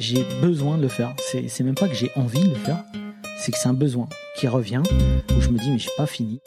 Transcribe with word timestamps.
J'ai 0.00 0.24
besoin 0.42 0.76
de 0.76 0.82
le 0.82 0.88
faire. 0.88 1.14
C'est 1.48 1.60
même 1.62 1.76
pas 1.76 1.86
que 1.86 1.94
j'ai 1.94 2.10
envie 2.16 2.42
de 2.42 2.48
le 2.48 2.54
faire, 2.56 2.82
c'est 3.38 3.52
que 3.52 3.58
c'est 3.58 3.68
un 3.68 3.74
besoin 3.74 4.08
qui 4.36 4.48
revient 4.48 4.82
où 5.36 5.40
je 5.40 5.48
me 5.48 5.58
dis 5.58 5.70
mais 5.70 5.78
j'ai 5.78 5.90
pas 5.96 6.06
fini. 6.06 6.40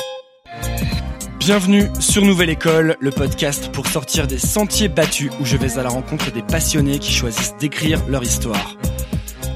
Bienvenue 1.39 1.86
sur 2.02 2.25
Nouvelle 2.25 2.50
École, 2.50 2.98
le 3.00 3.10
podcast 3.10 3.71
pour 3.71 3.88
sortir 3.88 4.28
des 4.28 4.38
sentiers 4.38 4.89
battus 4.89 5.32
où 5.39 5.46
je 5.46 5.55
vais 5.55 5.78
à 5.78 5.84
la 5.84 5.89
rencontre 5.89 6.30
des 6.32 6.41
passionnés 6.41 7.00
qui 7.00 7.14
choisissent 7.14 7.55
d'écrire 7.57 8.05
leur 8.10 8.21
histoire. 8.21 8.75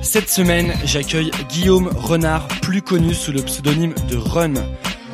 Cette 0.02 0.30
semaine, 0.30 0.74
j'accueille 0.86 1.32
Guillaume 1.50 1.90
Renard, 1.90 2.48
plus 2.62 2.82
connu 2.82 3.14
sous 3.14 3.34
le 3.34 3.42
pseudonyme 3.42 3.94
de 4.10 4.16
Run. 4.16 4.54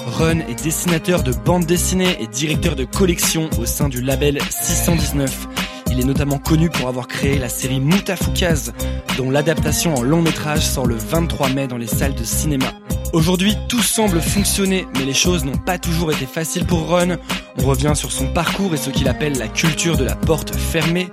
Run 0.05 0.39
est 0.41 0.63
dessinateur 0.63 1.23
de 1.23 1.33
bande 1.33 1.65
dessinée 1.65 2.15
et 2.21 2.27
directeur 2.27 2.75
de 2.75 2.85
collection 2.85 3.49
au 3.59 3.65
sein 3.65 3.89
du 3.89 4.01
label 4.01 4.39
619. 4.51 5.56
Il 5.97 6.03
est 6.03 6.05
notamment 6.05 6.37
connu 6.37 6.69
pour 6.69 6.87
avoir 6.87 7.07
créé 7.07 7.39
la 7.39 7.49
série 7.49 7.79
Moutafoukaz, 7.79 8.71
dont 9.17 9.31
l'adaptation 9.31 9.95
en 9.95 10.03
long 10.03 10.21
métrage 10.21 10.63
sort 10.63 10.85
le 10.85 10.93
23 10.93 11.49
mai 11.49 11.65
dans 11.65 11.77
les 11.77 11.87
salles 11.87 12.13
de 12.13 12.23
cinéma. 12.23 12.67
Aujourd'hui, 13.13 13.55
tout 13.69 13.81
semble 13.81 14.21
fonctionner, 14.21 14.85
mais 14.95 15.05
les 15.05 15.13
choses 15.13 15.45
n'ont 15.45 15.57
pas 15.57 15.77
toujours 15.77 16.11
été 16.11 16.25
faciles 16.25 16.65
pour 16.65 16.89
Run. 16.89 17.17
On 17.57 17.65
revient 17.65 17.93
sur 17.95 18.11
son 18.11 18.27
parcours 18.27 18.73
et 18.73 18.77
ce 18.77 18.89
qu'il 18.89 19.07
appelle 19.07 19.37
la 19.37 19.47
culture 19.47 19.97
de 19.97 20.03
la 20.03 20.15
porte 20.15 20.53
fermée. 20.55 21.07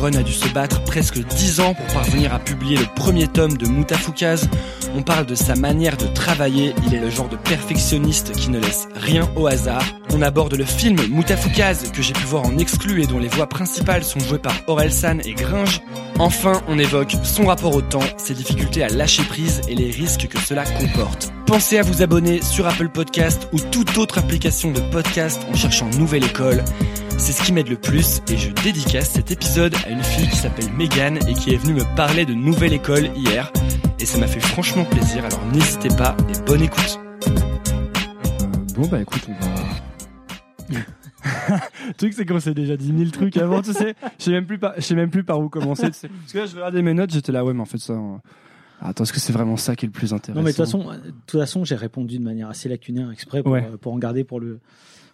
Run 0.00 0.14
a 0.14 0.22
dû 0.22 0.32
se 0.32 0.48
battre 0.48 0.82
presque 0.84 1.18
10 1.18 1.60
ans 1.60 1.74
pour 1.74 1.86
parvenir 1.86 2.32
à 2.32 2.38
publier 2.38 2.76
le 2.76 2.86
premier 2.94 3.26
tome 3.26 3.56
de 3.56 3.66
Moutafoukaz. 3.66 4.48
On 4.96 5.02
parle 5.02 5.26
de 5.26 5.34
sa 5.34 5.56
manière 5.56 5.96
de 5.96 6.06
travailler, 6.06 6.74
il 6.86 6.94
est 6.94 7.00
le 7.00 7.10
genre 7.10 7.28
de 7.28 7.36
perfectionniste 7.36 8.32
qui 8.32 8.50
ne 8.50 8.58
laisse 8.58 8.88
rien 8.94 9.28
au 9.36 9.46
hasard. 9.46 9.84
On 10.12 10.22
aborde 10.22 10.54
le 10.54 10.64
film 10.64 10.96
Moutafoukaz 11.08 11.90
que 11.92 12.02
j'ai 12.02 12.12
pu 12.12 12.24
voir 12.24 12.46
en 12.46 12.58
exclu 12.58 13.02
et 13.02 13.06
dont 13.06 13.18
les 13.18 13.28
voix 13.28 13.48
principales 13.48 14.04
sont 14.04 14.20
jouées 14.20 14.38
par 14.38 14.54
Orelsan 14.68 15.18
et 15.24 15.34
Gringe. 15.34 15.80
Enfin, 16.18 16.62
on 16.68 16.78
évoque 16.78 17.14
son 17.22 17.46
rapport 17.46 17.74
au 17.74 17.82
temps, 17.82 18.00
ses 18.16 18.34
difficultés 18.34 18.82
à 18.82 18.88
lâcher 18.88 19.22
prise 19.22 19.60
et 19.68 19.74
les 19.74 19.90
risques 19.90 20.28
que 20.28 20.38
cela 20.38 20.64
comporte. 20.64 21.32
Pensez 21.50 21.78
à 21.78 21.82
vous 21.82 22.00
abonner 22.00 22.42
sur 22.42 22.68
Apple 22.68 22.90
Podcast 22.90 23.48
ou 23.52 23.58
toute 23.58 23.98
autre 23.98 24.18
application 24.18 24.70
de 24.70 24.78
podcast 24.92 25.44
en 25.50 25.54
cherchant 25.54 25.90
Nouvelle 25.98 26.22
École. 26.22 26.62
C'est 27.18 27.32
ce 27.32 27.42
qui 27.42 27.52
m'aide 27.52 27.66
le 27.66 27.74
plus 27.74 28.22
et 28.30 28.36
je 28.36 28.52
dédicace 28.62 29.10
cet 29.10 29.32
épisode 29.32 29.74
à 29.84 29.90
une 29.90 30.04
fille 30.04 30.28
qui 30.28 30.36
s'appelle 30.36 30.72
Megan 30.74 31.18
et 31.28 31.34
qui 31.34 31.52
est 31.52 31.56
venue 31.56 31.74
me 31.74 31.96
parler 31.96 32.24
de 32.24 32.34
Nouvelle 32.34 32.72
École 32.72 33.06
hier. 33.16 33.52
Et 33.98 34.06
ça 34.06 34.18
m'a 34.18 34.28
fait 34.28 34.38
franchement 34.38 34.84
plaisir, 34.84 35.24
alors 35.24 35.44
n'hésitez 35.52 35.88
pas 35.88 36.16
et 36.28 36.40
bonne 36.46 36.62
écoute. 36.62 37.00
Bon 38.76 38.86
bah 38.86 39.00
écoute, 39.00 39.26
on 39.28 39.32
va. 39.44 40.78
le 41.88 41.94
truc 41.98 42.12
c'est 42.14 42.26
qu'on 42.26 42.38
s'est 42.38 42.54
déjà 42.54 42.76
dit 42.76 42.92
mille 42.92 43.10
trucs 43.10 43.36
avant, 43.38 43.60
tu 43.60 43.72
sais. 43.72 43.96
Je 44.20 44.24
sais 44.24 44.30
même 44.30 44.46
plus 44.46 45.24
par, 45.24 45.40
où 45.40 45.48
commencer. 45.48 45.88
Parce 45.90 46.06
que 46.32 46.38
là 46.38 46.46
je 46.46 46.54
regardais 46.54 46.82
mes 46.82 46.94
notes, 46.94 47.10
j'étais 47.10 47.32
là 47.32 47.44
ouais 47.44 47.54
mais 47.54 47.62
en 47.62 47.66
fait 47.66 47.78
ça. 47.78 47.94
Euh, 48.82 48.86
Attends, 48.88 49.04
est-ce 49.04 49.12
que 49.12 49.20
c'est 49.20 49.32
vraiment 49.32 49.56
ça 49.56 49.76
qui 49.76 49.86
est 49.86 49.88
le 49.88 49.92
plus 49.92 50.12
intéressant 50.12 50.40
Non 50.40 50.44
mais 50.44 50.52
de 50.52 50.56
toute 50.56 50.64
façon, 50.64 50.84
de 50.84 51.10
toute 51.26 51.40
façon, 51.40 51.64
j'ai 51.64 51.74
répondu 51.76 52.18
de 52.18 52.24
manière 52.24 52.48
assez 52.48 52.68
lacunaire 52.68 53.10
exprès 53.10 53.42
pour, 53.42 53.52
Ouais. 53.52 53.68
euh, 53.72 53.76
pour 53.76 53.92
en 53.92 53.98
garder 53.98 54.24
pour 54.24 54.40
le 54.40 54.58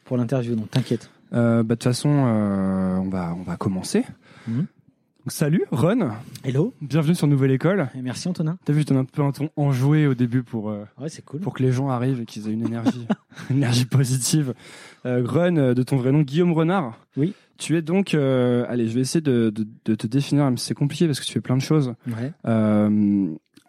pour 0.05 0.17
l'interview. 0.17 0.55
Donc 0.55 0.71
t'inquiète. 0.71 1.11
Euh, 1.33 1.63
bah 1.63 1.75
de 1.75 1.79
toute 1.81 1.85
façon, 1.85 2.09
euh, 2.11 2.97
on 2.97 3.09
va 3.09 3.35
on 3.35 3.43
va 3.43 3.57
commencer. 3.57 4.05
Mhm. 4.47 4.57
Donc, 4.59 5.33
Salut, 5.33 5.65
Ron. 5.73 6.11
Hello. 6.45 6.73
Bienvenue 6.81 7.17
sur 7.17 7.27
Nouvelle 7.27 7.51
École. 7.51 7.89
Et 7.99 8.01
merci 8.03 8.29
Antonin. 8.29 8.59
T'as 8.65 8.73
vu, 8.73 8.83
je 8.83 8.87
donne 8.87 8.99
un 8.99 9.05
peu 9.05 9.23
un 9.23 9.33
ton 9.33 9.51
enjoué 9.57 10.07
au 10.07 10.15
début 10.15 10.45
pour 10.45 10.71
euh, 10.71 10.85
Ouais, 11.01 11.09
c'est 11.09 11.25
cool. 11.25 11.41
pour 11.41 11.53
que 11.53 11.65
les 11.65 11.73
gens 11.73 11.89
arrivent 11.89 12.21
et 12.21 12.27
qu'ils 12.27 12.47
aient 12.49 12.53
une 12.53 12.65
énergie, 12.65 13.09
une 13.51 13.57
énergie 13.57 13.87
positive. 13.87 14.55
Euh, 15.05 15.25
Run, 15.27 15.57
euh, 15.57 15.75
de 15.75 15.83
ton 15.83 15.97
vrai 15.97 16.13
nom, 16.13 16.21
Guillaume 16.21 16.53
Renard. 16.53 17.01
Oui. 17.17 17.35
Tu 17.59 17.77
es 17.77 17.83
donc, 17.83 18.15
euh, 18.15 18.67
allez, 18.69 18.87
je 18.87 18.95
vais 18.95 19.01
essayer 19.01 19.21
de, 19.21 19.51
de, 19.51 19.67
de 19.87 19.95
te 19.97 20.07
définir, 20.07 20.49
si 20.57 20.65
c'est 20.67 20.75
compliqué 20.75 21.07
parce 21.07 21.19
que 21.19 21.25
tu 21.25 21.33
fais 21.33 21.41
plein 21.41 21.57
de 21.57 21.63
choses. 21.63 21.95
Ouais. 22.07 22.31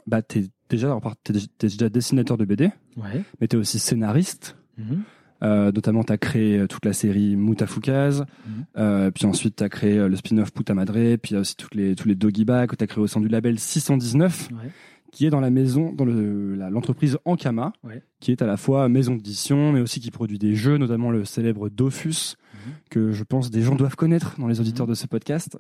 Bah, 0.07 0.21
t'es 0.21 0.45
déjà, 0.69 0.87
alors, 0.87 1.15
t'es, 1.23 1.33
t'es 1.57 1.67
déjà 1.67 1.89
dessinateur 1.89 2.37
de 2.37 2.45
BD, 2.45 2.71
Ouais. 2.95 3.21
mais 3.39 3.47
t'es 3.47 3.57
aussi 3.57 3.77
scénariste. 3.79 4.57
Mhm. 4.77 5.03
Euh, 5.43 5.71
notamment, 5.71 6.03
t'as 6.03 6.17
créé 6.17 6.57
euh, 6.57 6.65
toute 6.67 6.83
la 6.85 6.93
série 6.93 7.35
Moutafoukaz, 7.35 8.21
Mhm. 8.21 8.65
euh, 8.77 9.11
puis 9.11 9.25
ensuite 9.27 9.55
t'as 9.57 9.69
créé 9.69 9.97
euh, 9.99 10.07
le 10.09 10.15
spin-off 10.15 10.51
Puta 10.51 10.73
Madre, 10.73 11.15
puis 11.17 11.35
aussi 11.35 11.55
toutes 11.55 11.75
les, 11.75 11.95
tous 11.95 12.07
les 12.07 12.15
doggy 12.15 12.43
bags 12.43 12.69
que 12.69 12.75
t'as 12.75 12.87
créé 12.87 13.03
au 13.03 13.07
sein 13.07 13.19
du 13.21 13.27
label 13.27 13.59
619 13.59 14.49
Ouais. 14.51 14.71
qui 15.11 15.27
est 15.27 15.29
dans 15.29 15.39
la 15.39 15.51
maison, 15.51 15.93
dans 15.93 16.05
le- 16.05 16.55
la- 16.55 16.71
l'entreprise 16.71 17.19
Ankama, 17.25 17.71
Ouais. 17.83 18.01
qui 18.19 18.31
est 18.31 18.41
à 18.41 18.47
la 18.47 18.57
fois 18.57 18.89
maison 18.89 19.13
d'édition, 19.15 19.71
mais 19.73 19.79
aussi 19.79 19.99
qui 19.99 20.09
produit 20.09 20.39
des 20.39 20.55
jeux, 20.55 20.77
notamment 20.77 21.11
le 21.11 21.23
célèbre 21.23 21.69
Dofus, 21.69 22.35
Mhm. 22.53 22.71
que 22.89 23.11
je 23.11 23.23
pense 23.23 23.51
des 23.51 23.61
gens 23.61 23.75
doivent 23.75 23.95
connaître 23.95 24.39
dans 24.39 24.47
les 24.47 24.59
auditeurs 24.59 24.87
de 24.87 24.95
ce 24.95 25.05
podcast. 25.05 25.59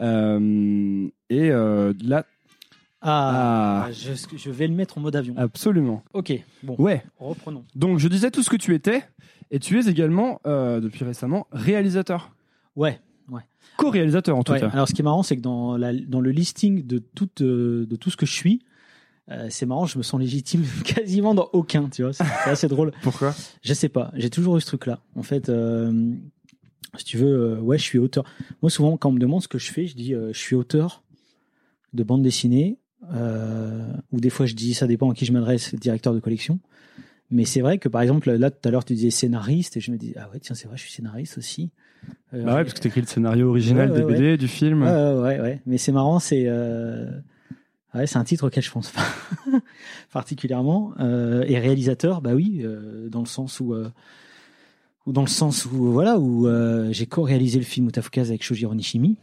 Euh, 0.00 1.08
et 1.28 1.48
là, 1.50 2.24
Ah, 3.02 3.84
Ah. 3.86 3.92
Je, 3.92 4.12
je 4.36 4.50
vais 4.50 4.66
le 4.68 4.74
mettre 4.74 4.96
en 4.98 5.00
mode 5.00 5.16
avion. 5.16 5.34
absolument. 5.36 6.02
Ok. 6.14 6.32
Bon. 6.62 6.76
Ouais. 6.78 7.02
Reprenons. 7.18 7.64
Donc 7.74 7.98
je 7.98 8.08
disais 8.08 8.30
tout 8.30 8.42
ce 8.42 8.50
que 8.50 8.56
tu 8.56 8.74
étais, 8.74 9.02
et 9.50 9.58
tu 9.58 9.78
es 9.78 9.88
également, 9.90 10.40
euh, 10.46 10.80
depuis 10.80 11.04
récemment, 11.04 11.46
réalisateur. 11.52 12.34
Ouais. 12.76 13.00
Co-réalisateur 13.78 14.36
en 14.36 14.42
tout 14.42 14.52
Ouais. 14.52 14.60
cas. 14.60 14.68
Alors 14.68 14.86
ce 14.86 14.92
qui 14.92 15.00
est 15.00 15.04
marrant, 15.04 15.22
c'est 15.22 15.36
que 15.36 15.40
dans, 15.40 15.76
la, 15.78 15.92
dans 15.94 16.20
le 16.20 16.30
listing 16.30 16.86
de 16.86 16.98
tout, 16.98 17.28
euh, 17.40 17.86
de 17.86 17.96
tout 17.96 18.10
ce 18.10 18.16
que 18.16 18.26
je 18.26 18.32
suis, 18.34 18.62
euh, 19.30 19.46
c'est 19.50 19.64
marrant, 19.66 19.86
je 19.86 19.96
me 19.98 20.02
sens 20.02 20.20
légitime 20.20 20.62
quasiment 20.84 21.34
dans 21.34 21.48
aucun, 21.54 21.88
tu 21.88 22.02
vois. 22.02 22.12
C'est 22.12 22.24
assez 22.50 22.68
drôle. 22.68 22.92
Pourquoi? 23.02 23.34
Je 23.62 23.72
sais 23.72 23.88
pas, 23.88 24.10
j'ai 24.14 24.28
toujours 24.30 24.56
eu 24.58 24.60
ce 24.60 24.66
truc-là. 24.66 25.00
En 25.16 25.22
fait, 25.22 25.48
euh, 25.48 26.12
si 26.96 27.04
tu 27.04 27.16
veux, 27.16 27.54
euh, 27.56 27.60
ouais, 27.60 27.78
je 27.78 27.82
suis 27.82 27.98
auteur. 27.98 28.24
Moi, 28.60 28.70
souvent, 28.70 28.96
quand 28.98 29.08
on 29.08 29.12
me 29.12 29.18
demande 29.20 29.42
ce 29.42 29.48
que 29.48 29.58
je 29.58 29.72
fais, 29.72 29.86
je 29.86 29.96
dis 29.96 30.12
je 30.12 30.38
suis 30.38 30.54
auteur 30.54 31.02
de 31.94 32.02
bande 32.02 32.22
dessinée, 32.22 32.78
ou 33.10 34.20
des 34.20 34.30
fois 34.30 34.46
je 34.46 34.54
dis 34.54 34.74
ça 34.74 34.86
dépend 34.86 35.10
à 35.10 35.14
qui 35.14 35.24
je 35.24 35.32
m'adresse, 35.32 35.74
directeur 35.74 36.14
de 36.14 36.20
collection. 36.20 36.58
Mais 37.30 37.46
c'est 37.46 37.62
vrai 37.62 37.78
que 37.78 37.88
par 37.88 38.02
exemple, 38.02 38.30
là 38.30 38.50
tout 38.50 38.68
à 38.68 38.70
l'heure 38.70 38.84
tu 38.84 38.92
disais 38.94 39.10
scénariste, 39.10 39.76
et 39.76 39.80
je 39.80 39.90
me 39.90 39.96
dis 39.96 40.12
ah 40.18 40.28
ouais, 40.32 40.38
tiens, 40.40 40.54
c'est 40.54 40.68
vrai, 40.68 40.76
je 40.76 40.82
suis 40.82 40.92
scénariste 40.92 41.38
aussi. 41.38 41.70
Euh, 42.34 42.44
Bah 42.44 42.56
ouais, 42.56 42.62
parce 42.64 42.74
que 42.74 42.80
tu 42.80 42.88
écris 42.88 43.00
le 43.00 43.06
scénario 43.06 43.48
original 43.48 43.90
Ouais, 43.90 44.02
ouais, 44.02 44.12
des 44.12 44.20
BD, 44.20 44.36
du 44.36 44.48
film. 44.48 44.82
Ouais, 44.82 45.40
ouais. 45.40 45.62
Mais 45.66 45.78
c'est 45.78 45.92
marrant, 45.92 46.18
c'est 46.18 46.44
euh, 46.46 47.06
ouais, 47.94 48.06
c'est 48.06 48.18
un 48.18 48.24
titre 48.24 48.46
auquel 48.48 48.62
je 48.62 48.70
pense 48.70 48.90
pas 48.90 49.06
particulièrement. 50.12 50.92
Euh, 51.00 51.44
et 51.46 51.58
réalisateur, 51.58 52.20
bah 52.20 52.32
oui, 52.34 52.60
euh, 52.64 53.08
dans 53.08 53.20
le 53.20 53.26
sens 53.26 53.60
où, 53.60 53.72
euh, 53.72 53.88
ou 55.06 55.12
dans 55.12 55.22
le 55.22 55.28
sens 55.28 55.64
où 55.64 55.90
voilà, 55.90 56.18
où 56.18 56.46
euh, 56.46 56.88
j'ai 56.92 57.06
co-réalisé 57.06 57.58
le 57.58 57.64
film 57.64 57.88
Utafukaz 57.88 58.28
avec 58.28 58.42
Shojiro 58.42 58.74
Nishimi. 58.74 59.16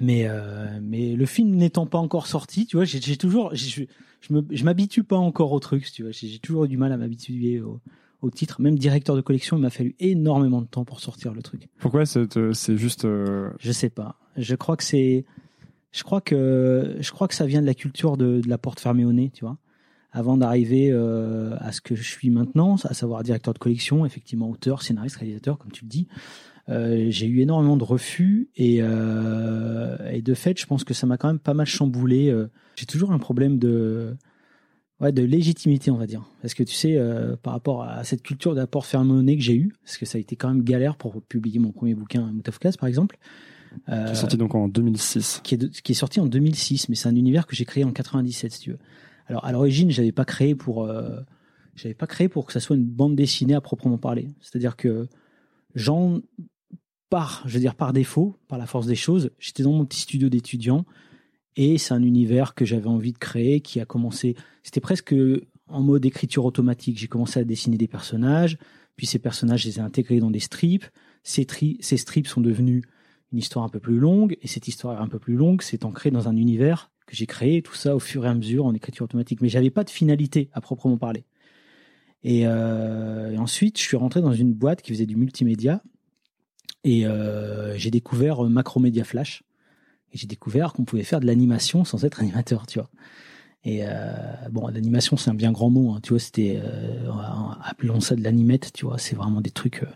Mais 0.00 0.26
euh, 0.26 0.78
mais 0.82 1.14
le 1.14 1.26
film 1.26 1.54
n'étant 1.54 1.86
pas 1.86 1.98
encore 1.98 2.26
sorti, 2.26 2.66
tu 2.66 2.76
vois, 2.76 2.84
j'ai 2.84 3.16
toujours, 3.16 3.54
je 3.54 3.82
je 4.20 4.64
m'habitue 4.64 5.04
pas 5.04 5.16
encore 5.16 5.52
au 5.52 5.60
truc, 5.60 5.90
tu 5.92 6.02
vois. 6.02 6.12
J'ai 6.12 6.38
toujours 6.38 6.64
eu 6.64 6.68
du 6.68 6.76
mal 6.78 6.92
à 6.92 6.96
m'habituer 6.96 7.60
au, 7.60 7.80
au 8.22 8.30
titre. 8.30 8.60
Même 8.62 8.78
directeur 8.78 9.14
de 9.16 9.20
collection, 9.20 9.56
il 9.58 9.60
m'a 9.60 9.70
fallu 9.70 9.94
énormément 10.00 10.62
de 10.62 10.66
temps 10.66 10.84
pour 10.84 11.00
sortir 11.00 11.34
le 11.34 11.42
truc. 11.42 11.68
Pourquoi 11.78 12.06
c'est 12.06 12.36
euh, 12.38 12.52
c'est 12.54 12.76
juste. 12.78 13.04
euh, 13.04 13.50
Je 13.58 13.70
sais 13.70 13.90
pas. 13.90 14.18
Je 14.36 14.54
crois 14.54 14.76
que 14.76 14.84
c'est. 14.84 15.24
Je 15.92 16.02
crois 16.02 16.20
que 16.20 16.96
je 16.98 17.10
crois 17.12 17.28
que 17.28 17.34
ça 17.34 17.46
vient 17.46 17.60
de 17.60 17.66
la 17.66 17.74
culture 17.74 18.16
de, 18.16 18.40
de 18.40 18.48
la 18.48 18.58
porte 18.58 18.80
fermée 18.80 19.04
au 19.04 19.12
nez, 19.12 19.30
tu 19.32 19.44
vois. 19.44 19.58
Avant 20.10 20.36
d'arriver 20.36 20.90
euh, 20.90 21.56
à 21.58 21.72
ce 21.72 21.80
que 21.80 21.94
je 21.94 22.02
suis 22.04 22.30
maintenant, 22.30 22.76
à 22.84 22.94
savoir 22.94 23.22
directeur 23.24 23.52
de 23.52 23.58
collection, 23.58 24.06
effectivement 24.06 24.48
auteur, 24.48 24.82
scénariste, 24.82 25.16
réalisateur, 25.16 25.58
comme 25.58 25.70
tu 25.72 25.84
le 25.84 25.88
dis, 25.90 26.06
euh, 26.68 27.06
j'ai 27.10 27.26
eu 27.26 27.40
énormément 27.40 27.76
de 27.76 27.84
refus 27.84 28.48
et, 28.56 28.78
euh, 28.80 29.96
et 30.10 30.22
de 30.22 30.34
fait, 30.34 30.58
je 30.58 30.66
pense 30.66 30.84
que 30.84 30.94
ça 30.94 31.06
m'a 31.06 31.16
quand 31.18 31.28
même 31.28 31.38
pas 31.38 31.54
mal 31.54 31.66
chamboulé. 31.66 32.30
euh. 32.30 32.48
J'ai 32.76 32.86
toujours 32.86 33.12
un 33.12 33.18
problème 33.18 33.58
de 33.58 34.16
ouais, 35.00 35.12
de 35.12 35.22
légitimité, 35.22 35.90
on 35.90 35.96
va 35.96 36.06
dire, 36.06 36.24
parce 36.40 36.54
que 36.54 36.62
tu 36.62 36.74
sais, 36.74 36.96
euh, 36.96 37.36
par 37.36 37.52
rapport 37.52 37.82
à 37.82 38.02
cette 38.04 38.22
culture 38.22 38.52
au 38.52 39.22
nez 39.22 39.36
que 39.36 39.42
j'ai 39.42 39.56
eue, 39.56 39.74
parce 39.84 39.98
que 39.98 40.06
ça 40.06 40.16
a 40.18 40.20
été 40.20 40.36
quand 40.36 40.48
même 40.48 40.62
galère 40.62 40.96
pour 40.96 41.20
publier 41.22 41.58
mon 41.58 41.72
premier 41.72 41.94
bouquin, 41.94 42.30
Moutafkaz, 42.32 42.76
par 42.78 42.88
exemple. 42.88 43.18
Qui 43.86 43.92
est 43.92 44.14
sorti 44.14 44.36
donc 44.36 44.54
en 44.54 44.68
2006. 44.68 45.40
qui 45.42 45.56
est, 45.56 45.58
de- 45.58 45.66
qui 45.66 45.92
est 45.92 45.96
sorti 45.96 46.20
en 46.20 46.26
2006, 46.26 46.88
mais 46.88 46.94
c'est 46.94 47.08
un 47.08 47.16
univers 47.16 47.46
que 47.46 47.56
j'ai 47.56 47.64
créé 47.64 47.82
en 47.84 47.92
97, 47.92 48.52
si 48.52 48.60
tu 48.60 48.70
veux. 48.70 48.78
Alors 49.26 49.44
à 49.44 49.52
l'origine, 49.52 49.90
j'avais 49.90 50.12
pas 50.12 50.24
créé 50.24 50.54
pour, 50.54 50.88
j'avais 51.74 51.94
pas 51.94 52.06
créé 52.06 52.28
pour 52.28 52.46
que 52.46 52.52
ça 52.52 52.60
soit 52.60 52.76
une 52.76 52.84
bande 52.84 53.16
dessinée 53.16 53.54
à 53.54 53.60
proprement 53.60 53.98
parler. 53.98 54.28
C'est-à-dire 54.40 54.76
que 54.76 55.08
j'en 55.74 56.20
par, 57.14 57.44
je 57.46 57.54
veux 57.54 57.60
dire 57.60 57.76
par 57.76 57.92
défaut, 57.92 58.34
par 58.48 58.58
la 58.58 58.66
force 58.66 58.88
des 58.88 58.96
choses, 58.96 59.30
j'étais 59.38 59.62
dans 59.62 59.70
mon 59.70 59.84
petit 59.84 60.00
studio 60.00 60.28
d'étudiant 60.28 60.84
et 61.54 61.78
c'est 61.78 61.94
un 61.94 62.02
univers 62.02 62.56
que 62.56 62.64
j'avais 62.64 62.88
envie 62.88 63.12
de 63.12 63.18
créer, 63.18 63.60
qui 63.60 63.78
a 63.78 63.84
commencé, 63.84 64.34
c'était 64.64 64.80
presque 64.80 65.14
en 65.68 65.80
mode 65.80 66.04
écriture 66.04 66.44
automatique. 66.44 66.98
J'ai 66.98 67.06
commencé 67.06 67.38
à 67.38 67.44
dessiner 67.44 67.76
des 67.76 67.86
personnages, 67.86 68.58
puis 68.96 69.06
ces 69.06 69.20
personnages, 69.20 69.62
je 69.62 69.68
les 69.68 69.78
ai 69.78 69.80
intégrés 69.80 70.18
dans 70.18 70.32
des 70.32 70.40
strips. 70.40 70.86
Ces, 71.22 71.46
ces 71.78 71.96
strips 71.96 72.26
sont 72.26 72.40
devenus 72.40 72.82
une 73.30 73.38
histoire 73.38 73.64
un 73.64 73.68
peu 73.68 73.78
plus 73.78 74.00
longue, 74.00 74.36
et 74.42 74.48
cette 74.48 74.66
histoire 74.66 75.00
un 75.00 75.06
peu 75.06 75.20
plus 75.20 75.36
longue 75.36 75.62
s'est 75.62 75.84
ancrée 75.84 76.10
dans 76.10 76.26
un 76.28 76.36
univers 76.36 76.90
que 77.06 77.14
j'ai 77.14 77.26
créé, 77.26 77.62
tout 77.62 77.76
ça 77.76 77.94
au 77.94 78.00
fur 78.00 78.26
et 78.26 78.28
à 78.28 78.34
mesure 78.34 78.66
en 78.66 78.74
écriture 78.74 79.04
automatique. 79.04 79.40
Mais 79.40 79.48
j'avais 79.48 79.70
pas 79.70 79.84
de 79.84 79.90
finalité 79.90 80.50
à 80.52 80.60
proprement 80.60 80.98
parler. 80.98 81.26
Et, 82.24 82.48
euh, 82.48 83.30
et 83.30 83.38
ensuite, 83.38 83.78
je 83.78 83.84
suis 83.84 83.96
rentré 83.96 84.20
dans 84.20 84.32
une 84.32 84.52
boîte 84.52 84.82
qui 84.82 84.90
faisait 84.90 85.06
du 85.06 85.14
multimédia, 85.14 85.80
et 86.84 87.06
euh, 87.06 87.76
j'ai 87.76 87.90
découvert 87.90 88.42
Macromedia 88.44 89.04
Flash. 89.04 89.42
Et 90.12 90.18
j'ai 90.18 90.26
découvert 90.26 90.72
qu'on 90.72 90.84
pouvait 90.84 91.02
faire 91.02 91.18
de 91.18 91.26
l'animation 91.26 91.84
sans 91.84 92.04
être 92.04 92.20
animateur, 92.20 92.66
tu 92.66 92.78
vois. 92.78 92.88
Et 93.64 93.80
euh, 93.82 94.12
bon, 94.52 94.68
l'animation 94.68 95.16
c'est 95.16 95.30
un 95.30 95.34
bien 95.34 95.50
grand 95.50 95.70
mot, 95.70 95.92
hein, 95.92 96.00
tu 96.02 96.10
vois. 96.10 96.20
C'était, 96.20 96.60
euh, 96.62 97.10
appelons 97.62 98.00
ça 98.00 98.14
de 98.14 98.22
l'animette, 98.22 98.72
tu 98.72 98.84
vois. 98.84 98.98
C'est 98.98 99.16
vraiment 99.16 99.40
des 99.40 99.50
trucs. 99.50 99.82
Euh, 99.82 99.86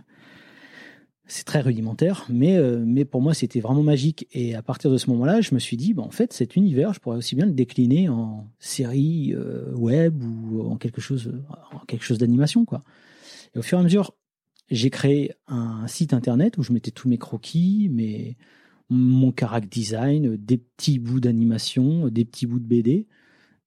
c'est 1.30 1.44
très 1.44 1.60
rudimentaire, 1.60 2.24
mais 2.30 2.56
euh, 2.56 2.82
mais 2.86 3.04
pour 3.04 3.20
moi 3.20 3.34
c'était 3.34 3.60
vraiment 3.60 3.82
magique. 3.82 4.26
Et 4.32 4.54
à 4.54 4.62
partir 4.62 4.90
de 4.90 4.96
ce 4.96 5.10
moment-là, 5.10 5.42
je 5.42 5.54
me 5.54 5.60
suis 5.60 5.76
dit, 5.76 5.92
bah, 5.92 6.02
en 6.02 6.10
fait, 6.10 6.32
cet 6.32 6.56
univers, 6.56 6.94
je 6.94 7.00
pourrais 7.00 7.18
aussi 7.18 7.36
bien 7.36 7.44
le 7.44 7.52
décliner 7.52 8.08
en 8.08 8.48
série 8.58 9.34
euh, 9.34 9.70
web 9.74 10.22
ou 10.24 10.62
en 10.62 10.76
quelque 10.76 11.02
chose, 11.02 11.30
en 11.72 11.80
quelque 11.80 12.04
chose 12.04 12.18
d'animation, 12.18 12.64
quoi. 12.64 12.82
Et 13.54 13.58
au 13.58 13.62
fur 13.62 13.78
et 13.78 13.80
à 13.80 13.84
mesure, 13.84 14.14
j'ai 14.70 14.90
créé 14.90 15.32
un 15.46 15.86
site 15.86 16.12
internet 16.12 16.58
où 16.58 16.62
je 16.62 16.72
mettais 16.72 16.90
tous 16.90 17.08
mes 17.08 17.18
croquis, 17.18 17.88
mes 17.90 18.36
mon 18.90 19.32
character 19.38 19.68
design, 19.68 20.36
des 20.36 20.58
petits 20.58 20.98
bouts 20.98 21.20
d'animation, 21.20 22.08
des 22.08 22.24
petits 22.24 22.46
bouts 22.46 22.58
de 22.58 22.66
BD. 22.66 23.06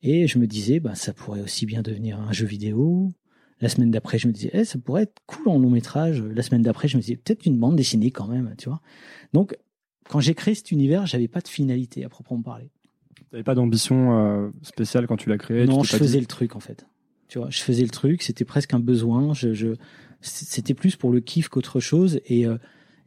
Et 0.01 0.27
je 0.27 0.39
me 0.39 0.47
disais, 0.47 0.79
bah, 0.79 0.95
ça 0.95 1.13
pourrait 1.13 1.41
aussi 1.41 1.65
bien 1.65 1.81
devenir 1.81 2.19
un 2.19 2.31
jeu 2.31 2.45
vidéo. 2.45 3.11
La 3.59 3.69
semaine 3.69 3.91
d'après, 3.91 4.17
je 4.17 4.27
me 4.27 4.33
disais, 4.33 4.49
eh, 4.53 4.65
ça 4.65 4.79
pourrait 4.79 5.03
être 5.03 5.21
cool 5.27 5.47
en 5.47 5.59
long 5.59 5.69
métrage. 5.69 6.23
La 6.23 6.41
semaine 6.41 6.63
d'après, 6.63 6.87
je 6.87 6.97
me 6.97 7.01
disais, 7.01 7.15
peut-être 7.17 7.45
une 7.45 7.59
bande 7.59 7.75
dessinée 7.75 8.09
quand 8.09 8.27
même, 8.27 8.55
tu 8.57 8.69
vois. 8.69 8.81
Donc, 9.33 9.55
quand 10.09 10.19
j'ai 10.19 10.33
créé 10.33 10.55
cet 10.55 10.71
univers, 10.71 11.05
j'avais 11.05 11.27
pas 11.27 11.41
de 11.41 11.47
finalité 11.47 12.03
à 12.03 12.09
proprement 12.09 12.41
parler. 12.41 12.71
Tu 13.15 13.23
n'avais 13.31 13.43
pas 13.43 13.53
d'ambition 13.53 14.17
euh, 14.17 14.49
spéciale 14.63 15.05
quand 15.05 15.17
tu 15.17 15.29
l'as 15.29 15.37
créé 15.37 15.65
Non, 15.65 15.83
je 15.83 15.95
faisais 15.95 16.19
le 16.19 16.25
truc 16.25 16.55
en 16.55 16.59
fait. 16.59 16.85
Tu 17.27 17.37
vois, 17.37 17.49
je 17.49 17.61
faisais 17.61 17.83
le 17.83 17.89
truc, 17.89 18.23
c'était 18.23 18.43
presque 18.43 18.73
un 18.73 18.79
besoin. 18.79 19.33
Je, 19.33 19.53
je 19.53 19.75
c'était 20.21 20.73
plus 20.73 20.95
pour 20.95 21.11
le 21.11 21.19
kiff 21.19 21.49
qu'autre 21.49 21.79
chose. 21.79 22.19
Et, 22.25 22.45
euh, 22.45 22.57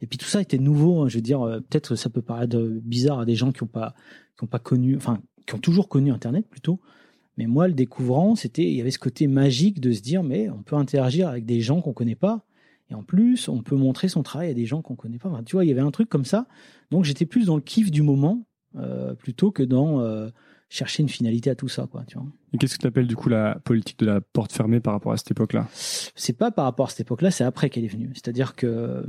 et 0.01 0.07
puis 0.07 0.17
tout 0.17 0.27
ça 0.27 0.41
était 0.41 0.57
nouveau. 0.57 1.01
Hein. 1.01 1.07
je 1.07 1.15
veux 1.15 1.21
dire, 1.21 1.41
euh, 1.41 1.59
peut-être 1.59 1.95
ça 1.95 2.09
peut 2.09 2.21
paraître 2.21 2.57
bizarre 2.57 3.19
à 3.19 3.25
des 3.25 3.35
gens 3.35 3.51
qui 3.51 3.63
n'ont 3.63 3.69
pas, 3.69 3.95
qui 4.37 4.43
ont 4.43 4.47
pas 4.47 4.59
connu, 4.59 4.95
enfin, 4.95 5.21
qui 5.45 5.55
ont 5.55 5.59
toujours 5.59 5.89
connu 5.89 6.11
Internet 6.11 6.47
plutôt. 6.49 6.79
Mais 7.37 7.47
moi, 7.47 7.67
le 7.67 7.73
découvrant, 7.73 8.35
c'était, 8.35 8.63
il 8.63 8.75
y 8.75 8.81
avait 8.81 8.91
ce 8.91 8.99
côté 8.99 9.27
magique 9.27 9.81
de 9.81 9.91
se 9.91 10.01
dire, 10.01 10.23
mais 10.23 10.49
on 10.49 10.63
peut 10.63 10.75
interagir 10.75 11.27
avec 11.27 11.45
des 11.45 11.59
gens 11.59 11.81
qu'on 11.81 11.93
connaît 11.93 12.15
pas. 12.15 12.45
Et 12.89 12.93
en 12.93 13.03
plus, 13.03 13.49
on 13.49 13.61
peut 13.61 13.75
montrer 13.75 14.07
son 14.07 14.23
travail 14.23 14.49
à 14.49 14.53
des 14.53 14.65
gens 14.65 14.81
qu'on 14.81 14.95
connaît 14.95 15.17
pas. 15.17 15.41
Tu 15.45 15.55
vois, 15.55 15.65
il 15.65 15.67
y 15.67 15.71
avait 15.71 15.81
un 15.81 15.91
truc 15.91 16.07
comme 16.07 16.25
ça. 16.25 16.47
Donc, 16.91 17.03
j'étais 17.03 17.25
plus 17.25 17.45
dans 17.45 17.55
le 17.55 17.61
kiff 17.61 17.91
du 17.91 18.03
moment 18.03 18.45
euh, 18.77 19.15
plutôt 19.15 19.51
que 19.51 19.63
dans 19.63 20.01
euh, 20.01 20.29
chercher 20.69 21.03
une 21.03 21.09
finalité 21.09 21.49
à 21.49 21.55
tout 21.55 21.67
ça, 21.67 21.87
quoi. 21.89 22.03
Tu 22.07 22.17
vois. 22.17 22.27
Et 22.53 22.57
qu'est-ce 22.57 22.75
que 22.75 22.81
tu 22.81 22.87
appelles 22.87 23.07
du 23.07 23.15
coup 23.15 23.29
la 23.29 23.59
politique 23.63 23.99
de 23.99 24.05
la 24.05 24.21
porte 24.21 24.51
fermée 24.51 24.79
par 24.79 24.93
rapport 24.93 25.11
à 25.11 25.17
cette 25.17 25.31
époque-là? 25.31 25.67
C'est 25.73 26.37
pas 26.37 26.51
par 26.51 26.65
rapport 26.65 26.87
à 26.87 26.89
cette 26.89 27.01
époque-là, 27.01 27.31
c'est 27.31 27.43
après 27.43 27.69
qu'elle 27.69 27.85
est 27.85 27.89
venue. 27.89 28.11
C'est-à-dire 28.13 28.55
que 28.55 29.05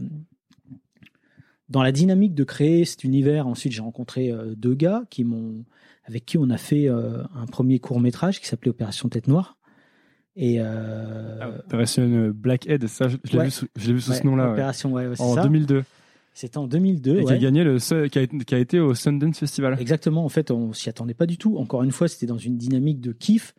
dans 1.69 1.83
la 1.83 1.93
dynamique 1.93 2.35
de 2.35 2.45
créer 2.45 2.85
cet 2.85 3.05
univers, 3.05 3.47
ensuite 3.47 3.73
j'ai 3.73 3.83
rencontré 3.83 4.31
euh, 4.31 4.55
deux 4.57 4.75
gars 4.75 5.03
qui 5.11 5.25
m'ont, 5.25 5.65
avec 6.05 6.25
qui 6.25 6.39
on 6.39 6.51
a 6.51 6.59
fait 6.59 6.89
euh, 6.89 7.23
un 7.35 7.47
premier 7.47 7.79
court 7.81 8.01
métrage 8.01 8.41
qui 8.41 8.47
s'appelait 8.47 8.71
Opération 8.71 9.09
Tête 9.09 9.27
Noire. 9.27 9.57
Et 10.39 10.61
euh, 10.61 11.39
ah, 11.41 11.49
Opération 11.67 12.31
Blackhead, 12.35 12.87
ça, 12.89 13.09
je, 13.09 13.17
l'ai 13.33 13.45
vu, 13.45 13.51
sous, 13.51 13.67
vu 13.75 14.01
sous 14.01 14.13
ce 14.13 14.23
nom-là. 14.25 14.53
Opération, 14.53 14.93
ouais, 14.93 15.09
en 15.19 15.43
2002. 15.43 15.83
C'était 16.37 16.59
en 16.59 16.67
2002. 16.67 17.21
Et 17.21 17.25
qui 17.25 17.33
a 17.33 17.39
gagné 17.39 17.65
le, 17.65 17.79
qui 18.09 18.19
a, 18.19 18.27
qui 18.27 18.55
a, 18.55 18.59
été 18.59 18.79
au 18.79 18.93
Sundance 18.93 19.39
Festival. 19.39 19.75
Exactement. 19.81 20.23
En 20.23 20.29
fait, 20.29 20.51
on 20.51 20.75
s'y 20.75 20.91
attendait 20.91 21.15
pas 21.15 21.25
du 21.25 21.39
tout. 21.39 21.57
Encore 21.57 21.83
une 21.83 21.93
fois, 21.93 22.09
c'était 22.09 22.27
dans 22.27 22.37
une 22.37 22.59
dynamique 22.59 23.01
de 23.01 23.13
kiff 23.13 23.55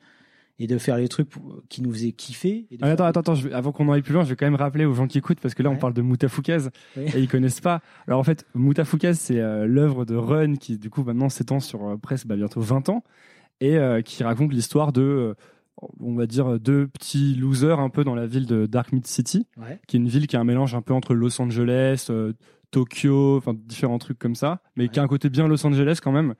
et 0.59 0.67
de 0.67 0.77
faire 0.77 0.97
les 0.97 1.07
trucs 1.07 1.29
qui 1.69 1.81
nous 1.81 1.91
faisaient 1.91 2.11
kiffer. 2.11 2.67
Ah, 2.81 2.91
attends, 2.91 3.05
attends, 3.05 3.19
attends, 3.21 3.35
je 3.35 3.49
avant 3.49 3.71
qu'on 3.71 3.91
aille 3.91 4.03
plus 4.03 4.13
loin, 4.13 4.23
je 4.23 4.29
vais 4.29 4.35
quand 4.35 4.45
même 4.45 4.53
rappeler 4.53 4.85
aux 4.85 4.93
gens 4.93 5.07
qui 5.07 5.17
écoutent 5.17 5.39
parce 5.39 5.55
que 5.55 5.63
là, 5.63 5.71
on 5.71 5.75
parle 5.75 5.95
de 5.95 6.03
Moutafoukaz 6.03 6.69
et 6.97 7.17
ils 7.17 7.27
connaissent 7.27 7.61
pas. 7.61 7.81
Alors 8.05 8.19
en 8.19 8.23
fait, 8.23 8.45
Moutafoukaz, 8.53 9.17
c'est 9.17 9.39
euh, 9.39 9.65
l'œuvre 9.65 10.05
de 10.05 10.15
Run 10.15 10.57
qui, 10.57 10.77
du 10.77 10.91
coup, 10.91 11.03
maintenant 11.03 11.29
s'étend 11.29 11.59
sur 11.59 11.83
euh, 11.83 11.97
presque 11.97 12.27
bah, 12.27 12.35
bientôt 12.35 12.61
20 12.61 12.89
ans 12.89 13.03
et 13.59 13.77
euh, 13.77 14.03
qui 14.03 14.23
raconte 14.23 14.53
l'histoire 14.53 14.93
de 14.93 15.33
on 15.99 16.15
va 16.15 16.25
dire 16.25 16.59
deux 16.59 16.87
petits 16.87 17.35
losers 17.35 17.79
un 17.79 17.89
peu 17.89 18.03
dans 18.03 18.15
la 18.15 18.25
ville 18.25 18.47
de 18.47 18.65
Dark 18.65 18.91
Mid 18.93 19.05
City, 19.05 19.47
qui 19.87 19.97
est 19.97 19.99
une 19.99 20.07
ville 20.07 20.25
qui 20.25 20.35
est 20.35 20.39
un 20.39 20.43
mélange 20.43 20.73
un 20.73 20.81
peu 20.81 20.93
entre 20.93 21.13
Los 21.13 21.39
Angeles, 21.39 22.09
Tokyo, 22.77 23.37
enfin 23.37 23.55
différents 23.55 23.97
trucs 23.97 24.19
comme 24.19 24.35
ça, 24.35 24.61
mais 24.75 24.87
qui 24.87 24.99
a 24.99 25.03
un 25.03 25.07
côté 25.07 25.29
bien 25.29 25.47
Los 25.47 25.65
Angeles 25.65 25.97
quand 26.01 26.11
même. 26.11 26.35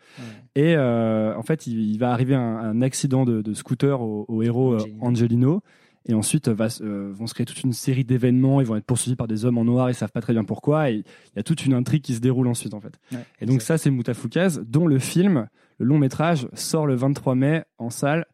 Et 0.54 0.76
euh, 0.76 1.36
en 1.36 1.42
fait, 1.42 1.66
il, 1.66 1.98
va 1.98 2.12
arriver 2.12 2.36
un, 2.36 2.82
accident 2.84 3.26
de, 3.26 3.54
scooter 3.56 4.00
au, 4.02 4.44
héros 4.44 4.74
euh, 4.74 4.86
Angelino. 5.02 5.62
Et 6.10 6.14
ensuite, 6.14 6.48
va, 6.48 6.68
euh, 6.82 7.12
vont 7.12 7.26
se 7.26 7.34
créer 7.34 7.46
toute 7.46 7.64
une 7.64 7.74
série 7.74 8.06
d'événements. 8.06 8.62
Ils 8.62 8.68
vont 8.68 8.76
être 8.76 8.86
poursuivis 8.86 9.16
par 9.16 9.28
des 9.28 9.46
hommes 9.46 9.58
en 9.58 9.66
noir. 9.66 9.90
Ils 9.90 9.96
savent 9.96 10.12
pas 10.12 10.22
très 10.22 10.34
bien 10.34 10.44
pourquoi. 10.44 10.92
Et 10.92 10.98
il 10.98 11.36
y 11.36 11.40
a 11.40 11.44
toute 11.44 11.66
une 11.66 11.74
intrigue 11.74 12.04
qui 12.04 12.14
se 12.14 12.20
déroule 12.20 12.48
ensuite, 12.48 12.76
en 12.76 12.80
fait. 12.80 13.00
et 13.42 13.48
donc 13.48 13.64
ça, 13.64 13.80
c'est 13.80 13.90
Moutafoukaz, 13.90 14.62
dont 14.66 14.86
le 14.86 15.00
film, 15.00 15.48
le 15.80 15.86
long 15.88 15.98
métrage, 15.98 16.48
sort 16.54 16.86
le 16.86 16.96
23 16.96 17.34
mai 17.34 17.64
en 17.80 17.90
salle 17.90 18.28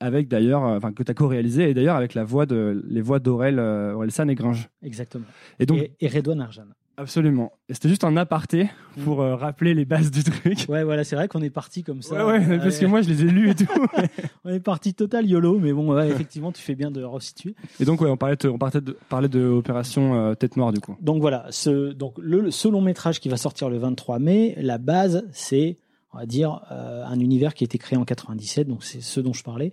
avec 0.00 0.28
d'ailleurs, 0.28 0.62
enfin 0.62 0.92
que 0.92 1.02
tu 1.02 1.10
as 1.10 1.14
co-réalisé 1.14 1.68
et 1.68 1.74
d'ailleurs 1.74 1.96
avec 1.96 2.14
la 2.14 2.24
voix 2.24 2.46
de 2.46 2.82
les 2.88 3.02
voix 3.02 3.18
d'Aurel 3.18 3.58
euh, 3.58 4.08
San 4.08 4.30
et 4.30 4.34
Gringe. 4.34 4.70
Exactement. 4.82 5.26
Et 5.58 5.66
donc 5.66 5.78
et, 5.78 5.92
et 6.00 6.08
Redouane 6.08 6.40
Arjan. 6.40 6.64
Absolument. 7.00 7.50
C'était 7.70 7.88
juste 7.88 8.04
un 8.04 8.14
aparté 8.18 8.68
pour 9.04 9.22
euh, 9.22 9.34
rappeler 9.34 9.72
les 9.72 9.86
bases 9.86 10.10
du 10.10 10.22
truc. 10.22 10.66
Ouais, 10.68 10.84
voilà, 10.84 11.02
c'est 11.02 11.16
vrai 11.16 11.28
qu'on 11.28 11.40
est 11.40 11.48
parti 11.48 11.82
comme 11.82 12.02
ça. 12.02 12.26
Ouais, 12.26 12.46
ouais, 12.46 12.58
parce 12.58 12.78
que 12.78 12.84
moi 12.84 13.00
je 13.00 13.08
les 13.08 13.22
ai 13.22 13.28
lus 13.28 13.48
et 13.48 13.54
tout. 13.54 13.64
on 14.44 14.50
est 14.50 14.60
parti 14.60 14.92
total 14.92 15.24
YOLO, 15.24 15.58
mais 15.58 15.72
bon, 15.72 15.94
ouais, 15.94 16.10
effectivement, 16.10 16.52
tu 16.52 16.60
fais 16.60 16.74
bien 16.74 16.90
de 16.90 17.02
resituer. 17.02 17.54
Et 17.80 17.86
donc, 17.86 18.02
ouais, 18.02 18.10
on 18.10 18.18
parlait 18.18 18.36
de, 18.36 18.48
on 18.50 18.58
parlait 18.58 18.82
de, 18.82 18.98
parlait 19.08 19.28
de 19.30 19.42
Opération 19.46 20.14
euh, 20.14 20.34
Tête 20.34 20.58
Noire 20.58 20.72
du 20.72 20.80
coup. 20.80 20.94
Donc 21.00 21.22
voilà, 21.22 21.46
ce, 21.48 21.92
donc 21.92 22.18
le, 22.18 22.50
ce 22.50 22.68
long 22.68 22.82
métrage 22.82 23.18
qui 23.18 23.30
va 23.30 23.38
sortir 23.38 23.70
le 23.70 23.78
23 23.78 24.18
mai, 24.18 24.54
la 24.58 24.76
base, 24.76 25.26
c'est, 25.32 25.78
on 26.12 26.18
va 26.18 26.26
dire, 26.26 26.60
euh, 26.70 27.02
un 27.06 27.18
univers 27.18 27.54
qui 27.54 27.64
a 27.64 27.66
été 27.66 27.78
créé 27.78 27.98
en 27.98 28.04
97, 28.04 28.68
donc 28.68 28.84
c'est 28.84 29.00
ce 29.00 29.20
dont 29.20 29.32
je 29.32 29.42
parlais, 29.42 29.72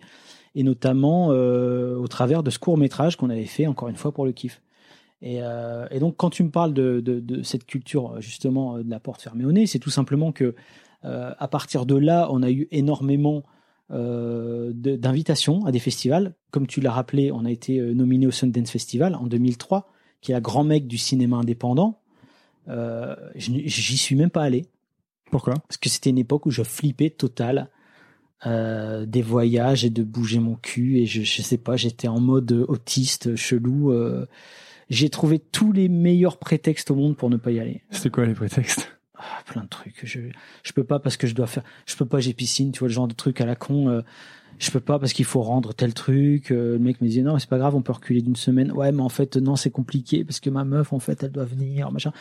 et 0.56 0.64
notamment 0.64 1.28
au 1.28 2.08
travers 2.08 2.42
de 2.42 2.52
ce 2.52 2.58
court 2.58 2.78
métrage 2.78 3.18
qu'on 3.18 3.30
avait 3.30 3.44
fait, 3.44 3.68
encore 3.68 3.90
une 3.90 3.98
fois, 3.98 4.14
pour 4.14 4.26
le 4.26 4.32
kiff. 4.32 4.62
Euh, 5.24 5.88
et, 5.92 6.00
donc, 6.00 6.16
quand 6.18 6.30
tu 6.30 6.44
me 6.44 6.50
parles 6.50 6.74
de, 6.74 7.42
cette 7.44 7.66
culture 7.66 8.22
justement 8.22 8.80
de 8.80 8.90
la 8.90 9.00
porte 9.00 9.22
fermée 9.22 9.46
au 9.46 9.52
nez, 9.52 9.66
c'est 9.66 9.80
tout 9.80 9.90
simplement 9.90 10.32
que 10.32 10.56
euh, 11.06 11.34
à 11.38 11.48
partir 11.48 11.86
de 11.86 11.96
là, 11.96 12.28
on 12.32 12.44
a 12.44 12.52
eu 12.52 12.68
énormément 12.72 13.44
euh, 13.92 14.72
d'invitations 14.74 15.66
à 15.66 15.72
des 15.72 15.80
festivals. 15.80 16.36
Comme 16.52 16.68
tu 16.68 16.82
l'as 16.82 16.92
rappelé, 16.92 17.32
on 17.32 17.46
a 17.46 17.52
été 17.52 17.80
nominé 17.80 18.28
au 18.28 18.32
Sundance 18.32 18.72
Festival 18.72 19.16
en 19.16 19.28
2003, 19.28 19.92
qui 20.22 20.32
est 20.32 20.36
la 20.36 20.42
grand 20.42 20.64
mec 20.64 20.88
du 20.88 20.98
cinéma 20.98 21.38
indépendant. 21.38 22.00
J'y 23.36 23.98
suis 23.98 24.16
même 24.16 24.30
pas 24.30 24.44
allé. 24.44 24.66
Pourquoi? 25.32 25.56
Parce 25.56 25.78
que 25.78 25.90
c'était 25.90 26.10
une 26.10 26.18
époque 26.18 26.46
où 26.46 26.52
je 26.52 26.64
flippais 26.64 27.10
total. 27.10 27.70
des 28.46 29.22
voyages 29.22 29.84
et 29.86 29.90
de 29.90 30.04
bouger 30.04 30.40
mon 30.40 30.56
cul 30.56 31.00
et 31.00 31.06
je, 31.06 31.24
je 31.24 31.42
sais 31.42 31.58
pas 31.58 31.76
j'étais 31.76 32.08
en 32.08 32.20
mode 32.20 32.52
autiste 32.68 33.36
chelou 33.36 33.92
j'ai 34.90 35.10
trouvé 35.10 35.40
tous 35.40 35.72
les 35.72 35.90
meilleurs 35.90 36.38
prétextes 36.38 36.92
au 36.92 36.96
monde 36.96 37.16
pour 37.18 37.30
ne 37.30 37.38
pas 37.38 37.52
y 37.52 37.60
aller. 37.60 37.82
C'était 37.92 38.10
quoi 38.10 38.26
les 38.26 38.34
prétextes? 38.34 38.92
Ah, 39.16 39.24
Plein 39.46 39.64
de 39.64 39.68
trucs. 39.68 40.02
Je 40.04 40.20
je 40.64 40.74
peux 40.74 40.84
pas 40.84 41.00
parce 41.00 41.18
que 41.18 41.28
je 41.28 41.34
dois 41.34 41.48
faire. 41.48 41.64
Je 41.86 41.96
peux 41.96 42.06
pas. 42.06 42.20
J'ai 42.20 42.34
piscine. 42.34 42.72
Tu 42.72 42.80
vois 42.80 42.88
le 42.88 42.94
genre 42.94 43.08
de 43.08 43.16
truc 43.16 43.42
à 43.42 43.46
la 43.46 43.56
con. 43.56 43.90
Euh, 43.90 44.02
je 44.60 44.72
peux 44.72 44.80
pas 44.80 45.00
parce 45.00 45.14
qu'il 45.14 45.26
faut 45.26 45.42
rendre 45.42 45.74
tel 45.74 45.94
truc. 45.94 46.52
Euh, 46.52 46.74
le 46.74 46.80
mec 46.80 47.02
me 47.02 47.08
disait 47.08 47.22
non, 47.22 47.38
c'est 47.40 47.50
pas 47.50 47.58
grave, 47.58 47.76
on 47.76 47.82
peut 47.82 47.94
reculer 47.94 48.22
d'une 48.22 48.36
semaine. 48.36 48.72
Ouais, 48.72 48.92
mais 48.92 49.02
en 49.02 49.10
fait 49.10 49.38
non, 49.38 49.56
c'est 49.56 49.70
compliqué 49.70 50.24
parce 50.24 50.40
que 50.40 50.50
ma 50.50 50.64
meuf 50.64 50.94
en 50.94 51.00
fait 51.00 51.24
elle 51.24 51.32
doit 51.32 51.46
venir, 51.46 51.92
machin. 51.92 52.12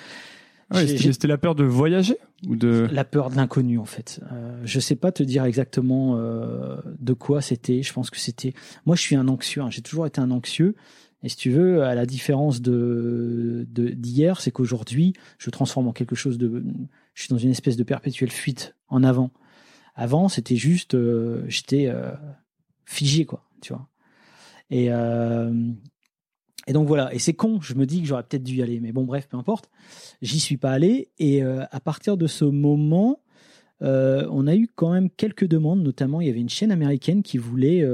C'était 0.72 1.28
la 1.28 1.38
peur 1.38 1.54
de 1.54 1.62
voyager 1.62 2.16
ou 2.46 2.56
de 2.56 2.88
la 2.90 3.04
peur 3.04 3.30
de 3.30 3.36
l'inconnu 3.36 3.78
en 3.78 3.84
fait. 3.84 4.20
Euh, 4.32 4.60
je 4.64 4.80
sais 4.80 4.96
pas 4.96 5.12
te 5.12 5.22
dire 5.22 5.44
exactement 5.44 6.16
euh, 6.16 6.76
de 6.98 7.12
quoi 7.12 7.40
c'était. 7.40 7.82
Je 7.82 7.92
pense 7.92 8.10
que 8.10 8.18
c'était. 8.18 8.52
Moi, 8.84 8.96
je 8.96 9.02
suis 9.02 9.14
un 9.14 9.28
anxieux. 9.28 9.62
Hein. 9.62 9.70
J'ai 9.70 9.82
toujours 9.82 10.06
été 10.06 10.20
un 10.20 10.30
anxieux. 10.32 10.74
Et 11.26 11.28
si 11.28 11.36
tu 11.36 11.50
veux, 11.50 11.82
à 11.82 11.96
la 11.96 12.06
différence 12.06 12.62
de 12.62 13.66
d'hier, 13.68 14.40
c'est 14.40 14.52
qu'aujourd'hui, 14.52 15.12
je 15.38 15.50
transforme 15.50 15.88
en 15.88 15.92
quelque 15.92 16.14
chose 16.14 16.38
de, 16.38 16.62
je 17.14 17.22
suis 17.22 17.30
dans 17.30 17.36
une 17.36 17.50
espèce 17.50 17.76
de 17.76 17.82
perpétuelle 17.82 18.30
fuite 18.30 18.76
en 18.86 19.02
avant. 19.02 19.32
Avant, 19.96 20.28
c'était 20.28 20.54
juste, 20.54 20.94
euh, 20.94 21.44
j'étais 21.48 21.88
euh, 21.88 22.12
figé, 22.84 23.24
quoi, 23.24 23.42
tu 23.60 23.72
vois. 23.72 23.88
Et 24.70 24.92
euh, 24.92 25.52
et 26.68 26.72
donc 26.72 26.86
voilà. 26.86 27.12
Et 27.12 27.18
c'est 27.18 27.34
con. 27.34 27.60
Je 27.60 27.74
me 27.74 27.86
dis 27.86 28.02
que 28.02 28.06
j'aurais 28.06 28.22
peut-être 28.22 28.44
dû 28.44 28.58
y 28.58 28.62
aller, 28.62 28.78
mais 28.78 28.92
bon, 28.92 29.02
bref, 29.02 29.26
peu 29.26 29.36
importe. 29.36 29.68
J'y 30.22 30.38
suis 30.38 30.58
pas 30.58 30.70
allé. 30.70 31.08
Et 31.18 31.42
à 31.42 31.80
partir 31.80 32.16
de 32.16 32.28
ce 32.28 32.44
moment, 32.44 33.18
on 33.80 34.46
a 34.46 34.54
eu 34.54 34.68
quand 34.72 34.92
même 34.92 35.10
quelques 35.10 35.48
demandes. 35.48 35.82
Notamment, 35.82 36.20
il 36.20 36.28
y 36.28 36.30
avait 36.30 36.38
une 36.40 36.48
chaîne 36.48 36.70
américaine 36.70 37.24
qui 37.24 37.38
voulait 37.38 37.84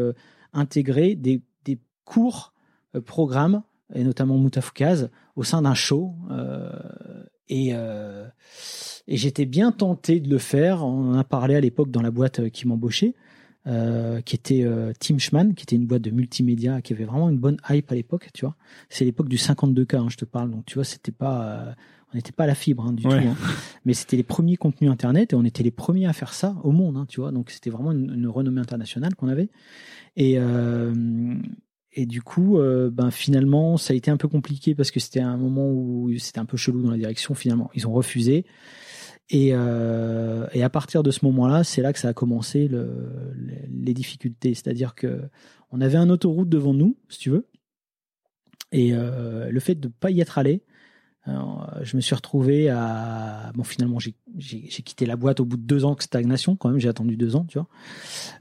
intégrer 0.52 1.14
des, 1.14 1.40
des 1.64 1.78
cours 2.04 2.51
programme, 3.00 3.62
et 3.94 4.04
notamment 4.04 4.36
Moutafoukaz, 4.36 5.10
au 5.36 5.44
sein 5.44 5.62
d'un 5.62 5.74
show. 5.74 6.14
Euh, 6.30 6.70
et, 7.48 7.70
euh, 7.72 8.26
et 9.06 9.16
j'étais 9.16 9.44
bien 9.44 9.72
tenté 9.72 10.20
de 10.20 10.30
le 10.30 10.38
faire. 10.38 10.84
On 10.84 11.12
en 11.12 11.18
a 11.18 11.24
parlé 11.24 11.54
à 11.54 11.60
l'époque 11.60 11.90
dans 11.90 12.02
la 12.02 12.10
boîte 12.10 12.50
qui 12.50 12.66
m'embauchait. 12.66 13.14
Euh, 13.68 14.20
qui 14.22 14.34
était 14.34 14.64
euh, 14.64 14.92
Team 14.98 15.20
Schman, 15.20 15.54
qui 15.54 15.62
était 15.62 15.76
une 15.76 15.86
boîte 15.86 16.02
de 16.02 16.10
multimédia, 16.10 16.82
qui 16.82 16.94
avait 16.94 17.04
vraiment 17.04 17.28
une 17.28 17.38
bonne 17.38 17.58
hype 17.70 17.92
à 17.92 17.94
l'époque, 17.94 18.30
tu 18.34 18.44
vois. 18.44 18.56
C'est 18.88 19.04
l'époque 19.04 19.28
du 19.28 19.36
52K, 19.36 19.96
hein, 19.98 20.06
je 20.08 20.16
te 20.16 20.24
parle. 20.24 20.50
Donc, 20.50 20.66
tu 20.66 20.74
vois, 20.74 20.82
c'était 20.82 21.12
pas, 21.12 21.76
On 22.12 22.16
n'était 22.16 22.32
pas 22.32 22.42
à 22.42 22.48
la 22.48 22.56
fibre 22.56 22.84
hein, 22.84 22.92
du 22.92 23.04
tout, 23.04 23.12
hein. 23.12 23.36
mais 23.84 23.94
c'était 23.94 24.16
les 24.16 24.24
premiers 24.24 24.56
contenus 24.56 24.90
internet 24.90 25.32
et 25.32 25.36
on 25.36 25.44
était 25.44 25.62
les 25.62 25.70
premiers 25.70 26.06
à 26.06 26.12
faire 26.12 26.34
ça 26.34 26.56
au 26.64 26.72
monde, 26.72 27.06
tu 27.08 27.20
vois. 27.20 27.30
Donc 27.30 27.50
c'était 27.50 27.70
vraiment 27.70 27.92
une, 27.92 28.26
renommée 28.26 28.60
internationale 28.60 29.14
qu'on 29.14 29.28
avait. 29.28 29.48
Et 30.16 30.38
euh, 30.38 30.92
et 31.94 32.06
du 32.06 32.22
coup, 32.22 32.58
euh, 32.58 32.90
ben 32.90 33.10
finalement, 33.10 33.76
ça 33.76 33.92
a 33.92 33.96
été 33.96 34.10
un 34.10 34.16
peu 34.16 34.28
compliqué 34.28 34.74
parce 34.74 34.90
que 34.90 35.00
c'était 35.00 35.20
un 35.20 35.36
moment 35.36 35.70
où 35.70 36.10
c'était 36.18 36.38
un 36.38 36.46
peu 36.46 36.56
chelou 36.56 36.82
dans 36.82 36.90
la 36.90 36.96
direction. 36.96 37.34
Finalement, 37.34 37.70
ils 37.74 37.86
ont 37.86 37.92
refusé. 37.92 38.46
Et, 39.28 39.50
euh, 39.52 40.46
et 40.52 40.62
à 40.62 40.70
partir 40.70 41.02
de 41.02 41.10
ce 41.10 41.24
moment-là, 41.24 41.64
c'est 41.64 41.82
là 41.82 41.92
que 41.92 41.98
ça 41.98 42.08
a 42.08 42.12
commencé 42.12 42.66
le, 42.68 43.34
les 43.70 43.94
difficultés. 43.94 44.54
C'est-à-dire 44.54 44.94
que 44.94 45.22
on 45.70 45.80
avait 45.80 45.98
un 45.98 46.10
autoroute 46.10 46.48
devant 46.48 46.74
nous, 46.74 46.96
si 47.08 47.18
tu 47.18 47.30
veux, 47.30 47.48
et 48.72 48.94
euh, 48.94 49.50
le 49.50 49.60
fait 49.60 49.74
de 49.74 49.88
ne 49.88 49.92
pas 49.92 50.10
y 50.10 50.20
être 50.20 50.38
allé, 50.38 50.62
je 51.26 51.96
me 51.96 52.00
suis 52.00 52.14
retrouvé 52.14 52.68
à 52.68 53.52
bon 53.54 53.62
finalement 53.62 53.98
j'ai 54.00 54.14
quitté 54.68 55.06
la 55.06 55.16
boîte 55.16 55.40
au 55.40 55.44
bout 55.44 55.56
de 55.56 55.62
deux 55.62 55.84
ans 55.84 55.94
de 55.94 56.02
stagnation 56.02 56.56
quand 56.56 56.68
même 56.68 56.78
j'ai 56.78 56.88
attendu 56.88 57.16
deux 57.16 57.36
ans 57.36 57.44
tu 57.48 57.58
vois. 57.58 57.68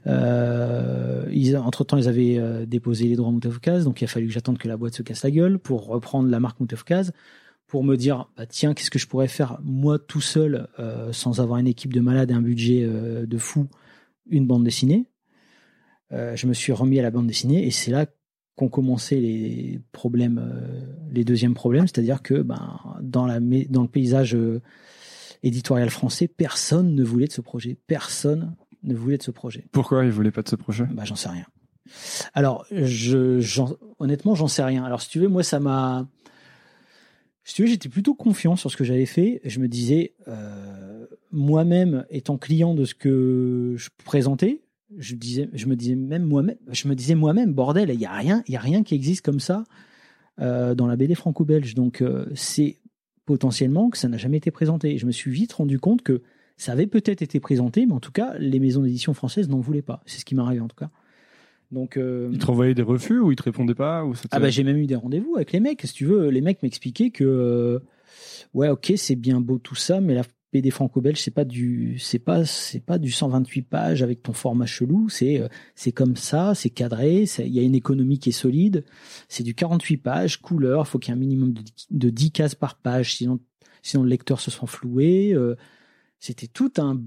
Euh, 0.06 1.26
ils, 1.30 1.56
entre 1.56 1.84
temps 1.84 1.96
ils 1.96 2.08
avaient 2.08 2.38
euh, 2.38 2.66
déposé 2.66 3.06
les 3.06 3.14
droits 3.14 3.30
Moutafukaz 3.30 3.84
donc 3.84 4.00
il 4.00 4.04
a 4.04 4.08
fallu 4.08 4.26
que 4.26 4.32
j'attende 4.32 4.58
que 4.58 4.66
la 4.66 4.76
boîte 4.76 4.94
se 4.94 5.02
casse 5.02 5.22
la 5.22 5.30
gueule 5.30 5.58
pour 5.58 5.86
reprendre 5.86 6.28
la 6.28 6.40
marque 6.40 6.58
Moutafukaz 6.58 7.12
pour 7.68 7.84
me 7.84 7.96
dire 7.96 8.28
bah 8.36 8.46
tiens 8.46 8.74
qu'est-ce 8.74 8.90
que 8.90 8.98
je 8.98 9.06
pourrais 9.06 9.28
faire 9.28 9.58
moi 9.62 9.98
tout 9.98 10.20
seul 10.20 10.68
euh, 10.78 11.12
sans 11.12 11.40
avoir 11.40 11.58
une 11.58 11.66
équipe 11.66 11.92
de 11.92 12.00
malades 12.00 12.30
et 12.30 12.34
un 12.34 12.42
budget 12.42 12.82
euh, 12.84 13.24
de 13.26 13.38
fou 13.38 13.68
une 14.28 14.46
bande 14.46 14.64
dessinée. 14.64 15.06
Euh, 16.12 16.36
je 16.36 16.46
me 16.46 16.52
suis 16.52 16.72
remis 16.72 16.98
à 16.98 17.02
la 17.02 17.10
bande 17.10 17.26
dessinée 17.26 17.66
et 17.66 17.70
c'est 17.70 17.90
là 17.90 18.06
qu'ont 18.56 18.68
commencé 18.68 19.20
les 19.20 19.80
problèmes, 19.92 20.38
euh, 20.38 20.80
les 21.10 21.24
deuxièmes 21.24 21.54
problèmes, 21.54 21.86
c'est-à-dire 21.86 22.22
que 22.22 22.34
ben, 22.34 22.78
dans, 23.00 23.26
la, 23.26 23.40
dans 23.40 23.82
le 23.82 23.88
paysage 23.88 24.34
euh, 24.34 24.60
éditorial 25.42 25.90
français, 25.90 26.28
personne 26.28 26.94
ne 26.94 27.02
voulait 27.02 27.26
de 27.26 27.32
ce 27.32 27.40
projet. 27.40 27.78
Personne 27.86 28.54
ne 28.82 28.94
voulait 28.94 29.18
de 29.18 29.22
ce 29.22 29.30
projet. 29.30 29.66
Pourquoi 29.72 30.04
ils 30.04 30.10
voulaient 30.10 30.30
pas 30.30 30.42
de 30.42 30.48
ce 30.48 30.56
projet? 30.56 30.86
Bah, 30.90 31.04
J'en 31.04 31.16
sais 31.16 31.28
rien. 31.28 31.46
Alors, 32.34 32.64
je, 32.70 33.40
honnêtement, 33.98 34.34
j'en 34.34 34.48
sais 34.48 34.62
rien. 34.62 34.84
Alors, 34.84 35.02
si 35.02 35.08
tu 35.08 35.18
veux, 35.18 35.28
moi, 35.28 35.42
ça 35.42 35.60
m'a. 35.60 36.06
Si 37.44 37.54
tu 37.54 37.62
veux, 37.62 37.68
j'étais 37.68 37.88
plutôt 37.88 38.14
confiant 38.14 38.54
sur 38.54 38.70
ce 38.70 38.76
que 38.76 38.84
j'avais 38.84 39.06
fait. 39.06 39.40
Je 39.44 39.58
me 39.58 39.66
disais, 39.66 40.14
euh, 40.28 41.06
moi-même, 41.32 42.06
étant 42.08 42.38
client 42.38 42.74
de 42.74 42.84
ce 42.84 42.94
que 42.94 43.74
je 43.76 43.90
présentais, 44.04 44.62
je 44.98 45.14
disais, 45.14 45.48
je 45.52 45.66
me 45.66 45.76
disais 45.76 45.94
même 45.94 46.24
moi-même, 46.24 46.56
je 46.70 46.88
me 46.88 46.94
disais 46.94 47.14
moi-même, 47.14 47.52
bordel, 47.52 47.90
il 47.90 48.00
y 48.00 48.06
a 48.06 48.12
rien, 48.12 48.42
il 48.46 48.54
y 48.54 48.56
a 48.56 48.60
rien 48.60 48.82
qui 48.82 48.94
existe 48.94 49.24
comme 49.24 49.40
ça 49.40 49.64
euh, 50.40 50.74
dans 50.74 50.86
la 50.86 50.96
BD 50.96 51.14
franco-belge. 51.14 51.74
Donc 51.74 52.00
euh, 52.00 52.26
c'est 52.34 52.78
potentiellement 53.24 53.90
que 53.90 53.98
ça 53.98 54.08
n'a 54.08 54.16
jamais 54.16 54.38
été 54.38 54.50
présenté. 54.50 54.98
je 54.98 55.06
me 55.06 55.12
suis 55.12 55.30
vite 55.30 55.52
rendu 55.52 55.78
compte 55.78 56.02
que 56.02 56.22
ça 56.56 56.72
avait 56.72 56.86
peut-être 56.86 57.22
été 57.22 57.40
présenté, 57.40 57.86
mais 57.86 57.92
en 57.92 58.00
tout 58.00 58.12
cas, 58.12 58.34
les 58.38 58.60
maisons 58.60 58.82
d'édition 58.82 59.14
françaises 59.14 59.48
n'en 59.48 59.60
voulaient 59.60 59.82
pas. 59.82 60.02
C'est 60.06 60.20
ce 60.20 60.24
qui 60.24 60.34
m'est 60.34 60.42
arrivé 60.42 60.60
en 60.60 60.68
tout 60.68 60.76
cas. 60.76 60.90
Donc, 61.70 61.96
euh, 61.96 62.28
ils 62.30 62.38
te 62.38 62.46
renvoyaient 62.46 62.74
des 62.74 62.82
refus 62.82 63.18
ou 63.18 63.32
ils 63.32 63.36
te 63.36 63.42
répondaient 63.42 63.74
pas 63.74 64.04
ou 64.04 64.12
Ah 64.30 64.38
bah 64.38 64.50
j'ai 64.50 64.62
même 64.62 64.76
eu 64.76 64.86
des 64.86 64.94
rendez-vous 64.94 65.36
avec 65.36 65.52
les 65.52 65.60
mecs. 65.60 65.80
Si 65.82 65.94
tu 65.94 66.04
veux, 66.04 66.28
les 66.28 66.42
mecs 66.42 66.62
m'expliquaient 66.62 67.10
que 67.10 67.80
ouais, 68.52 68.68
ok, 68.68 68.92
c'est 68.96 69.16
bien 69.16 69.40
beau 69.40 69.58
tout 69.58 69.74
ça, 69.74 70.00
mais 70.00 70.14
la 70.14 70.24
BD 70.52 70.70
franco-belge, 70.70 71.18
c'est 71.18 71.30
pas 71.30 71.46
du, 71.46 71.98
c'est 71.98 72.18
pas, 72.18 72.44
c'est 72.44 72.84
pas 72.84 72.98
du 72.98 73.10
128 73.10 73.62
pages 73.62 74.02
avec 74.02 74.22
ton 74.22 74.34
format 74.34 74.66
chelou. 74.66 75.08
C'est, 75.08 75.40
euh, 75.40 75.48
c'est 75.74 75.92
comme 75.92 76.14
ça, 76.14 76.54
c'est 76.54 76.68
cadré. 76.68 77.24
Il 77.38 77.52
y 77.52 77.58
a 77.58 77.62
une 77.62 77.74
économie 77.74 78.18
qui 78.18 78.28
est 78.28 78.32
solide. 78.32 78.84
C'est 79.28 79.44
du 79.44 79.54
48 79.54 79.96
pages, 79.96 80.40
couleur. 80.42 80.86
Faut 80.86 80.98
qu'il 80.98 81.10
y 81.10 81.14
ait 81.14 81.16
un 81.16 81.20
minimum 81.20 81.54
de, 81.54 81.62
de 81.90 82.10
10 82.10 82.32
cases 82.32 82.54
par 82.54 82.76
page, 82.76 83.16
sinon, 83.16 83.40
sinon 83.82 84.02
le 84.02 84.10
lecteur 84.10 84.40
se 84.40 84.50
sent 84.50 84.66
floué. 84.66 85.32
Euh, 85.32 85.56
c'était 86.20 86.48
tout 86.48 86.72
un, 86.76 87.00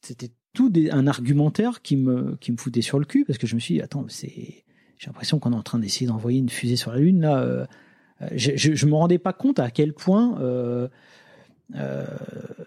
c'était 0.00 0.30
tout 0.52 0.72
un 0.90 1.06
argumentaire 1.06 1.82
qui 1.82 1.96
me, 1.96 2.36
qui 2.40 2.50
me 2.50 2.56
foutait 2.56 2.82
sur 2.82 2.98
le 2.98 3.04
cul 3.04 3.24
parce 3.24 3.38
que 3.38 3.46
je 3.46 3.54
me 3.54 3.60
suis 3.60 3.74
dit, 3.74 3.80
attends, 3.80 4.06
c'est, 4.08 4.64
j'ai 4.98 5.06
l'impression 5.06 5.38
qu'on 5.38 5.52
est 5.52 5.56
en 5.56 5.62
train 5.62 5.78
d'essayer 5.78 6.08
d'envoyer 6.08 6.40
une 6.40 6.48
fusée 6.48 6.76
sur 6.76 6.90
la 6.92 6.98
lune 6.98 7.20
là. 7.20 7.42
Euh, 7.42 7.64
je, 8.34 8.52
je, 8.56 8.86
me 8.86 8.94
rendais 8.94 9.18
pas 9.18 9.32
compte 9.32 9.58
à 9.58 9.72
quel 9.72 9.94
point 9.94 10.38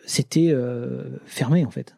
c'était 0.06 0.50
euh, 0.52 1.18
fermé 1.26 1.66
en 1.66 1.72
fait. 1.72 1.96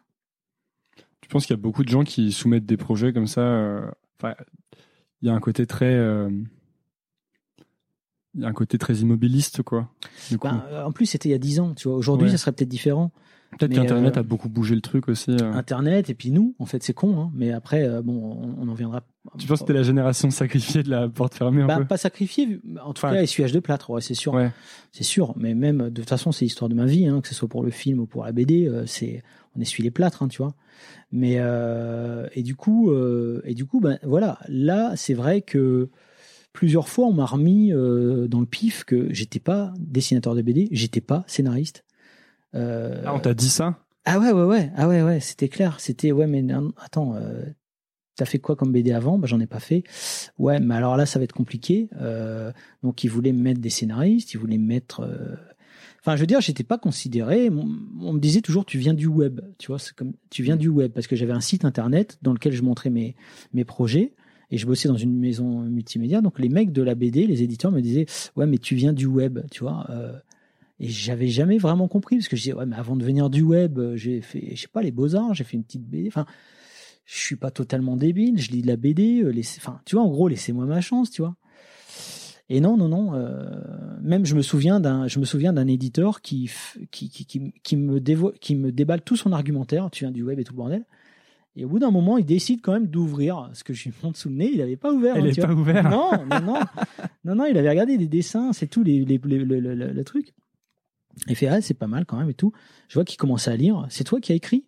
Tu 1.20 1.28
penses 1.28 1.46
qu'il 1.46 1.54
y 1.54 1.58
a 1.58 1.62
beaucoup 1.62 1.84
de 1.84 1.88
gens 1.88 2.04
qui 2.04 2.32
soumettent 2.32 2.66
des 2.66 2.76
projets 2.76 3.12
comme 3.12 3.26
ça 3.26 3.42
euh, 3.42 3.90
Enfin, 4.20 4.34
il 5.22 5.28
y 5.28 5.30
a 5.30 5.34
un 5.34 5.40
côté 5.40 5.66
très 5.66 5.94
il 8.34 8.42
y 8.42 8.44
a 8.44 8.48
un 8.48 8.52
côté 8.52 8.78
très 8.78 8.94
immobiliste, 8.94 9.62
quoi. 9.62 9.88
Ben, 10.40 10.62
en 10.84 10.92
plus, 10.92 11.06
c'était 11.06 11.28
il 11.28 11.32
y 11.32 11.34
a 11.34 11.38
10 11.38 11.60
ans, 11.60 11.74
tu 11.74 11.88
vois. 11.88 11.96
Aujourd'hui, 11.96 12.30
ça 12.30 12.36
serait 12.36 12.52
peut-être 12.52 12.68
différent. 12.68 13.10
Peut-être 13.58 13.72
qu'Internet 13.72 14.16
a 14.16 14.22
beaucoup 14.22 14.48
bougé 14.48 14.74
le 14.74 14.80
truc 14.80 15.08
aussi. 15.08 15.30
Internet, 15.30 16.10
et 16.10 16.14
puis 16.14 16.30
nous, 16.30 16.54
en 16.58 16.66
fait, 16.66 16.82
c'est 16.82 16.92
con, 16.92 17.18
hein. 17.18 17.30
mais 17.34 17.50
après, 17.52 17.88
bon, 18.02 18.54
on, 18.58 18.68
en 18.68 18.74
viendra. 18.74 19.02
Tu 19.38 19.46
penses 19.46 19.60
que 19.60 19.66
c'était 19.66 19.72
la 19.72 19.82
génération 19.82 20.30
sacrifiée 20.30 20.82
de 20.82 20.90
la 20.90 21.08
porte 21.08 21.34
fermée 21.34 21.62
un 21.62 21.66
bah, 21.66 21.78
peu? 21.78 21.86
Pas 21.86 21.96
sacrifiée, 21.96 22.60
en 22.84 22.92
tout 22.92 23.02
cas, 23.02 23.22
essuyage 23.22 23.52
de 23.52 23.60
plâtre, 23.60 23.90
ouais, 23.90 24.00
c'est 24.00 24.14
sûr. 24.14 24.38
C'est 24.92 25.04
sûr, 25.04 25.34
mais 25.36 25.54
même, 25.54 25.90
de 25.90 26.00
toute 26.00 26.08
façon, 26.08 26.30
c'est 26.30 26.44
l'histoire 26.44 26.68
de 26.68 26.74
ma 26.74 26.84
vie, 26.84 27.06
hein, 27.06 27.20
que 27.20 27.28
ce 27.28 27.34
soit 27.34 27.48
pour 27.48 27.62
le 27.62 27.70
film 27.70 28.00
ou 28.00 28.06
pour 28.06 28.24
la 28.24 28.32
BD, 28.32 28.70
c'est 28.86 29.22
on 29.56 29.60
essuie 29.60 29.82
les 29.82 29.90
plâtres, 29.90 30.22
hein, 30.22 30.28
tu 30.28 30.38
vois. 30.38 30.54
Mais, 31.10 31.36
euh, 31.38 32.26
et 32.34 32.42
du 32.42 32.54
coup, 32.54 32.90
euh, 32.90 33.40
et 33.44 33.54
du 33.54 33.64
coup, 33.64 33.80
ben, 33.80 33.98
voilà, 34.02 34.38
là, 34.48 34.92
c'est 34.96 35.14
vrai 35.14 35.42
que 35.42 35.88
plusieurs 36.52 36.88
fois, 36.88 37.06
on 37.06 37.12
m'a 37.12 37.26
remis 37.26 37.72
euh, 37.72 38.28
dans 38.28 38.40
le 38.40 38.46
pif 38.46 38.84
que 38.84 39.12
j'étais 39.12 39.40
pas 39.40 39.72
dessinateur 39.78 40.34
de 40.34 40.42
BD, 40.42 40.68
j'étais 40.70 41.00
pas 41.00 41.24
scénariste. 41.26 41.84
Euh, 42.54 43.02
ah, 43.04 43.14
on 43.14 43.20
t'a 43.20 43.34
dit 43.34 43.48
ça 43.48 43.78
Ah 44.04 44.18
ouais, 44.18 44.32
ouais, 44.32 44.44
ouais, 44.44 44.72
ah 44.76 44.88
ouais, 44.88 45.02
ouais, 45.02 45.20
c'était 45.20 45.48
clair. 45.48 45.80
C'était 45.80 46.12
ouais, 46.12 46.26
mais 46.26 46.44
attends, 46.78 47.14
euh, 47.16 47.44
t'as 48.16 48.24
fait 48.24 48.38
quoi 48.38 48.56
comme 48.56 48.72
BD 48.72 48.92
avant? 48.92 49.18
Bah 49.18 49.26
j'en 49.26 49.40
ai 49.40 49.46
pas 49.46 49.60
fait. 49.60 49.84
Ouais, 50.38 50.60
mais 50.60 50.74
alors 50.74 50.96
là, 50.96 51.06
ça 51.06 51.18
va 51.18 51.24
être 51.24 51.32
compliqué. 51.32 51.88
donc 52.82 53.04
ils 53.04 53.10
voulaient 53.10 53.32
me 53.32 53.42
mettre 53.42 53.60
des 53.60 53.70
scénaristes, 53.70 54.32
ils 54.34 54.38
voulaient 54.38 54.58
me 54.58 54.66
mettre. 54.66 55.08
Enfin, 56.00 56.16
je 56.16 56.20
veux 56.20 56.26
dire, 56.26 56.40
j'étais 56.40 56.64
pas 56.64 56.78
considéré. 56.78 57.50
On, 57.50 58.12
me 58.12 58.20
disait 58.20 58.40
toujours, 58.40 58.64
tu 58.64 58.78
viens 58.78 58.94
du 58.94 59.06
web, 59.06 59.40
tu 59.58 59.68
vois, 59.68 59.78
c'est 59.78 59.94
comme 59.94 60.12
tu 60.30 60.42
viens 60.42 60.56
du 60.56 60.68
web 60.68 60.92
parce 60.92 61.06
que 61.06 61.16
j'avais 61.16 61.32
un 61.32 61.40
site 61.40 61.64
internet 61.64 62.18
dans 62.22 62.32
lequel 62.32 62.52
je 62.52 62.62
montrais 62.62 62.90
mes 62.90 63.16
mes 63.52 63.64
projets 63.64 64.14
et 64.50 64.58
je 64.58 64.66
bossais 64.66 64.88
dans 64.88 64.96
une 64.96 65.18
maison 65.18 65.60
multimédia. 65.62 66.20
Donc 66.20 66.38
les 66.38 66.48
mecs 66.48 66.72
de 66.72 66.82
la 66.82 66.94
BD, 66.94 67.26
les 67.26 67.42
éditeurs 67.42 67.72
me 67.72 67.80
disaient 67.80 68.06
ouais 68.36 68.46
mais 68.46 68.58
tu 68.58 68.74
viens 68.74 68.92
du 68.92 69.06
web, 69.06 69.40
tu 69.50 69.60
vois. 69.64 69.86
Euh, 69.90 70.18
et 70.80 70.88
j'avais 70.88 71.28
jamais 71.28 71.58
vraiment 71.58 71.88
compris 71.88 72.16
parce 72.16 72.28
que 72.28 72.36
je 72.36 72.42
disais 72.42 72.54
ouais 72.54 72.66
mais 72.66 72.76
avant 72.76 72.96
de 72.96 73.04
venir 73.04 73.30
du 73.30 73.42
web, 73.42 73.80
j'ai 73.94 74.20
fait 74.20 74.54
je 74.54 74.60
sais 74.62 74.68
pas 74.68 74.82
les 74.82 74.92
beaux 74.92 75.14
arts, 75.14 75.34
j'ai 75.34 75.44
fait 75.44 75.56
une 75.56 75.64
petite 75.64 75.84
BD. 75.84 76.08
Enfin 76.08 76.26
je 77.04 77.18
suis 77.18 77.36
pas 77.36 77.50
totalement 77.50 77.96
débile, 77.96 78.38
je 78.40 78.50
lis 78.50 78.62
de 78.62 78.66
la 78.66 78.76
BD. 78.76 79.22
Euh, 79.22 79.32
enfin 79.56 79.80
tu 79.84 79.96
vois 79.96 80.04
en 80.04 80.10
gros 80.10 80.28
laissez-moi 80.28 80.66
ma 80.66 80.80
chance, 80.80 81.10
tu 81.10 81.22
vois. 81.22 81.36
Et 82.50 82.60
non, 82.60 82.76
non, 82.76 82.88
non. 82.88 83.14
Euh, 83.14 83.44
même 84.00 84.24
je 84.24 84.34
me 84.34 84.42
souviens 84.42 84.80
d'un, 84.80 85.06
je 85.06 85.18
me 85.18 85.24
souviens 85.24 85.52
d'un 85.52 85.66
éditeur 85.66 86.22
qui 86.22 86.50
qui, 86.90 87.10
qui, 87.10 87.26
qui, 87.26 87.52
qui 87.62 87.76
me 87.76 87.98
qui 88.30 88.56
me 88.56 88.72
déballe 88.72 89.02
tout 89.02 89.16
son 89.16 89.32
argumentaire. 89.32 89.88
Tu 89.90 90.04
viens 90.04 90.12
du 90.12 90.22
web 90.22 90.38
et 90.38 90.44
tout 90.44 90.52
le 90.54 90.58
bordel. 90.58 90.84
Et 91.56 91.64
au 91.64 91.68
bout 91.68 91.80
d'un 91.80 91.90
moment, 91.90 92.18
il 92.18 92.24
décide 92.24 92.60
quand 92.62 92.72
même 92.72 92.86
d'ouvrir 92.86 93.50
ce 93.52 93.64
que 93.64 93.74
je 93.74 93.84
lui 93.84 93.92
montre 94.02 94.16
sous 94.16 94.28
le 94.28 94.36
nez. 94.36 94.50
Il 94.52 94.58
n'avait 94.58 94.76
pas 94.76 94.92
ouvert. 94.92 95.16
Il 95.18 95.24
n'avait 95.24 95.42
pas 95.42 95.52
ouvert. 95.52 95.90
Non, 95.90 96.12
non, 96.30 96.40
non, 96.40 96.60
non, 97.24 97.34
non, 97.34 97.44
il 97.46 97.58
avait 97.58 97.68
regardé 97.68 97.98
des 97.98 98.06
dessins, 98.06 98.52
c'est 98.52 98.68
tout, 98.68 98.84
les, 98.84 99.04
les, 99.04 99.18
le, 99.18 99.58
le, 99.74 100.04
truc. 100.04 100.34
Il 101.26 101.36
fait 101.36 101.48
ah 101.48 101.60
c'est 101.60 101.74
pas 101.74 101.86
mal 101.86 102.06
quand 102.06 102.16
même 102.16 102.30
et 102.30 102.34
tout. 102.34 102.52
Je 102.88 102.94
vois 102.94 103.04
qu'il 103.04 103.18
commence 103.18 103.48
à 103.48 103.56
lire. 103.56 103.86
C'est 103.90 104.04
toi 104.04 104.20
qui 104.20 104.32
as 104.32 104.34
écrit? 104.34 104.64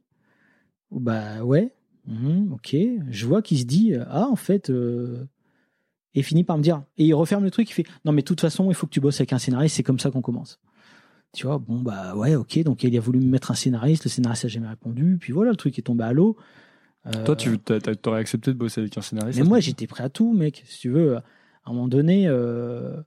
Bah 0.90 1.44
ouais. 1.44 1.72
Mhm, 2.06 2.52
ok. 2.52 2.76
Je 3.10 3.26
vois 3.26 3.42
qu'il 3.42 3.58
se 3.58 3.64
dit 3.64 3.94
ah 4.08 4.26
en 4.28 4.36
fait. 4.36 4.70
Euh... 4.70 5.26
Et 6.14 6.22
finit 6.22 6.42
par 6.42 6.58
me 6.58 6.62
dire 6.62 6.82
et 6.98 7.04
il 7.04 7.14
referme 7.14 7.44
le 7.44 7.50
truc. 7.50 7.70
Il 7.70 7.72
fait 7.72 7.86
non 8.04 8.12
mais 8.12 8.22
de 8.22 8.26
toute 8.26 8.40
façon 8.40 8.70
il 8.70 8.74
faut 8.74 8.86
que 8.86 8.92
tu 8.92 9.00
bosses 9.00 9.20
avec 9.20 9.32
un 9.32 9.38
scénariste. 9.38 9.76
C'est 9.76 9.82
comme 9.82 10.00
ça 10.00 10.10
qu'on 10.10 10.22
commence. 10.22 10.58
Tu 11.32 11.46
vois 11.46 11.58
bon 11.58 11.78
bah 11.78 12.16
ouais 12.16 12.34
ok 12.34 12.64
donc 12.64 12.82
il 12.82 12.96
a 12.96 13.00
voulu 13.00 13.20
me 13.20 13.26
mettre 13.26 13.52
un 13.52 13.54
scénariste. 13.54 14.04
Le 14.04 14.10
scénariste 14.10 14.44
n'a 14.44 14.50
jamais 14.50 14.68
répondu. 14.68 15.18
Puis 15.20 15.32
voilà 15.32 15.50
le 15.50 15.56
truc 15.56 15.78
est 15.78 15.82
tombé 15.82 16.04
à 16.04 16.12
l'eau. 16.12 16.36
Toi, 17.24 17.34
tu 17.36 17.58
aurais 18.06 18.20
accepté 18.20 18.52
de 18.52 18.58
bosser 18.58 18.82
avec 18.82 18.96
un 18.98 19.00
scénariste 19.00 19.38
Mais 19.38 19.44
moi, 19.44 19.60
j'étais 19.60 19.86
prêt 19.86 20.04
à 20.04 20.10
tout, 20.10 20.32
mec. 20.32 20.62
Si 20.66 20.80
tu 20.80 20.90
veux, 20.90 21.16
à 21.16 21.22
un 21.64 21.72
moment 21.72 21.88
donné, 21.88 22.28
euh, 22.28 23.00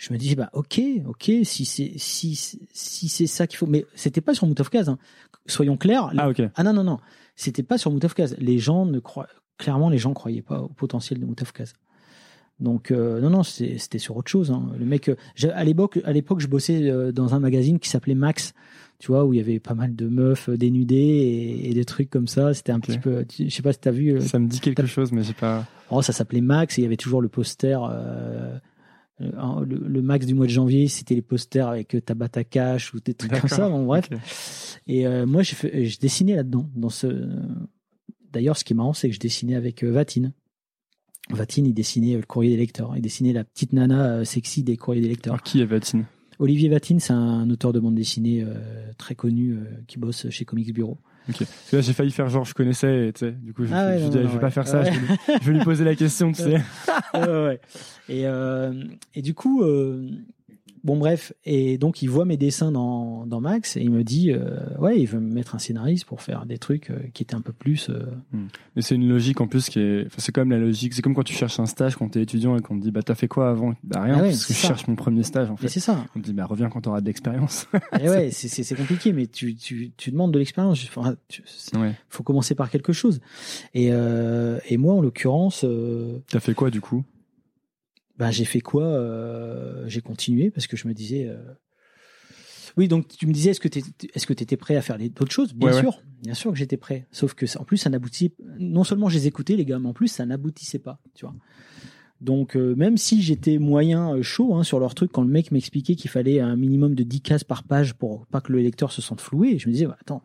je 0.00 0.14
me 0.14 0.18
dis, 0.18 0.34
bah, 0.34 0.48
ok, 0.54 0.80
ok, 1.06 1.30
si 1.42 1.66
c'est 1.66 1.92
si 1.98 2.34
si 2.34 3.08
c'est 3.08 3.26
ça 3.26 3.46
qu'il 3.46 3.58
faut. 3.58 3.66
Mais 3.66 3.84
c'était 3.94 4.22
pas 4.22 4.32
sur 4.32 4.46
Mout 4.46 4.58
of 4.58 4.70
hein. 4.74 4.98
Soyons 5.44 5.76
clairs. 5.76 6.10
Ah, 6.16 6.30
ok. 6.30 6.40
Ah 6.54 6.62
non, 6.62 6.72
non, 6.72 6.84
non. 6.84 6.98
C'était 7.36 7.62
pas 7.62 7.76
sur 7.76 7.90
Mout 7.90 8.02
of 8.02 8.14
Les 8.38 8.58
gens 8.58 8.86
ne 8.86 8.98
croient 8.98 9.28
clairement, 9.58 9.90
les 9.90 9.98
gens 9.98 10.14
croyaient 10.14 10.40
pas 10.40 10.62
au 10.62 10.68
potentiel 10.68 11.20
de 11.20 11.26
Mout 11.26 11.42
of 11.42 11.52
Donc 12.60 12.90
euh, 12.90 13.20
non 13.20 13.28
non 13.28 13.42
c'était 13.42 13.98
sur 13.98 14.16
autre 14.16 14.30
chose. 14.30 14.50
Hein. 14.50 14.70
Le 14.78 14.86
mec, 14.86 15.10
euh, 15.10 15.16
à 15.52 15.64
l'époque 15.64 16.00
à 16.02 16.12
l'époque 16.14 16.40
je 16.40 16.48
bossais 16.48 17.12
dans 17.12 17.34
un 17.34 17.38
magazine 17.38 17.78
qui 17.78 17.90
s'appelait 17.90 18.14
Max 18.14 18.54
tu 19.00 19.08
vois, 19.08 19.24
où 19.24 19.32
il 19.32 19.38
y 19.38 19.40
avait 19.40 19.60
pas 19.60 19.74
mal 19.74 19.96
de 19.96 20.06
meufs 20.06 20.50
dénudées 20.50 21.62
et, 21.64 21.72
des 21.72 21.84
trucs 21.86 22.10
comme 22.10 22.28
ça. 22.28 22.52
C'était 22.52 22.70
un 22.70 22.80
petit 22.80 22.98
peu, 22.98 23.24
je 23.38 23.48
sais 23.48 23.62
pas 23.62 23.72
si 23.72 23.80
t'as 23.80 23.90
vu. 23.90 24.20
Ça 24.20 24.38
me 24.38 24.46
dit 24.46 24.60
quelque 24.60 24.86
chose, 24.86 25.10
mais 25.10 25.22
j'ai 25.22 25.32
pas. 25.32 25.66
Oh, 25.90 26.02
ça 26.02 26.12
s'appelait 26.12 26.42
Max 26.42 26.78
et 26.78 26.82
il 26.82 26.84
y 26.84 26.86
avait 26.86 26.98
toujours 26.98 27.22
le 27.22 27.28
poster. 27.28 27.78
Euh, 27.90 28.58
le, 29.20 30.02
max 30.02 30.26
du 30.26 30.34
mois 30.34 30.46
de 30.46 30.50
janvier, 30.50 30.88
c'était 30.88 31.14
les 31.14 31.22
posters 31.22 31.68
avec 31.68 31.96
Tabata 32.04 32.44
Cash 32.44 32.94
ou 32.94 33.00
des 33.00 33.14
trucs 33.14 33.32
comme 33.38 33.50
ça. 33.50 33.68
Bon, 33.68 33.84
bref. 33.84 34.08
Et 34.86 35.06
moi, 35.24 35.42
je 35.42 35.98
dessinais 35.98 36.36
là-dedans. 36.36 36.68
Dans 36.74 36.88
ce. 36.88 37.28
D'ailleurs, 38.32 38.56
ce 38.56 38.64
qui 38.64 38.72
est 38.72 38.76
marrant, 38.76 38.92
c'est 38.92 39.08
que 39.08 39.14
je 39.14 39.20
dessinais 39.20 39.54
avec 39.54 39.82
Vatine. 39.84 40.32
Vatine, 41.30 41.66
il 41.66 41.74
dessinait 41.74 42.16
le 42.16 42.22
courrier 42.22 42.52
des 42.52 42.56
lecteurs. 42.56 42.96
Il 42.96 43.02
dessinait 43.02 43.32
la 43.32 43.44
petite 43.44 43.72
nana 43.72 44.24
sexy 44.24 44.62
des 44.62 44.76
courriers 44.76 45.02
des 45.02 45.08
lecteurs. 45.08 45.34
Alors, 45.34 45.42
qui 45.42 45.60
est 45.60 45.66
Vatine? 45.66 46.06
Olivier 46.38 46.68
Vatine, 46.68 47.00
c'est 47.00 47.12
un 47.12 47.48
auteur 47.50 47.72
de 47.72 47.80
bande 47.80 47.94
dessinée 47.94 48.44
très 48.98 49.14
connu 49.14 49.58
qui 49.86 49.98
bosse 49.98 50.30
chez 50.30 50.44
Comics 50.44 50.72
Bureau. 50.72 50.98
Ok. 51.28 51.46
là, 51.72 51.80
j'ai 51.80 51.92
failli 51.92 52.10
faire 52.10 52.28
genre 52.28 52.44
je 52.44 52.54
connaissais, 52.54 53.12
tu 53.14 53.26
sais. 53.26 53.32
Du 53.32 53.52
coup, 53.52 53.64
je, 53.64 53.72
ah 53.74 53.98
je, 53.98 54.06
vais 54.06 54.38
pas 54.38 54.50
faire 54.50 54.66
ça. 54.66 54.82
Je, 54.84 55.46
vais 55.46 55.52
lui, 55.52 55.64
poser 55.64 55.84
la 55.84 55.94
question, 55.94 56.32
tu 56.32 56.42
sais. 56.42 56.56
Et, 58.08 58.26
euh, 58.26 58.72
et 59.14 59.22
du 59.22 59.34
coup, 59.34 59.62
euh, 59.62 60.08
Bon, 60.82 60.96
bref, 60.96 61.32
et 61.44 61.76
donc 61.76 62.00
il 62.00 62.08
voit 62.08 62.24
mes 62.24 62.38
dessins 62.38 62.72
dans, 62.72 63.26
dans 63.26 63.40
Max 63.40 63.76
et 63.76 63.82
il 63.82 63.90
me 63.90 64.02
dit, 64.02 64.32
euh, 64.32 64.60
ouais, 64.78 64.98
il 64.98 65.06
veut 65.06 65.20
me 65.20 65.30
mettre 65.30 65.54
un 65.54 65.58
scénariste 65.58 66.06
pour 66.06 66.22
faire 66.22 66.46
des 66.46 66.56
trucs 66.56 66.90
euh, 66.90 66.98
qui 67.12 67.22
étaient 67.22 67.34
un 67.34 67.42
peu 67.42 67.52
plus. 67.52 67.90
Euh, 67.90 68.06
hmm. 68.32 68.46
Mais 68.76 68.82
c'est 68.82 68.94
une 68.94 69.06
logique 69.06 69.40
en 69.40 69.46
plus 69.46 69.68
qui 69.68 69.78
est. 69.78 70.06
Enfin, 70.06 70.16
c'est 70.18 70.32
comme 70.32 70.50
la 70.50 70.58
logique. 70.58 70.94
C'est 70.94 71.02
comme 71.02 71.14
quand 71.14 71.22
tu 71.22 71.34
cherches 71.34 71.60
un 71.60 71.66
stage 71.66 71.96
quand 71.96 72.08
t'es 72.08 72.22
étudiant 72.22 72.56
et 72.56 72.62
qu'on 72.62 72.78
te 72.78 72.82
dit, 72.82 72.90
bah 72.90 73.02
t'as 73.02 73.14
fait 73.14 73.28
quoi 73.28 73.50
avant? 73.50 73.74
Bah 73.82 74.02
rien, 74.02 74.16
ah 74.18 74.22
parce 74.22 74.46
que 74.46 74.54
je 74.54 74.58
cherche 74.58 74.86
mon 74.88 74.96
premier 74.96 75.22
stage 75.22 75.50
en 75.50 75.56
fait. 75.56 75.68
c'est 75.68 75.80
ça. 75.80 76.06
On 76.16 76.20
te 76.20 76.24
dit, 76.24 76.32
bah 76.32 76.46
reviens 76.46 76.70
quand 76.70 76.80
t'auras 76.80 77.02
de 77.02 77.06
l'expérience. 77.06 77.66
et 78.00 78.08
ouais, 78.08 78.30
c'est 78.30 78.74
compliqué, 78.74 79.12
mais 79.12 79.26
tu, 79.26 79.54
tu, 79.54 79.92
tu 79.96 80.10
demandes 80.10 80.32
de 80.32 80.38
l'expérience. 80.38 80.82
Enfin, 80.88 81.14
ouais. 81.78 81.94
faut 82.08 82.22
commencer 82.22 82.54
par 82.54 82.70
quelque 82.70 82.94
chose. 82.94 83.20
Et, 83.74 83.88
et 83.88 84.76
moi, 84.78 84.94
en 84.94 85.00
l'occurrence. 85.02 85.66
T'as 86.30 86.40
fait 86.40 86.54
quoi 86.54 86.70
du 86.70 86.80
coup? 86.80 87.04
Ben, 88.20 88.30
j'ai 88.30 88.44
fait 88.44 88.60
quoi 88.60 88.84
euh, 88.84 89.82
J'ai 89.86 90.02
continué 90.02 90.50
parce 90.50 90.66
que 90.66 90.76
je 90.76 90.86
me 90.86 90.92
disais. 90.92 91.26
Euh, 91.26 91.38
oui, 92.76 92.86
donc 92.86 93.08
tu 93.08 93.26
me 93.26 93.32
disais, 93.32 93.52
est-ce 93.52 93.60
que 93.60 93.68
tu 93.68 93.80
que 93.80 94.32
étais 94.34 94.58
prêt 94.58 94.76
à 94.76 94.82
faire 94.82 94.98
d'autres 94.98 95.32
choses? 95.32 95.54
Bien 95.54 95.72
sûr, 95.72 96.02
bien 96.22 96.34
sûr 96.34 96.52
que 96.52 96.58
j'étais 96.58 96.76
prêt. 96.76 97.08
Sauf 97.12 97.32
que 97.32 97.46
en 97.58 97.64
plus, 97.64 97.78
ça 97.78 97.88
n'aboutit. 97.88 98.34
Non 98.58 98.84
seulement 98.84 99.08
je 99.08 99.14
les 99.14 99.26
écoutais 99.26 99.56
les 99.56 99.64
gars, 99.64 99.78
mais 99.78 99.88
en 99.88 99.94
plus, 99.94 100.08
ça 100.08 100.26
n'aboutissait 100.26 100.78
pas. 100.78 101.00
Tu 101.14 101.24
vois. 101.24 101.34
Donc 102.20 102.58
euh, 102.58 102.74
même 102.76 102.98
si 102.98 103.22
j'étais 103.22 103.56
moyen 103.56 104.20
chaud 104.20 104.54
hein, 104.54 104.64
sur 104.64 104.80
leur 104.80 104.94
truc, 104.94 105.10
quand 105.12 105.22
le 105.22 105.30
mec 105.30 105.50
m'expliquait 105.50 105.94
qu'il 105.94 106.10
fallait 106.10 106.40
un 106.40 106.56
minimum 106.56 106.94
de 106.94 107.02
10 107.02 107.22
cases 107.22 107.44
par 107.44 107.64
page 107.64 107.94
pour 107.94 108.26
pas 108.26 108.42
que 108.42 108.52
le 108.52 108.60
lecteur 108.60 108.92
se 108.92 109.00
sente 109.00 109.22
floué, 109.22 109.58
je 109.58 109.66
me 109.66 109.72
disais, 109.72 109.86
attends, 109.98 110.22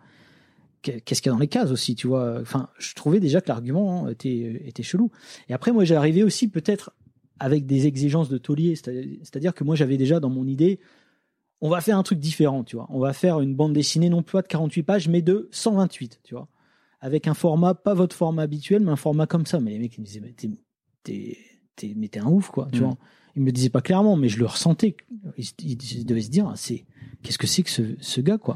qu'est-ce 0.82 1.22
qu'il 1.22 1.30
y 1.30 1.32
a 1.32 1.34
dans 1.34 1.40
les 1.40 1.48
cases 1.48 1.72
aussi, 1.72 1.96
tu 1.96 2.08
vois? 2.08 2.42
Enfin, 2.42 2.68
je 2.78 2.94
trouvais 2.94 3.22
déjà 3.22 3.40
que 3.40 3.48
l'argument 3.48 4.06
hein, 4.06 4.10
était, 4.10 4.62
était 4.66 4.84
chelou. 4.84 5.12
Et 5.48 5.54
après, 5.54 5.72
moi, 5.72 5.86
j'arrivais 5.86 6.24
aussi 6.24 6.50
peut-être 6.50 6.92
avec 7.40 7.66
des 7.66 7.88
exigences 7.88 8.30
de 8.30 8.38
taulier. 8.38 8.76
C'est-à-dire 8.76 9.54
que 9.54 9.64
moi, 9.64 9.76
j'avais 9.76 9.98
déjà 9.98 10.20
dans 10.20 10.30
mon 10.30 10.48
idée, 10.48 10.80
on 11.62 11.70
va 11.70 11.82
faire 11.82 11.98
un 11.98 12.04
truc 12.04 12.20
différent, 12.20 12.64
tu 12.64 12.76
vois. 12.76 12.88
On 12.90 13.00
va 13.00 13.14
faire 13.14 13.42
une 13.42 13.56
bande 13.56 13.74
dessinée 13.74 14.10
non 14.10 14.24
pas 14.24 14.42
de 14.42 14.48
48 14.48 14.84
pages, 14.84 15.08
mais 15.08 15.22
de 15.22 15.48
128, 15.52 16.22
tu 16.24 16.36
vois. 16.36 16.48
Avec 17.02 17.28
un 17.28 17.34
format, 17.34 17.74
pas 17.74 17.94
votre 17.94 18.16
format 18.16 18.44
habituel, 18.44 18.84
mais 18.84 18.92
un 18.92 18.96
format 18.96 19.28
comme 19.28 19.46
ça. 19.46 19.60
Mais 19.60 19.72
les 19.72 19.80
mecs, 19.80 19.96
ils 19.98 20.02
me 20.02 20.06
disaient, 20.06 20.22
mais 20.22 20.34
t'es, 21.04 22.20
un 22.20 22.26
ouf, 22.28 22.50
quoi, 22.50 22.68
tu 22.72 22.80
mm. 22.80 22.84
vois. 22.84 22.98
Ils 23.36 23.42
me 23.42 23.48
le 23.48 23.52
disaient 23.52 23.70
pas 23.70 23.82
clairement, 23.82 24.16
mais 24.16 24.30
je 24.30 24.40
le 24.40 24.46
ressentais. 24.46 24.96
Ils, 25.38 26.06
devaient 26.06 26.22
se 26.22 26.30
dire, 26.30 26.52
c'est, 26.56 26.86
qu'est-ce 27.22 27.38
que 27.38 27.48
c'est 27.48 27.64
que 27.64 27.70
ce, 27.70 27.82
ce, 28.00 28.22
gars, 28.22 28.38
quoi. 28.38 28.56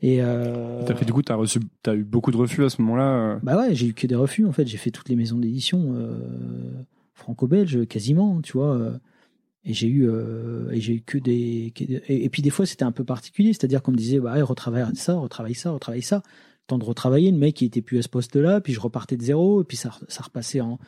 Et 0.00 0.22
euh... 0.22 0.82
T'as 0.86 0.94
fait, 0.94 1.04
du 1.04 1.12
coup, 1.12 1.22
t'as 1.22 1.34
reçu, 1.34 1.60
t'as 1.82 1.94
eu 1.94 2.02
beaucoup 2.02 2.30
de 2.30 2.38
refus 2.38 2.64
à 2.64 2.70
ce 2.70 2.80
moment-là. 2.80 3.34
Euh 3.34 3.38
bah 3.42 3.58
ouais, 3.58 3.74
j'ai 3.74 3.88
eu 3.88 3.94
que 3.94 4.06
des 4.06 4.14
refus, 4.14 4.46
en 4.46 4.52
fait. 4.52 4.66
J'ai 4.66 4.78
fait 4.78 4.90
toutes 4.90 5.10
les 5.10 5.16
maisons 5.16 5.38
d'édition. 5.38 5.94
Euh 5.94 6.84
franco-belge 7.22 7.86
quasiment, 7.86 8.40
tu 8.42 8.52
vois. 8.52 8.76
Euh, 8.76 8.98
et 9.64 9.72
j'ai 9.72 9.86
eu 9.86 10.08
euh, 10.08 10.70
et 10.72 10.80
j'ai 10.80 10.94
eu 10.94 11.00
que 11.02 11.18
des 11.18 11.72
et, 12.08 12.28
puis 12.28 12.42
des 12.42 12.50
fois 12.50 12.66
c'était 12.66 12.82
un 12.82 12.90
peu 12.90 13.04
particulier, 13.04 13.52
c'est-à-dire 13.52 13.80
qu'on 13.80 13.92
me 13.92 13.96
disait 13.96 14.18
bah 14.18 14.42
retravaille 14.44 14.84
ça, 14.94 15.14
retravaille 15.14 15.54
ça, 15.54 15.70
retravaille 15.70 16.02
ça. 16.02 16.22
Temps 16.66 16.78
de 16.78 16.84
retravailler, 16.84 17.30
le 17.30 17.38
mec 17.38 17.60
il 17.60 17.66
était 17.66 17.82
plus 17.82 17.98
à 17.98 18.02
ce 18.02 18.08
poste-là, 18.08 18.60
puis 18.60 18.72
je 18.72 18.80
repartais 18.80 19.16
de 19.16 19.22
zéro, 19.22 19.62
et 19.62 19.64
puis 19.64 19.76
ça 19.76 19.92
ça 20.08 20.24
repassait 20.24 20.60
en 20.60 20.78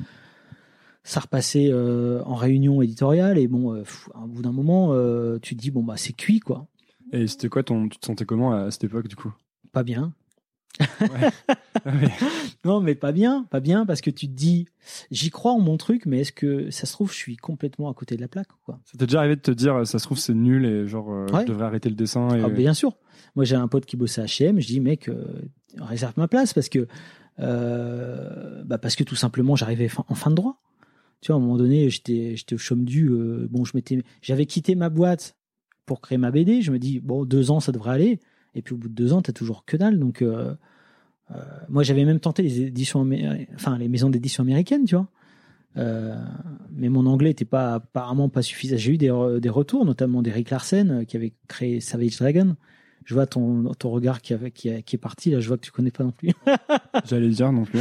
ça 1.04 1.20
repassait 1.20 1.68
euh, 1.70 2.22
en 2.24 2.34
réunion 2.34 2.82
éditoriale 2.82 3.38
et 3.38 3.46
bon 3.46 3.80
au 3.80 4.26
bout 4.26 4.42
d'un 4.42 4.52
moment 4.52 4.92
tu 5.38 5.54
te 5.54 5.60
dis 5.60 5.70
bon 5.70 5.84
bah 5.84 5.96
c'est 5.96 6.12
cuit 6.12 6.40
quoi. 6.40 6.66
Et 7.12 7.28
c'était 7.28 7.48
quoi 7.48 7.62
ton 7.62 7.88
tu 7.88 7.98
te 7.98 8.06
sentais 8.06 8.24
comment 8.24 8.52
à 8.52 8.72
cette 8.72 8.84
époque 8.84 9.06
du 9.06 9.14
coup? 9.14 9.32
Pas 9.70 9.84
bien. 9.84 10.12
non, 12.64 12.80
mais 12.80 12.94
pas 12.94 13.12
bien, 13.12 13.46
pas 13.50 13.60
bien, 13.60 13.86
parce 13.86 14.00
que 14.00 14.10
tu 14.10 14.26
te 14.26 14.32
dis, 14.32 14.66
j'y 15.10 15.30
crois 15.30 15.52
en 15.52 15.60
mon 15.60 15.76
truc, 15.76 16.06
mais 16.06 16.20
est-ce 16.20 16.32
que 16.32 16.70
ça 16.70 16.86
se 16.86 16.92
trouve, 16.92 17.10
je 17.10 17.16
suis 17.16 17.36
complètement 17.36 17.90
à 17.90 17.94
côté 17.94 18.16
de 18.16 18.20
la 18.20 18.28
plaque, 18.28 18.48
quoi? 18.64 18.80
Ça 18.84 18.98
t'est 18.98 19.06
déjà 19.06 19.20
arrivé 19.20 19.36
de 19.36 19.40
te 19.40 19.50
dire, 19.50 19.86
ça 19.86 19.98
se 19.98 20.04
trouve, 20.04 20.18
c'est 20.18 20.34
nul 20.34 20.66
et 20.66 20.86
genre, 20.86 21.12
euh, 21.12 21.26
je 21.40 21.46
devrais 21.46 21.66
arrêter 21.66 21.88
le 21.88 21.94
dessin. 21.94 22.28
Et... 22.36 22.42
Ah, 22.42 22.48
bien 22.48 22.74
sûr. 22.74 22.96
Moi, 23.36 23.44
j'ai 23.44 23.56
un 23.56 23.68
pote 23.68 23.86
qui 23.86 23.96
bossait 23.96 24.20
à 24.20 24.24
H&M, 24.24 24.60
je 24.60 24.66
dis, 24.66 24.80
mec, 24.80 25.08
euh, 25.08 25.24
réserve 25.78 26.14
ma 26.16 26.28
place 26.28 26.52
parce 26.52 26.68
que, 26.68 26.86
euh, 27.40 28.62
bah 28.64 28.78
parce 28.78 28.96
que 28.96 29.04
tout 29.04 29.16
simplement, 29.16 29.56
j'arrivais 29.56 29.88
en 30.08 30.14
fin 30.14 30.30
de 30.30 30.36
droit. 30.36 30.60
Tu 31.20 31.32
vois, 31.32 31.36
à 31.36 31.38
un 31.38 31.42
moment 31.42 31.56
donné, 31.56 31.88
j'étais, 31.88 32.36
j'étais 32.36 32.54
au 32.54 32.58
chaume 32.58 32.84
du. 32.84 33.08
bon, 33.50 33.64
je 33.64 33.72
m'étais, 33.74 34.02
j'avais 34.22 34.46
quitté 34.46 34.74
ma 34.74 34.88
boîte 34.88 35.36
pour 35.86 36.00
créer 36.00 36.18
ma 36.18 36.30
BD. 36.30 36.60
Je 36.60 36.70
me 36.70 36.78
dis, 36.78 37.00
bon, 37.00 37.24
deux 37.24 37.50
ans, 37.50 37.60
ça 37.60 37.72
devrait 37.72 37.92
aller. 37.92 38.20
Et 38.54 38.62
puis 38.62 38.74
au 38.74 38.76
bout 38.76 38.88
de 38.88 38.94
deux 38.94 39.12
ans, 39.12 39.22
tu 39.22 39.32
toujours 39.32 39.64
que 39.64 39.76
dalle. 39.76 39.98
Donc, 39.98 40.22
euh, 40.22 40.54
euh, 41.30 41.36
moi, 41.68 41.82
j'avais 41.82 42.04
même 42.04 42.20
tenté 42.20 42.42
les 42.42 42.62
éditions, 42.62 43.08
enfin 43.54 43.78
les 43.78 43.88
maisons 43.88 44.10
d'édition 44.10 44.42
américaines, 44.42 44.84
tu 44.84 44.94
vois. 44.94 45.08
Euh, 45.76 46.14
mais 46.70 46.88
mon 46.88 47.06
anglais 47.06 47.30
n'était 47.30 47.44
pas 47.44 47.74
apparemment 47.74 48.28
pas 48.28 48.42
suffisant. 48.42 48.76
J'ai 48.76 48.92
eu 48.92 48.98
des, 48.98 49.12
des 49.40 49.48
retours, 49.48 49.84
notamment 49.84 50.22
d'Eric 50.22 50.50
Larsen 50.50 51.04
qui 51.06 51.16
avait 51.16 51.32
créé 51.48 51.80
Savage 51.80 52.18
Dragon. 52.18 52.56
Je 53.04 53.14
vois 53.14 53.26
ton, 53.26 53.72
ton 53.74 53.90
regard 53.90 54.22
qui, 54.22 54.32
avait, 54.32 54.50
qui, 54.50 54.82
qui, 54.82 54.96
est 54.96 54.98
parti 54.98 55.30
là. 55.30 55.40
Je 55.40 55.48
vois 55.48 55.58
que 55.58 55.64
tu 55.64 55.72
connais 55.72 55.90
pas 55.90 56.04
non 56.04 56.12
plus. 56.12 56.30
J'allais 57.04 57.28
dire 57.28 57.52
non 57.52 57.64
plus. 57.64 57.80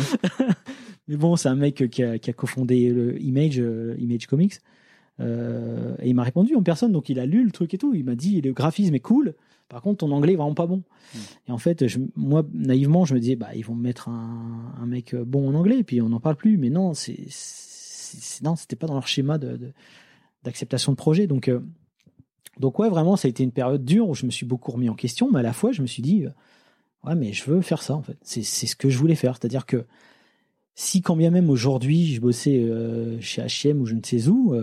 mais 1.08 1.16
bon, 1.16 1.36
c'est 1.36 1.50
un 1.50 1.56
mec 1.56 1.88
qui 1.90 2.04
a, 2.04 2.18
qui 2.18 2.30
a 2.30 2.34
cofondé 2.34 2.90
le 2.90 3.22
Image, 3.22 3.62
Image 4.00 4.26
Comics. 4.26 4.56
Et 5.20 6.10
il 6.10 6.16
m'a 6.16 6.24
répondu 6.24 6.56
en 6.56 6.64
personne, 6.64 6.92
donc 6.92 7.10
il 7.10 7.20
a 7.20 7.26
lu 7.26 7.44
le 7.44 7.52
truc 7.52 7.74
et 7.74 7.78
tout. 7.78 7.94
Il 7.94 8.04
m'a 8.04 8.16
dit 8.16 8.42
le 8.42 8.52
graphisme 8.52 8.96
est 8.96 9.00
cool, 9.00 9.36
par 9.74 9.82
contre, 9.82 10.06
ton 10.06 10.12
anglais 10.12 10.34
est 10.34 10.36
vraiment 10.36 10.54
pas 10.54 10.68
bon. 10.68 10.84
Hmm. 11.16 11.20
Et 11.48 11.52
en 11.52 11.58
fait, 11.58 11.88
je, 11.88 12.00
moi, 12.16 12.46
naïvement, 12.54 13.06
je 13.06 13.16
me 13.16 13.20
disais, 13.20 13.36
bah, 13.36 13.56
ils 13.56 13.66
vont 13.66 13.74
me 13.76 13.82
mettre 13.82 14.10
un, 14.10 14.72
un 14.80 14.86
mec 14.86 15.16
euh, 15.16 15.24
bon 15.26 15.50
en 15.50 15.56
anglais, 15.56 15.80
et 15.80 15.84
puis 15.84 16.00
on 16.00 16.10
n'en 16.10 16.20
parle 16.20 16.36
plus. 16.36 16.58
Mais 16.58 16.70
non, 16.70 16.94
c'est, 16.94 17.18
non, 18.44 18.56
c'était 18.56 18.76
pas 18.76 18.86
dans 18.86 18.94
leur 18.94 19.08
schéma 19.08 19.40
de, 19.40 19.74
d'acceptation 20.44 20.92
de, 20.92 20.98
projet. 20.98 21.26
Donc, 21.26 21.48
euh, 21.48 21.60
donc 22.60 22.78
ouais, 22.78 22.88
vraiment, 22.90 23.16
ça 23.16 23.28
a 23.28 23.30
été 23.30 23.44
une 23.44 23.52
période 23.52 23.84
dure 23.84 24.08
où 24.10 24.14
je 24.14 24.28
me 24.28 24.32
suis 24.32 24.46
beaucoup 24.46 24.72
remis 24.72 24.90
en 24.90 24.96
question, 24.96 25.32
mais 25.32 25.40
à 25.40 25.44
la 25.44 25.54
fois, 25.54 25.72
je 25.72 25.82
me 25.82 25.88
suis 25.88 26.04
dit, 26.04 26.26
euh, 26.26 26.30
ouais, 27.08 27.16
mais 27.16 27.34
je 27.34 27.50
veux 27.50 27.62
faire 27.62 27.82
ça, 27.82 27.96
en 27.96 28.04
fait. 28.04 28.18
C'est, 28.22 28.44
c'est 28.44 28.68
ce 28.68 28.76
que 28.76 28.90
je 28.90 28.98
voulais 29.00 29.16
faire. 29.16 29.38
C'est-à-dire 29.38 29.66
que 29.66 29.86
si, 30.76 31.02
quand 31.02 31.16
bien 31.16 31.32
même 31.32 31.50
aujourd'hui, 31.50 32.14
je 32.14 32.22
bossais 32.22 32.70
chez 33.22 33.42
H&M 33.42 33.82
ou 33.82 33.86
je 33.88 33.96
ne 33.96 34.02
sais 34.04 34.28
où, 34.28 34.56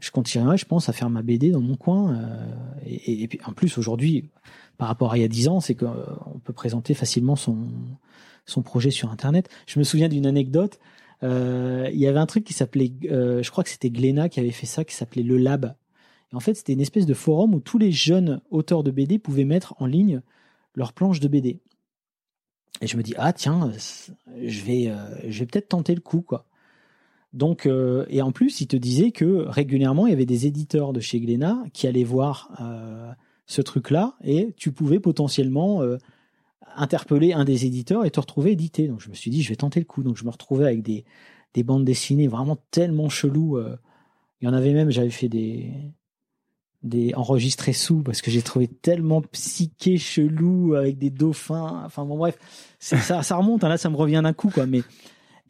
je 0.00 0.10
continuerai, 0.10 0.56
je 0.56 0.64
pense, 0.64 0.88
à 0.88 0.92
faire 0.92 1.10
ma 1.10 1.22
BD 1.22 1.50
dans 1.50 1.60
mon 1.60 1.76
coin. 1.76 2.14
Euh, 2.14 2.46
et, 2.86 3.28
en 3.44 3.52
plus, 3.52 3.78
aujourd'hui, 3.78 4.30
par 4.78 4.88
rapport 4.88 5.12
à 5.12 5.18
il 5.18 5.20
y 5.20 5.24
a 5.24 5.28
10 5.28 5.48
ans, 5.48 5.60
c'est 5.60 5.74
qu'on 5.74 5.86
euh, 5.86 6.38
peut 6.44 6.52
présenter 6.52 6.94
facilement 6.94 7.36
son, 7.36 7.68
son 8.46 8.62
projet 8.62 8.90
sur 8.90 9.10
Internet. 9.10 9.48
Je 9.66 9.78
me 9.78 9.84
souviens 9.84 10.08
d'une 10.08 10.26
anecdote. 10.26 10.80
Euh, 11.22 11.88
il 11.92 12.00
y 12.00 12.06
avait 12.06 12.18
un 12.18 12.26
truc 12.26 12.44
qui 12.44 12.52
s'appelait, 12.52 12.92
je 13.02 13.48
crois 13.50 13.62
que 13.62 13.70
c'était 13.70 13.90
Glénat 13.90 14.28
qui 14.28 14.40
avait 14.40 14.50
fait 14.50 14.66
ça, 14.66 14.84
qui 14.84 14.94
s'appelait 14.94 15.22
Le 15.22 15.36
Lab. 15.36 15.76
Et 16.32 16.34
en 16.34 16.40
fait, 16.40 16.54
c'était 16.54 16.72
une 16.72 16.80
espèce 16.80 17.06
de 17.06 17.14
forum 17.14 17.54
où 17.54 17.60
tous 17.60 17.78
les 17.78 17.92
jeunes 17.92 18.40
auteurs 18.50 18.82
de 18.82 18.90
BD 18.90 19.18
pouvaient 19.18 19.44
mettre 19.44 19.74
en 19.78 19.86
ligne 19.86 20.22
leurs 20.74 20.92
planches 20.92 21.20
de 21.20 21.28
BD. 21.28 21.60
Et 22.80 22.88
je 22.88 22.96
me 22.96 23.02
dis, 23.02 23.14
ah 23.16 23.32
tiens, 23.32 23.70
je 24.42 24.62
vais, 24.62 24.92
je 25.28 25.38
vais 25.38 25.46
peut-être 25.46 25.68
tenter 25.68 25.94
le 25.94 26.00
coup, 26.00 26.22
quoi. 26.22 26.46
Donc, 27.32 27.64
euh, 27.66 28.04
et 28.08 28.20
en 28.20 28.30
plus, 28.30 28.60
il 28.60 28.66
te 28.66 28.76
disait 28.76 29.10
que 29.10 29.46
régulièrement, 29.48 30.06
il 30.06 30.10
y 30.10 30.12
avait 30.12 30.26
des 30.26 30.46
éditeurs 30.46 30.92
de 30.92 31.00
chez 31.00 31.18
Glénat 31.18 31.62
qui 31.72 31.86
allaient 31.86 32.04
voir 32.04 32.50
euh, 32.60 33.10
ce 33.46 33.62
truc-là 33.62 34.16
et 34.22 34.52
tu 34.56 34.70
pouvais 34.70 35.00
potentiellement 35.00 35.82
euh, 35.82 35.96
interpeller 36.76 37.32
un 37.32 37.44
des 37.44 37.64
éditeurs 37.64 38.04
et 38.04 38.10
te 38.10 38.20
retrouver 38.20 38.52
édité. 38.52 38.86
Donc, 38.86 39.00
je 39.00 39.08
me 39.08 39.14
suis 39.14 39.30
dit, 39.30 39.42
je 39.42 39.48
vais 39.48 39.56
tenter 39.56 39.80
le 39.80 39.86
coup. 39.86 40.02
Donc, 40.02 40.16
je 40.16 40.24
me 40.24 40.30
retrouvais 40.30 40.66
avec 40.66 40.82
des, 40.82 41.04
des 41.54 41.62
bandes 41.62 41.86
dessinées 41.86 42.28
vraiment 42.28 42.58
tellement 42.70 43.08
cheloues. 43.08 43.58
il 44.40 44.46
y 44.46 44.48
en 44.48 44.52
avait 44.54 44.74
même, 44.74 44.90
j'avais 44.90 45.10
fait 45.10 45.30
des, 45.30 45.70
des 46.82 47.14
enregistrés 47.14 47.72
sous 47.72 48.02
parce 48.02 48.20
que 48.20 48.30
j'ai 48.30 48.42
trouvé 48.42 48.68
tellement 48.68 49.22
psyché 49.22 49.96
chelou 49.96 50.74
avec 50.74 50.98
des 50.98 51.10
dauphins. 51.10 51.82
Enfin, 51.86 52.04
bon, 52.04 52.18
bref, 52.18 52.38
ça, 52.78 53.22
ça 53.22 53.36
remonte. 53.36 53.64
Hein, 53.64 53.70
là, 53.70 53.78
ça 53.78 53.88
me 53.88 53.96
revient 53.96 54.20
d'un 54.22 54.34
coup, 54.34 54.50
quoi. 54.50 54.66
Mais, 54.66 54.82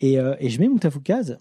et, 0.01 0.14
et 0.38 0.49
je 0.49 0.61
mets 0.61 0.68
Moutafoukaz 0.68 1.38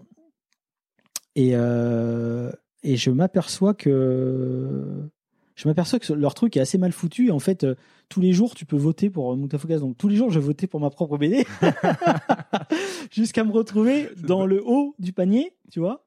et, 1.35 1.51
euh, 1.53 2.51
et 2.83 2.97
je 2.97 3.11
m'aperçois 3.11 3.73
que 3.73 5.09
je 5.55 5.67
m'aperçois 5.67 5.99
que 5.99 6.13
leur 6.13 6.33
truc 6.33 6.57
est 6.57 6.59
assez 6.59 6.77
mal 6.77 6.91
foutu. 6.91 7.27
Et 7.27 7.31
en 7.31 7.39
fait, 7.39 7.63
euh, 7.63 7.75
tous 8.09 8.19
les 8.19 8.33
jours, 8.33 8.55
tu 8.55 8.65
peux 8.65 8.77
voter 8.77 9.09
pour 9.09 9.35
Moutafoukaz. 9.37 9.79
Donc 9.79 9.97
tous 9.97 10.07
les 10.07 10.15
jours, 10.15 10.31
je 10.31 10.39
votais 10.39 10.67
pour 10.67 10.79
ma 10.79 10.89
propre 10.89 11.17
BD 11.17 11.45
jusqu'à 13.11 13.43
me 13.43 13.51
retrouver 13.51 14.09
dans 14.17 14.45
le 14.45 14.61
haut 14.65 14.95
du 14.97 15.13
panier, 15.13 15.53
tu 15.71 15.79
vois, 15.79 16.03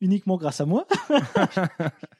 uniquement 0.00 0.36
grâce 0.36 0.60
à 0.60 0.66
moi. 0.66 0.86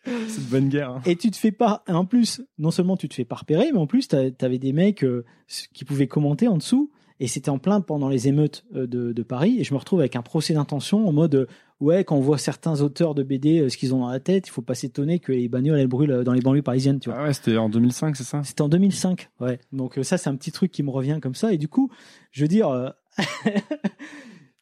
c'est 0.05 0.40
une 0.40 0.49
bonne 0.51 0.69
guerre. 0.69 0.90
Hein. 0.90 1.03
Et 1.07 1.17
tu 1.17 1.31
te 1.31 1.37
fais 1.37 1.53
pas, 1.53 1.85
en 1.88 2.05
plus, 2.05 2.43
non 2.59 2.71
seulement 2.71 2.97
tu 2.97 3.09
te 3.09 3.14
fais 3.14 3.25
pas 3.25 3.37
repérer, 3.37 3.73
mais 3.73 3.79
en 3.79 3.87
plus, 3.87 4.09
tu 4.09 4.17
avais 4.17 4.59
des 4.59 4.73
mecs 4.73 5.05
euh, 5.05 5.25
qui 5.73 5.85
pouvaient 5.85 6.09
commenter 6.09 6.49
en 6.49 6.57
dessous. 6.57 6.90
Et 7.21 7.29
c'était 7.29 7.51
en 7.51 7.59
plein 7.59 7.81
pendant 7.81 8.09
les 8.09 8.27
émeutes 8.27 8.64
euh, 8.75 8.87
de, 8.87 9.12
de, 9.12 9.23
Paris. 9.23 9.57
Et 9.59 9.64
je 9.64 9.73
me 9.73 9.79
retrouve 9.79 10.01
avec 10.01 10.17
un 10.17 10.23
procès 10.23 10.55
d'intention 10.55 11.07
en 11.07 11.12
mode, 11.12 11.35
euh, 11.35 11.47
ouais, 11.85 12.05
quand 12.05 12.16
on 12.16 12.20
voit 12.20 12.38
certains 12.38 12.81
auteurs 12.81 13.14
de 13.14 13.23
BD, 13.23 13.68
ce 13.68 13.77
qu'ils 13.77 13.94
ont 13.94 14.01
dans 14.01 14.09
la 14.09 14.20
tête, 14.20 14.49
il 14.49 14.51
faut 14.51 14.62
pas 14.62 14.75
s'étonner 14.75 15.18
que 15.18 15.33
les 15.33 15.49
bagnoles, 15.49 15.79
elles 15.79 15.87
brûlent 15.87 16.23
dans 16.25 16.33
les 16.33 16.40
banlieues 16.40 16.62
parisiennes, 16.62 16.99
tu 16.99 17.11
vois. 17.11 17.18
Ah 17.20 17.25
ouais, 17.25 17.33
c'était 17.33 17.57
en 17.57 17.68
2005, 17.68 18.16
c'est 18.16 18.25
ça? 18.25 18.42
C'était 18.42 18.62
en 18.62 18.68
2005, 18.68 19.29
ouais. 19.40 19.61
Donc 19.73 19.99
ça, 20.03 20.18
c'est 20.18 20.29
un 20.29 20.37
petit 20.37 20.53
truc 20.53 20.73
qui 20.73 20.83
me 20.83 20.90
revient 20.90 21.18
comme 21.23 21.35
ça. 21.35 21.53
Et 21.53 21.59
du 21.59 21.68
coup, 21.68 21.90
je 22.33 22.42
veux 22.42 22.49
dire, 22.49 22.92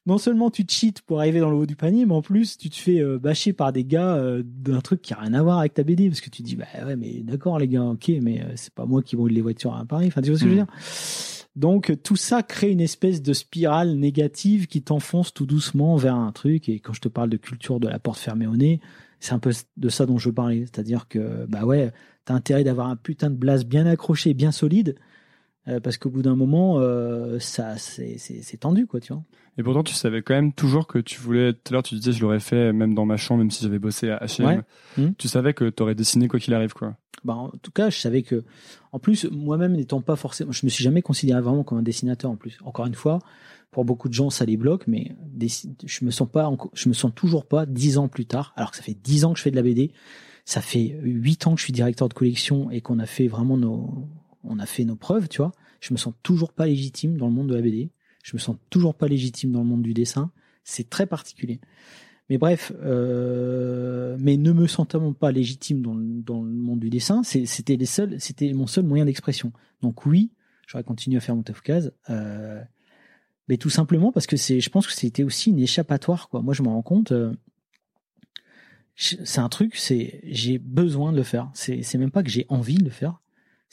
non 0.07 0.19
seulement 0.19 0.51
tu 0.51 0.67
te 0.67 0.73
cheats 0.73 1.01
pour 1.07 1.21
arriver 1.21 1.41
dans 1.41 1.51
le 1.51 1.57
haut 1.57 1.67
du 1.67 1.77
panier, 1.77 2.07
mais 2.07 2.15
en 2.15 2.23
plus 2.23 2.59
tu 2.59 2.71
te 2.71 2.77
fais 2.77 3.01
euh, 3.01 3.19
bâcher 3.19 3.53
par 3.53 3.73
des 3.73 3.85
gars 3.85 4.17
euh, 4.17 4.43
d'un 4.45 4.81
truc 4.81 5.03
qui 5.03 5.15
a 5.15 5.19
rien 5.19 5.35
à 5.35 5.43
voir 5.43 5.59
avec 5.59 5.75
ta 5.75 5.83
BD 5.83 6.09
parce 6.09 6.21
que 6.21 6.31
tu 6.31 6.43
dis 6.43 6.57
bah 6.57 6.67
ouais 6.85 6.97
mais 6.97 7.21
d'accord 7.21 7.59
les 7.59 7.69
gars 7.69 7.85
ok 7.85 8.11
mais 8.21 8.43
euh, 8.43 8.53
c'est 8.57 8.73
pas 8.73 8.85
moi 8.85 9.03
qui 9.03 9.17
brûle 9.17 9.33
les 9.33 9.41
voitures 9.41 9.75
à 9.75 9.85
Paris. 9.85 10.07
Enfin 10.09 10.23
tu 10.23 10.31
vois 10.31 10.39
ce 10.39 10.45
que 10.45 10.51
je 10.51 10.55
veux 10.55 10.63
hmm. 10.63 10.67
dire? 10.67 11.42
Donc 11.55 11.93
tout 12.03 12.17
ça 12.17 12.43
crée 12.43 12.71
une 12.71 12.81
espèce 12.81 13.21
de 13.21 13.33
spirale 13.33 13.95
négative 13.97 14.67
qui 14.67 14.83
t'enfonce 14.83 15.35
tout 15.35 15.47
doucement 15.47 15.97
vers 15.97 16.15
un 16.15 16.33
truc. 16.33 16.69
Et 16.69 16.81
quand 16.81 16.93
je 16.95 17.01
te 17.01 17.09
parle 17.09 17.29
de 17.29 17.37
culture 17.37 17.79
de 17.79 17.89
la 17.89 17.99
porte 17.99 18.19
fermée 18.19 18.47
au 18.47 18.57
nez, 18.57 18.81
c'est 19.21 19.35
un 19.35 19.39
peu 19.39 19.53
de 19.77 19.89
ça 19.89 20.07
dont 20.07 20.19
je 20.19 20.31
parlais. 20.31 20.61
C'est-à-dire 20.61 21.09
que 21.09 21.47
bah 21.47 21.65
ouais 21.65 21.93
t'as 22.25 22.35
intérêt 22.35 22.65
d'avoir 22.65 22.89
un 22.89 22.97
putain 22.97 23.31
de 23.31 23.37
blase 23.37 23.65
bien 23.65 23.87
accroché, 23.87 24.33
bien 24.33 24.53
solide 24.53 24.97
euh, 25.69 25.81
parce 25.81 25.97
qu'au 25.97 26.11
bout 26.11 26.23
d'un 26.23 26.35
moment, 26.35 26.79
euh, 26.79 27.39
ça, 27.39 27.77
c'est 27.77 28.57
tendu, 28.59 28.87
quoi, 28.87 29.01
tu 29.01 29.13
vois. 29.13 29.23
Et 29.59 29.63
pourtant, 29.63 29.83
tu 29.83 29.95
savais 29.95 30.23
quand 30.23 30.35
même 30.35 30.53
toujours 30.53 30.87
que 30.87 30.99
tu 30.99 31.21
voulais. 31.21 31.53
Tout 31.53 31.61
à 31.71 31.73
l'heure, 31.75 31.83
tu 31.83 31.95
disais, 31.95 32.13
je 32.13 32.23
l'aurais 32.23 32.41
fait 32.41 32.73
même 32.73 32.95
dans 32.95 33.05
ma 33.05 33.17
chambre, 33.17 33.41
même 33.41 33.51
si 33.51 33.63
j'avais 33.63 33.79
bossé 33.79 34.11
à 34.11 34.19
H&M. 34.25 34.63
Tu 35.19 35.29
savais 35.29 35.53
que 35.55 35.69
tu 35.69 35.83
aurais 35.83 35.95
dessiné 35.95 36.29
quoi 36.29 36.41
qu'il 36.41 36.55
arrive, 36.55 36.73
quoi. 36.73 36.97
Bah, 37.25 37.35
en 37.35 37.51
tout 37.63 37.71
cas, 37.71 37.91
je 37.91 37.99
savais 37.99 38.23
que. 38.23 38.45
En 38.93 38.99
plus, 38.99 39.27
moi-même 39.31 39.75
n'étant 39.75 40.01
pas 40.01 40.17
forcément, 40.17 40.53
je 40.53 40.67
me 40.67 40.71
suis 40.71 40.83
jamais 40.83 41.03
considéré 41.03 41.41
vraiment 41.41 41.63
comme 41.63 41.79
un 41.79 41.83
dessinateur. 41.83 42.31
En 42.31 42.37
plus, 42.37 42.59
encore 42.65 42.87
une 42.87 42.95
fois, 42.95 43.21
pour 43.71 43.85
beaucoup 43.85 44.09
de 44.09 44.15
gens, 44.15 44.31
ça 44.31 44.45
les 44.45 44.57
bloque, 44.57 44.87
mais 44.87 45.15
je 45.85 46.05
me 46.05 46.11
sens 46.11 46.29
pas, 46.29 46.51
je 46.75 46.89
me 46.89 46.95
sens 46.95 47.13
toujours 47.15 47.47
pas 47.47 47.67
dix 47.67 47.99
ans 47.99 48.09
plus 48.09 48.27
tard, 48.27 48.53
alors 48.57 48.71
que 48.71 48.77
ça 48.77 48.83
fait 48.83 48.97
dix 49.03 49.25
ans 49.25 49.33
que 49.33 49.39
je 49.39 49.45
fais 49.45 49.51
de 49.51 49.57
la 49.57 49.63
BD. 49.63 49.93
Ça 50.45 50.61
fait 50.61 50.99
huit 51.03 51.47
ans 51.47 51.55
que 51.55 51.61
je 51.61 51.65
suis 51.65 51.73
directeur 51.73 52.09
de 52.09 52.15
collection 52.15 52.71
et 52.71 52.81
qu'on 52.81 52.99
a 52.99 53.07
fait 53.07 53.29
vraiment 53.29 53.57
nos 53.57 54.09
on 54.45 54.59
a 54.59 54.67
fait 54.67 54.85
nos 54.85 54.97
preuves, 54.97 55.29
tu 55.29 55.39
vois. 55.39 55.53
Je 55.81 55.93
me 55.93 55.99
sens 55.99 56.15
toujours 56.23 56.53
pas 56.53 56.67
légitime 56.67 57.17
dans 57.17 57.27
le 57.27 57.33
monde 57.33 57.49
de 57.49 57.55
la 57.55 57.63
BD. 57.63 57.91
Je 58.23 58.37
me 58.37 58.39
sens 58.39 58.57
toujours 58.71 58.95
pas 58.95 59.09
légitime 59.09 59.53
dans 59.53 59.61
le 59.61 59.67
monde 59.67 59.83
du 59.83 59.95
dessin. 59.95 60.31
C'est 60.65 60.89
très 60.89 61.07
particulier. 61.07 61.61
Mais 62.29 62.39
bref, 62.39 62.73
euh, 62.83 64.17
mais 64.19 64.37
ne 64.37 64.53
me 64.53 64.67
sentant 64.67 65.13
pas 65.13 65.33
légitime 65.33 65.83
dans, 65.83 65.95
le 65.95 66.51
monde 66.51 66.81
du 66.81 66.89
dessin, 66.89 67.23
c'était 67.25 67.77
les 67.77 67.87
seuls, 67.87 68.21
c'était 68.21 68.53
mon 68.53 68.67
seul 68.67 68.85
moyen 68.85 69.05
d'expression. 69.05 69.53
Donc 69.83 70.07
oui, 70.07 70.31
j'aurais 70.67 70.85
continué 70.85 71.17
à 71.17 71.21
faire 71.21 71.35
mon 71.35 71.43
Tofkaz, 71.43 71.93
euh, 72.11 72.63
mais 73.49 73.57
tout 73.57 73.71
simplement 73.71 74.13
parce 74.13 74.27
que 74.27 74.37
c'est, 74.37 74.61
je 74.61 74.71
pense 74.71 74.87
que 74.87 74.93
c'était 74.93 75.25
aussi 75.25 75.51
une 75.51 75.59
échappatoire, 75.59 76.29
quoi. 76.29 76.43
Moi, 76.43 76.55
je 76.55 76.63
me 76.63 76.69
rends 76.69 76.83
compte. 76.83 77.13
Euh, 77.13 77.35
c'est 78.95 79.41
un 79.41 79.49
truc, 79.49 79.77
c'est 79.77 80.21
j'ai 80.25 80.59
besoin 80.59 81.13
de 81.13 81.17
le 81.17 81.23
faire. 81.25 81.51
C'est 81.55 81.95
même 81.97 82.11
pas 82.11 82.23
que 82.23 82.31
j'ai 82.31 82.47
envie 82.49 82.77
de 82.77 82.85
le 82.85 82.91
faire 82.91 83.22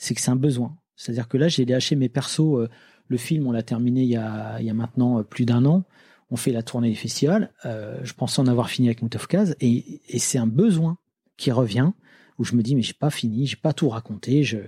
c'est 0.00 0.14
que 0.14 0.20
c'est 0.20 0.30
un 0.30 0.36
besoin. 0.36 0.76
C'est-à-dire 0.96 1.28
que 1.28 1.36
là, 1.36 1.48
j'ai 1.48 1.64
lâché 1.64 1.94
mes 1.94 2.08
persos. 2.08 2.58
Euh, 2.58 2.68
le 3.08 3.16
film, 3.18 3.46
on 3.46 3.52
l'a 3.52 3.62
terminé 3.62 4.02
il 4.02 4.08
y 4.08 4.16
a, 4.16 4.58
il 4.58 4.66
y 4.66 4.70
a 4.70 4.74
maintenant 4.74 5.18
euh, 5.18 5.22
plus 5.22 5.44
d'un 5.44 5.64
an. 5.66 5.84
On 6.30 6.36
fait 6.36 6.52
la 6.52 6.62
tournée 6.62 6.88
des 6.88 6.96
festivals. 6.96 7.52
Euh, 7.66 7.98
je 8.02 8.14
pensais 8.14 8.40
en 8.40 8.46
avoir 8.46 8.70
fini 8.70 8.88
avec 8.88 9.02
Moutafkaz. 9.02 9.54
Et, 9.60 10.00
et 10.08 10.18
c'est 10.18 10.38
un 10.38 10.46
besoin 10.46 10.96
qui 11.36 11.52
revient 11.52 11.92
où 12.38 12.44
je 12.44 12.54
me 12.54 12.62
dis, 12.62 12.74
mais 12.74 12.82
j'ai 12.82 12.94
pas 12.94 13.10
fini, 13.10 13.46
j'ai 13.46 13.56
pas 13.56 13.74
tout 13.74 13.90
raconté. 13.90 14.42
Je, 14.42 14.58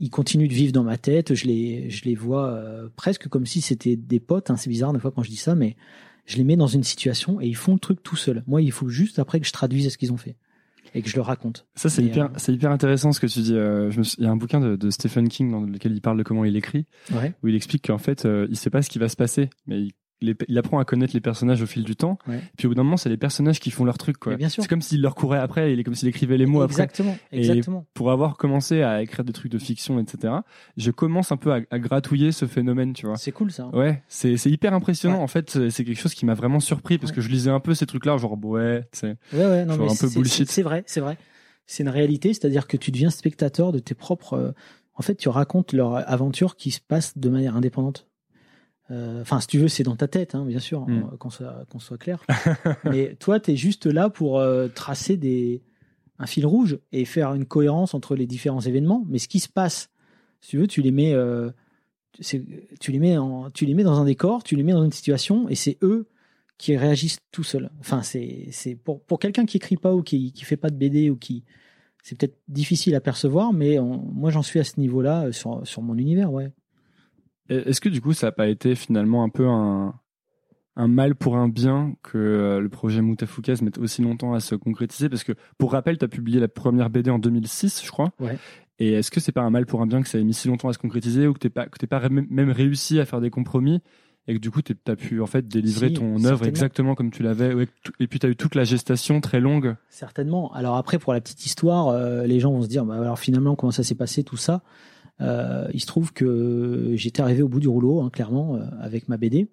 ils 0.00 0.10
continuent 0.10 0.48
de 0.48 0.54
vivre 0.54 0.72
dans 0.72 0.84
ma 0.84 0.98
tête. 0.98 1.34
Je 1.34 1.46
les, 1.46 1.88
je 1.88 2.04
les 2.04 2.14
vois 2.14 2.62
presque 2.96 3.28
comme 3.28 3.46
si 3.46 3.62
c'était 3.62 3.96
des 3.96 4.20
potes. 4.20 4.50
Hein. 4.50 4.56
C'est 4.56 4.68
bizarre 4.68 4.92
des 4.92 4.98
fois 4.98 5.12
quand 5.12 5.22
je 5.22 5.30
dis 5.30 5.36
ça, 5.36 5.54
mais 5.54 5.76
je 6.26 6.36
les 6.36 6.44
mets 6.44 6.56
dans 6.56 6.66
une 6.66 6.84
situation 6.84 7.40
et 7.40 7.46
ils 7.46 7.56
font 7.56 7.72
le 7.72 7.80
truc 7.80 8.02
tout 8.02 8.16
seuls. 8.16 8.42
Moi, 8.46 8.60
il 8.60 8.72
faut 8.72 8.88
juste 8.88 9.18
après 9.18 9.40
que 9.40 9.46
je 9.46 9.52
traduise 9.52 9.88
ce 9.88 9.96
qu'ils 9.96 10.12
ont 10.12 10.18
fait 10.18 10.36
et 10.94 11.02
que 11.02 11.08
je 11.08 11.16
le 11.16 11.22
raconte. 11.22 11.66
Ça, 11.74 11.88
c'est 11.88 12.02
hyper, 12.02 12.26
euh, 12.26 12.52
hyper 12.52 12.70
intéressant 12.70 13.12
ce 13.12 13.20
que 13.20 13.26
tu 13.26 13.40
dis. 13.40 13.54
Euh, 13.54 13.90
il 14.18 14.24
y 14.24 14.26
a 14.26 14.30
un 14.30 14.36
bouquin 14.36 14.60
de, 14.60 14.76
de, 14.76 14.90
Stephen 14.90 15.28
King 15.28 15.50
dans 15.50 15.60
lequel 15.60 15.92
il 15.92 16.00
parle 16.00 16.18
de 16.18 16.22
comment 16.22 16.44
il 16.44 16.56
écrit, 16.56 16.86
ouais. 17.12 17.34
où 17.42 17.48
il 17.48 17.54
explique 17.54 17.86
qu'en 17.86 17.98
fait, 17.98 18.24
euh, 18.24 18.46
il 18.50 18.56
sait 18.56 18.70
pas 18.70 18.82
ce 18.82 18.90
qui 18.90 18.98
va 18.98 19.08
se 19.08 19.16
passer, 19.16 19.50
mais 19.66 19.80
il 19.80 19.92
il 20.22 20.58
apprend 20.58 20.78
à 20.78 20.84
connaître 20.84 21.14
les 21.14 21.20
personnages 21.20 21.62
au 21.62 21.66
fil 21.66 21.84
du 21.84 21.96
temps. 21.96 22.18
Puis 22.56 22.66
au 22.66 22.70
bout 22.70 22.74
d'un 22.74 22.82
moment, 22.82 22.96
c'est 22.96 23.08
les 23.08 23.16
personnages 23.16 23.60
qui 23.60 23.70
font 23.70 23.84
leur 23.84 23.98
truc. 23.98 24.18
Quoi. 24.18 24.36
C'est 24.48 24.66
comme 24.68 24.82
s'il 24.82 25.02
leur 25.02 25.14
courait 25.14 25.38
après, 25.38 25.72
il 25.72 25.80
est 25.80 25.84
comme 25.84 25.94
s'il 25.94 26.08
écrivait 26.08 26.36
les 26.36 26.46
mots 26.46 26.64
exactement, 26.64 27.12
après. 27.26 27.38
Exactement. 27.38 27.86
pour 27.94 28.10
avoir 28.10 28.36
commencé 28.36 28.82
à 28.82 29.02
écrire 29.02 29.24
des 29.24 29.32
trucs 29.32 29.52
de 29.52 29.58
fiction, 29.58 29.98
etc., 29.98 30.34
je 30.76 30.90
commence 30.90 31.32
un 31.32 31.36
peu 31.36 31.52
à, 31.52 31.78
gratouiller 31.78 32.32
ce 32.32 32.46
phénomène, 32.46 32.92
tu 32.92 33.06
vois. 33.06 33.16
C'est 33.16 33.32
cool 33.32 33.50
ça. 33.50 33.68
Ouais, 33.68 34.02
c'est 34.08 34.36
hyper 34.46 34.74
impressionnant. 34.74 35.20
En 35.22 35.26
fait, 35.26 35.68
c'est 35.70 35.84
quelque 35.84 36.00
chose 36.00 36.14
qui 36.14 36.26
m'a 36.26 36.34
vraiment 36.34 36.60
surpris 36.60 36.98
parce 36.98 37.12
que 37.12 37.20
je 37.20 37.28
lisais 37.28 37.50
un 37.50 37.60
peu 37.60 37.74
ces 37.74 37.86
trucs-là, 37.86 38.16
genre 38.16 38.38
ouais, 38.44 38.86
c'est 38.92 39.16
ouais, 39.32 39.46
ouais, 39.46 39.64
non, 39.64 39.74
un 39.74 39.96
peu 39.96 40.08
bullshit. 40.08 40.50
C'est 40.50 40.62
vrai, 40.62 40.84
c'est 40.86 41.00
vrai. 41.00 41.16
C'est 41.66 41.82
une 41.84 41.88
réalité, 41.88 42.34
c'est-à-dire 42.34 42.66
que 42.66 42.76
tu 42.76 42.90
deviens 42.90 43.10
spectateur 43.10 43.72
de 43.72 43.78
tes 43.78 43.94
propres. 43.94 44.34
Euh, 44.34 44.52
en 44.94 45.02
fait, 45.02 45.14
tu 45.14 45.28
racontes 45.28 45.72
leur 45.72 46.08
aventure 46.10 46.56
qui 46.56 46.70
se 46.70 46.80
passe 46.80 47.16
de 47.16 47.28
manière 47.28 47.56
indépendante. 47.56 48.08
Euh, 48.90 49.22
enfin, 49.22 49.40
si 49.40 49.46
tu 49.46 49.58
veux, 49.58 49.68
c'est 49.68 49.84
dans 49.84 49.96
ta 49.96 50.08
tête, 50.08 50.34
hein, 50.34 50.44
bien 50.44 50.58
sûr, 50.58 50.86
mm. 50.86 50.92
euh, 51.12 51.16
qu'on 51.16 51.30
soit, 51.30 51.64
qu'on 51.70 51.78
soit 51.78 51.98
clair. 51.98 52.24
Mais 52.84 53.14
toi, 53.16 53.40
tu 53.40 53.52
es 53.52 53.56
juste 53.56 53.86
là 53.86 54.10
pour 54.10 54.38
euh, 54.38 54.68
tracer 54.68 55.16
des, 55.16 55.62
un 56.18 56.26
fil 56.26 56.46
rouge 56.46 56.78
et 56.90 57.04
faire 57.04 57.34
une 57.34 57.46
cohérence 57.46 57.94
entre 57.94 58.16
les 58.16 58.26
différents 58.26 58.60
événements. 58.60 59.04
Mais 59.08 59.18
ce 59.18 59.28
qui 59.28 59.40
se 59.40 59.48
passe, 59.48 59.90
si 60.40 60.50
tu 60.50 60.58
veux, 60.58 60.66
tu 60.66 60.82
les 60.82 60.90
mets, 60.90 61.14
tu 62.20 62.92
les 62.92 62.98
mets, 62.98 63.16
en, 63.16 63.50
tu 63.50 63.66
les 63.66 63.74
mets 63.74 63.84
dans 63.84 64.00
un 64.00 64.04
décor, 64.04 64.42
tu 64.42 64.56
les 64.56 64.62
mets 64.62 64.72
dans 64.72 64.84
une 64.84 64.92
situation, 64.92 65.48
et 65.48 65.54
c'est 65.54 65.78
eux 65.82 66.08
qui 66.58 66.76
réagissent 66.76 67.18
tout 67.30 67.44
seuls. 67.44 67.70
Enfin, 67.80 68.02
c'est, 68.02 68.48
c'est 68.50 68.74
pour, 68.74 69.02
pour 69.02 69.18
quelqu'un 69.18 69.46
qui 69.46 69.56
écrit 69.56 69.76
pas 69.76 69.94
ou 69.94 70.02
qui, 70.02 70.32
qui 70.32 70.44
fait 70.44 70.56
pas 70.56 70.70
de 70.70 70.76
BD 70.76 71.10
ou 71.10 71.16
qui, 71.16 71.44
c'est 72.02 72.16
peut-être 72.18 72.38
difficile 72.48 72.94
à 72.94 73.00
percevoir, 73.00 73.52
mais 73.52 73.78
moi 73.80 74.30
j'en 74.30 74.42
suis 74.42 74.58
à 74.58 74.64
ce 74.64 74.78
niveau-là 74.78 75.32
sur, 75.32 75.66
sur 75.66 75.82
mon 75.82 75.96
univers, 75.96 76.32
ouais. 76.32 76.50
Est-ce 77.52 77.80
que 77.80 77.88
du 77.88 78.00
coup, 78.00 78.12
ça 78.12 78.28
n'a 78.28 78.32
pas 78.32 78.48
été 78.48 78.74
finalement 78.74 79.24
un 79.24 79.28
peu 79.28 79.46
un, 79.48 79.94
un 80.76 80.88
mal 80.88 81.14
pour 81.14 81.36
un 81.36 81.48
bien 81.48 81.94
que 82.02 82.18
euh, 82.18 82.60
le 82.60 82.68
projet 82.68 83.00
Moutafoukaz 83.00 83.62
mette 83.62 83.78
aussi 83.78 84.02
longtemps 84.02 84.34
à 84.34 84.40
se 84.40 84.54
concrétiser? 84.54 85.08
Parce 85.08 85.24
que, 85.24 85.32
pour 85.58 85.72
rappel, 85.72 85.98
tu 85.98 86.04
as 86.04 86.08
publié 86.08 86.40
la 86.40 86.48
première 86.48 86.90
BD 86.90 87.10
en 87.10 87.18
2006, 87.18 87.82
je 87.84 87.90
crois. 87.90 88.10
Ouais. 88.20 88.38
Et 88.78 88.94
est-ce 88.94 89.10
que 89.10 89.20
c'est 89.20 89.32
pas 89.32 89.42
un 89.42 89.50
mal 89.50 89.66
pour 89.66 89.80
un 89.82 89.86
bien 89.86 90.02
que 90.02 90.08
ça 90.08 90.18
ait 90.18 90.24
mis 90.24 90.34
si 90.34 90.48
longtemps 90.48 90.68
à 90.68 90.72
se 90.72 90.78
concrétiser 90.78 91.26
ou 91.26 91.34
que 91.34 91.38
tu 91.38 91.50
pas, 91.50 91.66
que 91.66 91.86
pas 91.86 92.08
même 92.08 92.50
réussi 92.50 92.98
à 92.98 93.04
faire 93.04 93.20
des 93.20 93.30
compromis 93.30 93.80
et 94.26 94.34
que 94.34 94.38
du 94.38 94.50
coup 94.50 94.62
tu 94.62 94.74
as 94.86 94.96
pu 94.96 95.20
en 95.20 95.26
fait 95.26 95.46
délivrer 95.46 95.92
ton 95.92 96.24
œuvre 96.24 96.46
exactement 96.46 96.94
comme 96.94 97.10
tu 97.10 97.22
l'avais 97.22 97.54
et 97.98 98.06
puis 98.06 98.18
tu 98.18 98.26
as 98.26 98.28
eu 98.28 98.36
toute 98.36 98.54
la 98.54 98.64
gestation 98.64 99.20
très 99.20 99.40
longue? 99.40 99.76
Certainement. 99.88 100.52
Alors 100.52 100.76
après 100.76 100.98
pour 100.98 101.12
la 101.12 101.20
petite 101.20 101.44
histoire 101.44 101.88
euh, 101.88 102.24
les 102.24 102.40
gens 102.40 102.52
vont 102.52 102.62
se 102.62 102.68
dire 102.68 102.84
bah, 102.84 102.96
alors 102.96 103.18
finalement 103.18 103.56
comment 103.56 103.72
ça 103.72 103.82
s'est 103.82 103.94
passé 103.94 104.24
tout 104.24 104.36
ça? 104.36 104.62
Euh, 105.20 105.68
il 105.72 105.80
se 105.80 105.86
trouve 105.86 106.12
que 106.12 106.92
j'étais 106.94 107.22
arrivé 107.22 107.42
au 107.42 107.48
bout 107.48 107.60
du 107.60 107.68
rouleau, 107.68 108.00
hein, 108.00 108.10
clairement, 108.10 108.56
euh, 108.56 108.64
avec 108.80 109.08
ma 109.08 109.16
BD. 109.16 109.48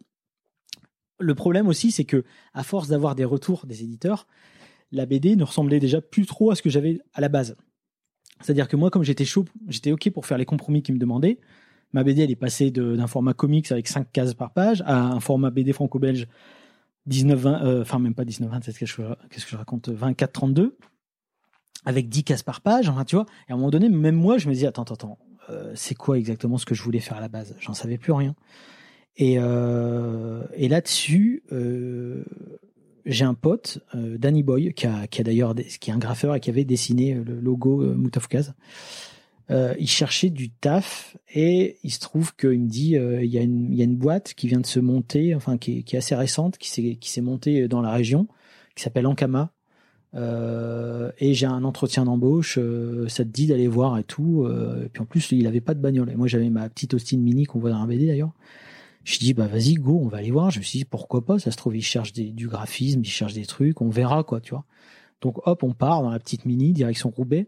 Le 1.20 1.36
problème 1.36 1.68
aussi, 1.68 1.92
c'est 1.92 2.06
que 2.06 2.24
à 2.54 2.64
force 2.64 2.88
d'avoir 2.88 3.16
des 3.16 3.26
retours 3.26 3.66
des 3.66 3.84
éditeurs, 3.84 4.28
la 4.92 5.06
BD 5.06 5.36
ne 5.36 5.44
ressemblait 5.44 5.80
déjà 5.80 6.02
plus 6.02 6.26
trop 6.26 6.52
à 6.52 6.56
ce 6.56 6.62
que 6.62 6.70
j'avais 6.70 7.00
à 7.14 7.22
la 7.22 7.30
base. 7.30 7.56
C'est-à-dire 8.42 8.68
que 8.68 8.78
moi, 8.78 8.90
comme 8.90 9.04
j'étais 9.04 9.26
chaud, 9.26 9.46
j'étais 9.68 9.92
OK 9.92 10.10
pour 10.12 10.26
faire 10.26 10.38
les 10.38 10.46
compromis 10.46 10.82
qu'ils 10.82 10.96
me 10.96 11.00
demandaient. 11.00 11.40
Ma 11.92 12.04
BD, 12.04 12.24
elle 12.24 12.32
est 12.32 12.36
passée 12.36 12.72
d'un 12.72 13.08
format 13.08 13.34
comics 13.34 13.72
avec 13.72 13.88
5 13.88 14.12
cases 14.12 14.34
par 14.34 14.54
page 14.54 14.82
à 14.86 14.98
un 14.98 15.20
format 15.20 15.50
BD 15.50 15.74
franco-belge 15.74 16.28
19-20, 17.10 17.64
euh, 17.64 17.82
enfin 17.82 18.00
même 18.00 18.14
pas 18.14 18.24
19-20, 18.24 18.62
qu'est-ce 18.62 18.80
que 18.80 19.52
je 19.52 19.58
raconte, 19.58 19.90
24-32, 19.90 20.76
avec 21.86 22.10
10 22.10 22.24
cases 22.24 22.44
par 22.44 22.62
page, 22.62 22.88
enfin, 22.90 23.06
tu 23.06 23.16
vois. 23.16 23.26
Et 23.48 23.52
à 23.52 23.56
un 23.56 23.58
moment 23.58 23.72
donné, 23.72 23.90
même 23.90 24.16
moi, 24.16 24.38
je 24.38 24.48
me 24.48 24.54
dis, 24.54 24.66
attends, 24.66 24.84
attends, 24.84 24.94
attends, 24.94 25.18
euh, 25.50 25.72
c'est 25.76 25.96
quoi 25.96 26.18
exactement 26.18 26.58
ce 26.58 26.66
que 26.66 26.76
je 26.76 26.84
voulais 26.84 27.00
faire 27.00 27.18
à 27.18 27.22
la 27.22 27.28
base? 27.28 27.56
J'en 27.60 27.74
savais 27.74 27.98
plus 27.98 28.12
rien. 28.12 28.36
Et, 29.18 29.36
euh, 29.38 30.44
là-dessus, 30.58 31.44
euh, 31.52 32.24
j'ai 33.06 33.26
un 33.26 33.34
pote, 33.34 33.80
Danny 33.94 34.44
Boy, 34.44 34.74
qui 34.74 34.86
est 34.86 35.92
un 35.92 35.98
graffeur 35.98 36.36
et 36.36 36.40
qui 36.40 36.50
avait 36.50 36.66
dessiné 36.66 37.14
le 37.14 37.40
logo 37.40 37.84
Moutafkaz. 37.96 38.54
il 39.50 39.90
cherchait 39.90 40.30
du 40.30 40.52
taf 40.52 41.18
et 41.34 41.80
il 41.84 41.92
se 41.92 42.00
trouve 42.00 42.36
qu'il 42.36 42.62
me 42.62 42.68
dit 42.68 42.92
il 42.92 43.26
y, 43.26 43.38
a 43.38 43.42
une, 43.42 43.96
boîte 43.96 44.34
qui 44.36 44.48
vient 44.48 44.60
de 44.60 44.66
se 44.66 44.80
monter, 44.80 45.34
enfin 45.34 45.58
qui 45.58 45.80
est, 45.80 45.84
qui 45.84 45.96
est 45.96 46.00
assez 46.00 46.16
récente, 46.16 46.58
qui 46.58 46.70
s'est 47.10 47.22
montée 47.22 47.68
dans 47.68 47.82
la 47.82 47.92
région, 47.92 48.28
qui 48.76 48.84
s'appelle 48.84 49.08
Ankama, 49.08 49.52
euh, 50.16 51.12
et 51.20 51.34
j'ai 51.34 51.46
un 51.46 51.64
entretien 51.64 52.06
d'embauche, 52.06 52.58
euh, 52.58 53.08
ça 53.08 53.24
te 53.24 53.30
dit 53.30 53.48
d'aller 53.48 53.68
voir 53.68 53.98
et 53.98 54.04
tout. 54.04 54.44
Euh, 54.44 54.86
et 54.86 54.90
puis 54.90 55.02
en 55.02 55.06
plus, 55.06 55.32
il 55.32 55.46
avait 55.48 55.62
pas 55.62 55.74
de 55.74 55.80
bagnole. 55.80 56.10
Et 56.10 56.16
moi, 56.16 56.28
j'avais 56.28 56.50
ma 56.50 56.68
petite 56.70 56.94
Austin 56.94 57.18
Mini 57.18 57.46
qu'on 57.46 57.60
voit 57.60 57.70
dans 57.70 57.78
un 57.78 57.88
BD 57.88 58.08
d'ailleurs. 58.08 58.34
Je 59.04 59.18
dis 59.18 59.34
bah 59.34 59.48
vas-y 59.48 59.76
go, 59.76 60.00
on 60.04 60.08
va 60.08 60.18
aller 60.18 60.32
voir. 60.32 60.52
Je 60.52 60.60
me 60.60 60.64
suis 60.64 60.80
dit 60.80 60.86
pourquoi 60.86 61.26
pas, 61.26 61.40
ça 61.40 61.52
se 61.52 61.58
trouve 61.58 61.76
il 61.76 61.82
cherche 61.82 62.14
du 62.14 62.48
graphisme, 62.48 63.02
il 63.02 63.10
cherche 63.10 63.34
des 63.34 63.46
trucs, 63.46 63.82
on 63.82 63.90
verra 63.90 64.24
quoi, 64.24 64.42
tu 64.42 64.52
vois. 64.52 64.66
Donc 65.22 65.48
hop, 65.48 65.64
on 65.64 65.74
part 65.74 66.04
dans 66.04 66.10
la 66.10 66.20
petite 66.20 66.46
mini 66.46 66.74
direction 66.74 67.10
Roubaix. 67.10 67.48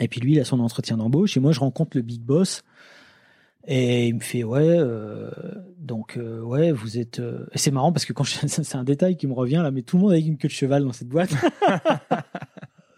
Et 0.00 0.08
puis 0.08 0.20
lui, 0.20 0.34
il 0.34 0.40
a 0.40 0.44
son 0.44 0.60
entretien 0.60 0.96
d'embauche 0.96 1.36
et 1.36 1.40
moi 1.40 1.52
je 1.52 1.60
rencontre 1.60 1.96
le 1.96 2.02
big 2.02 2.20
boss 2.20 2.64
et 3.66 4.08
il 4.08 4.14
me 4.14 4.20
fait 4.20 4.44
ouais, 4.44 4.62
euh, 4.78 5.30
donc 5.78 6.16
euh, 6.16 6.40
ouais, 6.40 6.72
vous 6.72 6.98
êtes. 6.98 7.18
euh, 7.18 7.46
Et 7.52 7.58
c'est 7.58 7.70
marrant 7.70 7.92
parce 7.92 8.04
que 8.04 8.12
quand 8.12 8.24
je... 8.24 8.34
c'est 8.46 8.76
un 8.76 8.84
détail 8.84 9.16
qui 9.16 9.26
me 9.26 9.32
revient 9.32 9.60
là, 9.62 9.70
mais 9.70 9.82
tout 9.82 9.96
le 9.96 10.02
monde 10.02 10.12
avec 10.12 10.26
une 10.26 10.38
queue 10.38 10.48
de 10.48 10.52
cheval 10.52 10.84
dans 10.84 10.92
cette 10.92 11.08
boîte. 11.08 11.30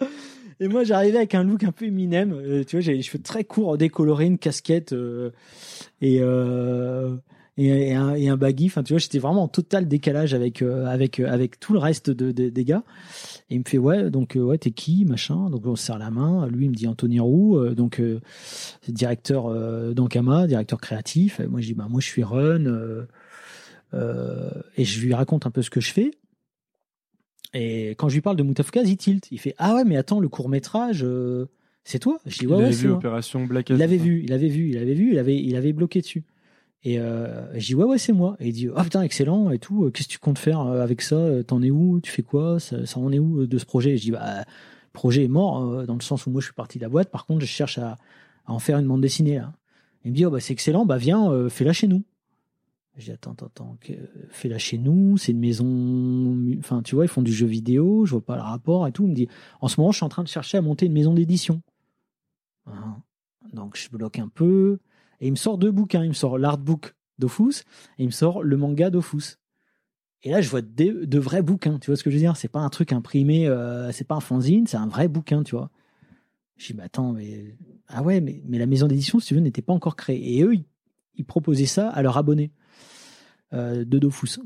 et 0.61 0.69
moi 0.69 0.85
j'arrivais 0.85 1.19
avec 1.19 1.35
un 1.35 1.45
look 1.45 1.65
un 1.65 1.73
peu 1.73 1.87
Eminem, 1.87 2.65
tu 2.67 2.77
vois, 2.77 2.81
j'avais 2.81 2.99
les 2.99 3.03
cheveux 3.03 3.23
très 3.23 3.45
courts, 3.45 3.79
décolorés, 3.79 4.27
une 4.27 4.39
casquette 4.39 4.95
et, 6.03 6.21
et 7.59 7.89
et 7.91 7.95
un, 7.95 8.15
et 8.15 8.29
un 8.29 8.37
baggy. 8.39 8.67
Enfin, 8.67 8.83
tu 8.83 8.95
vois, 8.95 9.01
j'étais 9.01 9.19
vraiment 9.19 9.43
en 9.43 9.49
total 9.49 9.87
décalage 9.87 10.33
avec 10.33 10.63
euh, 10.63 10.87
avec 10.87 11.21
euh, 11.21 11.31
avec 11.31 11.61
tout 11.61 11.75
le 11.75 11.79
reste 11.79 12.09
de, 12.09 12.33
de- 12.33 12.49
des 12.49 12.65
gars. 12.65 12.85
Et 13.51 13.57
il 13.57 13.59
me 13.59 13.65
fait 13.67 13.77
ouais, 13.79 14.11
donc 14.11 14.37
euh, 14.37 14.41
ouais, 14.41 14.57
t'es 14.57 14.71
qui, 14.71 15.05
machin? 15.05 15.51
Donc 15.51 15.67
on 15.67 15.77
se 15.77 15.85
serre 15.85 15.99
la 15.99 16.11
main. 16.11 16.47
Lui 16.47 16.65
il 16.67 16.71
me 16.71 16.75
dit 16.75 16.87
Anthony 16.87 17.21
Roux, 17.21 17.59
donc 17.75 18.01
directeur 18.89 19.95
d'Ankama, 19.95 20.47
directeur 20.47 20.81
créatif. 20.81 21.41
Et 21.41 21.47
moi 21.47 21.61
je 21.61 21.67
dis 21.67 21.75
bah 21.75 21.89
moi 21.91 22.01
je 22.01 22.07
suis 22.07 22.23
Run 22.23 23.07
et 24.77 24.85
je 24.85 25.01
lui 25.01 25.13
raconte 25.15 25.47
un 25.47 25.51
peu 25.51 25.63
ce 25.63 25.71
que 25.71 25.81
je 25.81 25.93
fais. 25.93 26.13
Et 27.55 27.91
quand 27.97 28.09
je 28.09 28.15
lui 28.15 28.21
parle 28.21 28.37
de 28.37 28.43
Moutafoukaz, 28.43 28.89
il 28.89 28.97
tilt. 28.97 29.29
Il 29.33 29.41
fait 29.41 29.55
ah 29.59 29.75
ouais 29.75 29.85
mais 29.85 29.97
attends 29.97 30.21
le 30.21 30.29
court 30.29 30.49
métrage 30.49 31.05
c'est 31.85 31.99
toi? 31.99 32.19
Je 32.27 32.39
dis 32.39 32.45
Il 32.45 32.49
ouais 32.49 32.55
avait 32.57 32.65
ouais 32.65 32.71
vu 32.73 32.89
moi. 32.89 32.99
Opération 32.99 33.47
Black 33.47 33.71
Il 33.71 33.77
Hat, 33.77 33.79
l'avait 33.79 33.97
vu, 33.97 34.23
il 34.23 34.33
avait 34.35 34.49
vu, 34.49 34.69
il 34.69 34.77
avait 34.77 34.93
vu, 34.93 35.07
il 35.09 35.13
il 35.15 35.19
avait, 35.19 35.37
il 35.43 35.57
avait 35.57 35.73
bloqué 35.73 36.03
dessus. 36.03 36.23
Et 36.85 37.01
euh, 37.01 37.53
je 37.59 37.67
dis 37.67 37.75
ouais 37.75 37.85
ouais 37.85 37.99
c'est 37.99 38.13
moi. 38.13 38.37
Et 38.41 38.49
il 38.49 38.53
dit 38.53 38.69
oh 38.69 38.83
putain 38.83 39.03
excellent 39.03 39.51
et 39.51 39.59
tout. 39.59 39.91
Qu'est-ce 39.91 40.07
que 40.09 40.13
tu 40.13 40.19
comptes 40.19 40.39
faire 40.39 40.61
euh, 40.61 40.83
avec 40.83 41.03
ça? 41.03 41.17
Euh, 41.17 41.43
T'en 41.43 41.63
es 41.63 41.71
où? 41.71 42.01
Tu 42.01 42.11
fais 42.11 42.23
quoi? 42.23 42.61
Ça, 42.61 42.77
en 42.97 43.13
est 43.13 43.19
où 43.19 43.43
euh, 43.43 43.47
de 43.47 43.59
ce 43.59 43.67
projet? 43.67 43.95
Et 43.95 43.97
Je 43.97 44.03
dis 44.03 44.11
bah 44.13 44.45
projet 44.93 45.25
est 45.25 45.29
mort 45.29 45.63
euh, 45.63 45.87
dans 45.87 45.95
le 45.95 46.01
sens 46.01 46.27
où 46.27 46.31
moi 46.31 46.41
je 46.41 46.47
suis 46.47 46.55
parti 46.55 46.79
de 46.79 46.85
la 46.85 46.89
boîte. 46.89 47.11
Par 47.11 47.27
contre 47.27 47.41
je 47.41 47.47
cherche 47.47 47.79
à, 47.79 47.97
en 48.47 48.59
faire 48.59 48.79
une 48.79 48.87
bande 48.87 49.01
dessinée. 49.01 49.43
Il 50.05 50.13
me 50.13 50.17
dit 50.17 50.25
oh 50.25 50.31
bah 50.31 50.41
c'est 50.41 50.53
excellent. 50.53 50.87
Bah 50.87 50.99
viens 50.99 51.31
euh, 51.31 51.49
fais-la 51.49 51.73
chez 51.73 51.89
nous. 51.89 52.05
Je 52.97 53.07
dis 53.07 53.11
attends 53.11 53.33
attends 53.33 53.47
attends 53.47 53.77
fais-la 54.31 54.59
chez 54.59 54.79
nous. 54.79 55.17
C'est 55.19 55.33
une 55.33 55.41
maison. 55.41 56.59
Enfin 56.61 56.83
tu 56.83 56.95
vois 56.95 57.05
ils 57.07 57.09
font 57.09 57.23
du 57.23 57.33
jeu 57.33 57.47
vidéo. 57.47 58.07
Je 58.07 58.13
vois 58.13 58.25
pas 58.25 58.37
le 58.37 58.43
rapport 58.43 58.87
et 58.87 58.93
tout. 58.93 59.03
Il 59.05 59.11
me 59.11 59.15
dit 59.15 59.29
en 59.61 59.67
ce 59.67 59.81
moment 59.81 59.91
je 59.91 59.97
suis 59.97 60.07
en 60.07 60.09
train 60.09 60.23
de 60.23 60.29
chercher 60.29 60.59
à 60.59 60.63
monter 60.63 60.87
une 60.87 60.93
maison 60.93 61.13
d'édition. 61.13 61.61
Hein? 62.67 62.99
Donc 63.53 63.77
je 63.77 63.89
bloque 63.91 64.21
un 64.21 64.29
peu. 64.29 64.79
Et 65.21 65.29
il 65.29 65.31
me 65.31 65.37
sort 65.37 65.59
deux 65.59 65.71
bouquins. 65.71 66.05
Il 66.05 66.09
me 66.09 66.15
sort 66.15 66.39
l'artbook 66.39 66.95
d'Ofus 67.19 67.65
et 67.99 68.05
il 68.05 68.07
me 68.07 68.13
sort 68.13 68.43
le 68.43 68.57
manga 68.57 68.91
d'Ofus. 68.91 69.39
Et 70.23 70.31
là, 70.31 70.41
je 70.41 70.49
vois 70.49 70.63
de 70.63 71.19
vrais 71.19 71.43
bouquins. 71.43 71.79
Tu 71.79 71.87
vois 71.91 71.97
ce 71.97 72.03
que 72.03 72.11
je 72.11 72.17
veux 72.17 72.21
dire? 72.21 72.37
C'est 72.37 72.49
pas 72.49 72.61
un 72.61 72.71
truc 72.71 72.93
imprimé, 72.93 73.47
euh, 73.47 73.93
c'est 73.93 74.05
pas 74.05 74.17
un 74.17 74.21
fanzine, 74.21 74.67
c'est 74.67 74.77
un 74.77 74.89
vrai 74.89 75.09
bouquin, 75.09 75.43
tu 75.43 75.55
vois. 75.55 75.71
Dis, 76.59 76.75
mais 76.75 76.83
attends, 76.83 77.13
mais. 77.13 77.57
Ah 77.87 78.03
ouais, 78.03 78.21
mais, 78.21 78.43
la 78.59 78.67
maison 78.67 78.89
d'édition, 78.89 79.21
si 79.21 79.29
tu 79.29 79.35
veux, 79.35 79.41
n'était 79.41 79.63
pas 79.63 79.73
encore 79.73 79.95
créée. 79.95 80.37
Et 80.37 80.43
eux, 80.43 80.55
ils, 81.15 81.25
proposaient 81.25 81.67
ça 81.67 81.89
à 81.89 82.03
leurs 82.03 82.17
abonnés 82.17 82.51
euh, 83.53 83.85
de 83.85 83.99
Dofus. 83.99 84.41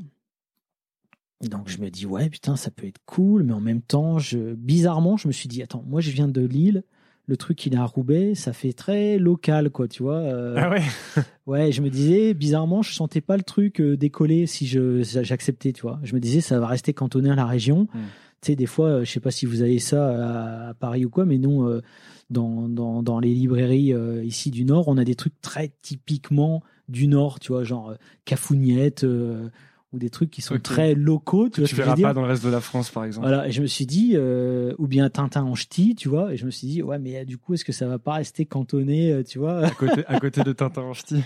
Donc 1.41 1.69
je 1.69 1.79
me 1.79 1.89
dis, 1.89 2.05
ouais, 2.05 2.29
putain, 2.29 2.55
ça 2.55 2.71
peut 2.71 2.87
être 2.87 3.01
cool, 3.05 3.43
mais 3.43 3.53
en 3.53 3.59
même 3.59 3.81
temps, 3.81 4.17
bizarrement, 4.55 5.17
je 5.17 5.27
me 5.27 5.33
suis 5.33 5.49
dit, 5.49 5.61
attends, 5.61 5.83
moi 5.85 5.99
je 5.99 6.11
viens 6.11 6.27
de 6.27 6.41
Lille, 6.41 6.83
le 7.25 7.37
truc 7.37 7.65
il 7.65 7.73
est 7.73 7.77
à 7.77 7.85
Roubaix, 7.85 8.35
ça 8.35 8.51
fait 8.53 8.73
très 8.73 9.17
local, 9.17 9.69
quoi, 9.69 9.87
tu 9.87 10.03
vois. 10.03 10.17
euh, 10.17 10.55
Ah 10.57 10.69
ouais 10.69 10.81
Ouais, 11.45 11.71
je 11.71 11.81
me 11.81 11.89
disais, 11.89 12.33
bizarrement, 12.33 12.81
je 12.81 12.93
sentais 12.93 13.21
pas 13.21 13.37
le 13.37 13.43
truc 13.43 13.79
euh, 13.79 13.95
décoller 13.97 14.45
si 14.47 14.67
je 14.67 15.01
j'acceptais, 15.03 15.71
tu 15.73 15.81
vois. 15.83 15.99
Je 16.03 16.15
me 16.15 16.19
disais, 16.19 16.41
ça 16.41 16.59
va 16.59 16.67
rester 16.67 16.93
cantonné 16.93 17.29
à 17.29 17.35
la 17.35 17.45
région. 17.45 17.83
Mm. 17.93 17.99
Tu 18.41 18.47
sais, 18.47 18.55
des 18.55 18.65
fois, 18.65 18.87
euh, 18.87 19.05
je 19.05 19.11
sais 19.11 19.19
pas 19.21 19.31
si 19.31 19.45
vous 19.45 19.61
avez 19.61 19.79
ça 19.79 20.07
à, 20.09 20.69
à 20.69 20.73
Paris 20.73 21.05
ou 21.05 21.09
quoi, 21.09 21.25
mais 21.25 21.37
nous, 21.37 21.63
euh, 21.63 21.81
dans, 22.29 22.67
dans, 22.67 23.03
dans 23.03 23.19
les 23.19 23.33
librairies 23.33 23.93
ici 24.23 24.49
du 24.51 24.65
Nord, 24.65 24.87
on 24.87 24.97
a 24.97 25.03
des 25.03 25.15
trucs 25.15 25.39
très 25.41 25.71
typiquement 25.81 26.61
du 26.89 27.07
Nord, 27.07 27.39
tu 27.39 27.51
vois, 27.51 27.63
genre 27.63 27.93
Cafougnette 28.25 29.03
euh, 29.03 29.49
ou 29.93 29.99
des 29.99 30.09
trucs 30.09 30.31
qui 30.31 30.41
sont 30.41 30.57
très 30.59 30.95
locaux, 30.95 31.49
tu 31.49 31.61
vois 31.61 31.67
Tu 31.67 31.75
ce 31.75 31.75
que 31.75 31.81
je 31.81 31.85
verras 31.85 31.95
dire 31.95 32.07
pas 32.07 32.13
dans 32.13 32.23
le 32.23 32.27
reste 32.27 32.43
de 32.43 32.49
la 32.49 32.61
France, 32.61 32.89
par 32.89 33.05
exemple. 33.05 33.27
voilà, 33.27 33.47
et 33.47 33.51
je 33.51 33.61
me 33.61 33.67
suis 33.67 33.85
dit, 33.85 34.13
euh, 34.15 34.73
ou 34.79 34.87
bien 34.87 35.09
Tintin 35.09 35.43
en 35.43 35.53
ch'ti, 35.53 35.95
tu 35.95 36.09
vois, 36.09 36.33
et 36.33 36.37
je 36.37 36.45
me 36.45 36.51
suis 36.51 36.67
dit, 36.67 36.81
ouais, 36.81 36.97
mais 36.97 37.17
euh, 37.19 37.25
du 37.25 37.37
coup, 37.37 37.53
est-ce 37.53 37.63
que 37.63 37.71
ça 37.71 37.87
va 37.87 37.99
pas 37.99 38.13
rester 38.13 38.45
cantonné, 38.45 39.11
euh, 39.11 39.23
tu 39.23 39.37
vois, 39.37 39.65
À 39.65 39.69
côté, 39.69 40.03
à 40.07 40.19
côté 40.19 40.43
de 40.43 40.51
Tintin 40.51 40.81
en 40.81 40.93
ch'ti. 40.93 41.21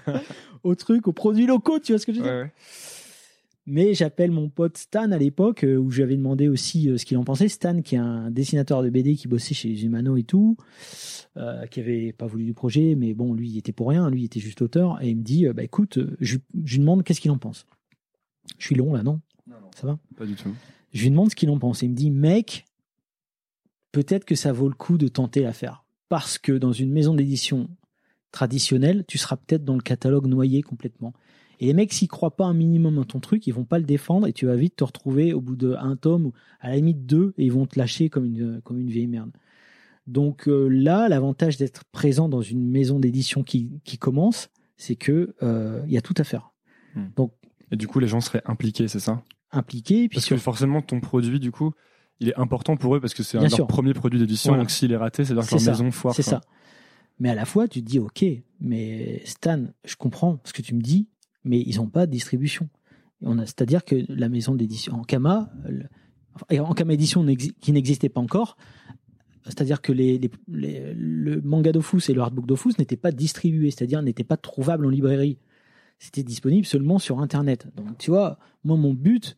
aux 0.62 0.74
trucs, 0.74 1.08
aux 1.08 1.12
produits 1.12 1.46
locaux, 1.46 1.78
tu 1.78 1.92
vois 1.92 1.98
ce 1.98 2.06
que 2.06 2.12
je 2.12 2.18
veux 2.18 2.24
dire 2.24 2.32
Ouais. 2.32 2.52
Mais 3.64 3.94
j'appelle 3.94 4.32
mon 4.32 4.48
pote 4.48 4.76
Stan 4.76 5.12
à 5.12 5.18
l'époque, 5.18 5.64
où 5.64 5.88
je 5.90 5.98
lui 5.98 6.02
avais 6.02 6.16
demandé 6.16 6.48
aussi 6.48 6.90
ce 6.98 7.04
qu'il 7.04 7.16
en 7.16 7.22
pensait. 7.22 7.46
Stan, 7.46 7.80
qui 7.80 7.94
est 7.94 7.98
un 7.98 8.28
dessinateur 8.28 8.82
de 8.82 8.90
BD 8.90 9.14
qui 9.14 9.28
bossait 9.28 9.54
chez 9.54 9.68
les 9.68 9.84
Humano 9.84 10.16
et 10.16 10.24
tout, 10.24 10.56
euh, 11.36 11.64
qui 11.66 11.78
avait 11.78 12.12
pas 12.12 12.26
voulu 12.26 12.44
du 12.44 12.54
projet, 12.54 12.96
mais 12.96 13.14
bon, 13.14 13.34
lui, 13.34 13.50
il 13.50 13.58
était 13.58 13.70
pour 13.70 13.88
rien, 13.88 14.10
lui, 14.10 14.22
il 14.22 14.24
était 14.24 14.40
juste 14.40 14.62
auteur. 14.62 15.00
Et 15.00 15.10
il 15.10 15.16
me 15.16 15.22
dit, 15.22 15.46
bah 15.54 15.62
écoute, 15.62 16.00
je, 16.20 16.38
je 16.64 16.72
lui 16.72 16.80
demande 16.80 17.04
qu'est-ce 17.04 17.20
qu'il 17.20 17.30
en 17.30 17.38
pense. 17.38 17.64
Je 18.58 18.66
suis 18.66 18.74
long 18.74 18.92
là, 18.94 19.02
non 19.02 19.20
Ça 19.74 19.86
va 19.86 19.98
Pas 20.16 20.26
du 20.26 20.34
tout. 20.34 20.50
Je 20.92 21.02
lui 21.02 21.10
demande 21.10 21.30
ce 21.30 21.36
qu'il 21.36 21.50
en 21.50 21.58
pense. 21.58 21.82
Et 21.82 21.86
il 21.86 21.90
me 21.90 21.96
dit, 21.96 22.10
mec, 22.10 22.64
peut-être 23.92 24.24
que 24.24 24.34
ça 24.34 24.52
vaut 24.52 24.68
le 24.68 24.74
coup 24.74 24.98
de 24.98 25.08
tenter 25.08 25.42
l'affaire. 25.42 25.84
Parce 26.08 26.38
que 26.38 26.52
dans 26.52 26.72
une 26.72 26.92
maison 26.92 27.14
d'édition 27.14 27.68
traditionnelle, 28.30 29.04
tu 29.08 29.18
seras 29.18 29.36
peut-être 29.36 29.64
dans 29.64 29.74
le 29.74 29.82
catalogue 29.82 30.26
noyé 30.26 30.62
complètement. 30.62 31.12
Et 31.60 31.66
les 31.66 31.74
mecs, 31.74 31.92
s'ils 31.92 32.08
croient 32.08 32.36
pas 32.36 32.46
un 32.46 32.54
minimum 32.54 32.96
dans 32.96 33.04
ton 33.04 33.20
truc, 33.20 33.46
ils 33.46 33.54
vont 33.54 33.64
pas 33.64 33.78
le 33.78 33.84
défendre 33.84 34.26
et 34.26 34.32
tu 34.32 34.46
vas 34.46 34.56
vite 34.56 34.76
te 34.76 34.84
retrouver 34.84 35.32
au 35.32 35.40
bout 35.40 35.54
d'un 35.54 35.96
tome 35.96 36.26
ou 36.26 36.32
à 36.60 36.70
la 36.70 36.76
limite 36.76 37.06
deux 37.06 37.34
et 37.38 37.44
ils 37.44 37.52
vont 37.52 37.66
te 37.66 37.78
lâcher 37.78 38.08
comme 38.08 38.24
une, 38.24 38.60
comme 38.62 38.80
une 38.80 38.90
vieille 38.90 39.06
merde. 39.06 39.30
Donc 40.06 40.48
euh, 40.48 40.66
là, 40.66 41.08
l'avantage 41.08 41.56
d'être 41.58 41.84
présent 41.84 42.28
dans 42.28 42.40
une 42.40 42.68
maison 42.68 42.98
d'édition 42.98 43.44
qui, 43.44 43.80
qui 43.84 43.96
commence, 43.96 44.50
c'est 44.76 44.96
que 44.96 45.34
euh, 45.42 45.82
il 45.86 45.92
y 45.92 45.98
a 45.98 46.02
tout 46.02 46.14
à 46.16 46.24
faire. 46.24 46.52
Et 47.72 47.76
du 47.76 47.88
coup, 47.88 47.98
les 47.98 48.06
gens 48.06 48.20
seraient 48.20 48.42
impliqués, 48.44 48.86
c'est 48.86 49.00
ça? 49.00 49.22
Impliqué, 49.50 50.08
puis 50.08 50.16
Parce 50.16 50.26
sur- 50.26 50.36
que 50.36 50.42
forcément, 50.42 50.80
ton 50.82 51.00
produit, 51.00 51.40
du 51.40 51.50
coup, 51.50 51.72
il 52.20 52.28
est 52.28 52.38
important 52.38 52.76
pour 52.76 52.94
eux 52.94 53.00
parce 53.00 53.14
que 53.14 53.22
c'est 53.24 53.38
leur 53.40 53.50
sûr. 53.50 53.66
premier 53.66 53.92
produit 53.94 54.20
d'édition. 54.20 54.50
Voilà. 54.52 54.62
Donc 54.62 54.70
s'il 54.70 54.92
est 54.92 54.96
raté, 54.96 55.24
c'est-à-dire 55.24 55.42
que 55.42 55.48
C'est 55.48 55.54
leur 55.56 55.62
ça. 55.64 55.70
maison 55.72 55.90
foire. 55.90 56.14
C'est 56.14 56.22
ça. 56.22 56.40
Mais 57.18 57.28
à 57.30 57.34
la 57.34 57.44
fois, 57.44 57.66
tu 57.68 57.82
te 57.82 57.86
dis, 57.88 57.98
ok, 57.98 58.24
mais 58.60 59.22
Stan, 59.24 59.64
je 59.84 59.96
comprends 59.96 60.38
ce 60.44 60.52
que 60.52 60.62
tu 60.62 60.74
me 60.74 60.80
dis, 60.80 61.08
mais 61.44 61.60
ils 61.60 61.76
n'ont 61.76 61.88
pas 61.88 62.06
de 62.06 62.12
distribution. 62.12 62.68
Et 63.22 63.26
C'est-à-dire 63.46 63.84
que 63.84 63.96
la 64.08 64.28
maison 64.28 64.54
d'édition 64.54 64.94
en 64.94 65.02
Kama, 65.02 65.50
le- 65.68 65.86
enfin, 66.34 66.46
et 66.50 66.60
en 66.60 66.72
Kama 66.74 66.92
édition 66.94 67.24
qui 67.60 67.72
n'existait 67.72 68.08
pas 68.08 68.20
encore, 68.20 68.56
c'est-à-dire 69.44 69.80
que 69.82 69.92
les, 69.92 70.18
les- 70.18 70.30
les- 70.48 70.94
le 70.94 71.40
manga 71.42 71.72
d'Ofus 71.72 72.02
et 72.10 72.14
le 72.14 72.20
hardbook 72.20 72.46
d'Ofus 72.46 72.74
n'étaient 72.78 72.96
pas 72.96 73.12
distribués, 73.12 73.70
c'est-à-dire 73.70 74.02
n'étaient 74.02 74.24
pas 74.24 74.36
trouvables 74.36 74.86
en 74.86 74.88
librairie. 74.88 75.38
C'était 76.04 76.24
disponible 76.24 76.66
seulement 76.66 76.98
sur 76.98 77.20
Internet. 77.20 77.68
Donc, 77.76 77.96
tu 77.96 78.10
vois, 78.10 78.36
moi, 78.64 78.76
mon 78.76 78.92
but, 78.92 79.36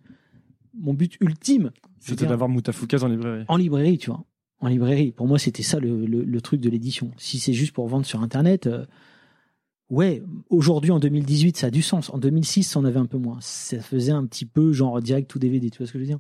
mon 0.72 0.94
but 0.94 1.18
ultime, 1.20 1.70
C'était 2.00 2.24
d'avoir 2.24 2.48
Moutafoukaz 2.48 3.04
en 3.04 3.08
librairie. 3.08 3.44
en 3.48 3.56
librairie, 3.58 3.98
tu 3.98 4.08
vois. 4.10 4.24
En 4.60 4.68
librairie. 4.68 5.12
Pour 5.12 5.26
moi, 5.26 5.38
c'était 5.38 5.62
ça 5.62 5.78
le, 5.78 6.06
le- 6.06 6.24
le 6.24 6.40
truc 6.40 6.62
de 6.62 6.70
l'édition. 6.70 7.10
Si 7.18 7.38
c'est 7.38 7.52
juste 7.52 7.72
pour 7.74 7.86
vendre 7.88 8.06
sur 8.06 8.22
Internet, 8.22 8.66
euh, 8.66 8.86
ouais, 9.90 10.22
aujourd'hui, 10.48 10.90
en 10.90 10.98
2018, 11.00 11.58
ça 11.58 11.66
a 11.66 11.70
du 11.70 11.82
sens. 11.82 12.08
En 12.08 12.16
2006, 12.16 12.62
ça 12.62 12.78
en 12.80 12.84
avait 12.86 12.98
un 12.98 13.04
peu 13.04 13.18
moins. 13.18 13.36
Ça 13.42 13.78
faisait 13.80 14.12
un 14.12 14.24
petit 14.24 14.46
peu 14.46 14.72
genre 14.72 15.02
direct 15.02 15.34
ou 15.34 15.38
DVD, 15.38 15.68
tu 15.68 15.78
vois 15.78 15.86
ce 15.86 15.92
que 15.92 15.98
je 15.98 16.04
veux 16.04 16.08
dire? 16.08 16.18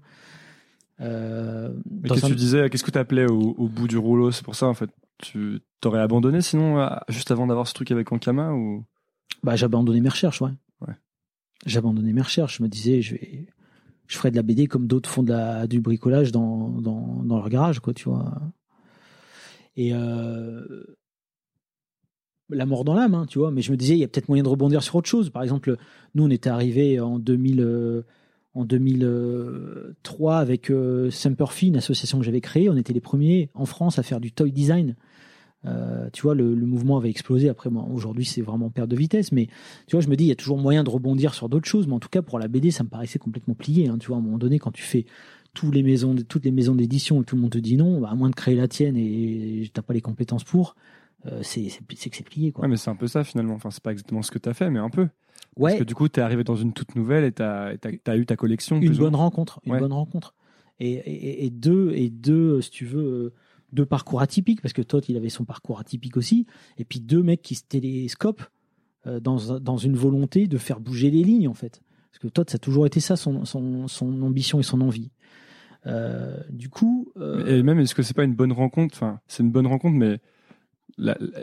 Euh, 1.00 1.72
qu'est-ce 2.06 2.20
que 2.20 2.26
un- 2.26 2.28
tu 2.28 2.34
disais? 2.34 2.68
Qu'est-ce 2.70 2.84
que 2.84 2.90
tu 2.90 2.98
appelais 2.98 3.24
au, 3.26 3.54
au 3.56 3.68
bout 3.68 3.88
du 3.88 3.96
rouleau? 3.96 4.30
C'est 4.30 4.44
pour 4.44 4.54
ça, 4.56 4.66
en 4.66 4.74
fait. 4.74 4.90
Tu 5.18 5.60
t'aurais 5.80 6.00
abandonné 6.00 6.40
sinon, 6.42 6.86
juste 7.08 7.30
avant 7.30 7.46
d'avoir 7.46 7.66
ce 7.66 7.72
truc 7.74 7.90
avec 7.90 8.12
Ankama 8.12 8.52
ou... 8.52 8.84
Bah, 9.44 9.56
j'ai 9.56 9.66
abandonné 9.66 10.00
mes 10.00 10.08
recherches, 10.08 10.40
ouais. 10.40 10.52
Ouais. 10.80 10.94
J'ai 11.66 11.78
abandonné 11.78 12.14
mes 12.14 12.22
recherches. 12.22 12.56
Je 12.58 12.62
me 12.62 12.68
disais, 12.68 13.02
je 13.02 13.14
vais, 13.14 13.46
je 14.06 14.16
ferai 14.16 14.30
de 14.30 14.36
la 14.36 14.42
BD 14.42 14.68
comme 14.68 14.86
d'autres 14.86 15.10
font 15.10 15.22
de 15.22 15.28
la, 15.32 15.66
du 15.66 15.82
bricolage 15.82 16.32
dans, 16.32 16.70
dans, 16.80 17.22
dans 17.22 17.36
leur 17.36 17.50
garage, 17.50 17.80
quoi, 17.80 17.92
tu 17.92 18.08
vois. 18.08 18.40
Et 19.76 19.92
euh, 19.92 20.96
la 22.48 22.64
mort 22.64 22.84
dans 22.84 22.94
l'âme, 22.94 23.14
hein, 23.14 23.26
tu 23.28 23.38
vois. 23.38 23.50
Mais 23.50 23.60
je 23.60 23.70
me 23.70 23.76
disais, 23.76 23.94
il 23.94 24.00
y 24.00 24.04
a 24.04 24.08
peut-être 24.08 24.28
moyen 24.28 24.44
de 24.44 24.48
rebondir 24.48 24.82
sur 24.82 24.96
autre 24.96 25.10
chose. 25.10 25.28
Par 25.28 25.42
exemple, 25.42 25.76
nous, 26.14 26.24
on 26.24 26.30
était 26.30 26.48
arrivés 26.48 26.98
en 26.98 27.18
2000, 27.18 27.60
euh, 27.60 28.02
en 28.54 28.64
2003 28.64 30.38
avec 30.38 30.70
euh, 30.70 31.10
Semperfi, 31.10 31.68
une 31.68 31.76
association 31.76 32.18
que 32.18 32.24
j'avais 32.24 32.40
créée. 32.40 32.70
On 32.70 32.76
était 32.78 32.94
les 32.94 33.00
premiers 33.00 33.50
en 33.52 33.66
France 33.66 33.98
à 33.98 34.02
faire 34.02 34.20
du 34.20 34.32
toy 34.32 34.52
design. 34.52 34.96
Euh, 35.66 36.08
tu 36.12 36.22
vois, 36.22 36.34
le, 36.34 36.54
le 36.54 36.66
mouvement 36.66 36.96
avait 36.98 37.10
explosé. 37.10 37.48
Après, 37.48 37.70
moi, 37.70 37.86
aujourd'hui, 37.92 38.24
c'est 38.24 38.42
vraiment 38.42 38.70
perte 38.70 38.88
de 38.88 38.96
vitesse. 38.96 39.32
Mais 39.32 39.46
tu 39.86 39.92
vois, 39.96 40.00
je 40.00 40.08
me 40.08 40.16
dis, 40.16 40.24
il 40.24 40.28
y 40.28 40.32
a 40.32 40.36
toujours 40.36 40.58
moyen 40.58 40.84
de 40.84 40.90
rebondir 40.90 41.34
sur 41.34 41.48
d'autres 41.48 41.68
choses. 41.68 41.86
Mais 41.86 41.94
en 41.94 42.00
tout 42.00 42.08
cas, 42.10 42.22
pour 42.22 42.38
la 42.38 42.48
BD, 42.48 42.70
ça 42.70 42.84
me 42.84 42.88
paraissait 42.88 43.18
complètement 43.18 43.54
plié. 43.54 43.88
hein. 43.88 43.96
tu 43.98 44.08
vois, 44.08 44.16
à 44.16 44.20
un 44.20 44.22
moment 44.22 44.38
donné, 44.38 44.58
quand 44.58 44.72
tu 44.72 44.82
fais 44.82 45.06
tous 45.54 45.70
les 45.70 45.82
maisons, 45.82 46.14
toutes 46.28 46.44
les 46.44 46.50
maisons 46.50 46.74
d'édition 46.74 47.22
et 47.22 47.24
tout 47.24 47.36
le 47.36 47.42
monde 47.42 47.52
te 47.52 47.58
dit 47.58 47.76
non, 47.76 48.00
bah, 48.00 48.08
à 48.10 48.14
moins 48.14 48.28
de 48.28 48.34
créer 48.34 48.56
la 48.56 48.66
tienne 48.68 48.96
et 48.96 49.70
t'as 49.72 49.82
pas 49.82 49.94
les 49.94 50.00
compétences 50.00 50.42
pour, 50.42 50.74
euh, 51.26 51.38
c'est 51.42 51.68
c'est 51.68 52.10
que 52.10 52.16
c'est 52.16 52.24
plié 52.24 52.50
quoi. 52.50 52.62
Ouais, 52.64 52.68
mais 52.68 52.76
c'est 52.76 52.90
un 52.90 52.96
peu 52.96 53.06
ça 53.06 53.22
finalement. 53.22 53.54
Enfin, 53.54 53.70
c'est 53.70 53.82
pas 53.82 53.92
exactement 53.92 54.22
ce 54.22 54.32
que 54.32 54.38
tu 54.40 54.48
as 54.48 54.54
fait, 54.54 54.68
mais 54.68 54.80
un 54.80 54.90
peu. 54.90 55.08
Ouais. 55.56 55.70
Parce 55.70 55.78
que 55.78 55.84
du 55.84 55.94
coup, 55.94 56.08
tu 56.08 56.18
es 56.18 56.22
arrivé 56.24 56.42
dans 56.42 56.56
une 56.56 56.72
toute 56.72 56.96
nouvelle 56.96 57.22
et 57.24 57.32
tu 57.32 57.42
as, 57.42 58.16
eu 58.16 58.26
ta 58.26 58.34
collection. 58.36 58.80
Une 58.80 58.96
bonne 58.96 59.14
rencontre, 59.14 59.60
une 59.64 59.72
Ouais. 59.74 59.78
bonne 59.78 59.92
rencontre. 59.92 60.34
Et, 60.80 60.94
et, 60.94 61.46
et 61.46 61.50
deux, 61.50 61.92
et 61.94 62.10
deux, 62.10 62.60
si 62.60 62.70
tu 62.70 62.84
veux, 62.84 63.04
euh, 63.04 63.32
deux 63.74 63.86
parcours 63.86 64.20
atypiques, 64.20 64.62
parce 64.62 64.72
que 64.72 64.82
Todd, 64.82 65.04
il 65.08 65.16
avait 65.16 65.28
son 65.28 65.44
parcours 65.44 65.80
atypique 65.80 66.16
aussi. 66.16 66.46
Et 66.78 66.84
puis 66.84 67.00
deux 67.00 67.22
mecs 67.22 67.42
qui 67.42 67.54
se 67.54 67.64
télescopent 67.64 68.44
euh, 69.06 69.20
dans, 69.20 69.58
dans 69.58 69.76
une 69.76 69.96
volonté 69.96 70.46
de 70.46 70.58
faire 70.58 70.80
bouger 70.80 71.10
les 71.10 71.22
lignes, 71.22 71.48
en 71.48 71.54
fait. 71.54 71.82
Parce 72.10 72.20
que 72.20 72.28
Todd, 72.28 72.48
ça 72.48 72.56
a 72.56 72.58
toujours 72.58 72.86
été 72.86 73.00
ça, 73.00 73.16
son, 73.16 73.44
son, 73.44 73.88
son 73.88 74.22
ambition 74.22 74.60
et 74.60 74.62
son 74.62 74.80
envie. 74.80 75.10
Euh, 75.86 76.38
du 76.48 76.68
coup, 76.68 77.12
euh, 77.18 77.44
Et 77.46 77.62
même, 77.62 77.78
est-ce 77.78 77.94
que 77.94 78.02
c'est 78.02 78.14
pas 78.14 78.24
une 78.24 78.34
bonne 78.34 78.52
rencontre? 78.52 78.94
Enfin, 78.96 79.20
c'est 79.26 79.42
une 79.42 79.50
bonne 79.50 79.66
rencontre, 79.66 79.96
mais 79.96 80.18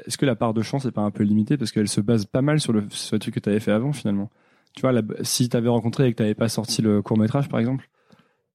est-ce 0.06 0.17
que 0.17 0.26
la 0.26 0.36
part 0.36 0.54
de 0.54 0.62
chance 0.62 0.86
est 0.86 0.91
pas 0.91 1.02
un 1.02 1.12
peu 1.12 1.24
limitée? 1.24 1.58
Parce 1.58 1.72
qu'elle 1.72 1.89
se 1.89 2.02
base 2.02 2.26
pas 2.26 2.41
mal 2.41 2.60
sur 2.60 2.74
le, 2.74 2.86
sur 2.89 3.20
truc 3.20 3.36
que 3.36 3.39
tu 3.39 3.50
avais 3.50 3.60
fait 3.60 3.72
avant 3.72 3.91
finalement 3.91 4.32
Tu 4.74 4.82
vois, 4.82 4.94
si 5.22 5.50
tu 5.50 5.58
avais 5.58 5.70
rencontré 5.70 6.08
et 6.08 6.12
que 6.12 6.17
tu 6.17 6.24
n'avais 6.24 6.36
pas 6.36 6.50
sorti 6.50 6.82
le 6.82 7.02
court 7.02 7.17
métrage 7.17 7.50
par 7.50 7.60
exemple, 7.60 7.89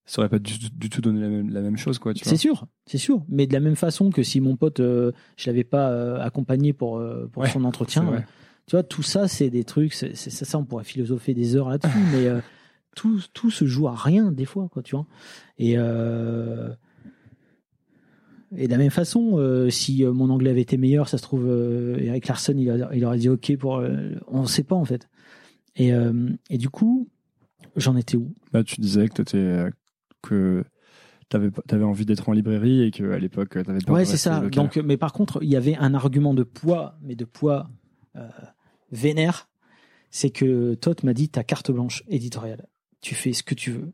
ça 0.07 0.21
aurait 0.21 0.29
pas 0.29 0.38
du, 0.38 0.55
du 0.73 0.88
tout 0.88 1.01
donné 1.01 1.21
la 1.21 1.29
même, 1.29 1.51
la 1.51 1.61
même 1.61 1.77
chose, 1.77 1.99
quoi. 1.99 2.14
Tu 2.14 2.25
c'est 2.25 2.37
sûr, 2.37 2.66
c'est 2.87 2.97
sûr. 2.99 3.25
Mais 3.29 3.47
de 3.47 3.53
la 3.53 3.61
même 3.61 3.75
façon 3.77 4.11
que 4.11 4.23
si 4.23 4.40
mon 4.40 4.57
pote, 4.57 4.81
euh, 4.81 5.11
je 5.37 5.51
l'avais 5.51 5.64
pas 5.64 5.90
euh, 5.90 6.21
accompagné 6.21 6.73
pour, 6.73 6.99
euh, 6.99 7.27
pour 7.33 7.42
Ouais, 7.42 7.51
son 7.51 7.64
entretien, 7.64 8.25
tu 8.66 8.73
vois, 8.77 8.83
tout 8.83 9.03
ça, 9.03 9.29
c'est 9.29 9.51
des 9.51 9.64
trucs, 9.64 9.92
c'est 9.95 10.14
ça, 10.16 10.59
on 10.59 10.64
pourrait 10.64 10.85
philosopher 10.85 11.35
des 11.35 11.57
heures 11.57 11.69
là-dessus, 11.69 11.90
mais 12.12 12.27
euh, 12.29 12.40
tout, 12.95 13.21
tout 13.33 13.51
se 13.51 13.64
joue 13.66 13.88
à 13.88 13.95
rien 13.95 14.31
des 14.33 14.45
fois, 14.45 14.69
quoi, 14.73 14.83
tu 14.83 14.95
vois. 14.97 15.07
Et, 15.59 15.77
et 18.57 18.66
de 18.66 18.71
la 18.73 18.79
même 18.79 18.90
façon, 18.90 19.66
si 19.71 20.05
mon 20.05 20.31
anglais 20.31 20.51
avait 20.51 20.62
été 20.62 20.77
meilleur, 20.77 21.09
ça 21.09 21.19
se 21.19 21.23
trouve, 21.23 21.47
Eric 21.99 22.29
Larson, 22.29 22.55
il, 22.57 22.71
a- 22.71 22.95
il 22.95 23.05
aurait 23.05 23.19
dit 23.19 23.29
OK 23.29 23.57
pour. 23.57 23.83
on 24.29 24.42
ne 24.42 24.47
sait 24.47 24.62
pas, 24.62 24.77
en 24.77 24.85
fait. 24.85 25.09
Et, 25.75 25.90
et 26.51 26.59
du 26.59 26.69
coup, 26.71 27.09
j'en 27.77 27.97
étais 27.97 28.16
où? 28.16 28.33
Là, 28.53 28.62
tu 28.64 28.81
disais 28.81 29.09
que 29.09 29.14
t'étais, 29.23 29.71
que 30.29 30.65
t'avais, 31.29 31.51
avais 31.71 31.85
envie 31.85 32.07
d'être 32.07 32.29
en 32.29 32.33
librairie 32.33 32.83
et 32.83 32.91
qu'à 32.91 33.19
l'époque, 33.19 33.51
t'avais 33.51 33.79
peur 33.81 33.95
Ouais, 33.95 34.03
de 34.03 34.09
c'est 34.09 34.17
ça. 34.17 34.41
local. 34.41 34.51
Donc, 34.51 34.77
mais 34.77 34.97
par 34.97 35.12
contre, 35.12 35.39
il 35.43 35.49
y 35.49 35.57
avait 35.57 35.77
un 35.77 35.95
argument 35.95 36.35
de 36.35 36.43
poids, 36.43 36.97
mais 37.03 37.15
de 37.17 37.25
poids 37.25 37.69
euh, 38.17 38.29
vénère. 38.93 39.49
C'est 40.11 40.31
que 40.31 40.75
Todd 40.75 41.03
m'a 41.05 41.12
dit 41.15 41.29
ta 41.29 41.45
carte 41.45 41.71
blanche 41.71 42.03
éditoriale. 42.09 42.67
Tu 43.01 43.15
fais 43.15 43.33
ce 43.33 43.43
que 43.43 43.55
tu 43.55 43.71
veux, 43.73 43.93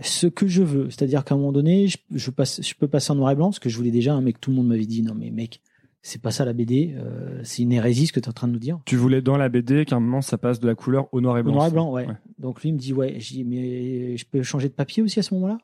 ce 0.00 0.26
que 0.26 0.46
je 0.46 0.62
veux. 0.62 0.90
C'est-à-dire 0.90 1.24
qu'à 1.24 1.34
un 1.34 1.38
moment 1.38 1.52
donné, 1.52 1.86
je, 1.88 1.96
je 2.10 2.30
passe, 2.30 2.60
je 2.62 2.74
peux 2.74 2.88
passer 2.88 3.12
en 3.12 3.14
noir 3.14 3.30
et 3.30 3.34
blanc, 3.36 3.46
parce 3.46 3.58
que 3.60 3.68
je 3.68 3.76
voulais 3.76 3.90
déjà 3.92 4.12
un 4.14 4.20
mec. 4.20 4.40
Tout 4.40 4.50
le 4.50 4.56
monde 4.56 4.66
m'avait 4.68 4.86
dit 4.86 5.02
non, 5.02 5.14
mais 5.14 5.30
mec, 5.30 5.60
c'est 6.06 6.20
pas 6.20 6.30
ça 6.30 6.44
la 6.44 6.52
BD. 6.52 6.94
euh, 6.98 7.40
c'est 7.44 7.62
une 7.62 7.72
hérésie 7.72 8.06
ce 8.08 8.12
que 8.12 8.20
tu 8.20 8.26
es 8.26 8.28
en 8.28 8.32
train 8.32 8.46
de 8.46 8.52
nous 8.52 8.58
dire. 8.58 8.78
Tu 8.84 8.96
voulais 8.96 9.22
dans 9.22 9.38
la 9.38 9.48
BD 9.48 9.86
qu'à 9.86 9.96
un 9.96 10.00
moment 10.00 10.20
ça 10.20 10.36
passe 10.38 10.60
de 10.60 10.66
la 10.66 10.74
couleur 10.74 11.08
au 11.12 11.20
noir 11.22 11.38
et 11.38 11.40
Au 11.40 11.44
blanc. 11.44 11.52
noir 11.54 11.66
et 11.68 11.70
blanc, 11.70 11.90
ouais. 11.92 12.06
Ouais. 12.06 12.14
Donc 12.38 12.60
lui 12.62 12.68
il 12.68 12.74
me 12.74 12.78
dit 12.78 12.92
ouais. 12.92 13.18
Je 13.18 13.32
dis 13.32 13.44
mais 13.44 14.16
je 14.18 14.24
peux 14.26 14.42
changer 14.42 14.68
de 14.68 14.74
papier 14.74 15.02
aussi 15.02 15.18
à 15.18 15.22
ce 15.22 15.32
moment-là? 15.34 15.58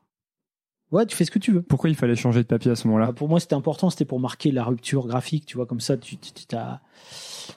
Ouais, 0.92 1.06
tu 1.06 1.14
fais 1.16 1.24
ce 1.24 1.30
que 1.30 1.38
tu 1.38 1.52
veux. 1.52 1.62
Pourquoi 1.62 1.88
il 1.90 1.94
fallait 1.94 2.16
changer 2.16 2.40
de 2.42 2.48
papier 2.48 2.70
à 2.70 2.74
ce 2.74 2.88
moment-là? 2.88 3.06
Ah, 3.10 3.12
pour 3.12 3.28
moi, 3.28 3.38
c'était 3.38 3.54
important, 3.54 3.90
c'était 3.90 4.04
pour 4.04 4.18
marquer 4.18 4.50
la 4.50 4.64
rupture 4.64 5.06
graphique, 5.06 5.46
tu 5.46 5.56
vois, 5.56 5.64
comme 5.66 5.78
ça, 5.78 5.96
tu, 5.96 6.16
tu, 6.16 6.32
tu 6.32 6.46
t'as- 6.46 6.80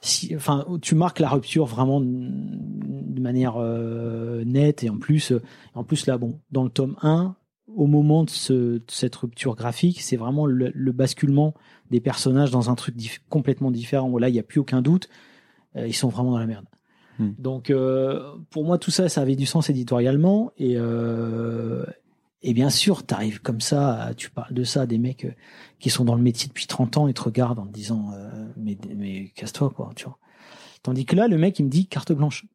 si, 0.01 0.35
enfin, 0.35 0.65
tu 0.83 0.93
marques 0.93 1.17
la 1.19 1.29
rupture 1.29 1.65
vraiment 1.65 1.99
de 1.99 3.21
manière 3.21 3.55
euh, 3.57 4.43
nette 4.45 4.83
et 4.83 4.89
en 4.91 4.97
plus, 4.99 5.31
euh, 5.31 5.41
en 5.73 5.83
plus 5.83 6.05
là, 6.05 6.19
bon, 6.19 6.39
dans 6.51 6.63
le 6.63 6.69
tome 6.69 6.95
1, 7.01 7.35
au 7.75 7.87
moment 7.87 8.23
de, 8.23 8.29
ce, 8.29 8.53
de 8.53 8.83
cette 8.87 9.15
rupture 9.15 9.55
graphique, 9.55 10.01
c'est 10.01 10.17
vraiment 10.17 10.45
le, 10.45 10.71
le 10.75 10.91
basculement 10.91 11.55
des 11.93 12.01
personnages 12.01 12.49
dans 12.49 12.71
un 12.71 12.75
truc 12.75 12.95
dif- 12.95 13.19
complètement 13.29 13.69
différent 13.69 14.09
où 14.09 14.17
là, 14.17 14.27
il 14.27 14.33
n'y 14.33 14.39
a 14.39 14.43
plus 14.43 14.59
aucun 14.59 14.81
doute, 14.81 15.09
euh, 15.75 15.87
ils 15.87 15.93
sont 15.93 16.09
vraiment 16.09 16.31
dans 16.31 16.39
la 16.39 16.47
merde. 16.47 16.65
Hmm. 17.19 17.33
Donc, 17.37 17.69
euh, 17.69 18.35
pour 18.49 18.65
moi, 18.65 18.79
tout 18.79 18.89
ça, 18.89 19.09
ça 19.09 19.21
avait 19.21 19.35
du 19.35 19.45
sens 19.45 19.69
éditorialement 19.69 20.51
et 20.57 20.73
euh, 20.75 21.85
et 22.41 22.53
bien 22.53 22.71
sûr, 22.71 23.05
tu 23.05 23.13
arrives 23.13 23.41
comme 23.41 23.61
ça, 23.61 24.11
tu 24.17 24.31
parles 24.31 24.53
de 24.53 24.63
ça 24.63 24.81
à 24.81 24.85
des 24.85 24.97
mecs 24.97 25.27
qui 25.79 25.89
sont 25.91 26.03
dans 26.03 26.15
le 26.15 26.21
métier 26.21 26.49
depuis 26.49 26.65
30 26.65 26.97
ans 26.97 27.07
et 27.07 27.13
te 27.13 27.21
regardent 27.21 27.59
en 27.59 27.67
te 27.67 27.71
disant 27.71 28.11
mais, 28.57 28.77
mais 28.97 29.29
casse-toi 29.35 29.69
quoi, 29.69 29.91
tu 29.95 30.05
vois. 30.05 30.17
Tandis 30.81 31.05
que 31.05 31.15
là, 31.15 31.29
le 31.29 31.37
mec, 31.37 31.57
il 31.59 31.65
me 31.65 31.69
dit 31.69 31.87
carte 31.87 32.11
blanche. 32.11 32.45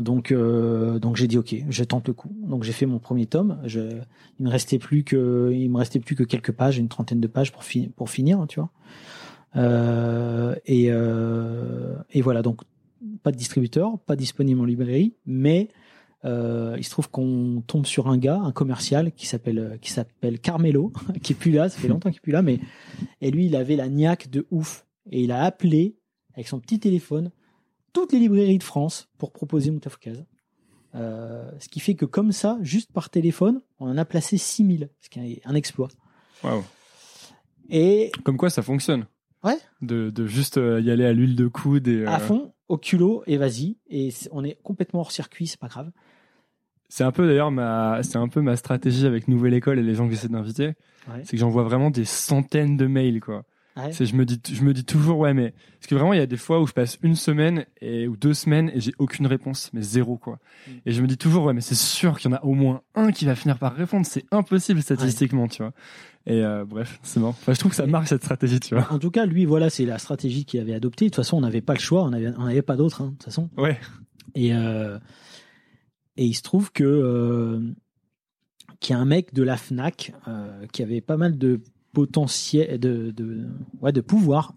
Donc, 0.00 0.32
euh, 0.32 0.98
donc 0.98 1.16
j'ai 1.16 1.26
dit 1.26 1.36
ok, 1.38 1.54
je 1.68 1.84
tente 1.84 2.08
le 2.08 2.14
coup. 2.14 2.30
Donc 2.46 2.62
j'ai 2.64 2.72
fait 2.72 2.86
mon 2.86 2.98
premier 2.98 3.26
tome. 3.26 3.58
Il 3.66 4.44
me 4.46 4.48
restait 4.50 4.78
plus 4.78 5.04
que, 5.04 5.50
il 5.52 5.68
me 5.70 5.78
restait 5.78 6.00
plus 6.00 6.14
que 6.14 6.24
quelques 6.24 6.52
pages, 6.52 6.78
une 6.78 6.88
trentaine 6.88 7.20
de 7.20 7.26
pages 7.26 7.52
pour, 7.52 7.64
fi- 7.64 7.88
pour 7.88 8.08
finir, 8.10 8.44
tu 8.48 8.60
vois. 8.60 8.70
Euh, 9.56 10.54
et, 10.64 10.86
euh, 10.90 11.94
et 12.10 12.22
voilà, 12.22 12.42
donc 12.42 12.62
pas 13.22 13.32
de 13.32 13.36
distributeur, 13.36 13.98
pas 14.00 14.16
disponible 14.16 14.60
en 14.60 14.64
librairie, 14.64 15.14
mais 15.26 15.68
il 16.24 16.84
se 16.84 16.90
trouve 16.90 17.10
qu'on 17.10 17.62
tombe 17.66 17.84
sur 17.84 18.08
un 18.08 18.16
gars, 18.16 18.38
un 18.40 18.52
commercial 18.52 19.10
qui 19.12 19.26
s'appelle 19.26 19.78
qui 19.82 19.90
s'appelle 19.90 20.38
Carmelo, 20.38 20.92
qui 21.22 21.32
est 21.32 21.36
plus 21.36 21.50
là, 21.50 21.68
ça 21.68 21.78
fait 21.78 21.88
longtemps 21.88 22.10
qu'il 22.10 22.18
est 22.18 22.22
plus 22.22 22.32
là, 22.32 22.42
mais 22.42 22.60
et 23.20 23.30
lui 23.32 23.46
il 23.46 23.56
avait 23.56 23.74
la 23.76 23.88
niaque 23.88 24.30
de 24.30 24.46
ouf 24.52 24.86
et 25.10 25.22
il 25.24 25.32
a 25.32 25.42
appelé 25.42 25.96
avec 26.34 26.46
son 26.46 26.60
petit 26.60 26.78
téléphone 26.78 27.30
toutes 27.92 28.12
les 28.12 28.18
librairies 28.18 28.58
de 28.58 28.62
France 28.62 29.08
pour 29.18 29.32
proposer 29.32 29.70
Moutafoukaz. 29.70 30.24
Euh, 30.94 31.50
ce 31.58 31.68
qui 31.68 31.80
fait 31.80 31.94
que 31.94 32.04
comme 32.04 32.32
ça, 32.32 32.58
juste 32.60 32.92
par 32.92 33.08
téléphone, 33.08 33.62
on 33.80 33.88
en 33.88 33.96
a 33.96 34.04
placé 34.04 34.36
6000, 34.36 34.90
ce 35.00 35.08
qui 35.08 35.20
est 35.20 35.40
un 35.44 35.54
exploit. 35.54 35.88
Waouh. 36.44 36.64
Et 37.70 38.12
Comme 38.24 38.36
quoi 38.36 38.50
ça 38.50 38.62
fonctionne. 38.62 39.06
Ouais. 39.42 39.56
De, 39.80 40.10
de 40.10 40.26
juste 40.26 40.58
euh, 40.58 40.80
y 40.80 40.90
aller 40.90 41.04
à 41.04 41.12
l'huile 41.12 41.34
de 41.34 41.46
coude 41.46 41.88
et. 41.88 42.04
à 42.04 42.16
euh, 42.16 42.18
fond, 42.18 42.52
au 42.68 42.78
culot, 42.78 43.22
et 43.26 43.38
vas-y. 43.38 43.78
Et 43.88 44.10
on 44.30 44.44
est 44.44 44.58
complètement 44.62 45.00
hors 45.00 45.12
circuit, 45.12 45.46
c'est 45.46 45.58
pas 45.58 45.68
grave. 45.68 45.90
C'est 46.88 47.04
un 47.04 47.12
peu 47.12 47.26
d'ailleurs 47.26 47.50
ma, 47.50 48.02
c'est 48.02 48.18
un 48.18 48.28
peu 48.28 48.42
ma 48.42 48.56
stratégie 48.56 49.06
avec 49.06 49.26
Nouvelle 49.26 49.54
École 49.54 49.78
et 49.78 49.82
les 49.82 49.94
gens 49.94 50.06
que 50.06 50.14
j'essaie 50.14 50.28
d'inviter. 50.28 50.74
Ouais. 51.08 51.22
C'est 51.24 51.32
que 51.32 51.36
j'envoie 51.38 51.62
vraiment 51.62 51.90
des 51.90 52.04
centaines 52.04 52.76
de 52.76 52.86
mails, 52.86 53.20
quoi. 53.20 53.44
Ouais. 53.76 53.92
C'est, 53.92 54.04
je 54.04 54.14
me 54.14 54.26
dis, 54.26 54.38
je 54.52 54.62
me 54.62 54.74
dis 54.74 54.84
toujours, 54.84 55.18
ouais, 55.18 55.32
mais, 55.32 55.54
parce 55.78 55.86
que 55.86 55.94
vraiment, 55.94 56.12
il 56.12 56.18
y 56.18 56.22
a 56.22 56.26
des 56.26 56.36
fois 56.36 56.60
où 56.60 56.66
je 56.66 56.72
passe 56.72 56.98
une 57.02 57.16
semaine 57.16 57.64
et, 57.80 58.06
ou 58.06 58.16
deux 58.16 58.34
semaines 58.34 58.70
et 58.74 58.80
j'ai 58.80 58.92
aucune 58.98 59.26
réponse, 59.26 59.70
mais 59.72 59.80
zéro, 59.80 60.18
quoi. 60.18 60.38
Mm. 60.66 60.70
Et 60.84 60.92
je 60.92 61.02
me 61.02 61.06
dis 61.06 61.16
toujours, 61.16 61.44
ouais, 61.44 61.54
mais 61.54 61.62
c'est 61.62 61.74
sûr 61.74 62.18
qu'il 62.18 62.30
y 62.30 62.34
en 62.34 62.36
a 62.36 62.44
au 62.44 62.52
moins 62.52 62.82
un 62.94 63.12
qui 63.12 63.24
va 63.24 63.34
finir 63.34 63.58
par 63.58 63.74
répondre. 63.74 64.04
C'est 64.04 64.26
impossible 64.30 64.82
statistiquement, 64.82 65.48
tu 65.48 65.62
vois. 65.62 65.72
Et, 66.26 66.44
euh, 66.44 66.66
bref, 66.66 67.00
c'est. 67.02 67.20
Enfin, 67.20 67.54
je 67.54 67.58
trouve 67.58 67.70
que 67.70 67.76
ça 67.76 67.86
marche 67.86 68.10
cette 68.10 68.22
stratégie, 68.22 68.60
tu 68.60 68.74
vois. 68.74 68.92
En 68.92 68.98
tout 68.98 69.10
cas, 69.10 69.24
lui, 69.24 69.46
voilà, 69.46 69.70
c'est 69.70 69.86
la 69.86 69.98
stratégie 69.98 70.44
qu'il 70.44 70.60
avait 70.60 70.74
adoptée. 70.74 71.06
De 71.06 71.10
toute 71.10 71.16
façon, 71.16 71.38
on 71.38 71.40
n'avait 71.40 71.62
pas 71.62 71.74
le 71.74 71.80
choix, 71.80 72.04
on 72.04 72.10
n'avait 72.10 72.32
on 72.36 72.44
avait 72.44 72.62
pas 72.62 72.76
d'autre, 72.76 73.00
hein, 73.00 73.06
de 73.06 73.10
toute 73.12 73.24
façon. 73.24 73.48
Ouais. 73.56 73.80
Et, 74.34 74.54
euh, 74.54 74.98
et 76.18 76.26
il 76.26 76.34
se 76.34 76.42
trouve 76.42 76.72
que 76.72 76.84
euh, 76.84 77.60
qu'il 78.80 78.94
y 78.94 78.98
a 78.98 79.00
un 79.00 79.06
mec 79.06 79.32
de 79.32 79.42
la 79.42 79.56
Fnac 79.56 80.12
qui 80.72 80.82
avait 80.82 81.00
pas 81.00 81.16
mal 81.16 81.38
de 81.38 81.60
potentiel, 81.92 82.78
de, 82.78 83.10
de, 83.10 83.46
ouais, 83.80 83.92
de 83.92 84.00
pouvoir. 84.00 84.54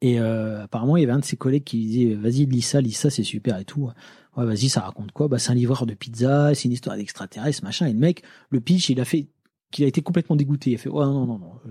Et 0.00 0.20
euh, 0.20 0.62
apparemment, 0.64 0.96
il 0.96 1.00
y 1.00 1.04
avait 1.04 1.12
un 1.12 1.18
de 1.20 1.24
ses 1.24 1.36
collègues 1.36 1.64
qui 1.64 1.78
disait 1.86 2.14
Vas-y, 2.14 2.46
lis 2.46 2.62
ça, 2.62 2.80
lis 2.80 2.92
ça, 2.92 3.10
c'est 3.10 3.22
super 3.22 3.58
et 3.58 3.64
tout. 3.64 3.90
Ouais, 4.36 4.44
vas-y, 4.44 4.68
ça 4.68 4.80
raconte 4.80 5.12
quoi? 5.12 5.28
Bah, 5.28 5.38
c'est 5.38 5.52
un 5.52 5.54
livreur 5.54 5.86
de 5.86 5.94
pizza, 5.94 6.54
c'est 6.54 6.64
une 6.64 6.72
histoire 6.72 6.96
d'extraterrestres, 6.96 7.62
machin. 7.64 7.86
Et 7.86 7.92
le 7.92 7.98
mec, 7.98 8.22
le 8.50 8.60
pitch, 8.60 8.88
il 8.90 9.00
a 9.00 9.04
fait 9.04 9.28
qu'il 9.70 9.84
a 9.84 9.88
été 9.88 10.02
complètement 10.02 10.36
dégoûté. 10.36 10.70
Il 10.70 10.74
a 10.74 10.78
fait 10.78 10.88
Ouais, 10.90 11.04
non, 11.04 11.26
non, 11.26 11.38
non. 11.38 11.52
je- 11.64 11.70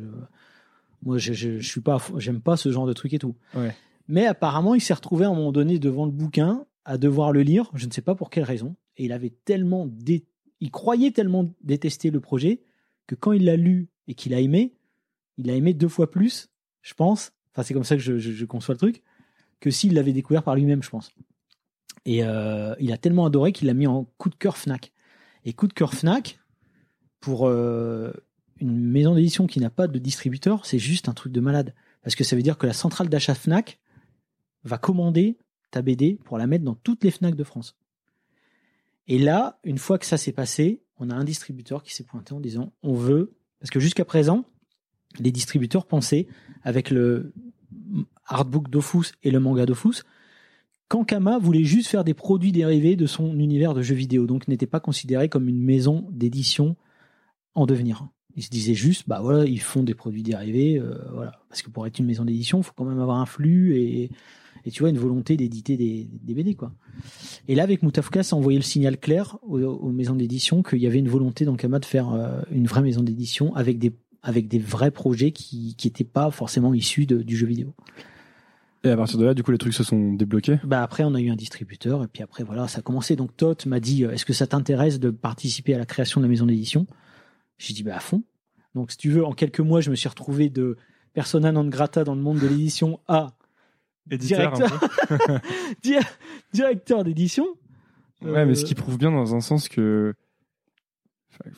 moi, 1.05 1.17
je, 1.17 1.33
je, 1.33 1.59
je 1.59 1.69
suis 1.69 1.81
pas, 1.81 1.97
j'aime 2.17 2.39
pas 2.39 2.55
ce 2.55 2.71
genre 2.71 2.87
de 2.87 2.93
truc 2.93 3.13
et 3.13 3.19
tout. 3.19 3.35
Ouais. 3.55 3.75
Mais 4.07 4.25
apparemment, 4.25 4.73
il 4.73 4.79
s'est 4.81 4.93
retrouvé 4.93 5.25
à 5.25 5.29
un 5.29 5.33
moment 5.33 5.51
donné 5.51 5.77
devant 5.77 6.05
le 6.05 6.11
bouquin 6.11 6.65
à 6.85 6.97
devoir 6.97 7.33
le 7.33 7.41
lire. 7.41 7.69
Je 7.73 7.85
ne 7.87 7.91
sais 7.91 8.01
pas 8.01 8.15
pour 8.15 8.29
quelle 8.29 8.43
raison. 8.45 8.75
Et 8.97 9.05
il 9.05 9.11
avait 9.11 9.33
tellement, 9.43 9.85
dé- 9.85 10.25
il 10.61 10.71
croyait 10.71 11.11
tellement 11.11 11.53
détester 11.61 12.09
le 12.09 12.21
projet 12.21 12.61
que 13.07 13.15
quand 13.15 13.33
il 13.33 13.43
l'a 13.45 13.57
lu 13.57 13.89
et 14.07 14.15
qu'il 14.15 14.33
a 14.33 14.39
aimé, 14.39 14.73
il 15.37 15.49
a 15.49 15.55
aimé 15.55 15.73
deux 15.73 15.87
fois 15.87 16.09
plus, 16.11 16.49
je 16.81 16.93
pense. 16.93 17.31
Enfin, 17.51 17.63
c'est 17.63 17.73
comme 17.73 17.83
ça 17.83 17.95
que 17.95 18.01
je, 18.01 18.45
conçois 18.45 18.73
le 18.73 18.79
truc 18.79 19.03
que 19.59 19.71
s'il 19.71 19.93
l'avait 19.93 20.13
découvert 20.13 20.43
par 20.43 20.55
lui-même, 20.55 20.83
je 20.83 20.89
pense. 20.89 21.11
Et 22.05 22.23
euh, 22.23 22.75
il 22.79 22.91
a 22.91 22.97
tellement 22.97 23.25
adoré 23.25 23.53
qu'il 23.53 23.67
l'a 23.67 23.73
mis 23.73 23.87
en 23.87 24.03
coup 24.17 24.29
de 24.29 24.35
cœur 24.35 24.57
Fnac. 24.57 24.91
Et 25.45 25.53
coup 25.53 25.67
de 25.67 25.73
cœur 25.73 25.93
Fnac 25.93 26.39
pour 27.21 27.47
euh, 27.47 28.11
une 28.59 28.77
maison 28.77 29.15
d'édition 29.15 29.47
qui 29.47 29.59
n'a 29.61 29.69
pas 29.69 29.87
de 29.87 29.99
distributeur, 29.99 30.65
c'est 30.65 30.79
juste 30.79 31.07
un 31.07 31.13
truc 31.13 31.31
de 31.31 31.39
malade. 31.39 31.73
Parce 32.01 32.15
que 32.15 32.25
ça 32.25 32.35
veut 32.35 32.41
dire 32.41 32.57
que 32.57 32.67
la 32.67 32.73
centrale 32.73 33.07
d'achat 33.07 33.35
Fnac 33.35 33.79
va 34.65 34.77
commander 34.77 35.37
ta 35.71 35.81
BD 35.81 36.19
pour 36.25 36.37
la 36.37 36.47
mettre 36.47 36.65
dans 36.65 36.75
toutes 36.75 37.03
les 37.03 37.11
Fnac 37.11 37.35
de 37.35 37.43
France. 37.43 37.77
Et 39.07 39.19
là, 39.19 39.59
une 39.63 39.77
fois 39.77 39.97
que 39.97 40.05
ça 40.05 40.17
s'est 40.17 40.31
passé, 40.31 40.81
on 40.97 41.09
a 41.09 41.15
un 41.15 41.23
distributeur 41.23 41.83
qui 41.83 41.93
s'est 41.93 42.03
pointé 42.03 42.33
en 42.33 42.39
disant 42.39 42.73
on 42.83 42.93
veut, 42.93 43.33
parce 43.63 43.71
que 43.71 43.79
jusqu'à 43.79 44.03
présent, 44.03 44.43
les 45.19 45.31
distributeurs 45.31 45.85
pensaient, 45.85 46.27
avec 46.63 46.89
le 46.89 47.31
artbook 48.25 48.69
Dofus 48.69 49.13
et 49.23 49.31
le 49.31 49.39
manga 49.39 49.65
Dofus, 49.65 50.03
qu'Ankama 50.89 51.37
voulait 51.37 51.63
juste 51.63 51.87
faire 51.87 52.03
des 52.03 52.13
produits 52.13 52.51
dérivés 52.51 52.97
de 52.97 53.05
son 53.05 53.39
univers 53.39 53.73
de 53.73 53.81
jeux 53.81 53.95
vidéo, 53.95 54.25
donc 54.25 54.49
n'était 54.49 54.67
pas 54.67 54.81
considéré 54.81 55.29
comme 55.29 55.47
une 55.47 55.63
maison 55.63 56.09
d'édition 56.11 56.75
en 57.55 57.65
devenir. 57.65 58.05
Ils 58.35 58.43
se 58.43 58.49
disaient 58.49 58.73
juste, 58.73 59.03
bah 59.07 59.19
voilà, 59.21 59.45
ils 59.45 59.61
font 59.61 59.83
des 59.83 59.93
produits 59.93 60.23
dérivés, 60.23 60.79
euh, 60.79 60.97
voilà. 61.13 61.33
Parce 61.49 61.61
que 61.61 61.69
pour 61.69 61.85
être 61.85 61.99
une 61.99 62.05
maison 62.05 62.25
d'édition, 62.25 62.59
il 62.59 62.63
faut 62.63 62.73
quand 62.75 62.85
même 62.85 62.99
avoir 62.99 63.19
un 63.19 63.25
flux 63.25 63.75
et, 63.77 64.09
et 64.65 64.71
tu 64.71 64.81
vois, 64.81 64.89
une 64.89 64.97
volonté 64.97 65.37
d'éditer 65.37 65.77
des, 65.77 66.07
des 66.11 66.33
BD, 66.33 66.55
quoi. 66.55 66.71
Et 67.47 67.55
là, 67.55 67.63
avec 67.63 67.83
Moutafka, 67.83 68.23
ça 68.23 68.35
envoyait 68.35 68.57
le 68.57 68.63
signal 68.63 68.97
clair 68.97 69.37
aux, 69.43 69.59
aux 69.61 69.91
maisons 69.91 70.15
d'édition 70.15 70.63
qu'il 70.63 70.79
y 70.79 70.87
avait 70.87 70.99
une 70.99 71.09
volonté 71.09 71.45
dans 71.45 71.55
Kama 71.55 71.79
de 71.79 71.85
faire 71.85 72.11
euh, 72.11 72.41
une 72.51 72.65
vraie 72.65 72.81
maison 72.81 73.03
d'édition 73.03 73.55
avec 73.55 73.77
des, 73.77 73.91
avec 74.23 74.47
des 74.47 74.59
vrais 74.59 74.91
projets 74.91 75.31
qui 75.31 75.75
n'étaient 75.83 76.03
pas 76.03 76.31
forcément 76.31 76.73
issus 76.73 77.05
de, 77.05 77.21
du 77.21 77.37
jeu 77.37 77.45
vidéo. 77.45 77.73
Et 78.85 78.89
à 78.89 78.97
partir 78.97 79.17
de 79.17 79.25
là, 79.25 79.33
du 79.33 79.43
coup, 79.43 79.51
les 79.51 79.57
trucs 79.57 79.73
se 79.73 79.83
sont 79.83 80.13
débloqués? 80.13 80.59
Bah 80.65 80.83
après, 80.83 81.05
on 81.05 81.15
a 81.15 81.21
eu 81.21 81.29
un 81.29 81.37
distributeur 81.37 82.03
et 82.03 82.07
puis 82.07 82.21
après, 82.21 82.43
voilà, 82.43 82.67
ça 82.67 82.79
a 82.79 82.81
commencé. 82.81 83.15
Donc 83.15 83.35
Tot 83.37 83.65
m'a 83.65 83.79
dit, 83.79 84.03
euh, 84.03 84.11
est-ce 84.11 84.25
que 84.25 84.33
ça 84.33 84.45
t'intéresse 84.45 84.99
de 84.99 85.09
participer 85.09 85.73
à 85.73 85.77
la 85.77 85.85
création 85.85 86.19
de 86.19 86.25
la 86.25 86.29
maison 86.29 86.45
d'édition? 86.45 86.85
J'ai 87.57 87.73
dit, 87.73 87.83
bah 87.83 87.95
à 87.95 87.99
fond. 87.99 88.23
Donc 88.75 88.91
si 88.91 88.97
tu 88.97 89.09
veux, 89.09 89.23
en 89.25 89.33
quelques 89.33 89.59
mois, 89.59 89.81
je 89.81 89.89
me 89.91 89.95
suis 89.95 90.09
retrouvé 90.09 90.49
de 90.49 90.77
persona 91.13 91.51
non 91.51 91.65
grata 91.67 92.03
dans 92.03 92.15
le 92.15 92.21
monde 92.21 92.39
de 92.39 92.47
l'édition 92.47 92.99
à 93.07 93.33
Éditeur, 94.11 94.51
directeur, 94.53 94.89
Di- 95.83 95.95
directeur 96.53 97.03
d'édition. 97.03 97.45
Ouais, 98.21 98.45
mais 98.45 98.55
ce 98.55 98.63
Euh, 98.63 98.67
qui 98.67 98.75
prouve 98.75 98.97
bien 98.97 99.11
dans 99.11 99.35
un 99.35 99.41
sens 99.41 99.69
que. 99.69 100.13
Enfin, 101.31 101.49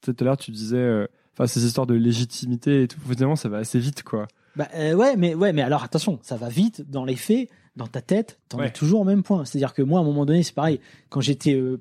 Tout 0.00 0.16
à 0.18 0.24
l'heure, 0.24 0.36
tu 0.36 0.50
disais. 0.50 0.76
euh, 0.76 1.06
Enfin, 1.34 1.46
ces 1.46 1.64
histoires 1.64 1.86
de 1.86 1.94
légitimité 1.94 2.82
et 2.82 2.88
tout, 2.88 2.98
finalement, 3.08 3.36
ça 3.36 3.48
va 3.48 3.58
assez 3.58 3.78
vite, 3.78 4.02
quoi. 4.02 4.26
Bah 4.56 4.66
euh, 4.74 4.94
ouais, 4.94 5.14
mais 5.16 5.34
ouais, 5.36 5.52
mais 5.52 5.62
alors 5.62 5.84
attention, 5.84 6.18
ça 6.22 6.36
va 6.36 6.48
vite 6.48 6.90
dans 6.90 7.04
les 7.04 7.14
faits, 7.14 7.48
dans 7.78 7.86
ta 7.86 8.02
tête, 8.02 8.38
t'en 8.50 8.58
Ouais. 8.58 8.66
es 8.66 8.70
toujours 8.70 9.00
au 9.00 9.04
même 9.04 9.22
point. 9.22 9.44
C'est-à-dire 9.46 9.72
que 9.72 9.80
moi, 9.82 10.00
à 10.00 10.02
un 10.02 10.04
moment 10.04 10.26
donné, 10.26 10.42
c'est 10.42 10.54
pareil. 10.54 10.80
Quand 11.08 11.20
j'étais 11.22 11.54
euh, 11.54 11.80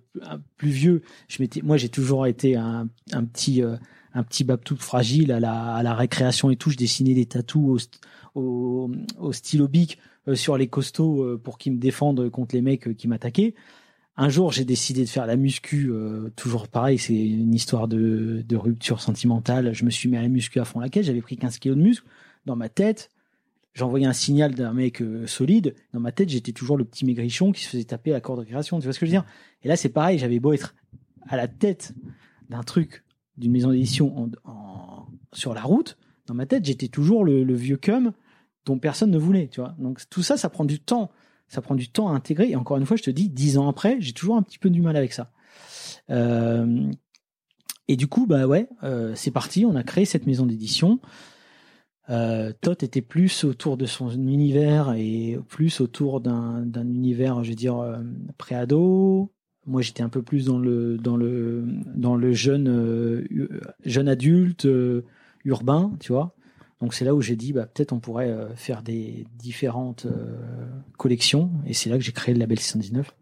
plus 0.55 0.69
vieux, 0.69 1.01
je 1.27 1.41
m'étais, 1.41 1.61
moi, 1.61 1.75
j'ai 1.75 1.89
toujours 1.89 2.25
été 2.27 2.55
un, 2.55 2.87
un 3.11 3.23
petit, 3.25 3.61
euh, 3.63 3.75
un 4.13 4.23
petit 4.23 4.43
babtou 4.43 4.77
fragile 4.77 5.31
à 5.31 5.39
la, 5.39 5.75
à 5.75 5.83
la 5.83 5.93
récréation 5.93 6.49
et 6.51 6.55
tout. 6.55 6.69
Je 6.69 6.77
dessinais 6.77 7.13
des 7.15 7.25
tatous 7.25 7.89
au, 8.35 8.41
au, 8.41 8.91
au 9.19 9.33
stylo 9.33 9.67
bic 9.67 9.97
euh, 10.27 10.35
sur 10.35 10.55
les 10.57 10.67
costauds 10.67 11.23
euh, 11.23 11.37
pour 11.43 11.57
qu'ils 11.57 11.73
me 11.73 11.79
défendent 11.79 12.29
contre 12.29 12.55
les 12.55 12.61
mecs 12.61 12.95
qui 12.95 13.07
m'attaquaient. 13.07 13.55
Un 14.15 14.29
jour, 14.29 14.51
j'ai 14.51 14.65
décidé 14.65 15.03
de 15.03 15.09
faire 15.09 15.27
la 15.27 15.35
muscu. 15.35 15.91
toujours 16.35 16.67
pareil, 16.69 16.97
c'est 16.97 17.13
une 17.13 17.53
histoire 17.53 17.87
de, 17.87 18.43
de 18.47 18.55
rupture 18.55 18.99
sentimentale. 18.99 19.73
Je 19.73 19.85
me 19.85 19.91
suis 19.91 20.09
mis 20.09 20.17
à 20.17 20.23
la 20.23 20.27
muscu 20.27 20.59
à 20.59 20.65
fond 20.65 20.79
la 20.79 20.89
caisse. 20.89 21.05
J'avais 21.05 21.21
pris 21.21 21.37
15 21.37 21.59
kilos 21.59 21.77
de 21.77 21.83
muscle 21.83 22.05
dans 22.47 22.55
ma 22.55 22.67
tête. 22.67 23.11
J'envoyais 23.77 24.07
un 24.07 24.13
signal 24.13 24.55
d'un 24.55 24.73
mec 24.73 25.03
euh, 25.03 25.27
solide. 25.27 25.75
Dans 25.93 25.99
ma 25.99 26.11
tête, 26.11 26.29
j'étais 26.29 26.51
toujours 26.51 26.77
le 26.77 26.83
petit 26.83 27.05
maigrichon 27.05 27.51
qui 27.51 27.63
se 27.63 27.69
faisait 27.69 27.83
taper 27.83 28.11
à 28.15 28.19
corde 28.19 28.39
de 28.39 28.45
récréation. 28.45 28.79
Tu 28.79 28.85
vois 28.85 28.93
ce 28.93 28.99
que 28.99 29.05
je 29.05 29.11
veux 29.11 29.17
dire? 29.19 29.25
Et 29.61 29.67
là, 29.67 29.75
c'est 29.75 29.89
pareil. 29.89 30.17
J'avais 30.17 30.39
beau 30.39 30.51
être 30.51 30.73
à 31.27 31.37
la 31.37 31.47
tête 31.47 31.93
d'un 32.49 32.63
truc, 32.63 33.03
d'une 33.37 33.51
maison 33.51 33.69
d'édition 33.69 34.31
sur 35.31 35.53
la 35.53 35.61
route. 35.61 35.95
Dans 36.25 36.33
ma 36.33 36.47
tête, 36.47 36.65
j'étais 36.65 36.87
toujours 36.87 37.23
le, 37.23 37.43
le 37.43 37.53
vieux 37.53 37.77
cum 37.77 38.13
dont 38.65 38.79
personne 38.79 39.11
ne 39.11 39.17
voulait. 39.19 39.47
Tu 39.47 39.61
vois 39.61 39.75
Donc 39.77 40.01
tout 40.09 40.23
ça, 40.23 40.37
ça 40.37 40.49
prend 40.49 40.65
du 40.65 40.79
temps. 40.79 41.11
Ça 41.47 41.61
prend 41.61 41.75
du 41.75 41.87
temps 41.87 42.09
à 42.09 42.13
intégrer. 42.13 42.49
Et 42.49 42.55
encore 42.55 42.77
une 42.77 42.85
fois, 42.87 42.97
je 42.97 43.03
te 43.03 43.11
dis, 43.11 43.29
dix 43.29 43.59
ans 43.59 43.69
après, 43.69 43.97
j'ai 43.99 44.13
toujours 44.13 44.37
un 44.37 44.41
petit 44.41 44.57
peu 44.57 44.71
du 44.71 44.81
mal 44.81 44.97
avec 44.97 45.13
ça. 45.13 45.29
Euh, 46.09 46.91
et 47.87 47.95
du 47.95 48.07
coup, 48.07 48.25
bah 48.25 48.47
ouais, 48.47 48.67
euh, 48.81 49.13
c'est 49.13 49.29
parti. 49.29 49.65
On 49.65 49.75
a 49.75 49.83
créé 49.83 50.05
cette 50.05 50.25
maison 50.25 50.47
d'édition. 50.47 50.99
Euh, 52.09 52.53
Tot 52.61 52.71
était 52.83 53.01
plus 53.01 53.43
autour 53.43 53.75
de 53.77 53.85
son 53.85 54.09
univers 54.11 54.93
et 54.97 55.37
plus 55.49 55.81
autour 55.81 56.21
d'un 56.21 56.61
d'un 56.61 56.87
univers, 56.87 57.43
je 57.43 57.49
veux 57.49 57.55
dire, 57.55 57.77
euh, 57.79 57.97
pré-ado. 58.37 59.31
Moi, 59.65 59.81
j'étais 59.81 60.03
un 60.03 60.09
peu 60.09 60.21
plus 60.21 60.45
dans 60.45 60.57
le 60.59 60.97
dans 60.97 61.17
le 61.17 61.65
dans 61.95 62.15
le 62.15 62.31
jeune 62.31 62.69
euh, 62.69 63.25
jeune 63.83 64.07
adulte 64.07 64.65
euh, 64.65 65.03
urbain, 65.43 65.91
tu 65.99 66.13
vois. 66.13 66.33
Donc 66.79 66.93
c'est 66.93 67.03
là 67.03 67.13
où 67.15 67.21
j'ai 67.21 67.35
dit, 67.35 67.51
bah 67.53 67.65
peut-être 67.65 67.91
on 67.91 67.99
pourrait 67.99 68.33
faire 68.55 68.83
des 68.83 69.25
différentes 69.39 70.05
collections. 70.97 71.51
Et 71.65 71.73
c'est 71.73 71.89
là 71.89 71.97
que 71.97 72.03
j'ai 72.03 72.11
créé 72.11 72.33
le 72.33 72.39
label 72.39 72.59
619. 72.59 73.15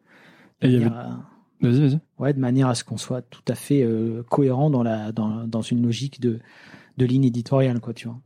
Et 0.61 0.67
il 0.67 0.73
y 0.73 0.75
De 0.75 0.81
avait- 0.81 0.89
manière 0.89 0.99
à- 1.05 1.29
Vas-y, 1.61 1.79
vas-y. 1.79 1.99
Ouais, 2.19 2.33
de 2.33 2.39
manière 2.39 2.67
à 2.67 2.75
ce 2.75 2.83
qu'on 2.83 2.97
soit 2.97 3.21
tout 3.21 3.41
à 3.47 3.55
fait 3.55 3.87
cohérent 4.29 4.69
dans 4.69 4.83
la 4.83 5.11
dans, 5.13 5.47
dans 5.47 5.61
une 5.61 5.81
logique 5.83 6.19
de 6.19 6.39
de 6.97 7.05
ligne 7.05 7.23
éditoriale, 7.25 7.79
quoi, 7.79 7.93
tu 7.93 8.07
vois. 8.07 8.19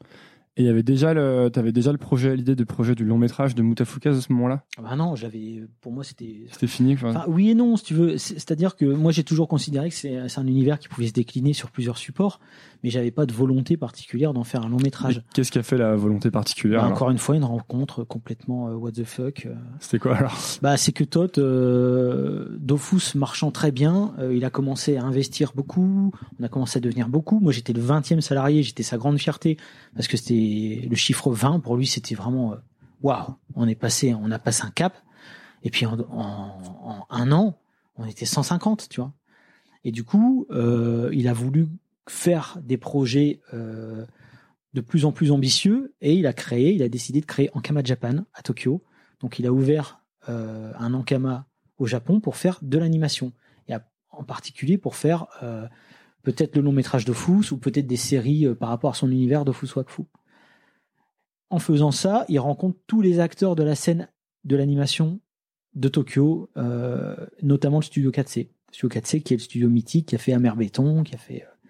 Et 0.59 0.63
il 0.63 0.65
y 0.65 0.69
avait 0.69 0.83
déjà 0.83 1.13
le, 1.13 1.49
t'avais 1.49 1.71
déjà 1.71 1.93
le 1.93 1.97
projet, 1.97 2.35
l'idée 2.35 2.53
du 2.53 2.65
projet 2.65 2.93
du 2.93 3.05
long 3.05 3.17
métrage 3.17 3.55
de 3.55 3.61
Moutafoukaz 3.61 4.17
à 4.17 4.21
ce 4.21 4.31
moment-là? 4.33 4.65
Ah 4.77 4.81
bah 4.81 4.95
non, 4.97 5.15
j'avais, 5.15 5.63
pour 5.79 5.93
moi, 5.93 6.03
c'était. 6.03 6.41
C'était 6.51 6.67
fini, 6.67 6.97
quoi. 6.97 7.11
Enfin, 7.11 7.23
oui 7.29 7.49
et 7.51 7.55
non, 7.55 7.77
si 7.77 7.85
tu 7.85 7.93
veux. 7.93 8.17
C'est- 8.17 8.33
C'est-à-dire 8.33 8.75
que 8.75 8.83
moi, 8.83 9.13
j'ai 9.13 9.23
toujours 9.23 9.47
considéré 9.47 9.87
que 9.89 9.95
c'est 9.95 10.17
un 10.37 10.45
univers 10.47 10.77
qui 10.77 10.89
pouvait 10.89 11.07
se 11.07 11.13
décliner 11.13 11.53
sur 11.53 11.71
plusieurs 11.71 11.97
supports, 11.97 12.41
mais 12.83 12.89
j'avais 12.89 13.09
pas 13.11 13.25
de 13.25 13.31
volonté 13.31 13.77
particulière 13.77 14.33
d'en 14.33 14.43
faire 14.43 14.65
un 14.65 14.69
long 14.69 14.79
métrage. 14.83 15.23
Qu'est-ce 15.33 15.49
qui 15.51 15.59
a 15.59 15.63
fait 15.63 15.77
la 15.77 15.95
volonté 15.95 16.29
particulière 16.29 16.81
Bah, 16.81 16.89
encore 16.89 17.09
une 17.09 17.19
fois, 17.19 17.37
une 17.37 17.45
rencontre 17.45 18.03
complètement 18.03 18.67
euh, 18.67 18.73
what 18.73 18.91
the 18.91 19.05
fuck. 19.05 19.45
euh. 19.45 19.55
C'était 19.79 19.99
quoi 19.99 20.17
alors? 20.17 20.37
Bah, 20.61 20.75
c'est 20.75 20.91
que 20.91 21.05
Todd, 21.05 21.31
euh, 21.37 22.57
Dofus 22.59 23.15
marchant 23.15 23.51
très 23.51 23.71
bien, 23.71 24.13
euh, 24.19 24.33
il 24.35 24.43
a 24.43 24.49
commencé 24.49 24.97
à 24.97 25.03
investir 25.05 25.53
beaucoup, 25.55 26.11
on 26.39 26.43
a 26.43 26.49
commencé 26.49 26.77
à 26.77 26.81
devenir 26.81 27.07
beaucoup. 27.07 27.39
Moi, 27.39 27.53
j'étais 27.53 27.71
le 27.73 27.81
20e 27.81 28.19
salarié, 28.21 28.61
j'étais 28.63 28.83
sa 28.83 28.97
grande 28.97 29.17
fierté, 29.17 29.57
parce 29.95 30.07
que 30.07 30.17
c'était 30.17 30.48
le 30.89 30.95
chiffre 30.95 31.31
20, 31.31 31.59
pour 31.59 31.75
lui, 31.77 31.87
c'était 31.87 32.15
vraiment, 32.15 32.53
euh, 32.53 32.57
waouh, 33.01 33.35
on 33.55 33.67
est 33.67 33.75
passé, 33.75 34.13
on 34.13 34.31
a 34.31 34.39
passé 34.39 34.63
un 34.63 34.71
cap. 34.71 34.97
Et 35.63 35.69
puis, 35.69 35.85
en, 35.85 37.05
un 37.09 37.31
an, 37.31 37.59
on 37.97 38.05
était 38.05 38.25
150, 38.25 38.87
tu 38.89 39.01
vois. 39.01 39.13
Et 39.83 39.91
du 39.91 40.03
coup, 40.03 40.45
euh, 40.51 41.09
il 41.13 41.27
a 41.27 41.33
voulu 41.33 41.67
faire 42.07 42.57
des 42.63 42.77
projets 42.77 43.41
euh, 43.53 44.05
de 44.73 44.81
plus 44.81 45.05
en 45.05 45.11
plus 45.11 45.31
ambitieux, 45.31 45.93
et 46.01 46.15
il 46.15 46.27
a 46.27 46.33
créé, 46.33 46.73
il 46.73 46.83
a 46.83 46.89
décidé 46.89 47.21
de 47.21 47.25
créer 47.25 47.49
Ankama 47.53 47.83
Japan 47.83 48.25
à 48.33 48.41
Tokyo. 48.41 48.83
Donc, 49.19 49.39
il 49.39 49.45
a 49.45 49.51
ouvert 49.51 50.01
un 50.27 50.93
Ankama 50.93 51.47
au 51.79 51.87
Japon 51.87 52.19
pour 52.19 52.35
faire 52.35 52.59
de 52.61 52.77
l'animation. 52.77 53.33
Et 53.67 53.73
en 54.11 54.23
particulier 54.23 54.77
pour 54.77 54.95
faire 54.95 55.25
peut-être 56.21 56.55
le 56.55 56.61
long 56.61 56.71
métrage 56.71 57.03
de 57.03 57.13
Fous 57.13 57.51
ou 57.51 57.57
peut-être 57.57 57.87
des 57.87 57.97
séries 57.97 58.45
par 58.53 58.69
rapport 58.69 58.91
à 58.91 58.93
son 58.93 59.09
univers 59.09 59.43
de 59.43 59.51
Fous 59.51 59.69
Wakfu. 59.75 60.03
En 61.49 61.59
faisant 61.59 61.91
ça, 61.91 62.25
il 62.29 62.39
rencontre 62.39 62.77
tous 62.87 63.01
les 63.01 63.19
acteurs 63.19 63.55
de 63.55 63.63
la 63.63 63.75
scène 63.75 64.09
de 64.43 64.55
l'animation 64.55 65.19
de 65.73 65.87
Tokyo, 65.87 66.49
euh, 66.57 67.15
notamment 67.41 67.79
le 67.79 67.83
studio 67.83 68.11
4C. 68.11 68.49
Le 68.69 68.73
studio 68.73 68.89
4C 68.89 69.21
qui 69.23 69.33
est 69.33 69.37
le 69.37 69.43
studio 69.43 69.69
mythique 69.69 70.07
qui 70.07 70.15
a 70.15 70.19
fait 70.19 70.33
Amer 70.33 70.55
Béton, 70.55 71.03
qui 71.03 71.15
a 71.15 71.17
fait, 71.17 71.43
euh, 71.43 71.69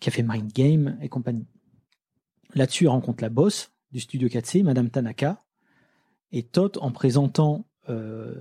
qui 0.00 0.08
a 0.08 0.12
fait 0.12 0.22
Mind 0.22 0.52
Game 0.52 0.98
et 1.00 1.08
compagnie. 1.08 1.46
Là-dessus, 2.54 2.84
il 2.84 2.88
rencontre 2.88 3.22
la 3.22 3.30
boss 3.30 3.72
du 3.92 4.00
studio 4.00 4.28
4C, 4.28 4.62
Madame 4.62 4.90
Tanaka, 4.90 5.42
et 6.32 6.42
Tot, 6.42 6.78
en 6.78 6.90
présentant 6.90 7.66
euh, 7.88 8.34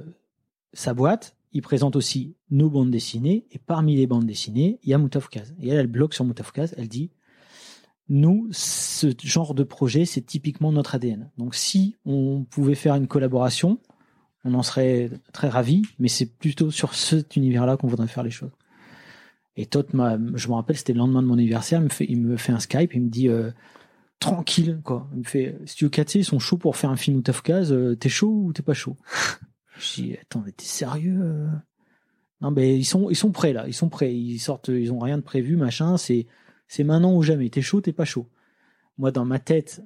sa 0.73 0.93
boîte, 0.93 1.35
il 1.53 1.61
présente 1.61 1.95
aussi 1.95 2.35
nos 2.49 2.69
bandes 2.69 2.91
dessinées. 2.91 3.45
Et 3.51 3.59
parmi 3.59 3.95
les 3.95 4.07
bandes 4.07 4.25
dessinées, 4.25 4.79
il 4.83 4.89
y 4.89 4.93
a. 4.93 4.99
Et 5.59 5.67
elle, 5.67 5.79
elle 5.79 5.87
bloque 5.87 6.13
sur 6.13 6.23
Moutafukaz. 6.23 6.73
Elle 6.77 6.87
dit 6.87 7.11
Nous, 8.09 8.47
ce 8.51 9.07
genre 9.23 9.53
de 9.53 9.63
projet, 9.63 10.05
c'est 10.05 10.21
typiquement 10.21 10.71
notre 10.71 10.95
ADN. 10.95 11.29
Donc, 11.37 11.55
si 11.55 11.95
on 12.05 12.43
pouvait 12.49 12.75
faire 12.75 12.95
une 12.95 13.07
collaboration, 13.07 13.79
on 14.43 14.53
en 14.53 14.63
serait 14.63 15.09
très 15.33 15.47
ravis. 15.49 15.83
Mais 15.99 16.07
c'est 16.09 16.25
plutôt 16.25 16.71
sur 16.71 16.93
cet 16.93 17.35
univers-là 17.35 17.77
qu'on 17.77 17.87
voudrait 17.87 18.07
faire 18.07 18.23
les 18.23 18.31
choses. 18.31 18.51
Et 19.55 19.65
Tot, 19.65 19.93
m'a- 19.93 20.17
je 20.35 20.47
me 20.47 20.53
rappelle, 20.53 20.77
c'était 20.77 20.93
le 20.93 20.99
lendemain 20.99 21.21
de 21.21 21.27
mon 21.27 21.35
anniversaire. 21.35 21.79
Il 21.79 21.85
me 21.85 21.89
fait, 21.89 22.05
il 22.09 22.21
me 22.21 22.37
fait 22.37 22.51
un 22.51 22.59
Skype. 22.59 22.93
Il 22.93 23.01
me 23.03 23.09
dit 23.09 23.27
euh, 23.29 23.51
Tranquille, 24.19 24.79
quoi. 24.83 25.07
Il 25.13 25.19
me 25.19 25.23
fait 25.23 25.57
Studio 25.65 25.89
4C, 25.89 26.19
ils 26.19 26.25
sont 26.25 26.39
chauds 26.39 26.57
pour 26.57 26.75
faire 26.77 26.89
un 26.89 26.95
film 26.97 27.17
Moutafukaz. 27.17 27.71
euh, 27.71 27.95
T'es 27.95 28.09
chaud 28.09 28.43
ou 28.45 28.53
t'es 28.53 28.61
pas 28.63 28.73
chaud? 28.73 28.97
Je 29.79 29.93
dis, 30.01 30.15
attends, 30.21 30.43
mais 30.45 30.51
t'es 30.51 30.65
sérieux 30.65 31.17
euh? 31.21 31.47
Non, 32.41 32.51
mais 32.51 32.77
ils 32.77 32.85
sont, 32.85 33.09
ils 33.09 33.15
sont 33.15 33.31
prêts 33.31 33.53
là, 33.53 33.67
ils 33.67 33.73
sont 33.73 33.89
prêts, 33.89 34.13
ils 34.15 34.39
sortent, 34.39 34.69
ils 34.69 34.91
ont 34.91 34.99
rien 34.99 35.17
de 35.17 35.21
prévu, 35.23 35.57
machin. 35.57 35.97
C'est, 35.97 36.25
c'est 36.71 36.85
maintenant 36.85 37.13
ou 37.13 37.21
jamais. 37.21 37.49
T'es 37.49 37.61
chaud, 37.61 37.81
t'es 37.81 37.91
pas 37.91 38.05
chaud. 38.05 38.29
Moi, 38.97 39.11
dans 39.11 39.25
ma 39.25 39.39
tête, 39.39 39.83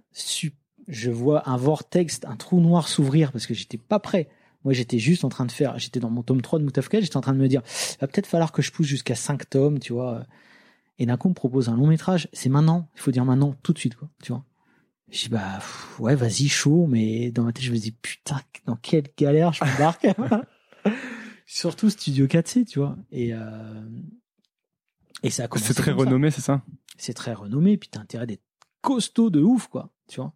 je 0.88 1.09
vois 1.09 1.49
un 1.49 1.57
vortex, 1.57 2.19
un 2.27 2.36
trou 2.36 2.61
noir 2.61 2.88
s'ouvrir 2.88 3.31
parce 3.31 3.47
que 3.47 3.55
j'étais 3.55 3.79
pas 3.79 3.97
prêt. 3.97 4.29
Moi, 4.63 4.75
j'étais 4.75 4.99
juste 4.99 5.25
en 5.25 5.29
train 5.29 5.47
de 5.47 5.51
faire, 5.51 5.79
j'étais 5.79 5.99
dans 5.99 6.11
mon 6.11 6.21
tome 6.21 6.43
3 6.43 6.59
de 6.59 6.63
Moutafka, 6.63 7.01
j'étais 7.01 7.17
en 7.17 7.21
train 7.21 7.33
de 7.33 7.39
me 7.39 7.47
dire, 7.47 7.63
va 7.99 8.05
peut-être 8.05 8.27
falloir 8.27 8.51
que 8.51 8.61
je 8.61 8.71
pousse 8.71 8.86
jusqu'à 8.86 9.15
5 9.15 9.49
tomes, 9.49 9.79
tu 9.79 9.93
vois. 9.93 10.27
Et 10.99 11.07
d'un 11.07 11.17
coup, 11.17 11.27
on 11.27 11.31
me 11.31 11.36
propose 11.36 11.69
un 11.69 11.75
long 11.75 11.88
métrage. 11.88 12.29
C'est 12.33 12.49
maintenant. 12.49 12.88
Il 12.93 13.01
faut 13.01 13.09
dire 13.09 13.25
maintenant, 13.25 13.55
tout 13.63 13.73
de 13.73 13.79
suite, 13.79 13.95
quoi, 13.95 14.07
tu 14.21 14.31
vois. 14.31 14.45
Je 15.09 15.23
dis, 15.23 15.29
bah, 15.29 15.55
pff, 15.55 15.99
ouais, 15.99 16.13
vas-y, 16.13 16.47
chaud, 16.47 16.86
mais 16.88 17.31
dans 17.31 17.45
ma 17.45 17.51
tête, 17.51 17.63
je 17.63 17.71
me 17.71 17.77
dis, 17.77 17.93
putain, 17.93 18.39
dans 18.67 18.75
quelle 18.75 19.07
galère 19.17 19.53
je 19.53 19.65
m'embarque. 19.65 20.05
Surtout 21.47 21.89
Studio 21.89 22.27
4C, 22.27 22.63
tu 22.63 22.77
vois. 22.77 22.95
Et, 23.11 23.33
euh, 23.33 23.81
et 25.24 25.30
ça 25.30 25.45
a 25.45 25.47
commencé. 25.47 25.74
C'est 25.74 25.82
très 25.82 25.91
renommé, 25.91 26.32
c'est 26.32 26.41
ça 26.41 26.61
C'est 26.97 27.13
très 27.13 27.34
renommé, 27.34 27.78
puis 27.78 27.89
t'as 27.89 27.99
intérêt 27.99 28.28
d'être 28.28 28.43
costaud 28.82 29.30
de 29.30 29.41
ouf, 29.41 29.68
quoi, 29.68 29.89
tu 30.07 30.20
vois. 30.20 30.34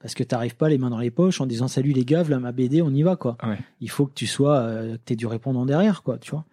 Parce 0.00 0.14
que 0.14 0.22
t'arrives 0.22 0.56
pas 0.56 0.68
les 0.68 0.78
mains 0.78 0.90
dans 0.90 0.98
les 0.98 1.10
poches 1.10 1.40
en 1.40 1.46
disant, 1.46 1.66
salut 1.66 1.92
les 1.92 2.04
gars, 2.04 2.22
voilà 2.22 2.38
ma 2.38 2.52
BD, 2.52 2.82
on 2.82 2.90
y 2.90 3.02
va, 3.02 3.16
quoi. 3.16 3.36
Ouais. 3.42 3.58
Il 3.80 3.90
faut 3.90 4.06
que 4.06 4.14
tu 4.14 4.26
sois, 4.26 4.58
euh, 4.58 4.96
que 4.96 5.02
t'aies 5.02 5.16
du 5.16 5.26
répondant 5.26 5.66
derrière, 5.66 6.02
quoi, 6.02 6.18
tu 6.18 6.30
vois. 6.30 6.44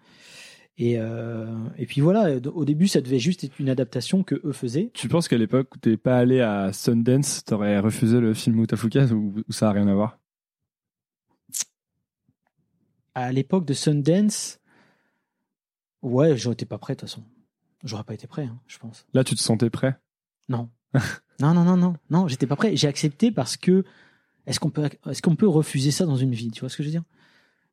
Et, 0.78 0.95
euh, 0.99 1.55
et 1.78 1.86
puis 1.86 2.01
voilà, 2.01 2.38
au 2.53 2.65
début, 2.65 2.88
ça 2.88 2.99
devait 2.99 3.19
juste 3.19 3.43
être 3.43 3.59
une 3.59 3.69
adaptation 3.69 4.23
que 4.23 4.36
eux 4.43 4.51
faisaient. 4.51 4.91
Tu 4.93 5.07
penses 5.07 5.28
qu'à 5.28 5.38
l'époque 5.38 5.73
où 5.76 5.78
t'es 5.78 5.95
pas 5.95 6.17
allé 6.17 6.41
à 6.41 6.73
Sundance, 6.73 7.45
t'aurais 7.45 7.80
refusé 7.80 8.19
le 8.19 8.34
film 8.34 8.57
Mutafukaz 8.57 9.13
ou, 9.13 9.36
ou 9.47 9.53
ça 9.53 9.69
a 9.69 9.71
rien 9.71 9.88
à 9.88 9.93
voir? 9.93 10.19
À 13.13 13.32
l'époque 13.32 13.65
de 13.65 13.73
Sundance, 13.73 14.59
ouais, 16.01 16.36
été 16.36 16.65
pas 16.65 16.78
prêt 16.78 16.95
de 16.95 16.99
toute 16.99 17.09
façon. 17.09 17.23
J'aurais 17.86 18.03
pas 18.03 18.15
été 18.15 18.27
prêt, 18.27 18.43
hein, 18.43 18.59
je 18.67 18.77
pense. 18.79 19.05
Là, 19.13 19.23
tu 19.23 19.36
te 19.36 19.39
sentais 19.39 19.69
prêt? 19.69 19.97
Non. 20.49 20.69
non, 21.39 21.53
non, 21.53 21.63
non, 21.63 21.77
non, 21.77 21.93
non, 22.09 22.27
j'étais 22.27 22.47
pas 22.47 22.55
prêt. 22.55 22.75
J'ai 22.75 22.88
accepté 22.88 23.31
parce 23.31 23.57
que 23.57 23.86
est-ce 24.47 24.59
qu'on 24.59 24.71
peut, 24.71 24.89
est-ce 25.09 25.21
qu'on 25.21 25.36
peut 25.36 25.47
refuser 25.47 25.91
ça 25.91 26.05
dans 26.05 26.15
une 26.15 26.33
vie? 26.33 26.51
Tu 26.51 26.61
vois 26.61 26.69
ce 26.69 26.77
que 26.77 26.83
je 26.83 26.89
veux 26.89 26.91
dire? 26.91 27.03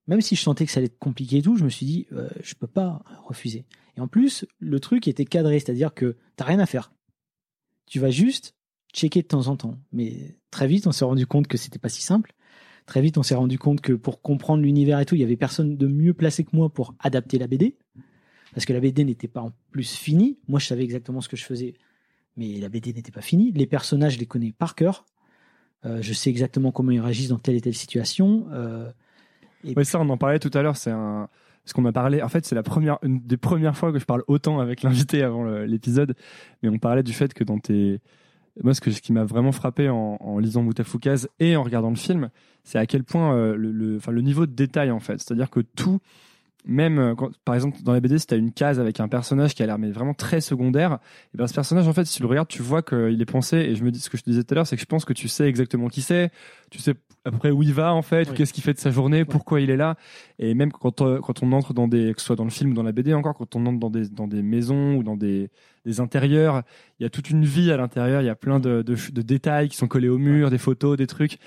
Même 0.07 0.21
si 0.21 0.37
je 0.37 0.43
sentais 0.43 0.67
que 0.67 0.73
ça 0.73 0.79
allait 0.79 0.87
être 0.87 0.99
compliqué 0.99 1.39
et 1.39 1.43
tout, 1.43 1.57
je 1.57 1.65
me 1.65 1.69
suis 1.69 1.87
dit, 1.87 2.07
euh, 2.13 2.29
je 2.43 2.55
peux 2.55 2.67
pas 2.67 3.03
refuser. 3.23 3.65
Et 3.97 4.01
en 4.01 4.09
plus, 4.09 4.45
le 4.59 4.81
truc 4.81 5.07
était 5.09 5.25
cadré, 5.25 5.61
c'est-à-dire 5.61 5.95
que 5.95 6.17
t'as 6.37 6.45
rien 6.45 6.59
à 6.59 6.67
faire. 6.67 6.93
Tu 7.87 8.01
vas 8.01 8.11
juste 8.11 8.55
checker 8.93 9.23
de 9.23 9.29
temps 9.29 9.47
en 9.47 9.57
temps. 9.57 9.79
Mais 9.93 10.37
très 10.51 10.67
vite, 10.67 10.87
on 10.87 10.93
s'est 10.93 11.05
rendu 11.05 11.27
compte 11.27 11.47
que 11.47 11.57
c'était 11.57 11.79
pas 11.79 11.89
si 11.89 12.03
simple. 12.03 12.35
Très 12.85 13.01
vite, 13.01 13.17
on 13.17 13.23
s'est 13.23 13.35
rendu 13.35 13.59
compte 13.59 13.81
que 13.81 13.93
pour 13.93 14.21
comprendre 14.23 14.63
l'univers 14.63 14.99
et 14.99 15.07
tout, 15.07 15.15
il 15.15 15.21
y 15.21 15.25
avait 15.25 15.37
personne 15.37 15.77
de 15.77 15.87
mieux 15.87 16.15
placé 16.15 16.45
que 16.45 16.55
moi 16.55 16.69
pour 16.69 16.95
adapter 16.99 17.39
la 17.39 17.47
BD. 17.47 17.77
Parce 18.55 18.67
que 18.67 18.73
la 18.73 18.81
BD 18.81 19.05
n'était 19.05 19.29
pas 19.29 19.41
en 19.41 19.53
plus 19.71 19.95
finie. 19.95 20.39
Moi, 20.49 20.61
je 20.61 20.67
savais 20.67 20.85
exactement 20.85 21.21
ce 21.21 21.29
que 21.29 21.37
je 21.37 21.45
faisais, 21.45 21.75
mais 22.37 22.59
la 22.59 22.69
BD 22.69 22.93
n'était 22.93 23.13
pas 23.13 23.23
finie. 23.23 23.53
Les 23.53 23.67
personnages, 23.67 24.15
je 24.15 24.19
les 24.19 24.27
connais 24.27 24.53
par 24.53 24.75
cœur. 24.75 25.05
Euh, 25.85 26.01
je 26.01 26.13
sais 26.13 26.31
exactement 26.31 26.71
comment 26.71 26.91
ils 26.91 27.01
réagissent 27.01 27.29
dans 27.29 27.39
telle 27.39 27.57
et 27.57 27.61
telle 27.61 27.75
situation. 27.75 28.47
Euh, 28.53 28.91
oui, 29.65 29.85
ça, 29.85 30.01
on 30.01 30.09
en 30.09 30.17
parlait 30.17 30.39
tout 30.39 30.51
à 30.55 30.63
l'heure. 30.63 30.77
C'est 30.77 30.91
un, 30.91 31.29
qu'on 31.75 31.85
a 31.87 31.93
parlé. 31.93 32.23
En 32.23 32.29
fait, 32.29 32.45
c'est 32.45 32.55
la 32.55 32.63
première, 32.63 32.99
une 33.03 33.21
des 33.21 33.37
premières 33.37 33.77
fois 33.77 33.93
que 33.93 33.99
je 33.99 34.05
parle 34.05 34.23
autant 34.27 34.61
avec 34.61 34.83
l'invité 34.83 35.23
avant 35.23 35.45
l'épisode. 35.45 36.15
Mais 36.63 36.69
on 36.69 36.79
parlait 36.79 37.03
du 37.03 37.13
fait 37.13 37.33
que 37.33 37.45
dans 37.45 37.59
tes, 37.59 38.01
moi, 38.63 38.75
ce, 38.75 38.81
que, 38.81 38.91
ce 38.91 39.01
qui 39.01 39.13
m'a 39.13 39.25
vraiment 39.25 39.53
frappé 39.53 39.89
en, 39.89 40.19
en 40.21 40.39
lisant 40.39 40.63
Moutafoukaz 40.63 41.29
et 41.41 41.57
en 41.57 41.63
regardant 41.63 41.91
le 41.91 41.97
film, 41.97 42.31
c'est 42.65 42.79
à 42.79 42.87
quel 42.87 43.05
point 43.05 43.35
euh, 43.35 43.57
le, 43.57 43.99
le 44.07 44.21
niveau 44.21 44.47
de 44.47 44.53
détail, 44.53 44.91
en 44.91 45.01
fait. 45.01 45.21
C'est-à-dire 45.21 45.51
que 45.51 45.61
tout, 45.61 46.01
même 46.65 46.99
euh, 46.99 47.15
quand, 47.15 47.31
par 47.45 47.55
exemple 47.55 47.79
dans 47.83 47.93
la 47.93 48.01
BD 48.01 48.19
si 48.19 48.27
tu 48.27 48.35
as 48.35 48.37
une 48.37 48.53
case 48.53 48.79
avec 48.79 49.01
un 49.01 49.09
personnage 49.09 49.55
qui 49.55 49.63
a 49.63 49.67
l'air 49.67 49.79
mais 49.79 49.91
vraiment 49.91 50.15
très 50.15 50.41
secondaire 50.41 50.99
et 51.35 51.39
ben 51.39 51.47
ce 51.47 51.55
personnage 51.55 51.89
en 51.89 51.93
fait 51.93 52.05
si 52.05 52.17
tu 52.17 52.23
le 52.23 52.29
regardes 52.29 52.49
tu 52.49 52.63
vois 52.63 52.83
qu'il 52.83 53.21
est 53.21 53.31
pensé. 53.31 53.57
Et 53.57 53.75
je 53.75 53.85
me 53.85 53.91
dis 53.91 54.01
ce 54.01 54.11
que 54.11 54.17
je 54.17 54.23
te 54.23 54.31
disais 54.31 54.45
tout 54.45 54.55
à 54.55 54.57
l'heure 54.57 54.67
c'est 54.67 54.77
que 54.77 54.83
je 54.83 54.87
pense 54.87 55.05
que 55.05 55.13
tu 55.13 55.29
sais 55.29 55.49
exactement 55.49 55.89
qui 55.89 56.03
c'est. 56.03 56.31
Tu 56.71 56.79
sais 56.79 56.95
après 57.25 57.51
où 57.51 57.63
il 57.63 57.73
va 57.73 57.95
en 57.95 58.03
fait 58.03 58.33
qu'est-ce 58.35 58.53
qu'il 58.53 58.65
fait 58.65 58.75
de 58.75 58.79
sa 58.79 58.91
journée 58.91 59.25
pourquoi 59.25 59.61
il 59.61 59.71
est 59.71 59.77
là. 59.77 59.97
Et 60.39 60.55
même 60.55 60.73
quand 60.73 61.03
euh, 61.03 61.19
quand 61.21 61.43
on 61.43 61.53
entre 61.53 61.75
dans 61.75 61.89
des 61.89 62.15
que 62.15 62.21
ce 62.21 62.27
soit 62.27 62.37
dans 62.37 62.45
le 62.45 62.51
film 62.51 62.73
ou 62.73 62.75
dans 62.75 62.83
la 62.83 62.93
BD 62.93 63.15
encore 63.15 63.35
quand 63.35 63.57
on 63.57 63.67
entre 63.67 63.79
dans 63.79 63.91
des 63.91 64.09
dans 64.09 64.29
des 64.29 64.43
maisons 64.43 64.97
ou 64.97 65.03
dans 65.03 65.17
des 65.17 65.51
des 65.85 66.01
intérieurs 66.01 66.63
il 67.01 67.03
y 67.03 67.07
a 67.07 67.11
toute 67.11 67.31
une 67.31 67.45
vie 67.45 67.73
à 67.73 67.77
l'intérieur. 67.77 68.23
Il 68.23 68.27
y 68.27 68.31
a 68.31 68.37
plein 68.37 68.61
de, 68.61 68.83
de, 68.83 68.95
de 69.13 69.23
détails 69.23 69.69
qui 69.69 69.77
sont 69.77 69.89
collés 69.89 70.09
au 70.09 70.19
mur 70.19 70.51
des 70.51 70.59
photos 70.59 70.97
des 70.97 71.09
trucs. 71.09 71.39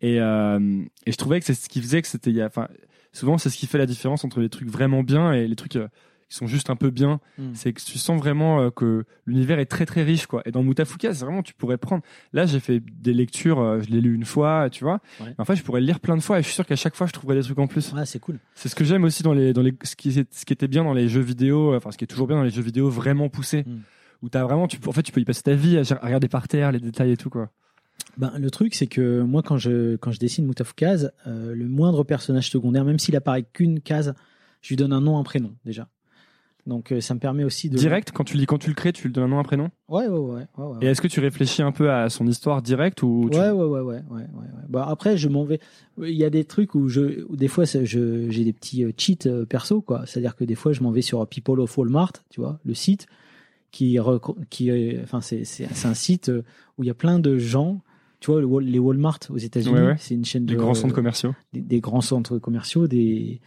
Et 0.00 0.20
euh, 0.20 0.82
et 1.06 1.12
je 1.12 1.16
trouvais 1.16 1.40
que 1.40 1.46
c'est 1.46 1.54
ce 1.54 1.68
qui 1.68 1.80
faisait 1.80 2.02
que 2.02 2.08
c'était 2.08 2.42
enfin 2.42 2.68
souvent 3.14 3.38
c'est 3.38 3.48
ce 3.48 3.56
qui 3.56 3.66
fait 3.66 3.78
la 3.78 3.86
différence 3.86 4.24
entre 4.24 4.40
les 4.40 4.50
trucs 4.50 4.68
vraiment 4.68 5.02
bien 5.02 5.32
et 5.32 5.48
les 5.48 5.56
trucs 5.56 5.76
euh, 5.76 5.88
qui 6.28 6.36
sont 6.36 6.46
juste 6.46 6.68
un 6.68 6.76
peu 6.76 6.90
bien. 6.90 7.20
Hmm. 7.38 7.54
C'est 7.54 7.72
que 7.72 7.80
tu 7.80 7.98
sens 7.98 8.18
vraiment 8.18 8.60
euh, 8.60 8.70
que 8.70 9.04
l'univers 9.26 9.58
est 9.58 9.66
très 9.66 9.86
très 9.86 10.02
riche 10.02 10.26
quoi. 10.26 10.42
Et 10.44 10.50
dans 10.50 10.62
Mutafuka, 10.62 11.14
c'est 11.14 11.24
vraiment 11.24 11.42
tu 11.42 11.54
pourrais 11.54 11.78
prendre. 11.78 12.02
Là, 12.32 12.44
j'ai 12.46 12.60
fait 12.60 12.80
des 12.80 13.14
lectures, 13.14 13.60
euh, 13.60 13.80
je 13.80 13.90
l'ai 13.90 14.00
lu 14.00 14.14
une 14.14 14.24
fois, 14.24 14.68
tu 14.70 14.84
vois. 14.84 15.00
En 15.38 15.44
fait, 15.44 15.56
je 15.56 15.62
pourrais 15.62 15.80
le 15.80 15.86
lire 15.86 16.00
plein 16.00 16.16
de 16.16 16.22
fois 16.22 16.38
et 16.38 16.42
je 16.42 16.46
suis 16.46 16.54
sûr 16.54 16.66
qu'à 16.66 16.76
chaque 16.76 16.96
fois, 16.96 17.06
je 17.06 17.12
trouverais 17.12 17.36
des 17.36 17.42
trucs 17.42 17.58
en 17.58 17.66
plus. 17.66 17.92
Ouais, 17.92 18.06
c'est 18.06 18.18
cool. 18.18 18.38
C'est 18.54 18.68
ce 18.68 18.74
que 18.74 18.84
j'aime 18.84 19.04
aussi 19.04 19.22
dans 19.22 19.32
les 19.32 19.52
dans 19.52 19.62
les 19.62 19.74
ce 19.82 19.96
qui 19.96 20.12
ce 20.12 20.44
qui 20.44 20.52
était 20.52 20.68
bien 20.68 20.84
dans 20.84 20.94
les 20.94 21.08
jeux 21.08 21.20
vidéo, 21.20 21.74
enfin 21.74 21.90
ce 21.90 21.98
qui 21.98 22.04
est 22.04 22.08
toujours 22.08 22.26
bien 22.26 22.36
dans 22.36 22.42
les 22.42 22.50
jeux 22.50 22.62
vidéo 22.62 22.90
vraiment 22.90 23.28
poussés. 23.28 23.64
Hmm. 23.66 23.80
Où 24.22 24.30
t'as 24.30 24.42
vraiment, 24.42 24.66
tu, 24.66 24.78
en 24.86 24.92
fait, 24.92 25.02
tu 25.02 25.12
peux 25.12 25.20
y 25.20 25.24
passer 25.26 25.42
ta 25.42 25.54
vie 25.54 25.76
à 25.76 25.82
regarder 26.02 26.28
par 26.28 26.48
terre 26.48 26.72
les 26.72 26.80
détails 26.80 27.12
et 27.12 27.16
tout 27.16 27.28
quoi. 27.28 27.50
Ben, 28.16 28.32
le 28.38 28.50
truc, 28.50 28.74
c'est 28.74 28.86
que 28.86 29.22
moi, 29.22 29.42
quand 29.42 29.58
je, 29.58 29.96
quand 29.96 30.12
je 30.12 30.18
dessine 30.18 30.46
Moutafukaz, 30.46 31.12
euh, 31.26 31.54
le 31.54 31.68
moindre 31.68 32.04
personnage 32.04 32.50
secondaire, 32.50 32.84
même 32.84 32.98
s'il 32.98 33.16
apparaît 33.16 33.42
qu'une 33.42 33.80
case, 33.80 34.14
je 34.62 34.68
lui 34.68 34.76
donne 34.76 34.92
un 34.92 35.00
nom, 35.00 35.18
un 35.18 35.24
prénom, 35.24 35.54
déjà. 35.64 35.88
Donc, 36.66 36.92
euh, 36.92 37.00
ça 37.02 37.12
me 37.12 37.20
permet 37.20 37.44
aussi 37.44 37.68
de. 37.68 37.76
Direct, 37.76 38.10
quand 38.12 38.24
tu, 38.24 38.38
quand 38.46 38.56
tu 38.56 38.68
le 38.68 38.74
crées, 38.74 38.92
tu 38.92 39.08
lui 39.08 39.12
donnes 39.12 39.24
un 39.24 39.28
nom, 39.28 39.38
un 39.38 39.42
prénom? 39.42 39.68
Ouais 39.88 40.06
ouais, 40.06 40.18
ouais, 40.18 40.46
ouais, 40.56 40.78
Et 40.80 40.86
est-ce 40.86 41.02
que 41.02 41.08
tu 41.08 41.20
réfléchis 41.20 41.60
un 41.60 41.72
peu 41.72 41.90
à 41.90 42.08
son 42.08 42.26
histoire 42.26 42.62
directe 42.62 43.02
ou 43.02 43.28
ouais, 43.30 43.50
ouais, 43.50 43.50
ouais, 43.50 43.80
ouais, 43.80 44.02
ouais, 44.10 44.26
ouais, 44.72 44.82
après, 44.86 45.18
je 45.18 45.28
m'en 45.28 45.44
vais. 45.44 45.60
Il 45.98 46.14
y 46.14 46.24
a 46.24 46.30
des 46.30 46.44
trucs 46.44 46.74
où 46.74 46.88
je, 46.88 47.24
où 47.28 47.36
des 47.36 47.48
fois, 47.48 47.64
je, 47.64 48.30
j'ai 48.30 48.44
des 48.44 48.52
petits 48.54 48.82
euh, 48.82 48.92
cheats 48.96 49.28
perso, 49.46 49.82
quoi. 49.82 50.04
C'est-à-dire 50.06 50.36
que 50.36 50.44
des 50.44 50.54
fois, 50.54 50.72
je 50.72 50.82
m'en 50.82 50.90
vais 50.90 51.02
sur 51.02 51.26
People 51.26 51.60
of 51.60 51.76
Walmart, 51.76 52.12
tu 52.30 52.40
vois, 52.40 52.58
le 52.64 52.72
site, 52.72 53.08
qui, 53.70 53.98
qui, 54.48 54.70
enfin, 55.02 55.20
c'est, 55.20 55.44
c'est, 55.44 55.68
c'est 55.74 55.88
un 55.88 55.94
site 55.94 56.32
où 56.78 56.84
il 56.84 56.86
y 56.86 56.90
a 56.90 56.94
plein 56.94 57.18
de 57.18 57.36
gens 57.36 57.82
tu 58.24 58.30
vois, 58.30 58.62
les 58.62 58.78
Walmart 58.78 59.18
aux 59.28 59.36
États-Unis, 59.36 59.96
c'est 59.98 60.14
une 60.14 60.24
chaîne 60.24 60.46
de. 60.46 60.54
Des 60.54 60.58
grands 60.58 60.72
centres 60.72 60.94
commerciaux. 60.94 61.34
Des, 61.52 61.80
grands 61.80 62.00
centres 62.00 62.38
commerciaux, 62.38 62.88
des. 62.88 63.42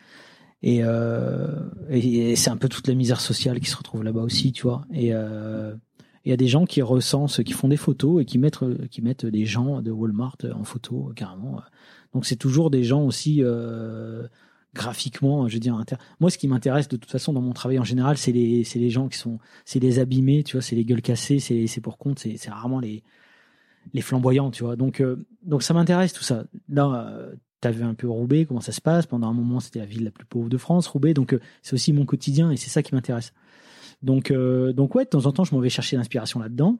Euh, 0.63 1.67
et, 1.89 2.32
et, 2.32 2.36
c'est 2.36 2.51
un 2.51 2.57
peu 2.57 2.69
toute 2.69 2.88
la 2.88 2.93
misère 2.93 3.19
sociale 3.19 3.59
qui 3.59 3.67
se 3.71 3.75
retrouve 3.75 4.03
là-bas 4.03 4.21
aussi, 4.21 4.51
tu 4.51 4.63
vois. 4.63 4.86
Et 4.93 5.15
euh, 5.15 5.73
il 6.25 6.30
y 6.30 6.34
a 6.34 6.38
des 6.38 6.47
gens 6.47 6.65
qui 6.65 6.84
recensent, 6.84 7.41
qui 7.43 7.53
font 7.53 7.69
des 7.69 7.78
photos 7.78 8.21
et 8.21 8.25
qui 8.25 8.38
mettent, 8.38 8.59
qui 8.91 9.01
mettent 9.01 9.25
des 9.25 9.47
gens 9.47 9.82
de 9.82 9.89
Walmart 9.89 10.38
en 10.53 10.63
photo, 10.63 11.11
carrément. 11.15 11.59
Donc 12.13 12.28
c'est 12.28 12.36
toujours 12.36 12.69
des 12.69 12.84
gens 12.84 13.03
aussi 13.03 13.39
euh, 13.41 14.28
graphiquement, 14.75 15.47
je 15.47 15.55
veux 15.55 15.59
dire. 15.59 15.84
Moi, 16.19 16.30
ce 16.30 16.38
qui 16.38 16.47
m'intéresse 16.47 16.88
de 16.88 16.97
toute 16.97 17.09
façon 17.09 17.34
dans 17.34 17.41
mon 17.41 17.53
travail 17.53 17.80
en 17.80 17.84
général, 17.84 18.19
c'est 18.19 18.32
les, 18.32 18.61
les 18.75 18.89
gens 18.91 19.07
qui 19.07 19.17
sont, 19.17 19.39
c'est 19.65 19.80
les 19.80 19.97
abîmés, 19.97 20.43
tu 20.43 20.57
vois, 20.57 20.61
c'est 20.61 20.75
les 20.75 20.86
gueules 20.86 21.01
cassées, 21.01 21.39
c'est, 21.39 21.65
c'est 21.65 21.82
pour 21.82 21.97
compte, 21.97 22.19
c'est 22.19 22.49
rarement 22.51 22.80
les, 22.80 23.01
les 23.93 24.01
flamboyants, 24.01 24.51
tu 24.51 24.63
vois. 24.63 24.75
Donc, 24.75 25.01
euh, 25.01 25.25
donc 25.43 25.63
ça 25.63 25.73
m'intéresse 25.73 26.13
tout 26.13 26.23
ça. 26.23 26.45
Là, 26.69 27.09
euh, 27.09 27.33
tu 27.61 27.69
vu 27.69 27.83
un 27.83 27.93
peu 27.93 28.07
Roubaix, 28.07 28.45
comment 28.45 28.61
ça 28.61 28.71
se 28.71 28.81
passe? 28.81 29.05
Pendant 29.05 29.27
un 29.27 29.33
moment, 29.33 29.59
c'était 29.59 29.79
la 29.79 29.85
ville 29.85 30.03
la 30.03 30.11
plus 30.11 30.25
pauvre 30.25 30.49
de 30.49 30.57
France, 30.57 30.88
Roubaix. 30.88 31.13
Donc, 31.13 31.33
euh, 31.33 31.39
c'est 31.63 31.73
aussi 31.73 31.93
mon 31.93 32.05
quotidien 32.05 32.51
et 32.51 32.57
c'est 32.57 32.69
ça 32.69 32.83
qui 32.83 32.93
m'intéresse. 32.93 33.33
Donc, 34.03 34.31
donc 34.31 34.93
ouais, 34.93 35.05
de 35.05 35.09
temps 35.09 35.25
en 35.25 35.31
temps, 35.31 35.43
je 35.43 35.55
m'en 35.55 35.59
vais 35.59 35.69
chercher 35.69 35.97
l'inspiration 35.97 36.39
là-dedans. 36.39 36.77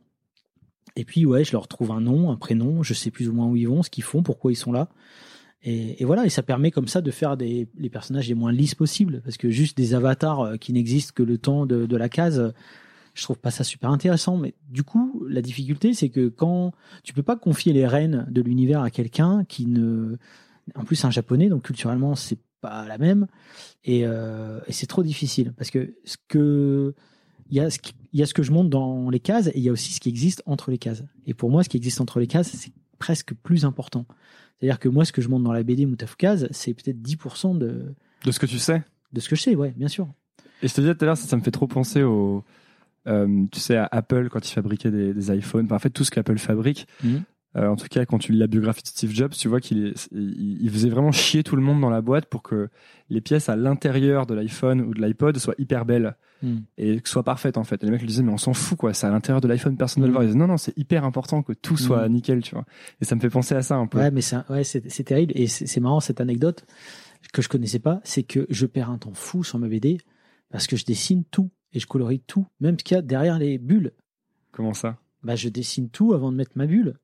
Et 0.96 1.04
puis, 1.04 1.26
ouais, 1.26 1.44
je 1.44 1.52
leur 1.52 1.68
trouve 1.68 1.92
un 1.92 2.00
nom, 2.00 2.30
un 2.30 2.36
prénom. 2.36 2.84
Je 2.84 2.94
sais 2.94 3.10
plus 3.10 3.28
ou 3.28 3.34
moins 3.34 3.48
où 3.48 3.56
ils 3.56 3.68
vont, 3.68 3.82
ce 3.82 3.90
qu'ils 3.90 4.04
font, 4.04 4.22
pourquoi 4.22 4.52
ils 4.52 4.56
sont 4.56 4.72
là. 4.72 4.90
Et, 5.64 6.06
voilà, 6.06 6.28
et 6.28 6.30
ça 6.30 6.44
permet 6.44 6.70
comme 6.70 6.88
ça 6.88 7.02
de 7.02 7.10
faire 7.10 7.36
des, 7.36 7.68
les 7.76 7.90
personnages 7.90 8.28
les 8.28 8.36
moins 8.36 8.52
lisses 8.52 8.76
possibles. 8.76 9.22
Parce 9.24 9.38
que 9.38 9.50
juste 9.50 9.76
des 9.76 9.96
avatars 9.96 10.60
qui 10.60 10.74
n'existent 10.74 11.14
que 11.16 11.24
le 11.24 11.40
temps 11.40 11.66
de 11.66 11.96
la 11.98 12.08
case 12.08 12.54
je 13.18 13.24
trouve 13.24 13.40
pas 13.40 13.52
ça 13.52 13.64
super 13.64 13.90
intéressant. 13.90 14.38
Mais 14.38 14.54
du 14.70 14.84
coup, 14.84 15.26
la 15.28 15.42
difficulté, 15.42 15.94
c'est 15.94 16.10
que 16.10 16.30
quand 16.30 16.72
tu 17.04 17.14
peux 17.14 17.24
pas 17.24 17.36
confier 17.36 17.74
les 17.74 17.88
rênes 17.88 18.26
de 18.30 18.42
l'univers 18.42 18.82
à 18.82 18.92
quelqu'un 18.92 19.44
qui 19.46 19.66
ne, 19.66 20.18
en 20.76 20.84
plus, 20.84 21.04
un 21.04 21.12
japonais, 21.12 21.50
donc 21.50 21.64
culturellement, 21.64 22.16
c'est 22.16 22.40
pas 22.62 22.86
la 22.88 22.98
même, 22.98 23.28
et, 23.84 24.02
euh, 24.06 24.60
et 24.68 24.74
c'est 24.74 24.88
trop 24.88 25.04
difficile 25.04 25.54
parce 25.54 25.70
que 25.70 25.96
ce 26.06 26.18
que 26.28 26.96
il 27.50 27.58
y 27.58 27.60
a 27.60 27.70
ce 27.70 27.80
il 28.14 28.20
y 28.20 28.24
a 28.24 28.26
ce 28.26 28.34
que 28.34 28.44
je 28.44 28.52
montre 28.52 28.70
dans 28.70 29.10
les 29.10 29.20
cases 29.20 29.48
et 29.48 29.54
il 29.56 29.64
y 29.64 29.70
a 29.70 29.72
aussi 29.72 29.94
ce 29.94 30.00
qui 30.00 30.10
existe 30.10 30.42
entre 30.46 30.72
les 30.72 30.78
cases. 30.78 31.04
Et 31.26 31.34
pour 31.34 31.50
moi, 31.50 31.64
ce 31.64 31.70
qui 31.70 31.78
existe 31.78 32.02
entre 32.02 32.20
les 32.20 32.28
cases, 32.28 32.50
c'est 32.50 32.72
presque 33.00 33.34
plus 33.36 33.64
important. 33.66 34.06
C'est-à-dire 34.60 34.80
que 34.80 34.90
moi, 34.90 35.06
ce 35.06 35.12
que 35.12 35.22
je 35.22 35.30
montre 35.30 35.44
dans 35.44 35.54
la 35.54 35.64
BD 35.64 35.86
Moutafukaz, 35.86 36.48
c'est 36.52 36.74
peut-être 36.74 37.02
10% 37.02 37.58
de 37.58 37.94
de 38.26 38.32
ce 38.32 38.40
que 38.40 38.46
tu 38.46 38.58
sais? 38.58 38.84
De 39.14 39.20
ce 39.20 39.30
que 39.30 39.36
je 39.36 39.42
sais, 39.44 39.56
ouais, 39.56 39.74
bien 39.78 39.88
sûr. 39.88 40.08
Et 40.62 40.68
je 40.68 40.74
te 40.74 40.82
disais 40.82 40.96
tout 40.96 41.04
à 41.04 41.06
l'heure, 41.06 41.18
ça, 41.18 41.28
ça 41.28 41.38
me 41.38 41.42
fait 41.42 41.52
trop 41.52 41.68
penser 41.68 42.02
au 42.02 42.44
euh, 43.08 43.46
tu 43.52 43.60
sais, 43.60 43.78
à 43.78 43.88
Apple, 43.92 44.30
quand 44.30 44.48
ils 44.48 44.54
fabriquaient 44.54 44.92
des, 44.92 45.14
des 45.14 45.36
iPhones, 45.36 45.68
en 45.72 45.80
fait, 45.80 45.90
tout 45.90 46.04
ce 46.04 46.12
qu'Apple 46.12 46.38
fabrique, 46.38 46.88
mhm. 47.04 47.24
euh, 47.56 47.68
en 47.68 47.76
tout 47.76 47.88
cas, 47.88 48.06
quand 48.06 48.18
tu 48.18 48.32
lis 48.32 48.38
la 48.38 48.48
biographie 48.48 48.84
de 48.84 48.88
Steve 48.88 49.12
Jobs, 49.12 49.32
tu 49.32 49.48
vois 49.48 49.62
qu'il 49.62 49.94
il, 50.12 50.70
faisait 50.70 50.90
vraiment 50.90 51.12
chier 51.12 51.44
tout 51.44 51.56
le 51.56 51.62
monde 51.62 51.82
dans 51.82 51.90
la 51.90 52.02
boîte 52.02 52.26
pour 52.26 52.44
que 52.44 52.70
les 53.10 53.22
pièces 53.22 53.50
à 53.50 53.56
l'intérieur 53.56 54.26
de 54.26 54.36
l'iPhone 54.36 54.82
ou 54.82 54.94
de 54.94 55.02
l'iPod 55.02 55.38
soient 55.38 55.56
hyper 55.58 55.86
belles 55.86 56.16
mhm. 56.44 56.64
et 56.78 57.00
que 57.00 57.10
soient 57.10 57.24
parfaites, 57.24 57.58
en 57.58 57.64
fait. 57.64 57.82
Et 57.84 57.86
les 57.86 57.92
mecs 57.92 58.02
lui 58.02 58.08
disaient, 58.08 58.24
mais 58.24 58.34
on 58.34 58.38
s'en 58.38 58.54
fout, 58.54 58.78
quoi, 58.78 58.94
c'est 58.94 59.08
à 59.08 59.12
l'intérieur 59.12 59.42
de 59.42 59.48
l'iPhone, 59.48 59.78
personne 59.78 60.02
ne 60.02 60.08
le 60.08 60.12
mhm. 60.12 60.16
voit. 60.16 60.24
Ils 60.26 60.28
disaient, 60.28 60.40
non, 60.40 60.48
non, 60.48 60.58
c'est 60.58 60.78
hyper 60.78 61.06
important 61.06 61.44
que 61.44 61.54
tout 61.54 61.78
soit 61.78 62.08
nickel, 62.10 62.42
tu 62.42 62.56
vois. 62.56 62.66
Et 63.02 63.06
ça 63.06 63.16
me 63.16 63.22
fait 63.22 63.30
penser 63.30 63.56
à 63.56 63.62
ça 63.62 63.76
un 63.76 63.88
peu. 63.88 64.00
Ouais, 64.00 64.12
mais 64.12 64.22
c'est 64.22 64.38
ouais, 64.50 64.64
terrible. 65.04 65.34
Et 65.36 65.48
c'est 65.48 65.80
marrant, 65.80 66.00
cette 66.00 66.22
anecdote 66.22 66.66
que 67.34 67.42
je 67.42 67.50
connaissais 67.50 67.80
pas, 67.80 68.00
c'est 68.04 68.24
que 68.24 68.46
je 68.50 68.66
perds 68.66 68.90
un 68.90 68.98
temps 68.98 69.14
fou 69.14 69.44
sur 69.44 69.60
ma 69.60 69.68
BD 69.68 69.98
parce 70.50 70.68
que 70.68 70.76
je 70.76 70.86
dessine 70.86 71.24
tout 71.26 71.50
et 71.74 71.80
je 71.80 71.88
colorie 71.88 72.20
tout, 72.20 72.48
même 72.60 72.78
ce 72.80 72.84
qu'il 72.84 72.96
y 72.96 72.98
a 72.98 73.02
derrière 73.02 73.40
les 73.40 73.58
bulles. 73.58 73.94
Comment 74.52 74.74
ça? 74.74 74.98
Bah, 75.24 75.36
je 75.36 75.50
dessine 75.50 75.90
tout 75.90 76.14
avant 76.14 76.32
de 76.32 76.38
mettre 76.38 76.52
ma 76.56 76.66
bulle. 76.66 76.98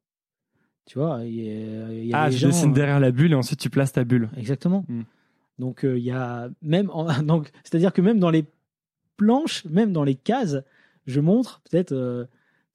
Tu 0.85 0.99
vois, 0.99 1.21
il 1.23 2.05
y 2.05 2.13
a, 2.13 2.23
ah, 2.23 2.29
tu 2.29 2.45
dessines 2.45 2.73
derrière 2.73 2.99
la 2.99 3.11
bulle 3.11 3.31
et 3.31 3.35
ensuite 3.35 3.59
tu 3.59 3.69
places 3.69 3.93
ta 3.93 4.03
bulle. 4.03 4.29
Exactement. 4.35 4.83
Hmm. 4.87 5.03
Donc 5.59 5.85
euh, 5.85 5.97
il 5.97 6.03
y 6.03 6.11
a 6.11 6.49
même, 6.61 6.89
donc 7.23 7.51
c'est-à-dire 7.63 7.93
que 7.93 8.01
même 8.01 8.19
dans 8.19 8.29
les 8.29 8.45
planches, 9.17 9.63
même 9.65 9.93
dans 9.93 10.03
les 10.03 10.15
cases, 10.15 10.57
je 11.05 11.19
montre 11.19 11.61
peut-être 11.69 11.93
euh, 11.93 12.25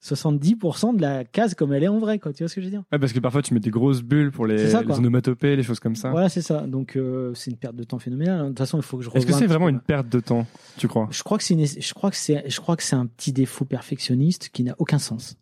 70% 0.03 0.95
de 0.95 1.01
la 1.01 1.23
case 1.25 1.53
comme 1.55 1.73
elle 1.73 1.83
est 1.83 1.87
en 1.87 1.99
vrai, 1.99 2.19
quoi. 2.19 2.31
Tu 2.33 2.43
vois 2.43 2.49
ce 2.49 2.55
que 2.55 2.61
je 2.61 2.65
veux 2.67 2.71
dire? 2.71 2.83
Ouais, 2.91 2.99
parce 2.99 3.11
que 3.13 3.19
parfois 3.19 3.41
tu 3.41 3.53
mets 3.53 3.59
des 3.59 3.69
grosses 3.69 4.01
bulles 4.01 4.31
pour 4.31 4.45
les, 4.47 4.69
ça, 4.69 4.81
les 4.81 4.91
onomatopées, 4.97 5.55
les 5.55 5.63
choses 5.63 5.79
comme 5.79 5.95
ça. 5.95 6.09
Voilà, 6.11 6.29
c'est 6.29 6.41
ça. 6.41 6.61
Donc 6.67 6.97
c'est 7.33 7.51
une 7.51 7.57
perte 7.57 7.75
de 7.75 7.83
temps 7.83 7.99
phénoménale. 7.99 8.39
hein. 8.39 8.43
De 8.45 8.47
toute 8.49 8.59
façon, 8.59 8.77
il 8.77 8.83
faut 8.83 8.97
que 8.97 9.03
je. 9.03 9.09
Est-ce 9.13 9.25
que 9.25 9.33
c'est 9.33 9.45
vraiment 9.47 9.65
peu. 9.65 9.71
une 9.71 9.79
perte 9.81 10.07
de 10.09 10.19
temps, 10.19 10.45
tu 10.77 10.87
crois? 10.87 11.07
Je 11.11 11.21
crois 11.23 11.37
que 11.37 11.43
c'est 11.43 11.53
une- 11.53 11.65
je 11.65 11.93
crois 11.93 12.09
que 12.11 12.17
c'est 12.17 12.43
je 12.49 12.59
crois 12.61 12.75
que 12.77 12.83
c'est 12.83 12.95
un 12.95 13.05
petit 13.05 13.33
défaut 13.33 13.65
perfectionniste 13.65 14.49
qui 14.53 14.63
n'a 14.63 14.75
aucun 14.79 14.99
sens 14.99 15.35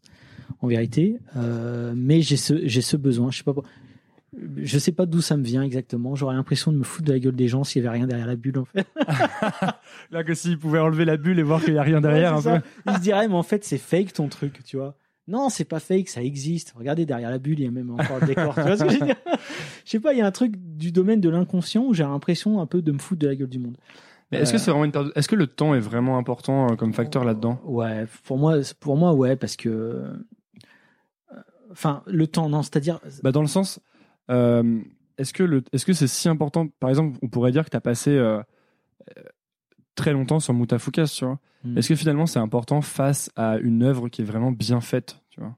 en 0.62 0.68
vérité 0.68 1.18
Euh, 1.36 1.94
mais 1.96 2.22
j'ai 2.22 2.38
ce 2.38 2.66
j'ai 2.66 2.82
ce 2.82 2.98
besoin 2.98 3.30
je 3.32 3.38
sais 3.40 3.44
pas 3.44 3.54
je 4.58 4.78
sais 4.78 4.92
pas 4.92 5.06
d'où 5.06 5.22
ça 5.22 5.38
me 5.38 5.44
vient 5.44 5.62
exactement. 5.64 6.16
J'aurais 6.16 6.36
l'impression 6.36 6.72
de 6.72 6.78
me 6.78 6.84
foutre 6.84 7.08
de 7.08 7.14
la 7.14 7.20
gueule 7.20 7.36
des 7.36 7.48
gens 7.48 7.64
s'il 7.64 7.82
y 7.84 7.88
avait 7.88 7.98
rien 7.98 8.08
derrière 8.08 8.28
la 8.28 8.36
bulle 8.36 8.60
en 8.60 8.66
fait. 8.66 8.86
Là, 10.12 10.24
que 10.24 10.34
s'ils 10.34 10.58
pouvaient 10.60 10.80
enlever 10.80 11.06
la 11.06 11.18
bulle 11.18 11.40
et 11.40 11.44
voir 11.44 11.64
qu'il 11.64 11.74
y 11.74 11.78
a 11.78 11.82
rien 11.84 12.02
derrière 12.02 12.32
Ouais, 12.34 12.38
un 12.38 12.42
c'est 12.42 12.50
peu. 12.52 12.66
ça. 12.86 12.92
ils 12.92 12.96
se 12.98 13.02
diraient 13.02 13.28
mais 13.28 13.34
en 13.36 13.44
fait 13.44 13.64
c'est 13.64 13.78
fake 13.78 14.14
ton 14.14 14.28
truc 14.28 14.64
tu 14.64 14.78
vois. 14.78 14.96
Non 15.30 15.50
c'est 15.50 15.66
pas 15.66 15.80
fake 15.80 16.10
ça 16.10 16.22
existe. 16.22 16.74
Regardez 16.78 17.06
derrière 17.06 17.30
la 17.30 17.38
bulle 17.40 17.60
il 17.60 17.66
y 17.66 17.68
a 17.68 17.72
même 17.72 17.90
encore 17.92 18.20
le 18.22 18.28
décor 18.28 18.54
tu 18.56 18.62
vois 18.62 18.78
ce 18.78 18.84
que 18.84 18.90
je 18.90 19.00
veux 19.00 19.06
dire? 19.06 19.16
Je 19.86 19.90
sais 19.92 20.00
pas 20.00 20.14
il 20.14 20.20
y 20.20 20.22
a 20.22 20.26
un 20.26 20.32
truc 20.32 20.54
du 20.58 20.92
domaine 20.92 21.22
de 21.22 21.30
l'inconscient 21.30 21.84
où 21.86 21.94
j'ai 21.94 22.04
l'impression 22.04 22.60
un 22.60 22.66
peu 22.66 22.82
de 22.82 22.92
me 22.92 23.00
foutre 23.00 23.22
de 23.22 23.28
la 23.28 23.36
gueule 23.36 23.48
du 23.50 23.60
monde. 23.60 23.78
Mais 24.32 24.40
est-ce 24.40 24.52
que 24.52 24.58
Euh, 24.58 24.60
c'est 24.60 24.72
vraiment 24.72 24.84
une 24.86 24.92
perte 24.92 25.06
de- 25.08 25.14
Est-ce 25.16 25.30
que 25.30 25.36
le 25.36 25.48
temps 25.48 25.74
est 25.74 25.80
vraiment 25.80 26.18
important 26.18 26.70
euh, 26.72 26.76
comme 26.76 26.92
facteur 26.94 27.24
là-dedans? 27.24 27.62
Ouais, 27.64 28.06
pour 28.26 28.38
moi, 28.38 28.58
pour 28.82 28.98
moi, 28.98 29.14
ouais, 29.14 29.38
parce 29.38 29.56
que, 29.56 29.70
euh, 29.70 30.12
enfin, 31.72 32.04
le 32.08 32.28
temps, 32.28 32.50
non, 32.50 32.62
c'est-à-dire, 32.62 33.00
Bah 33.24 33.32
dans 33.32 33.42
le 33.42 33.48
sens, 33.48 33.80
euh, 34.30 34.82
est-ce 35.18 35.34
que 35.34 35.44
le, 35.44 35.64
est-ce 35.72 35.86
que 35.86 35.94
c'est 35.94 36.08
si 36.08 36.30
important 36.30 36.68
Par 36.80 36.90
exemple, 36.90 37.18
on 37.22 37.28
pourrait 37.28 37.52
dire 37.52 37.66
que 37.66 37.70
tu 37.70 37.78
as 37.78 37.82
passé 37.82 38.12
euh, 38.12 38.40
euh, 39.18 39.24
très 39.96 40.14
longtemps 40.14 40.40
sur 40.40 40.54
Mutafukas, 40.54 41.14
tu 41.18 41.26
vois? 41.26 41.40
Hmm. 41.64 41.78
Est-ce 41.78 41.90
que 41.90 41.96
finalement 41.96 42.26
c'est 42.26 42.40
important 42.40 42.82
face 42.82 43.30
à 43.36 43.58
une 43.58 43.84
œuvre 43.84 44.10
qui 44.10 44.22
est 44.22 44.26
vraiment 44.26 44.52
bien 44.52 44.80
faite, 44.82 45.22
tu 45.32 45.40
vois? 45.40 45.56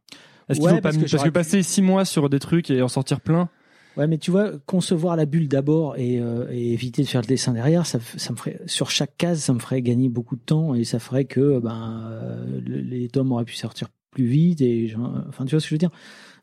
Est-ce 0.48 0.60
qu'il 0.60 0.68
Ouais, 0.68 0.76
faut 0.76 0.82
pas 0.82 0.90
parce 0.90 0.98
que 0.98 1.12
parce 1.16 1.30
passer 1.32 1.62
six 1.62 1.82
mois 1.82 2.06
sur 2.06 2.30
des 2.30 2.40
trucs 2.40 2.72
et 2.72 2.82
en 2.82 2.88
sortir 2.88 3.22
plein? 3.22 3.50
Ouais, 3.98 4.08
mais 4.08 4.18
tu 4.18 4.32
vois, 4.32 4.52
concevoir 4.66 5.16
la 5.18 5.26
bulle 5.26 5.50
d'abord 5.50 5.98
et, 5.98 6.20
euh, 6.22 6.48
et 6.52 6.72
éviter 6.72 7.02
de 7.04 7.08
faire 7.08 7.22
le 7.22 7.28
dessin 7.28 7.52
derrière, 7.54 7.86
ça, 7.86 8.00
ça 8.00 8.32
me 8.32 8.38
ferait, 8.38 8.62
sur 8.66 8.90
chaque 8.92 9.18
case, 9.18 9.40
ça 9.42 9.54
me 9.54 9.60
ferait 9.60 9.82
gagner 9.82 10.08
beaucoup 10.08 10.38
de 10.38 10.42
temps 10.42 10.74
et 10.74 10.86
ça 10.86 11.00
ferait 11.00 11.26
que, 11.26 11.60
ben, 11.60 12.08
euh, 12.10 12.62
le- 12.66 12.80
les 12.80 13.10
tomes 13.10 13.32
auraient 13.34 13.46
pu 13.46 13.56
sortir 13.56 13.90
plus 14.12 14.26
vite 14.26 14.62
et, 14.62 14.96
enfin, 15.28 15.44
tu 15.46 15.52
vois 15.52 15.60
ce 15.60 15.66
que 15.66 15.70
je 15.70 15.74
veux 15.76 15.80
dire? 15.80 15.92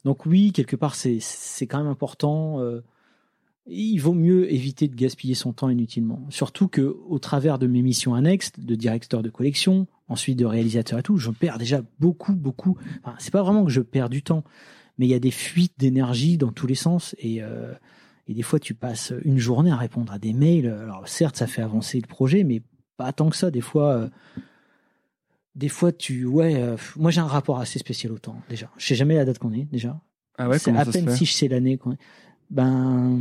Donc 0.06 0.24
oui, 0.24 0.52
quelque 0.52 0.76
part, 0.76 0.94
c'est, 0.94 1.18
quand 1.62 1.78
même 1.78 1.88
important. 1.88 2.60
euh, 2.60 2.80
il 3.66 3.98
vaut 3.98 4.12
mieux 4.12 4.52
éviter 4.52 4.86
de 4.86 4.94
gaspiller 4.94 5.34
son 5.34 5.52
temps 5.52 5.68
inutilement. 5.68 6.24
Surtout 6.30 6.68
que, 6.68 6.96
au 7.08 7.18
travers 7.18 7.58
de 7.58 7.66
mes 7.66 7.82
missions 7.82 8.14
annexes, 8.14 8.52
de 8.56 8.76
directeur 8.76 9.24
de 9.24 9.30
collection, 9.30 9.88
ensuite 10.06 10.38
de 10.38 10.44
réalisateur 10.44 11.00
et 11.00 11.02
tout, 11.02 11.16
je 11.16 11.28
perds 11.32 11.58
déjà 11.58 11.82
beaucoup, 11.98 12.36
beaucoup. 12.36 12.78
C'est 13.18 13.32
pas 13.32 13.42
vraiment 13.42 13.64
que 13.64 13.72
je 13.72 13.80
perds 13.80 14.08
du 14.08 14.22
temps, 14.22 14.44
mais 14.96 15.06
il 15.06 15.10
y 15.10 15.14
a 15.14 15.18
des 15.18 15.32
fuites 15.32 15.74
d'énergie 15.76 16.38
dans 16.38 16.52
tous 16.52 16.68
les 16.68 16.76
sens 16.76 17.16
et, 17.18 17.42
euh, 17.42 17.74
et 18.28 18.34
des 18.34 18.42
fois 18.42 18.60
tu 18.60 18.74
passes 18.74 19.12
une 19.24 19.38
journée 19.38 19.72
à 19.72 19.76
répondre 19.76 20.12
à 20.12 20.20
des 20.20 20.34
mails. 20.34 20.68
Alors 20.68 21.08
certes, 21.08 21.36
ça 21.36 21.48
fait 21.48 21.62
avancer 21.62 22.00
le 22.00 22.06
projet, 22.06 22.44
mais 22.44 22.62
pas 22.96 23.12
tant 23.12 23.28
que 23.28 23.36
ça. 23.36 23.50
Des 23.50 23.60
fois, 23.60 23.94
euh, 23.94 24.08
des 25.56 25.68
fois 25.68 25.90
tu, 25.90 26.24
ouais, 26.24 26.54
euh, 26.54 26.76
moi 26.96 27.10
j'ai 27.10 27.20
un 27.20 27.26
rapport 27.26 27.58
assez 27.58 27.78
spécial 27.78 28.12
au 28.12 28.18
temps 28.18 28.36
déjà. 28.48 28.70
Je 28.76 28.86
sais 28.86 28.94
jamais 28.94 29.16
la 29.16 29.24
date 29.24 29.38
qu'on 29.38 29.52
est 29.52 29.64
déjà. 29.72 30.00
Ah 30.38 30.48
ouais, 30.48 30.58
c'est 30.58 30.70
à 30.76 30.84
peine 30.84 31.10
si 31.16 31.24
je 31.24 31.32
sais 31.32 31.48
l'année 31.48 31.78
qu'on 31.78 31.92
est. 31.92 31.98
Ben, 32.50 33.18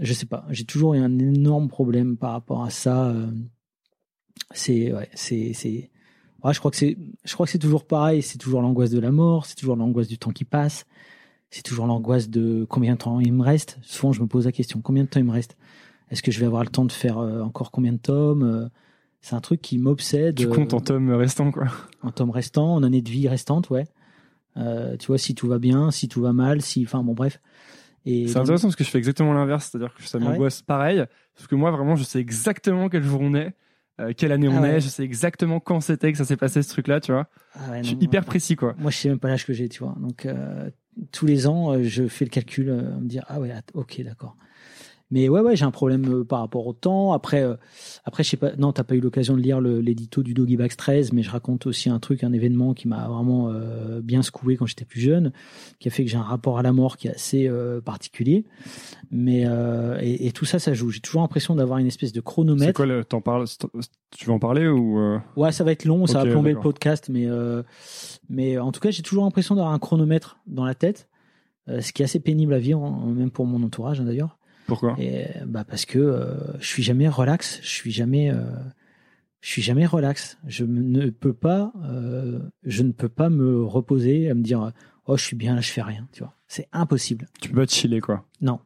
je 0.00 0.12
sais 0.12 0.26
pas. 0.26 0.46
J'ai 0.50 0.64
toujours 0.64 0.94
eu 0.94 0.98
un 0.98 1.18
énorme 1.18 1.68
problème 1.68 2.16
par 2.16 2.32
rapport 2.32 2.62
à 2.62 2.70
ça. 2.70 3.06
euh, 3.08 3.26
C'est, 4.52 4.92
ouais, 4.92 5.08
c'est, 5.14 5.52
c'est. 5.52 5.90
Ouais, 6.44 6.54
je 6.54 6.58
crois 6.60 6.70
que 6.70 6.76
c'est, 6.76 6.96
je 7.24 7.34
crois 7.34 7.46
que 7.46 7.52
c'est 7.52 7.58
toujours 7.58 7.86
pareil. 7.86 8.22
C'est 8.22 8.38
toujours 8.38 8.62
l'angoisse 8.62 8.90
de 8.90 9.00
la 9.00 9.10
mort. 9.10 9.46
C'est 9.46 9.56
toujours 9.56 9.74
l'angoisse 9.76 10.06
du 10.06 10.18
temps 10.18 10.30
qui 10.30 10.44
passe. 10.44 10.86
C'est 11.50 11.62
toujours 11.62 11.86
l'angoisse 11.86 12.28
de 12.28 12.66
combien 12.68 12.92
de 12.92 12.98
temps 12.98 13.18
il 13.18 13.32
me 13.32 13.42
reste. 13.42 13.78
Souvent, 13.82 14.12
je 14.12 14.20
me 14.20 14.26
pose 14.28 14.44
la 14.44 14.52
question 14.52 14.80
combien 14.80 15.04
de 15.04 15.08
temps 15.08 15.18
il 15.18 15.26
me 15.26 15.32
reste? 15.32 15.56
Est-ce 16.10 16.22
que 16.22 16.30
je 16.30 16.38
vais 16.38 16.46
avoir 16.46 16.62
le 16.62 16.70
temps 16.70 16.84
de 16.84 16.92
faire 16.92 17.18
euh, 17.18 17.42
encore 17.42 17.70
combien 17.70 17.92
de 17.92 17.98
tomes 17.98 18.70
C'est 19.20 19.34
un 19.34 19.40
truc 19.40 19.60
qui 19.60 19.78
m'obsède. 19.78 20.36
Tu 20.36 20.46
euh, 20.46 20.50
comptes 20.50 20.74
en 20.74 20.80
tomes 20.80 21.12
restants, 21.12 21.50
quoi. 21.50 21.66
en 22.02 22.10
tome 22.10 22.30
restant, 22.30 22.74
en 22.74 22.82
année 22.82 23.02
de 23.02 23.10
vie 23.10 23.28
restante, 23.28 23.70
ouais. 23.70 23.84
Euh, 24.56 24.96
tu 24.96 25.08
vois, 25.08 25.18
si 25.18 25.34
tout 25.34 25.48
va 25.48 25.58
bien, 25.58 25.90
si 25.90 26.08
tout 26.08 26.20
va 26.20 26.32
mal, 26.32 26.62
si, 26.62 26.82
enfin 26.84 27.02
bon, 27.02 27.14
bref. 27.14 27.40
Et 28.06 28.28
C'est 28.28 28.38
intéressant 28.38 28.68
parce 28.68 28.76
que 28.76 28.84
je 28.84 28.90
fais 28.90 28.98
exactement 28.98 29.32
l'inverse, 29.32 29.68
c'est-à-dire 29.70 29.94
que 29.94 30.02
ça 30.02 30.18
Ah 30.20 30.24
ouais 30.24 30.30
m'angoisse 30.30 30.62
pareil, 30.62 31.04
parce 31.34 31.46
que 31.46 31.54
moi 31.54 31.70
vraiment 31.70 31.94
je 31.94 32.04
sais 32.04 32.20
exactement 32.20 32.88
quel 32.88 33.02
jour 33.02 33.20
on 33.20 33.34
est, 33.34 33.54
euh, 34.00 34.12
quelle 34.16 34.32
année 34.32 34.48
Ah 34.50 34.56
on 34.56 34.62
ouais. 34.62 34.76
est, 34.76 34.80
je 34.80 34.88
sais 34.88 35.02
exactement 35.02 35.60
quand 35.60 35.80
c'était 35.80 36.10
que 36.10 36.18
ça 36.18 36.24
s'est 36.24 36.36
passé 36.36 36.62
ce 36.62 36.70
truc-là, 36.70 37.00
tu 37.00 37.12
vois. 37.12 37.28
Ah 37.54 37.70
ouais, 37.70 37.82
je 37.82 37.88
suis 37.88 37.98
hyper 38.00 38.24
précis 38.24 38.56
quoi. 38.56 38.74
Moi, 38.78 38.90
je 38.90 38.96
sais 38.96 39.08
même 39.08 39.18
pas 39.18 39.28
l'âge 39.28 39.44
que 39.44 39.52
j'ai, 39.52 39.68
tu 39.68 39.82
vois. 39.82 39.94
Donc, 40.00 40.26
euh, 40.26 40.70
tous 41.12 41.26
les 41.26 41.46
ans, 41.46 41.72
euh, 41.72 41.82
je 41.82 42.06
fais 42.08 42.24
le 42.24 42.30
calcul, 42.30 42.70
euh, 42.70 42.98
me 42.98 43.08
dire, 43.08 43.24
ah 43.28 43.40
ouais, 43.40 43.52
ok, 43.74 44.00
d'accord. 44.02 44.36
Mais 45.10 45.28
ouais, 45.28 45.40
ouais, 45.40 45.56
j'ai 45.56 45.64
un 45.64 45.70
problème 45.70 46.20
euh, 46.20 46.24
par 46.24 46.40
rapport 46.40 46.66
au 46.66 46.72
temps. 46.72 47.12
Après, 47.12 47.42
euh, 47.42 47.54
après, 48.04 48.22
je 48.22 48.30
sais 48.30 48.36
pas. 48.36 48.54
Non, 48.56 48.72
t'as 48.72 48.84
pas 48.84 48.94
eu 48.94 49.00
l'occasion 49.00 49.36
de 49.36 49.40
lire 49.40 49.60
l'édito 49.60 50.22
du 50.22 50.34
Doggy 50.34 50.56
Bags 50.56 50.76
13, 50.76 51.12
mais 51.12 51.22
je 51.22 51.30
raconte 51.30 51.66
aussi 51.66 51.88
un 51.88 51.98
truc, 51.98 52.24
un 52.24 52.32
événement 52.32 52.74
qui 52.74 52.88
m'a 52.88 53.08
vraiment 53.08 53.50
euh, 53.50 54.00
bien 54.00 54.22
secoué 54.22 54.56
quand 54.56 54.66
j'étais 54.66 54.84
plus 54.84 55.00
jeune, 55.00 55.32
qui 55.78 55.88
a 55.88 55.90
fait 55.90 56.04
que 56.04 56.10
j'ai 56.10 56.18
un 56.18 56.22
rapport 56.22 56.58
à 56.58 56.62
la 56.62 56.72
mort 56.72 56.96
qui 56.96 57.08
est 57.08 57.14
assez 57.14 57.48
euh, 57.48 57.80
particulier. 57.80 58.44
Mais 59.10 59.46
et, 60.00 60.26
et 60.26 60.32
tout 60.32 60.44
ça, 60.44 60.58
ça 60.58 60.74
joue. 60.74 60.90
J'ai 60.90 61.00
toujours 61.00 61.22
l'impression 61.22 61.54
d'avoir 61.54 61.78
une 61.78 61.86
espèce 61.86 62.12
de 62.12 62.18
C'est 62.18 62.24
chronomètre. 62.24 62.74
quoi 62.74 62.86
le 62.86 63.04
t'en 63.04 63.20
parles 63.20 63.46
tu 64.10 64.24
veux 64.24 64.32
en 64.32 64.38
parler 64.38 64.66
ou 64.68 64.98
Ouais, 65.36 65.52
ça 65.52 65.64
va 65.64 65.72
être 65.72 65.84
long, 65.84 66.06
ça 66.06 66.24
va 66.24 66.30
plomber 66.30 66.52
le 66.52 66.60
podcast, 66.60 67.08
mais 67.08 67.26
mais 68.28 68.58
en 68.58 68.72
tout 68.72 68.80
cas, 68.80 68.90
j'ai 68.90 69.02
toujours 69.02 69.24
l'impression 69.24 69.54
d'avoir 69.54 69.72
un 69.72 69.78
chronomètre 69.78 70.38
dans 70.46 70.64
la 70.64 70.74
tête, 70.74 71.08
euh, 71.68 71.80
ce 71.80 71.92
qui 71.92 72.02
est 72.02 72.04
assez 72.04 72.20
pénible 72.20 72.54
à 72.54 72.58
vivre, 72.58 72.84
hein, 72.84 73.04
même 73.06 73.30
pour 73.30 73.46
mon 73.46 73.62
entourage 73.62 74.00
hein, 74.00 74.04
d'ailleurs. 74.04 74.37
Pourquoi? 74.68 74.94
Et 74.98 75.26
bah 75.46 75.64
parce 75.64 75.86
que 75.86 75.98
euh, 75.98 76.58
je 76.60 76.66
suis 76.66 76.82
jamais 76.82 77.08
relax, 77.08 77.58
je 77.62 77.68
suis 77.68 77.90
jamais, 77.90 78.30
euh, 78.30 78.44
je 79.40 79.48
suis 79.48 79.62
jamais 79.62 79.86
relax. 79.86 80.36
Je 80.46 80.64
ne 80.64 81.08
peux 81.08 81.32
pas, 81.32 81.72
euh, 81.84 82.38
je 82.64 82.82
ne 82.82 82.92
peux 82.92 83.08
pas 83.08 83.30
me 83.30 83.64
reposer 83.64 84.30
à 84.30 84.34
me 84.34 84.42
dire 84.42 84.72
oh 85.06 85.16
je 85.16 85.24
suis 85.24 85.36
bien 85.36 85.54
là, 85.54 85.62
je 85.62 85.70
fais 85.70 85.80
rien, 85.80 86.06
tu 86.12 86.22
vois. 86.22 86.34
C'est 86.48 86.68
impossible. 86.72 87.28
Tu 87.40 87.48
peux 87.48 87.56
pas 87.56 87.66
te 87.66 87.72
chiller 87.72 88.00
quoi. 88.00 88.26
Non, 88.42 88.60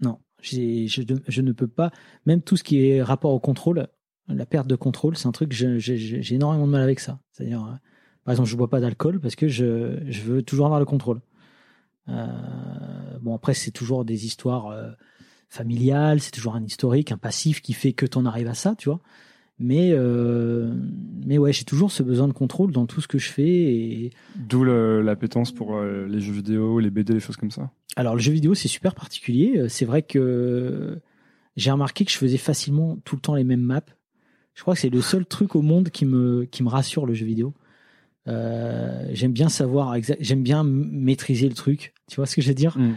non, 0.00 0.18
je, 0.42 0.86
je 0.86 1.40
ne 1.40 1.52
peux 1.52 1.68
pas. 1.68 1.90
Même 2.26 2.42
tout 2.42 2.58
ce 2.58 2.62
qui 2.62 2.86
est 2.86 3.02
rapport 3.02 3.32
au 3.32 3.40
contrôle, 3.40 3.88
la 4.28 4.44
perte 4.44 4.66
de 4.66 4.76
contrôle, 4.76 5.16
c'est 5.16 5.28
un 5.28 5.32
truc 5.32 5.52
j'ai 5.52 6.34
énormément 6.34 6.66
de 6.66 6.72
mal 6.72 6.82
avec 6.82 7.00
ça. 7.00 7.20
C'est-à-dire, 7.32 7.64
euh, 7.64 7.74
par 8.24 8.32
exemple, 8.32 8.50
je 8.50 8.56
bois 8.56 8.68
pas 8.68 8.80
d'alcool 8.80 9.18
parce 9.18 9.34
que 9.34 9.48
je, 9.48 9.98
je 10.10 10.22
veux 10.22 10.42
toujours 10.42 10.66
avoir 10.66 10.78
le 10.80 10.86
contrôle. 10.86 11.22
Euh, 12.08 12.26
bon, 13.20 13.34
après, 13.34 13.54
c'est 13.54 13.70
toujours 13.70 14.04
des 14.04 14.26
histoires 14.26 14.68
euh, 14.68 14.90
familiales, 15.48 16.20
c'est 16.20 16.30
toujours 16.30 16.54
un 16.54 16.64
historique, 16.64 17.12
un 17.12 17.18
passif 17.18 17.60
qui 17.60 17.72
fait 17.72 17.92
que 17.92 18.06
t'en 18.06 18.24
arrives 18.24 18.48
à 18.48 18.54
ça, 18.54 18.74
tu 18.76 18.88
vois. 18.88 19.00
Mais, 19.58 19.92
euh, 19.92 20.70
mais 21.24 21.38
ouais, 21.38 21.52
j'ai 21.52 21.64
toujours 21.64 21.90
ce 21.90 22.02
besoin 22.02 22.28
de 22.28 22.34
contrôle 22.34 22.72
dans 22.72 22.84
tout 22.84 23.00
ce 23.00 23.08
que 23.08 23.18
je 23.18 23.30
fais 23.30 23.48
et, 23.48 24.10
D'où 24.34 24.64
l'appétence 24.64 25.50
pour 25.50 25.76
euh, 25.76 26.06
les 26.06 26.20
jeux 26.20 26.34
vidéo, 26.34 26.78
les 26.78 26.90
BD, 26.90 27.14
les 27.14 27.20
choses 27.20 27.38
comme 27.38 27.50
ça. 27.50 27.70
Alors 27.96 28.14
le 28.14 28.20
jeu 28.20 28.32
vidéo 28.32 28.54
c'est 28.54 28.68
super 28.68 28.94
particulier. 28.94 29.64
C'est 29.70 29.86
vrai 29.86 30.02
que 30.02 31.00
j'ai 31.56 31.70
remarqué 31.70 32.04
que 32.04 32.10
je 32.10 32.18
faisais 32.18 32.36
facilement 32.36 32.98
tout 33.04 33.16
le 33.16 33.22
temps 33.22 33.34
les 33.34 33.44
mêmes 33.44 33.62
maps. 33.62 33.80
Je 34.52 34.60
crois 34.60 34.74
que 34.74 34.80
c'est 34.80 34.90
le 34.90 35.00
seul 35.00 35.24
truc 35.24 35.56
au 35.56 35.62
monde 35.62 35.88
qui 35.88 36.04
me 36.04 36.44
qui 36.44 36.62
me 36.62 36.68
rassure 36.68 37.06
le 37.06 37.14
jeu 37.14 37.24
vidéo. 37.24 37.54
Euh, 38.28 39.08
j'aime 39.12 39.32
bien 39.32 39.48
savoir, 39.48 39.94
j'aime 40.20 40.42
bien 40.42 40.64
maîtriser 40.64 41.48
le 41.48 41.54
truc. 41.54 41.94
Tu 42.08 42.16
vois 42.16 42.26
ce 42.26 42.34
que 42.36 42.42
je 42.42 42.48
veux 42.48 42.54
dire? 42.54 42.76
Mm. 42.78 42.94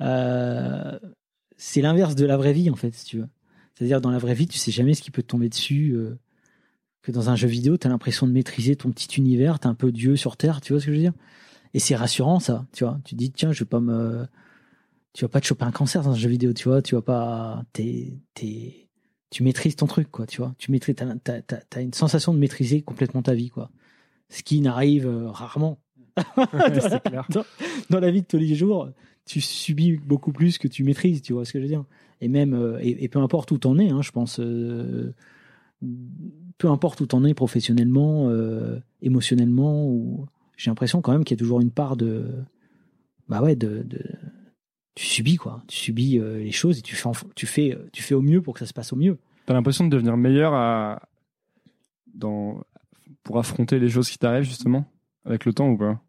Euh, 0.00 0.98
C'est 1.56 1.80
l'inverse 1.80 2.14
de 2.16 2.26
la 2.26 2.36
vraie 2.36 2.52
vie 2.52 2.70
en 2.70 2.76
fait, 2.76 2.92
si 2.94 3.04
tu 3.04 3.18
veux. 3.18 3.28
C'est-à-dire 3.74 4.00
dans 4.00 4.10
la 4.10 4.18
vraie 4.18 4.34
vie, 4.34 4.46
tu 4.46 4.58
sais 4.58 4.70
jamais 4.72 4.94
ce 4.94 5.02
qui 5.02 5.10
peut 5.10 5.22
te 5.22 5.28
tomber 5.28 5.48
dessus. 5.48 5.92
euh, 5.94 6.18
que 7.02 7.10
dans 7.10 7.30
un 7.30 7.36
jeu 7.36 7.48
vidéo, 7.48 7.76
tu 7.76 7.86
as 7.88 7.90
l'impression 7.90 8.28
de 8.28 8.32
maîtriser 8.32 8.76
ton 8.76 8.92
petit 8.92 9.16
univers, 9.18 9.58
t'es 9.58 9.66
un 9.66 9.74
peu 9.74 9.90
Dieu 9.90 10.14
sur 10.14 10.36
Terre, 10.36 10.60
tu 10.60 10.72
vois 10.72 10.80
ce 10.80 10.86
que 10.86 10.92
je 10.92 10.96
veux 10.96 11.02
dire? 11.02 11.12
Et 11.74 11.80
c'est 11.80 11.96
rassurant 11.96 12.38
ça, 12.38 12.64
tu 12.72 12.84
vois. 12.84 13.00
Tu 13.04 13.14
te 13.16 13.18
dis 13.18 13.32
tiens, 13.32 13.50
je 13.52 13.60
vais 13.64 13.68
pas 13.68 13.80
me 13.80 14.26
tu 15.12 15.24
vas 15.24 15.28
pas 15.28 15.40
te 15.40 15.46
choper 15.46 15.64
un 15.64 15.72
cancer 15.72 16.02
dans 16.02 16.12
un 16.12 16.16
jeu 16.16 16.28
vidéo, 16.28 16.52
tu 16.52 16.68
vois, 16.68 16.80
tu 16.80 16.94
vas 16.94 17.02
pas 17.02 17.64
t'es 17.72 18.12
t'es 18.34 18.88
tu 19.30 19.42
maîtrises 19.42 19.74
ton 19.76 19.86
truc 19.86 20.10
quoi, 20.12 20.26
tu 20.26 20.38
vois. 20.40 20.54
Tu 20.58 20.70
maîtrises 20.70 20.94
t'as, 20.94 21.06
t'as, 21.16 21.42
t'as- 21.42 21.62
t'as 21.68 21.82
une 21.82 21.92
sensation 21.92 22.32
de 22.34 22.38
maîtriser 22.38 22.82
complètement 22.82 23.22
ta 23.22 23.34
vie 23.34 23.48
quoi. 23.48 23.70
Ce 24.32 24.42
qui 24.42 24.60
n'arrive 24.60 25.06
euh, 25.06 25.30
rarement. 25.30 25.78
c'est 26.16 27.02
clair. 27.04 27.28
Dans 27.90 28.00
la 28.00 28.10
vie 28.10 28.22
de 28.22 28.26
tous 28.26 28.38
les 28.38 28.54
jours, 28.54 28.90
tu 29.24 29.40
subis 29.40 29.98
beaucoup 29.98 30.32
plus 30.32 30.58
que 30.58 30.68
tu 30.68 30.84
maîtrises, 30.84 31.22
tu 31.22 31.32
vois 31.32 31.44
ce 31.44 31.52
que 31.52 31.58
je 31.58 31.64
veux 31.64 31.68
dire? 31.68 31.84
Et 32.20 32.28
même 32.28 32.54
euh, 32.54 32.78
et, 32.80 33.04
et 33.04 33.08
peu 33.08 33.18
importe 33.18 33.50
où 33.50 33.58
t'en 33.58 33.78
es, 33.78 33.90
hein, 33.90 34.02
je 34.02 34.10
pense 34.10 34.40
euh, 34.40 35.14
peu 36.58 36.68
importe 36.68 37.00
où 37.00 37.06
t'en 37.06 37.24
es 37.24 37.34
professionnellement, 37.34 38.28
euh, 38.28 38.78
émotionnellement 39.00 39.86
ou 39.86 40.26
j'ai 40.56 40.70
l'impression 40.70 41.00
quand 41.02 41.12
même 41.12 41.24
qu'il 41.24 41.36
y 41.36 41.38
a 41.38 41.42
toujours 41.42 41.60
une 41.60 41.70
part 41.70 41.96
de 41.96 42.30
bah 43.28 43.42
ouais 43.42 43.56
de, 43.56 43.82
de 43.82 44.00
tu 44.94 45.06
subis 45.06 45.36
quoi 45.36 45.62
tu 45.66 45.76
subis 45.76 46.18
euh, 46.18 46.38
les 46.38 46.52
choses 46.52 46.78
et 46.78 46.82
tu 46.82 46.94
fais 46.94 47.10
tu 47.34 47.46
fais 47.46 47.78
tu 47.92 48.02
fais 48.02 48.14
au 48.14 48.22
mieux 48.22 48.42
pour 48.42 48.54
que 48.54 48.60
ça 48.60 48.66
se 48.66 48.72
passe 48.72 48.92
au 48.92 48.96
mieux 48.96 49.18
T'as 49.46 49.54
l'impression 49.54 49.84
de 49.84 49.90
devenir 49.90 50.16
meilleur 50.16 50.54
à 50.54 51.08
dans 52.14 52.62
pour 53.22 53.38
affronter 53.38 53.78
les 53.78 53.88
choses 53.88 54.10
qui 54.10 54.18
t'arrivent 54.18 54.44
justement. 54.44 54.84
avec 55.24 55.44
le 55.44 55.52
temps 55.52 55.68
ou 55.68 55.76
pas? 55.76 56.00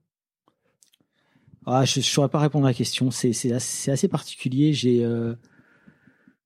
Ah, 1.65 1.85
Je 1.85 1.99
ne 1.99 2.03
saurais 2.03 2.29
pas 2.29 2.39
répondre 2.39 2.65
à 2.65 2.69
la 2.69 2.73
question. 2.73 3.11
C'est 3.11 3.29
assez, 3.51 3.91
assez, 3.91 4.07
particulier. 4.07 4.73
J'ai 4.73 5.03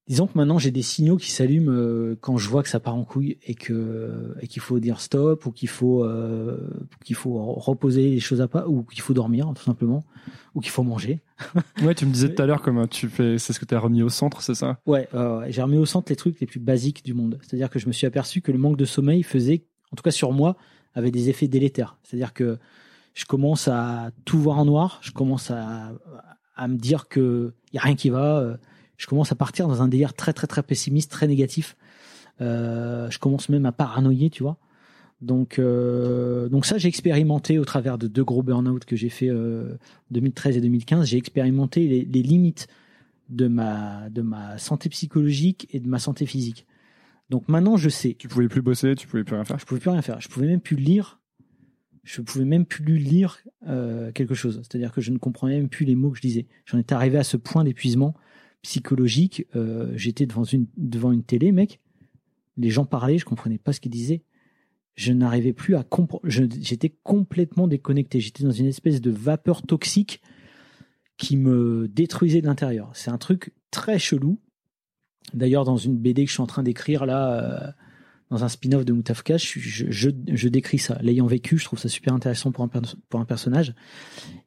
Disons 0.07 0.25
que 0.25 0.37
maintenant 0.37 0.57
j'ai 0.57 0.71
des 0.71 0.83
signaux 0.83 1.17
qui 1.17 1.31
s'allument 1.31 1.69
euh, 1.69 2.17
quand 2.21 2.37
je 2.37 2.47
vois 2.49 2.63
que 2.63 2.69
ça 2.69 2.79
part 2.79 2.95
en 2.95 3.03
couille 3.03 3.37
et 3.45 3.55
que 3.55 4.35
et 4.39 4.47
qu'il 4.47 4.61
faut 4.61 4.79
dire 4.79 5.01
stop 5.01 5.45
ou 5.45 5.51
qu'il 5.51 5.67
faut 5.67 6.05
euh, 6.05 6.57
qu'il 7.03 7.15
faut 7.17 7.33
reposer 7.55 8.09
les 8.09 8.21
choses 8.21 8.39
à 8.39 8.47
pas 8.47 8.67
ou 8.67 8.83
qu'il 8.83 9.01
faut 9.01 9.13
dormir 9.13 9.51
tout 9.53 9.63
simplement 9.63 10.05
ou 10.55 10.61
qu'il 10.61 10.71
faut 10.71 10.83
manger. 10.83 11.19
ouais, 11.83 11.93
tu 11.93 12.05
me 12.05 12.13
disais 12.13 12.33
tout 12.33 12.41
à 12.41 12.45
l'heure 12.45 12.61
comment 12.61 12.87
tu 12.87 13.09
fais, 13.09 13.37
c'est 13.37 13.51
ce 13.51 13.59
que 13.59 13.65
tu 13.65 13.75
as 13.75 13.79
remis 13.79 14.01
au 14.01 14.09
centre, 14.09 14.41
c'est 14.41 14.55
ça? 14.55 14.79
Ouais, 14.85 15.09
j'ai 15.49 15.61
remis 15.61 15.77
au 15.77 15.85
centre 15.85 16.09
les 16.09 16.15
trucs 16.15 16.39
les 16.39 16.47
plus 16.47 16.59
basiques 16.59 17.03
du 17.03 17.13
monde. 17.13 17.37
C'est-à-dire 17.41 17.69
que 17.69 17.77
je 17.77 17.85
me 17.87 17.91
suis 17.91 18.07
aperçu 18.07 18.41
que 18.41 18.51
le 18.51 18.57
manque 18.57 18.77
de 18.77 18.85
sommeil 18.85 19.23
faisait, 19.23 19.66
en 19.91 19.95
tout 19.95 20.03
cas 20.03 20.11
sur 20.11 20.31
moi, 20.31 20.55
avait 20.95 21.11
des 21.11 21.29
effets 21.29 21.47
délétères. 21.47 21.97
C'est-à-dire 22.03 22.33
que 22.33 22.57
je 23.13 23.25
commence 23.25 23.67
à 23.67 24.11
tout 24.25 24.39
voir 24.39 24.59
en 24.59 24.65
noir, 24.65 24.99
je 25.01 25.11
commence 25.11 25.51
à 25.51 26.67
me 26.67 26.75
dire 26.75 27.07
que 27.07 27.53
y 27.73 27.77
a 27.77 27.81
rien 27.81 27.95
qui 27.95 28.09
va. 28.09 28.39
Euh, 28.39 28.57
je 28.97 29.05
commence 29.05 29.31
à 29.31 29.35
partir 29.35 29.67
dans 29.67 29.81
un 29.81 29.87
délire 29.87 30.13
très 30.13 30.33
très 30.33 30.47
très 30.47 30.63
pessimiste, 30.63 31.11
très 31.11 31.27
négatif. 31.27 31.75
Euh, 32.41 33.09
je 33.09 33.19
commence 33.19 33.49
même 33.49 33.65
à 33.65 33.71
paranoïer, 33.71 34.29
tu 34.29 34.43
vois. 34.43 34.57
Donc, 35.21 35.57
euh, 35.57 36.47
donc 36.49 36.65
ça, 36.65 36.77
j'ai 36.77 36.87
expérimenté 36.87 37.57
au 37.57 37.65
travers 37.65 37.97
de 37.97 38.07
deux 38.07 38.23
gros 38.23 38.43
burn-out 38.43 38.85
que 38.85 38.95
j'ai 38.95 39.09
fait 39.09 39.29
euh, 39.29 39.77
2013 40.11 40.57
et 40.57 40.61
2015. 40.61 41.07
J'ai 41.07 41.17
expérimenté 41.17 41.87
les, 41.87 42.05
les, 42.05 42.21
limites 42.21 42.67
de 43.29 43.47
ma 43.47 44.09
de 44.09 44.21
ma 44.21 44.57
santé 44.59 44.89
psychologique 44.89 45.67
et 45.71 45.79
de 45.79 45.87
ma 45.87 45.97
santé 45.97 46.25
physique. 46.25 46.67
Donc 47.29 47.49
maintenant, 47.49 47.77
je 47.77 47.89
sais. 47.89 48.15
Tu 48.17 48.27
pouvais 48.27 48.47
plus 48.47 48.61
bosser, 48.61 48.95
tu 48.95 49.07
pouvais 49.07 49.23
plus 49.23 49.35
rien 49.35 49.43
faire. 49.43 49.59
Je 49.59 49.65
pouvais 49.65 49.79
plus 49.79 49.89
rien 49.89 50.01
faire. 50.01 50.21
Je 50.21 50.29
pouvais 50.29 50.47
même 50.47 50.61
plus 50.61 50.77
lire. 50.77 51.19
Je 52.03 52.21
pouvais 52.21 52.45
même 52.45 52.65
plus 52.65 52.97
lire 52.97 53.39
euh, 53.67 54.11
quelque 54.13 54.33
chose. 54.33 54.61
C'est-à-dire 54.63 54.93
que 54.93 55.01
je 55.01 55.11
ne 55.11 55.17
comprenais 55.17 55.57
même 55.57 55.67
plus 55.67 55.85
les 55.85 55.95
mots 55.95 56.11
que 56.11 56.17
je 56.17 56.21
disais. 56.21 56.47
J'en 56.65 56.77
étais 56.77 56.93
arrivé 56.93 57.17
à 57.17 57.25
ce 57.25 57.35
point 57.35 57.65
d'épuisement 57.65 58.13
psychologique. 58.61 59.45
Euh, 59.55 59.91
j'étais 59.95 60.25
devant 60.25 60.45
une, 60.45 60.67
devant 60.77 61.11
une 61.11 61.23
télé, 61.23 61.51
mec. 61.51 61.81
Les 62.55 62.69
gens 62.69 62.85
parlaient, 62.85 63.17
je 63.17 63.25
comprenais 63.25 63.57
pas 63.57 63.73
ce 63.73 63.81
qu'ils 63.81 63.91
disaient. 63.91 64.23
Je 64.95 65.11
n'arrivais 65.11 65.53
plus 65.53 65.75
à 65.75 65.83
comprendre. 65.83 66.23
J'étais 66.27 66.95
complètement 67.03 67.67
déconnecté. 67.67 68.19
J'étais 68.19 68.43
dans 68.43 68.51
une 68.51 68.65
espèce 68.65 68.99
de 69.01 69.11
vapeur 69.11 69.61
toxique 69.61 70.21
qui 71.17 71.35
me 71.35 71.87
détruisait 71.87 72.41
de 72.41 72.47
l'intérieur. 72.47 72.89
C'est 72.93 73.11
un 73.11 73.17
truc 73.17 73.53
très 73.69 73.99
chelou. 73.99 74.39
D'ailleurs, 75.33 75.65
dans 75.65 75.77
une 75.77 75.97
BD 75.97 76.23
que 76.23 76.29
je 76.29 76.33
suis 76.33 76.41
en 76.41 76.47
train 76.47 76.63
d'écrire 76.63 77.05
là, 77.05 77.33
euh, 77.33 77.71
dans 78.29 78.43
un 78.43 78.49
spin-off 78.49 78.85
de 78.85 78.93
Moutafka, 78.93 79.37
je, 79.37 79.59
je, 79.59 80.09
je, 80.27 80.47
décris 80.47 80.79
ça. 80.79 80.97
L'ayant 81.01 81.27
vécu, 81.27 81.57
je 81.57 81.65
trouve 81.65 81.79
ça 81.79 81.89
super 81.89 82.13
intéressant 82.13 82.51
pour 82.51 82.63
un, 82.63 82.69
pour 83.09 83.19
un 83.19 83.25
personnage. 83.25 83.73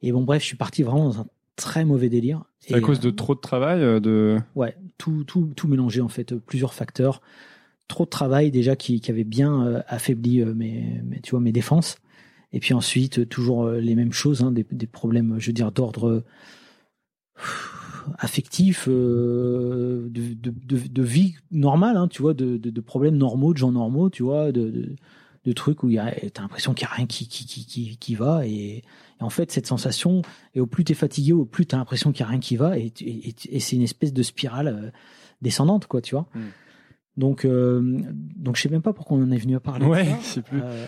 Et 0.01 0.11
bon, 0.11 0.23
bref, 0.23 0.41
je 0.41 0.47
suis 0.47 0.57
parti 0.57 0.83
vraiment 0.83 1.05
dans 1.05 1.21
un 1.21 1.27
très 1.55 1.85
mauvais 1.85 2.09
délire. 2.09 2.43
C'est 2.59 2.73
à 2.75 2.81
cause 2.81 2.99
de 2.99 3.09
euh, 3.09 3.13
trop 3.13 3.35
de 3.35 3.39
travail 3.39 3.81
euh, 3.81 3.99
de... 3.99 4.39
Ouais, 4.55 4.75
tout, 4.97 5.23
tout, 5.23 5.51
tout 5.55 5.67
mélangé 5.67 6.01
en 6.01 6.09
fait, 6.09 6.35
plusieurs 6.35 6.73
facteurs. 6.73 7.21
Trop 7.87 8.05
de 8.05 8.09
travail 8.09 8.51
déjà 8.51 8.75
qui, 8.75 9.01
qui 9.01 9.11
avait 9.11 9.23
bien 9.23 9.83
affaibli 9.87 10.45
mes, 10.45 11.01
mes, 11.03 11.19
tu 11.19 11.31
vois, 11.31 11.41
mes 11.41 11.51
défenses. 11.51 11.97
Et 12.53 12.59
puis 12.59 12.73
ensuite, 12.73 13.27
toujours 13.27 13.69
les 13.69 13.95
mêmes 13.95 14.13
choses, 14.13 14.43
hein, 14.43 14.51
des, 14.51 14.65
des, 14.71 14.87
problèmes, 14.87 15.35
je 15.39 15.47
veux 15.47 15.53
dire, 15.53 15.71
d'ordre 15.71 16.23
affectif, 18.17 18.87
de, 18.87 20.09
de, 20.09 20.53
de, 20.69 21.03
vie 21.03 21.35
normale, 21.51 21.97
hein, 21.97 22.07
tu 22.07 22.21
vois, 22.21 22.33
de, 22.33 22.81
problèmes 22.81 23.17
normaux, 23.17 23.53
de 23.53 23.57
gens 23.57 23.71
normaux, 23.71 24.09
tu 24.09 24.23
vois, 24.23 24.51
de, 24.51 24.95
trucs 25.55 25.83
où 25.83 25.89
tu 25.89 25.97
as 25.97 26.13
l'impression 26.39 26.73
qu'il 26.73 26.85
n'y 26.85 26.91
a 26.91 26.95
rien 26.95 27.05
qui, 27.05 27.27
qui, 27.27 27.45
qui, 27.45 27.97
qui, 27.97 28.15
va. 28.15 28.45
Et, 28.45 28.83
en 29.19 29.29
fait, 29.29 29.51
cette 29.51 29.67
sensation, 29.67 30.23
et 30.55 30.61
au 30.61 30.65
plus 30.65 30.83
tu 30.83 30.93
es 30.93 30.95
fatigué, 30.95 31.33
au 31.33 31.45
plus 31.45 31.65
tu 31.65 31.75
as 31.75 31.77
l'impression 31.77 32.11
qu'il 32.11 32.23
n'y 32.23 32.27
a 32.27 32.31
rien 32.31 32.39
qui 32.39 32.55
va. 32.55 32.77
Et, 32.77 32.91
et, 32.99 33.59
c'est 33.59 33.75
une 33.75 33.83
espèce 33.83 34.13
de 34.13 34.23
spirale 34.23 34.67
euh, 34.67 34.89
descendante, 35.41 35.87
quoi, 35.87 36.01
tu 36.01 36.15
vois. 36.15 36.27
Hmm. 36.33 36.49
Donc, 37.17 37.45
euh, 37.45 37.99
donc 38.35 38.55
je 38.55 38.61
sais 38.61 38.69
même 38.69 38.81
pas 38.81 38.93
pourquoi 38.93 39.17
on 39.17 39.23
en 39.23 39.31
est 39.31 39.37
venu 39.37 39.55
à 39.55 39.59
parler. 39.59 39.85
Ouais, 39.85 40.05
plus. 40.45 40.61
Euh, 40.61 40.87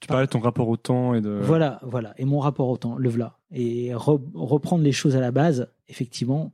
tu 0.00 0.08
parlais 0.08 0.26
de 0.26 0.30
ton 0.30 0.40
rapport 0.40 0.68
au 0.68 0.76
temps 0.76 1.14
et 1.14 1.20
de. 1.20 1.30
Voilà, 1.30 1.80
voilà. 1.82 2.14
Et 2.18 2.24
mon 2.24 2.38
rapport 2.38 2.68
au 2.68 2.76
temps, 2.76 2.96
le 2.96 3.08
voilà. 3.08 3.38
Et 3.52 3.92
reprendre 3.94 4.84
les 4.84 4.92
choses 4.92 5.16
à 5.16 5.20
la 5.20 5.30
base, 5.30 5.68
effectivement, 5.88 6.52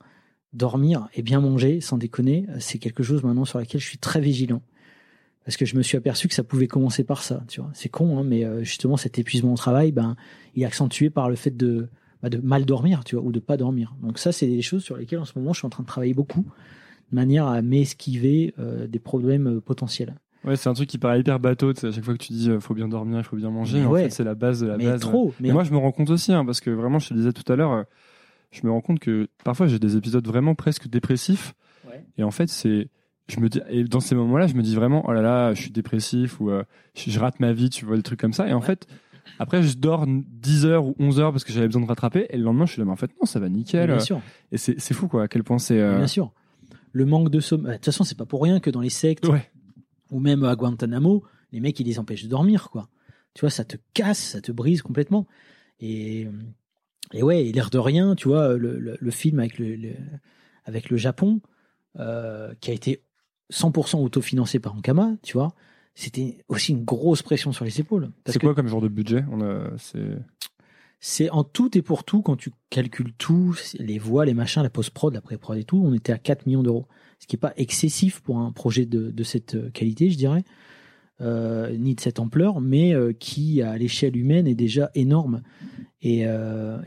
dormir 0.53 1.09
et 1.15 1.23
bien 1.23 1.41
manger, 1.41 1.81
sans 1.81 1.99
déconner, 1.99 2.47
c'est 2.59 2.79
quelque 2.79 3.03
chose 3.03 3.23
maintenant 3.23 3.45
sur 3.45 3.59
laquelle 3.59 3.81
je 3.81 3.87
suis 3.87 3.99
très 3.99 4.21
vigilant 4.21 4.63
parce 5.45 5.57
que 5.57 5.67
je 5.67 5.77
me 5.77 5.83
suis 5.83 5.97
aperçu 5.97 6.29
que 6.29 6.35
ça 6.35 6.43
pouvait 6.43 6.67
commencer 6.67 7.05
par 7.05 7.23
ça. 7.23 7.45
Tu 7.49 7.61
vois, 7.61 7.71
c'est 7.75 7.89
con, 7.89 8.19
hein, 8.19 8.25
mais 8.25 8.45
euh, 8.45 8.65
justement 8.65 8.97
cet 8.97 9.19
épuisement 9.19 9.53
au 9.53 9.57
travail, 9.57 9.93
ben, 9.93 10.17
il 10.55 10.63
est 10.63 10.67
accentué 10.67 11.11
par 11.11 11.29
le 11.29 11.37
fait 11.37 11.55
de, 11.57 11.89
bah, 12.23 12.31
de 12.31 12.39
mal 12.39 12.65
dormir, 12.65 13.05
tu 13.05 13.17
vois, 13.17 13.25
ou 13.25 13.33
de 13.33 13.41
pas 13.41 13.57
dormir. 13.57 13.95
Donc 14.03 14.19
ça, 14.19 14.33
c'est 14.33 14.47
des 14.47 14.63
choses 14.63 14.83
sur 14.83 14.97
lesquelles 14.97 15.19
en 15.19 15.25
ce 15.25 15.39
moment 15.39 15.53
je 15.53 15.59
suis 15.59 15.67
en 15.67 15.71
train 15.71 15.83
de 15.83 15.89
travailler 15.89 16.15
beaucoup, 16.15 16.47
de 17.11 17.15
manière 17.15 17.47
à 17.47 17.61
m'esquiver 17.61 18.55
euh, 18.59 18.87
des 18.87 18.99
problèmes 18.99 19.57
euh, 19.57 19.61
potentiels. 19.61 20.15
Ouais, 20.45 20.57
c'est 20.57 20.69
un 20.69 20.75
truc 20.75 20.89
qui 20.89 20.99
paraît 20.99 21.21
hyper 21.21 21.41
bateau. 21.41 21.71
À 21.71 21.91
chaque 21.91 22.05
fois 22.05 22.15
que 22.15 22.23
tu 22.23 22.33
dis 22.33 22.47
il 22.47 22.61
faut 22.61 22.75
bien 22.75 22.89
dormir, 22.89 23.19
il 23.19 23.25
faut 23.25 23.37
bien 23.37 23.51
manger, 23.51 23.81
mais 23.81 23.87
en 23.87 23.95
fait 23.95 24.11
c'est 24.11 24.25
la 24.25 24.35
base 24.35 24.61
de 24.61 24.67
la 24.67 24.77
mais 24.77 24.85
base. 24.85 25.01
Trop. 25.01 25.35
Mais 25.41 25.53
moi 25.53 25.65
je 25.65 25.73
me 25.73 25.79
rends 25.79 25.93
compte 25.93 26.11
aussi, 26.11 26.33
hein, 26.33 26.45
parce 26.45 26.61
que 26.61 26.71
vraiment, 26.71 26.99
je 26.99 27.09
te 27.09 27.15
disais 27.15 27.33
tout 27.33 27.51
à 27.53 27.57
l'heure, 27.57 27.85
je 28.51 28.61
me 28.65 28.71
rends 28.71 28.81
compte 28.81 29.01
que 29.01 29.29
parfois 29.45 29.67
j'ai 29.67 29.79
des 29.79 29.97
épisodes 29.97 30.27
vraiment 30.27 30.55
presque 30.55 30.89
dépressifs. 30.89 31.55
Ouais. 31.87 32.05
Et 32.19 32.23
en 32.23 32.31
fait, 32.31 32.49
c'est 32.49 32.89
je 33.29 33.41
me 33.41 33.49
dis, 33.49 33.61
et 33.69 33.85
dans 33.85 34.01
ces 34.01 34.15
moments-là, 34.15 34.47
je 34.47 34.55
me 34.55 34.63
dis 34.63 34.75
vraiment, 34.75 35.05
oh 35.09 35.13
là 35.13 35.23
là, 35.23 35.55
je 35.55 35.63
suis 35.63 35.71
dépressif 35.71 36.41
ou 36.41 36.51
euh, 36.51 36.63
je, 36.95 37.19
rate 37.19 37.41
ma 37.41 37.53
vie, 37.53 37.71
tu 37.71 37.85
vois, 37.85 37.97
le 37.97 38.03
truc 38.03 38.21
comme 38.21 38.35
ça. 38.35 38.47
Et 38.49 38.53
en 38.53 38.61
fait, 38.61 38.87
après, 39.39 39.63
je 39.63 39.77
dors 39.77 40.07
10 40.07 40.67
heures 40.67 40.85
ou 40.85 40.95
11 40.99 41.21
heures 41.21 41.33
parce 41.33 41.45
que 41.45 41.53
j'avais 41.53 41.67
besoin 41.67 41.83
de 41.83 41.87
rattraper. 41.87 42.27
Et 42.31 42.37
le 42.37 42.45
lendemain, 42.45 42.67
je 42.67 42.73
suis 42.73 42.81
là, 42.81 42.85
mais 42.85 42.93
en 42.93 42.97
fait, 42.97 43.11
non, 43.19 43.25
ça 43.25 43.41
va 43.41 43.49
nickel. 43.49 43.87
bien 43.87 43.99
sûr. 43.99 44.21
Et 44.53 44.59
c'est 44.59 44.95
fou, 44.95 45.09
quoi, 45.09 45.25
à 45.25 45.29
quel 45.29 45.43
point 45.43 45.59
c'est. 45.59 45.81
Euh, 45.81 45.97
bien 45.97 46.07
sûr. 46.07 46.33
Le 46.93 47.07
manque 47.07 47.31
de 47.31 47.41
sommeil. 47.41 47.73
De 47.73 47.77
toute 47.77 47.87
façon, 47.87 48.05
c'est 48.05 48.17
pas 48.17 48.27
pour 48.27 48.43
rien 48.43 48.61
que 48.61 48.71
dans 48.71 48.81
les 48.81 48.91
sectes, 48.91 49.27
ou 50.15 50.21
même 50.21 50.45
à 50.45 50.55
Guantanamo, 50.55 51.25
les 51.51 51.59
mecs, 51.59 51.79
ils 51.81 51.87
les 51.87 51.99
empêchent 51.99 52.23
de 52.23 52.29
dormir, 52.29 52.71
quoi. 52.71 52.89
Tu 53.35 53.41
vois, 53.41 53.51
ça 53.51 53.65
te 53.65 53.77
casse, 53.95 54.21
ça 54.21 54.41
te 54.41 54.53
brise 54.53 54.81
complètement. 54.81 55.27
Et, 55.81 56.29
et 57.13 57.23
ouais, 57.25 57.43
l'air 57.53 57.69
de 57.69 57.79
rien, 57.79 58.15
tu 58.15 58.29
vois, 58.29 58.57
le, 58.57 58.79
le, 58.79 59.11
film 59.11 59.41
avec 59.41 59.59
le, 59.59 59.93
avec 60.65 60.89
le 60.89 60.97
Japon, 60.97 61.41
euh, 61.99 62.55
qui 62.61 62.71
a 62.71 62.75
été 62.75 63.03
100% 63.53 64.05
autofinancé 64.05 64.61
par 64.61 64.77
Ankama, 64.77 65.17
tu 65.25 65.33
vois, 65.33 65.53
c'était 65.97 66.39
aussi 66.47 66.71
une 66.71 66.85
grosse 66.85 67.23
pression 67.23 67.51
sur 67.51 67.65
les 67.65 67.81
épaules. 67.81 68.13
C'est 68.27 68.39
quoi 68.39 68.55
comme 68.55 68.69
genre 68.69 68.81
de 68.81 68.89
budget? 68.89 69.25
On 69.33 69.41
c'est 71.01 71.29
en 71.29 71.45
tout 71.45 71.77
et 71.77 71.83
pour 71.83 72.05
tout, 72.05 72.23
quand 72.23 72.37
tu 72.37 72.51
calcules 72.71 73.13
tout, 73.13 73.55
les 73.79 73.99
voix, 73.99 74.25
les 74.25 74.33
machins, 74.33 74.63
la 74.63 74.71
post-prod, 74.71 75.13
la 75.13 75.21
pré-prod 75.21 75.59
et 75.59 75.65
tout, 75.65 75.83
on 75.85 75.93
était 75.93 76.13
à 76.13 76.19
4 76.19 76.47
millions 76.47 76.63
d'euros. 76.63 76.87
Ce 77.25 77.27
qui 77.27 77.37
n'est 77.37 77.41
pas 77.41 77.55
excessif 77.57 78.21
pour 78.21 78.37
un 78.37 78.53
projet 78.53 78.85
de, 78.85 79.23
cette 79.23 79.55
euh, 79.55 79.71
qualité, 79.71 80.11
je 80.11 80.19
dirais, 80.19 80.45
euh, 81.23 81.75
ni 81.75 81.95
de 81.95 82.01
cette 82.01 82.21
ampleur, 82.21 82.61
mais 82.61 82.93
euh, 82.93 83.15
qui, 83.15 83.63
à 83.63 83.79
l'échelle 83.79 84.15
humaine, 84.15 84.47
est 84.47 84.55
déjà 84.55 84.91
énorme. 84.95 85.41
Et, 86.03 86.27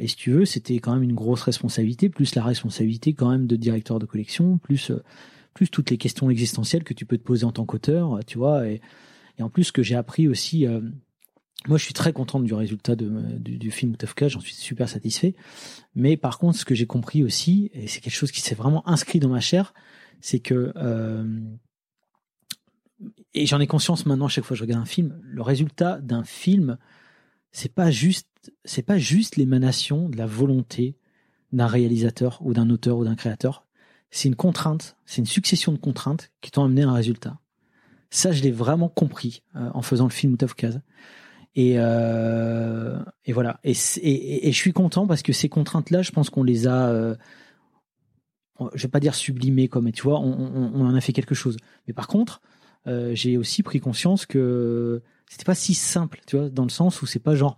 si 0.05 0.15
tu 0.15 0.29
veux, 0.29 0.45
c'était 0.45 0.77
quand 0.77 0.93
même 0.93 1.01
une 1.01 1.15
grosse 1.15 1.41
responsabilité, 1.41 2.07
plus 2.07 2.35
la 2.35 2.43
responsabilité 2.43 3.13
quand 3.13 3.31
même 3.31 3.47
de 3.47 3.55
directeur 3.55 3.97
de 3.97 4.05
collection, 4.05 4.59
plus 4.59 4.91
plus 5.55 5.71
toutes 5.71 5.89
les 5.89 5.97
questions 5.97 6.29
existentielles 6.29 6.83
que 6.83 6.93
tu 6.93 7.07
peux 7.07 7.17
te 7.17 7.23
poser 7.23 7.43
en 7.43 7.51
tant 7.51 7.65
qu'auteur, 7.65 8.19
tu 8.27 8.37
vois. 8.37 8.67
Et, 8.67 8.79
en 9.39 9.49
plus, 9.49 9.63
ce 9.63 9.71
que 9.71 9.81
j'ai 9.81 9.95
appris 9.95 10.27
aussi, 10.27 10.67
moi, 11.67 11.79
je 11.79 11.83
suis 11.83 11.95
très 11.95 12.13
contente 12.13 12.43
du 12.43 12.53
résultat 12.53 12.95
du, 12.95 13.71
film 13.71 13.97
Tufka, 13.97 14.27
j'en 14.27 14.39
suis 14.39 14.53
super 14.53 14.87
satisfait. 14.87 15.33
Mais 15.95 16.15
par 16.15 16.37
contre, 16.37 16.59
ce 16.59 16.65
que 16.65 16.75
j'ai 16.75 16.85
compris 16.85 17.23
aussi, 17.23 17.71
et 17.73 17.87
c'est 17.87 18.01
quelque 18.01 18.13
chose 18.13 18.31
qui 18.31 18.41
s'est 18.41 18.53
vraiment 18.53 18.87
inscrit 18.87 19.19
dans 19.19 19.29
ma 19.29 19.39
chair, 19.39 19.73
c'est 20.21 20.39
que 20.39 20.73
euh, 20.75 21.39
et 23.33 23.45
j'en 23.45 23.59
ai 23.59 23.67
conscience 23.67 24.05
maintenant 24.05 24.27
chaque 24.27 24.43
fois 24.43 24.55
que 24.55 24.59
je 24.59 24.63
regarde 24.63 24.81
un 24.81 24.85
film, 24.85 25.19
le 25.23 25.41
résultat 25.41 25.99
d'un 25.99 26.23
film, 26.23 26.77
c'est 27.51 27.73
pas 27.73 27.91
juste, 27.91 28.27
c'est 28.65 28.81
pas 28.81 28.97
juste 28.97 29.35
l'émanation 29.35 30.09
de 30.09 30.17
la 30.17 30.25
volonté 30.25 30.97
d'un 31.51 31.67
réalisateur 31.67 32.39
ou 32.41 32.53
d'un 32.53 32.69
auteur 32.69 32.97
ou 32.97 33.05
d'un 33.05 33.15
créateur 33.15 33.67
c'est 34.11 34.29
une 34.29 34.35
contrainte, 34.35 34.95
c'est 35.05 35.19
une 35.19 35.27
succession 35.27 35.71
de 35.71 35.77
contraintes 35.77 36.31
qui 36.41 36.51
t'ont 36.51 36.63
amené 36.63 36.83
à 36.83 36.89
un 36.89 36.93
résultat. 36.93 37.39
Ça, 38.09 38.31
je 38.31 38.41
l'ai 38.41 38.51
vraiment 38.51 38.89
compris 38.89 39.43
euh, 39.55 39.69
en 39.73 39.81
faisant 39.81 40.05
le 40.05 40.11
film 40.11 40.37
Out. 40.41 40.79
Et, 41.55 41.73
euh, 41.77 42.99
et 43.25 43.33
voilà. 43.33 43.59
Et, 43.63 43.73
et, 44.01 44.47
et, 44.47 44.51
je 44.51 44.57
suis 44.57 44.73
content 44.73 45.07
parce 45.07 45.23
que 45.23 45.33
ces 45.33 45.49
contraintes-là, 45.49 46.03
je 46.03 46.11
pense 46.11 46.29
qu'on 46.29 46.43
les 46.43 46.67
a, 46.67 47.17
je 48.73 48.83
vais 48.83 48.87
pas 48.89 48.99
dire 48.99 49.15
sublimées 49.15 49.67
comme, 49.67 49.91
tu 49.91 50.03
vois, 50.03 50.19
on, 50.19 50.31
on, 50.31 50.71
on, 50.73 50.85
en 50.85 50.95
a 50.95 51.01
fait 51.01 51.13
quelque 51.13 51.35
chose. 51.35 51.57
Mais 51.87 51.93
par 51.93 52.07
contre, 52.07 52.41
euh, 52.87 53.13
j'ai 53.13 53.37
aussi 53.37 53.63
pris 53.63 53.79
conscience 53.79 54.25
que 54.25 55.01
c'était 55.29 55.45
pas 55.45 55.55
si 55.55 55.73
simple, 55.73 56.21
tu 56.25 56.37
vois, 56.37 56.49
dans 56.49 56.63
le 56.63 56.69
sens 56.69 57.01
où 57.01 57.05
c'est 57.05 57.19
pas 57.19 57.35
genre, 57.35 57.57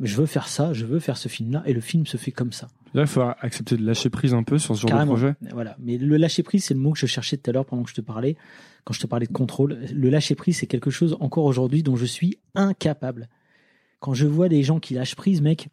je 0.00 0.16
veux 0.16 0.26
faire 0.26 0.48
ça, 0.48 0.72
je 0.72 0.84
veux 0.86 1.00
faire 1.00 1.16
ce 1.16 1.28
film-là, 1.28 1.62
et 1.66 1.72
le 1.72 1.80
film 1.80 2.06
se 2.06 2.16
fait 2.16 2.30
comme 2.32 2.52
ça. 2.52 2.68
Là, 2.92 3.02
il 3.02 3.08
faut 3.08 3.22
accepter 3.22 3.76
de 3.76 3.84
lâcher 3.84 4.10
prise 4.10 4.34
un 4.34 4.42
peu 4.42 4.58
sur 4.58 4.76
ce 4.76 4.86
genre 4.86 5.00
de 5.00 5.06
projet. 5.06 5.34
Voilà. 5.52 5.76
Mais 5.78 5.96
le 5.96 6.16
lâcher 6.16 6.42
prise, 6.42 6.64
c'est 6.64 6.74
le 6.74 6.80
mot 6.80 6.92
que 6.92 6.98
je 6.98 7.06
cherchais 7.06 7.36
tout 7.36 7.48
à 7.48 7.52
l'heure 7.52 7.64
pendant 7.64 7.84
que 7.84 7.90
je 7.90 7.94
te 7.94 8.00
parlais, 8.00 8.36
quand 8.84 8.92
je 8.92 9.00
te 9.00 9.06
parlais 9.06 9.26
de 9.26 9.32
contrôle. 9.32 9.78
Le 9.92 10.10
lâcher 10.10 10.34
prise, 10.34 10.58
c'est 10.58 10.66
quelque 10.66 10.90
chose 10.90 11.16
encore 11.20 11.44
aujourd'hui 11.44 11.82
dont 11.82 11.96
je 11.96 12.06
suis 12.06 12.38
incapable. 12.54 13.28
quand 14.00 14.14
je 14.14 14.26
vois 14.26 14.48
des 14.48 14.62
gens 14.62 14.80
qui 14.80 14.94
lâchent 14.94 15.14
prise, 15.14 15.40
mec, 15.40 15.68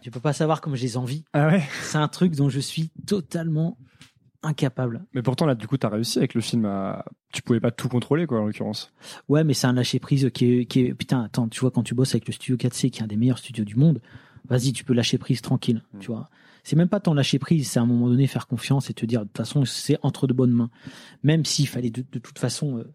tu 0.00 0.10
peux 0.10 0.20
pas 0.20 0.32
savoir 0.32 0.60
comme 0.60 0.74
les 0.74 0.96
envie. 0.96 1.24
Ah 1.32 1.48
ouais 1.48 1.62
C'est 1.82 1.98
un 1.98 2.08
truc 2.08 2.34
dont 2.34 2.48
je 2.48 2.60
suis 2.60 2.90
totalement 3.06 3.76
incapable. 4.42 5.04
Mais 5.14 5.22
pourtant, 5.22 5.46
là, 5.46 5.54
du 5.54 5.66
coup, 5.66 5.76
t'as 5.76 5.88
réussi 5.88 6.18
avec 6.18 6.34
le 6.34 6.40
film 6.40 6.64
à. 6.66 7.04
Tu 7.32 7.42
pouvais 7.42 7.60
pas 7.60 7.70
tout 7.70 7.88
contrôler, 7.88 8.26
quoi, 8.26 8.40
en 8.40 8.46
l'occurrence. 8.46 8.92
Ouais, 9.28 9.42
mais 9.44 9.54
c'est 9.54 9.66
un 9.66 9.72
lâcher 9.72 9.98
prise 9.98 10.30
qui 10.32 10.44
est, 10.60 10.66
qui 10.66 10.80
est. 10.80 10.94
Putain, 10.94 11.22
attends, 11.22 11.48
tu 11.48 11.60
vois, 11.60 11.70
quand 11.70 11.82
tu 11.82 11.94
bosses 11.94 12.14
avec 12.14 12.26
le 12.28 12.32
studio 12.32 12.56
4C, 12.56 12.90
qui 12.90 13.00
est 13.00 13.02
un 13.02 13.06
des 13.08 13.16
meilleurs 13.16 13.38
studios 13.38 13.64
du 13.64 13.74
monde, 13.76 14.00
vas-y, 14.48 14.72
tu 14.72 14.84
peux 14.84 14.94
lâcher 14.94 15.18
prise 15.18 15.42
tranquille, 15.42 15.82
Mm. 15.92 15.98
tu 15.98 16.06
vois. 16.08 16.30
C'est 16.62 16.76
même 16.76 16.88
pas 16.88 16.98
tant 17.00 17.14
lâcher 17.14 17.38
prise, 17.38 17.68
c'est 17.70 17.78
à 17.78 17.82
un 17.82 17.86
moment 17.86 18.08
donné 18.08 18.26
faire 18.26 18.46
confiance 18.48 18.90
et 18.90 18.94
te 18.94 19.06
dire, 19.06 19.20
de 19.20 19.26
toute 19.26 19.36
façon, 19.36 19.64
c'est 19.64 19.98
entre 20.02 20.26
de 20.26 20.32
bonnes 20.32 20.50
mains. 20.52 20.70
Même 21.22 21.44
s'il 21.44 21.68
fallait 21.68 21.90
de, 21.90 22.04
de 22.10 22.18
toute 22.18 22.38
façon 22.40 22.78
euh, 22.78 22.92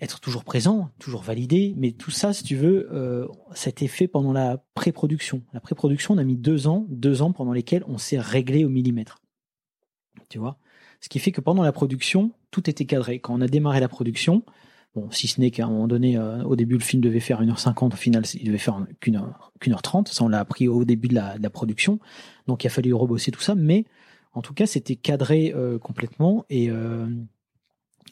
être 0.00 0.20
toujours 0.20 0.44
présent, 0.44 0.90
toujours 0.98 1.22
validé, 1.22 1.74
mais 1.76 1.92
tout 1.92 2.10
ça, 2.10 2.32
si 2.32 2.44
tu 2.44 2.56
veux, 2.56 2.88
euh, 2.92 3.26
ça 3.54 3.68
a 3.68 3.70
été 3.70 3.88
fait 3.88 4.08
pendant 4.08 4.32
la 4.32 4.62
pré-production. 4.74 5.42
La 5.52 5.60
pré-production, 5.60 6.14
on 6.14 6.18
a 6.18 6.24
mis 6.24 6.36
deux 6.36 6.66
ans, 6.66 6.86
deux 6.90 7.22
ans 7.22 7.32
pendant 7.32 7.52
lesquels 7.52 7.84
on 7.88 7.98
s'est 7.98 8.18
réglé 8.18 8.64
au 8.64 8.68
millimètre. 8.68 9.22
Tu 10.28 10.38
vois? 10.38 10.58
Ce 11.00 11.08
qui 11.08 11.18
fait 11.18 11.32
que 11.32 11.40
pendant 11.40 11.62
la 11.62 11.72
production, 11.72 12.32
tout 12.50 12.68
était 12.68 12.84
cadré. 12.84 13.20
Quand 13.20 13.34
on 13.34 13.40
a 13.40 13.46
démarré 13.46 13.80
la 13.80 13.88
production, 13.88 14.42
bon, 14.94 15.10
si 15.10 15.28
ce 15.28 15.40
n'est 15.40 15.50
qu'à 15.50 15.64
un 15.64 15.70
moment 15.70 15.88
donné, 15.88 16.16
euh, 16.16 16.42
au 16.44 16.56
début, 16.56 16.74
le 16.74 16.82
film 16.82 17.02
devait 17.02 17.20
faire 17.20 17.42
1h50, 17.42 17.92
au 17.92 17.96
final, 17.96 18.24
il 18.34 18.44
devait 18.44 18.58
faire 18.58 18.84
qu'une 19.00 19.16
heure, 19.16 19.52
qu'une 19.60 19.72
heure 19.72 19.82
30. 19.82 20.08
Ça, 20.08 20.24
on 20.24 20.28
l'a 20.28 20.40
appris 20.40 20.68
au 20.68 20.84
début 20.84 21.08
de 21.08 21.14
la, 21.14 21.50
production. 21.50 22.00
Donc, 22.46 22.64
il 22.64 22.66
a 22.66 22.70
fallu 22.70 22.92
rebosser 22.92 23.30
tout 23.30 23.40
ça. 23.40 23.54
Mais, 23.54 23.84
en 24.32 24.42
tout 24.42 24.52
cas, 24.52 24.66
c'était 24.66 24.96
cadré 24.96 25.52
euh, 25.54 25.78
complètement. 25.78 26.44
Et, 26.50 26.70
euh, 26.70 27.06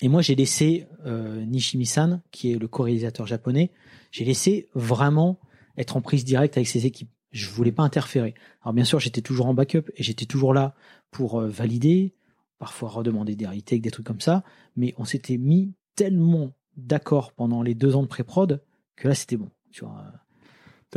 et 0.01 0.09
moi, 0.09 0.23
j'ai 0.23 0.35
laissé 0.35 0.87
euh, 1.07 1.45
Nishimi-san, 1.45 2.21
qui 2.31 2.53
est 2.53 2.59
le 2.59 2.69
co-réalisateur 2.69 3.27
japonais, 3.27 3.71
j'ai 4.11 4.25
laissé 4.25 4.69
vraiment 4.75 5.39
être 5.77 5.97
en 5.97 6.01
prise 6.01 6.25
directe 6.25 6.57
avec 6.57 6.69
ses 6.69 6.87
équipes. 6.87 7.11
Je 7.31 7.49
voulais 7.49 7.73
pas 7.73 7.83
interférer. 7.83 8.35
Alors 8.63 8.75
bien 8.75 8.85
sûr, 8.85 9.01
j'étais 9.01 9.23
toujours 9.23 9.47
en 9.47 9.55
backup 9.55 9.91
et 9.97 10.03
j'étais 10.03 10.27
toujours 10.27 10.55
là 10.55 10.75
pour 11.11 11.41
euh, 11.41 11.49
valider, 11.49 12.15
parfois 12.59 12.91
redemander 12.91 13.35
des 13.35 13.47
retakes, 13.47 13.83
des 13.83 13.91
trucs 13.91 14.07
comme 14.07 14.21
ça. 14.21 14.45
Mais 14.77 14.95
on 14.99 15.05
s'était 15.05 15.37
mis 15.37 15.73
tellement 15.97 16.53
d'accord 16.77 17.33
pendant 17.33 17.63
les 17.63 17.75
deux 17.75 17.97
ans 17.97 18.03
de 18.03 18.09
pré-prod 18.09 18.63
que 18.97 19.09
là, 19.09 19.15
c'était 19.15 19.37
bon. 19.37 19.51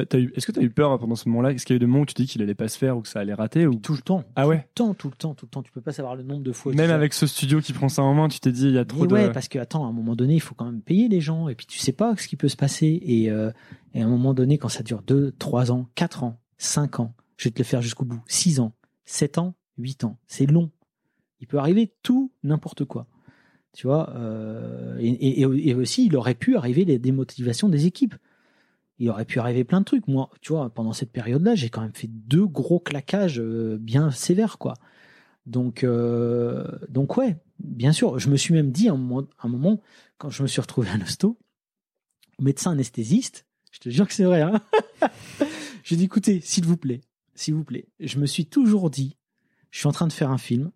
Est-ce 0.03 0.45
que 0.45 0.51
t'as 0.51 0.61
eu 0.61 0.69
peur 0.69 0.97
pendant 0.99 1.15
ce 1.15 1.27
moment-là? 1.29 1.51
Est-ce 1.51 1.65
qu'il 1.65 1.73
y 1.73 1.75
a 1.75 1.77
eu 1.77 1.79
des 1.79 1.85
moments 1.85 2.01
où 2.01 2.05
tu 2.05 2.13
dis 2.13 2.25
qu'il 2.27 2.41
allait 2.41 2.55
pas 2.55 2.67
se 2.67 2.77
faire 2.77 2.97
ou 2.97 3.01
que 3.01 3.07
ça 3.07 3.19
allait 3.19 3.33
rater 3.33 3.65
ou... 3.67 3.75
tout 3.75 3.93
le 3.93 3.99
temps. 4.01 4.23
Ah 4.35 4.43
tout 4.43 4.49
ouais? 4.49 4.55
le 4.57 4.63
temps, 4.75 4.93
tout 4.93 5.07
le 5.09 5.15
temps, 5.15 5.33
tout 5.33 5.45
le 5.45 5.49
temps. 5.49 5.63
Tu 5.63 5.71
peux 5.71 5.81
pas 5.81 5.91
savoir 5.93 6.15
le 6.15 6.23
nombre 6.23 6.43
de 6.43 6.51
fois. 6.51 6.71
où 6.71 6.75
tu 6.75 6.81
Même 6.81 6.91
avec 6.91 7.13
ce 7.13 7.25
studio 7.27 7.59
qui 7.61 7.73
prend 7.73 7.89
ça 7.89 8.03
en 8.03 8.13
main, 8.13 8.27
tu 8.27 8.39
t'es 8.39 8.51
dit 8.51 8.67
il 8.67 8.73
y 8.75 8.77
a 8.77 8.85
trop 8.85 9.01
Mais 9.01 9.07
de. 9.07 9.13
ouais, 9.13 9.31
parce 9.31 9.47
que 9.47 9.59
attends, 9.59 9.85
à 9.85 9.89
un 9.89 9.93
moment 9.93 10.15
donné, 10.15 10.35
il 10.35 10.39
faut 10.41 10.55
quand 10.55 10.65
même 10.65 10.81
payer 10.81 11.07
les 11.07 11.21
gens, 11.21 11.49
et 11.49 11.55
puis 11.55 11.65
tu 11.65 11.79
sais 11.79 11.91
pas 11.93 12.15
ce 12.17 12.27
qui 12.27 12.35
peut 12.35 12.47
se 12.49 12.57
passer. 12.57 12.99
Et, 13.03 13.29
euh, 13.31 13.51
et 13.93 14.01
à 14.01 14.05
un 14.05 14.09
moment 14.09 14.33
donné, 14.33 14.57
quand 14.57 14.69
ça 14.69 14.83
dure 14.83 15.01
2, 15.01 15.33
3 15.39 15.71
ans, 15.71 15.87
4 15.95 16.23
ans, 16.23 16.39
5 16.57 16.99
ans, 16.99 17.13
je 17.37 17.45
vais 17.45 17.51
te 17.51 17.59
le 17.59 17.63
faire 17.65 17.81
jusqu'au 17.81 18.05
bout, 18.05 18.21
6 18.27 18.59
ans, 18.59 18.73
7 19.05 19.37
ans, 19.37 19.55
8 19.77 20.03
ans, 20.03 20.17
c'est 20.27 20.45
long. 20.45 20.69
Il 21.39 21.47
peut 21.47 21.57
arriver 21.59 21.93
tout, 22.03 22.31
n'importe 22.43 22.83
quoi. 22.85 23.05
Tu 23.73 23.85
vois, 23.85 24.09
euh, 24.15 24.97
et, 24.99 25.09
et- 25.09 25.69
et 25.69 25.73
aussi, 25.75 26.07
il 26.07 26.15
aurait 26.15 26.33
pu 26.33 26.55
arriver 26.55 26.83
les 26.83 26.97
démotivations 26.97 27.69
des 27.69 27.85
équipes. 27.85 28.15
Il 28.99 29.09
aurait 29.09 29.25
pu 29.25 29.39
arriver 29.39 29.63
plein 29.63 29.79
de 29.79 29.85
trucs. 29.85 30.07
Moi, 30.07 30.29
tu 30.41 30.53
vois, 30.53 30.69
pendant 30.69 30.93
cette 30.93 31.11
période-là, 31.11 31.55
j'ai 31.55 31.69
quand 31.69 31.81
même 31.81 31.93
fait 31.93 32.09
deux 32.09 32.47
gros 32.47 32.79
claquages 32.79 33.39
euh, 33.39 33.77
bien 33.79 34.11
sévères, 34.11 34.57
quoi. 34.57 34.73
Donc, 35.45 35.83
euh, 35.83 36.65
donc 36.89 37.15
ouais, 37.17 37.37
bien 37.59 37.91
sûr. 37.91 38.19
Je 38.19 38.29
me 38.29 38.37
suis 38.37 38.53
même 38.53 38.71
dit 38.71 38.89
à 38.89 38.93
un 38.93 38.97
moment, 39.47 39.81
quand 40.17 40.29
je 40.29 40.41
me 40.43 40.47
suis 40.47 40.61
retrouvé 40.61 40.89
à 40.89 40.97
l'hosto, 40.97 41.37
médecin 42.39 42.71
anesthésiste, 42.71 43.45
je 43.71 43.79
te 43.79 43.89
jure 43.89 44.07
que 44.07 44.13
c'est 44.13 44.23
vrai. 44.23 44.41
Hein 44.41 44.61
J'ai 45.83 45.95
dit, 45.95 46.05
écoutez, 46.05 46.41
s'il 46.41 46.65
vous 46.65 46.77
plaît, 46.77 47.01
s'il 47.35 47.53
vous 47.53 47.63
plaît, 47.63 47.87
je 47.99 48.19
me 48.19 48.25
suis 48.25 48.45
toujours 48.45 48.89
dit, 48.89 49.15
je 49.71 49.79
suis 49.79 49.87
en 49.87 49.91
train 49.91 50.07
de 50.07 50.13
faire 50.13 50.31
un 50.31 50.37
film, 50.37 50.71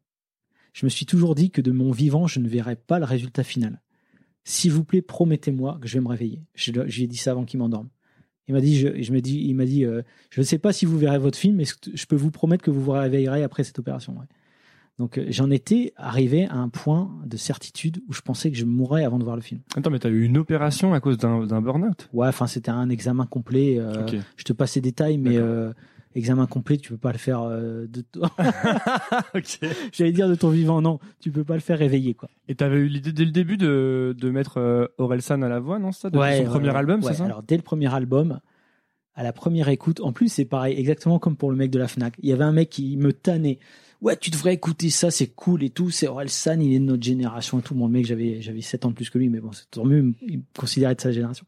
je 0.74 0.86
me 0.86 0.90
suis 0.90 1.06
toujours 1.06 1.36
dit 1.36 1.52
que 1.52 1.62
de 1.62 1.72
mon 1.72 1.92
vivant, 1.92 2.28
je 2.28 2.40
ne 2.40 2.48
verrais 2.48 2.76
pas 2.76 3.00
le 3.00 3.06
résultat 3.06 3.44
final. 3.44 3.82
S'il 4.44 4.72
vous 4.72 4.84
plaît, 4.84 5.02
promettez-moi 5.02 5.80
que 5.82 5.88
je 5.88 5.96
vais 5.96 6.02
me 6.02 6.08
réveiller. 6.08 6.46
Je, 6.56 6.72
je 6.72 6.98
lui 6.98 7.04
ai 7.04 7.08
dit 7.08 7.18
ça 7.18 7.32
avant 7.32 7.46
qu'il 7.46 7.60
m'endorme. 7.60 7.90
Il 8.52 8.54
m'a 8.54 8.60
dit, 8.60 8.78
je, 8.78 9.02
je 9.02 9.14
me 9.14 9.22
dis, 9.22 9.40
il 9.48 9.56
m'a 9.56 9.64
dit, 9.64 9.86
euh, 9.86 10.02
je 10.30 10.42
ne 10.42 10.46
sais 10.46 10.58
pas 10.58 10.74
si 10.74 10.86
vous 10.86 10.98
verrez 10.98 11.18
votre 11.20 11.38
film, 11.38 11.56
mais 11.56 11.64
je 11.64 12.06
peux 12.06 12.18
vous 12.18 12.32
promettre 12.32 12.66
que 12.66 12.70
vous 12.70 12.82
vous 12.82 12.92
réveillerez 12.92 13.44
après 13.44 13.64
cette 13.64 13.80
opération. 13.80 14.12
ouais. 14.14 14.26
Donc 15.00 15.18
euh, 15.18 15.26
j'en 15.30 15.50
étais 15.50 15.94
arrivé 15.96 16.48
à 16.48 16.58
un 16.58 16.68
point 16.68 17.10
de 17.26 17.38
certitude 17.38 18.02
où 18.10 18.14
je 18.14 18.20
pensais 18.20 18.52
que 18.52 18.58
je 18.58 18.66
mourrais 18.66 19.06
avant 19.06 19.20
de 19.20 19.24
voir 19.24 19.38
le 19.38 19.42
film. 19.42 19.62
Attends, 19.78 19.90
mais 19.90 20.00
t'as 20.00 20.10
eu 20.10 20.24
une 20.24 20.38
opération 20.38 20.94
à 20.94 21.00
cause 21.00 21.18
d'un 21.18 21.62
burn-out? 21.62 22.10
Ouais, 22.12 22.28
enfin 22.28 22.46
c'était 22.46 22.72
un 22.72 22.90
examen 22.90 23.26
complet. 23.26 23.78
euh. 23.80 24.06
Je 24.36 24.44
te 24.44 24.52
passe 24.52 24.76
les 24.76 24.82
détails, 24.82 25.18
mais 25.18 25.38
examen 26.16 26.48
complet, 26.48 26.78
tu 26.78 26.90
peux 26.90 26.98
pas 26.98 27.12
le 27.12 27.18
faire 27.18 27.42
euh, 27.42 27.88
de. 27.88 28.04
ok. 29.36 29.60
J'allais 29.92 30.12
dire 30.12 30.30
de 30.30 30.36
ton 30.36 30.50
vivant, 30.50 30.82
non, 30.82 31.00
tu 31.20 31.32
peux 31.32 31.44
pas 31.44 31.56
le 31.56 31.60
faire 31.60 31.78
réveiller 31.78 32.14
quoi. 32.14 32.30
Et 32.48 32.56
t'avais 32.56 32.78
eu 32.78 32.88
l'idée 32.88 33.12
dès 33.12 33.26
le 33.26 33.32
début 33.32 33.58
de, 33.58 34.16
de 34.18 34.30
mettre 34.30 34.58
euh, 34.58 34.88
Orelsan 34.98 35.42
à 35.42 35.50
la 35.50 35.60
voix, 35.60 35.80
non, 35.80 35.92
ça 35.92 36.10
Depuis 36.10 36.22
ouais, 36.22 36.44
son 36.46 36.52
premier 36.52 36.76
album, 36.76 37.02
c'est 37.02 37.14
ça 37.14 37.26
Alors 37.26 37.44
dès 37.44 37.58
le 37.58 37.64
premier 37.64 37.94
album, 37.94 38.40
à 39.16 39.24
la 39.24 39.34
première 39.34 39.70
écoute, 39.70 40.00
en 40.02 40.12
plus 40.12 40.30
c'est 40.30 40.46
pareil, 40.46 40.78
exactement 40.78 41.20
comme 41.20 41.36
pour 41.36 41.52
le 41.52 41.58
mec 41.58 41.72
de 41.72 41.80
la 41.80 41.88
Fnac. 41.88 42.16
Il 42.20 42.30
y 42.30 42.34
avait 42.34 42.44
un 42.44 42.54
mec 42.54 42.70
qui 42.70 42.98
me 42.98 43.14
tannait. 43.14 43.60
Ouais, 44.02 44.18
tu 44.18 44.32
devrais 44.32 44.56
écouter 44.56 44.90
ça, 44.90 45.12
c'est 45.12 45.28
cool 45.28 45.64
et 45.64 45.70
tout. 45.70 45.92
C'est 45.92 46.08
Orelsan, 46.08 46.60
il 46.60 46.74
est 46.74 46.80
de 46.80 46.86
notre 46.86 47.04
génération 47.04 47.60
et 47.60 47.62
tout. 47.62 47.76
Mon 47.76 47.88
mec, 47.88 48.06
j'avais 48.06 48.42
j'avais 48.42 48.62
7 48.62 48.86
ans 48.86 48.90
de 48.90 48.96
plus 48.96 49.12
que 49.12 49.20
lui, 49.20 49.30
mais 49.30 49.40
bon, 49.40 49.52
c'est 49.52 49.70
tant 49.70 49.86
mieux, 49.86 50.14
il 50.28 50.40
me 50.40 50.44
considérait 50.58 50.96
de 50.96 51.02
sa 51.02 51.12
génération. 51.12 51.46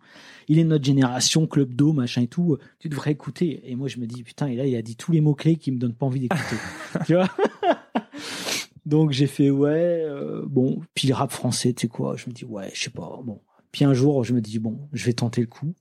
Il 0.48 0.60
est 0.60 0.64
de 0.64 0.70
notre 0.70 0.86
génération, 0.86 1.48
club 1.48 1.74
d'eau, 1.74 1.94
machin 1.94 2.22
et 2.22 2.28
tout. 2.28 2.58
Tu 2.78 2.90
devrais 2.90 3.12
écouter. 3.12 3.62
Et 3.66 3.76
moi, 3.76 3.88
je 3.88 3.98
me 3.98 4.06
dis 4.06 4.22
putain, 4.22 4.48
et 4.48 4.56
là, 4.56 4.68
il 4.68 4.76
a 4.76 4.84
dit 4.84 4.96
tous 4.96 5.12
les 5.12 5.20
mots 5.20 5.34
clés 5.34 5.56
qui 5.56 5.72
me 5.72 5.80
donnent 5.80 5.96
pas 5.96 6.06
envie 6.06 6.20
d'écouter. 6.20 6.58
tu 7.08 7.16
vois 7.16 7.30
Donc 8.86 9.12
j'ai 9.12 9.28
fait 9.28 9.50
ouais, 9.50 10.04
euh, 10.06 10.44
bon. 10.46 10.82
Puis 10.94 11.08
le 11.08 11.16
rap 11.16 11.32
français, 11.32 11.74
tu 11.74 11.84
sais 11.84 11.88
quoi 11.88 12.16
Je 12.18 12.28
me 12.28 12.34
dis 12.34 12.46
ouais, 12.46 12.70
je 12.76 12.84
sais 12.84 12.90
pas. 12.92 13.20
Bon. 13.24 13.42
Puis 13.72 13.84
un 13.84 13.96
jour, 13.96 14.24
je 14.24 14.34
me 14.34 14.42
dis 14.42 14.60
bon, 14.60 14.78
je 14.94 15.06
vais 15.06 15.14
tenter 15.14 15.42
le 15.42 15.48
coup. 15.48 15.74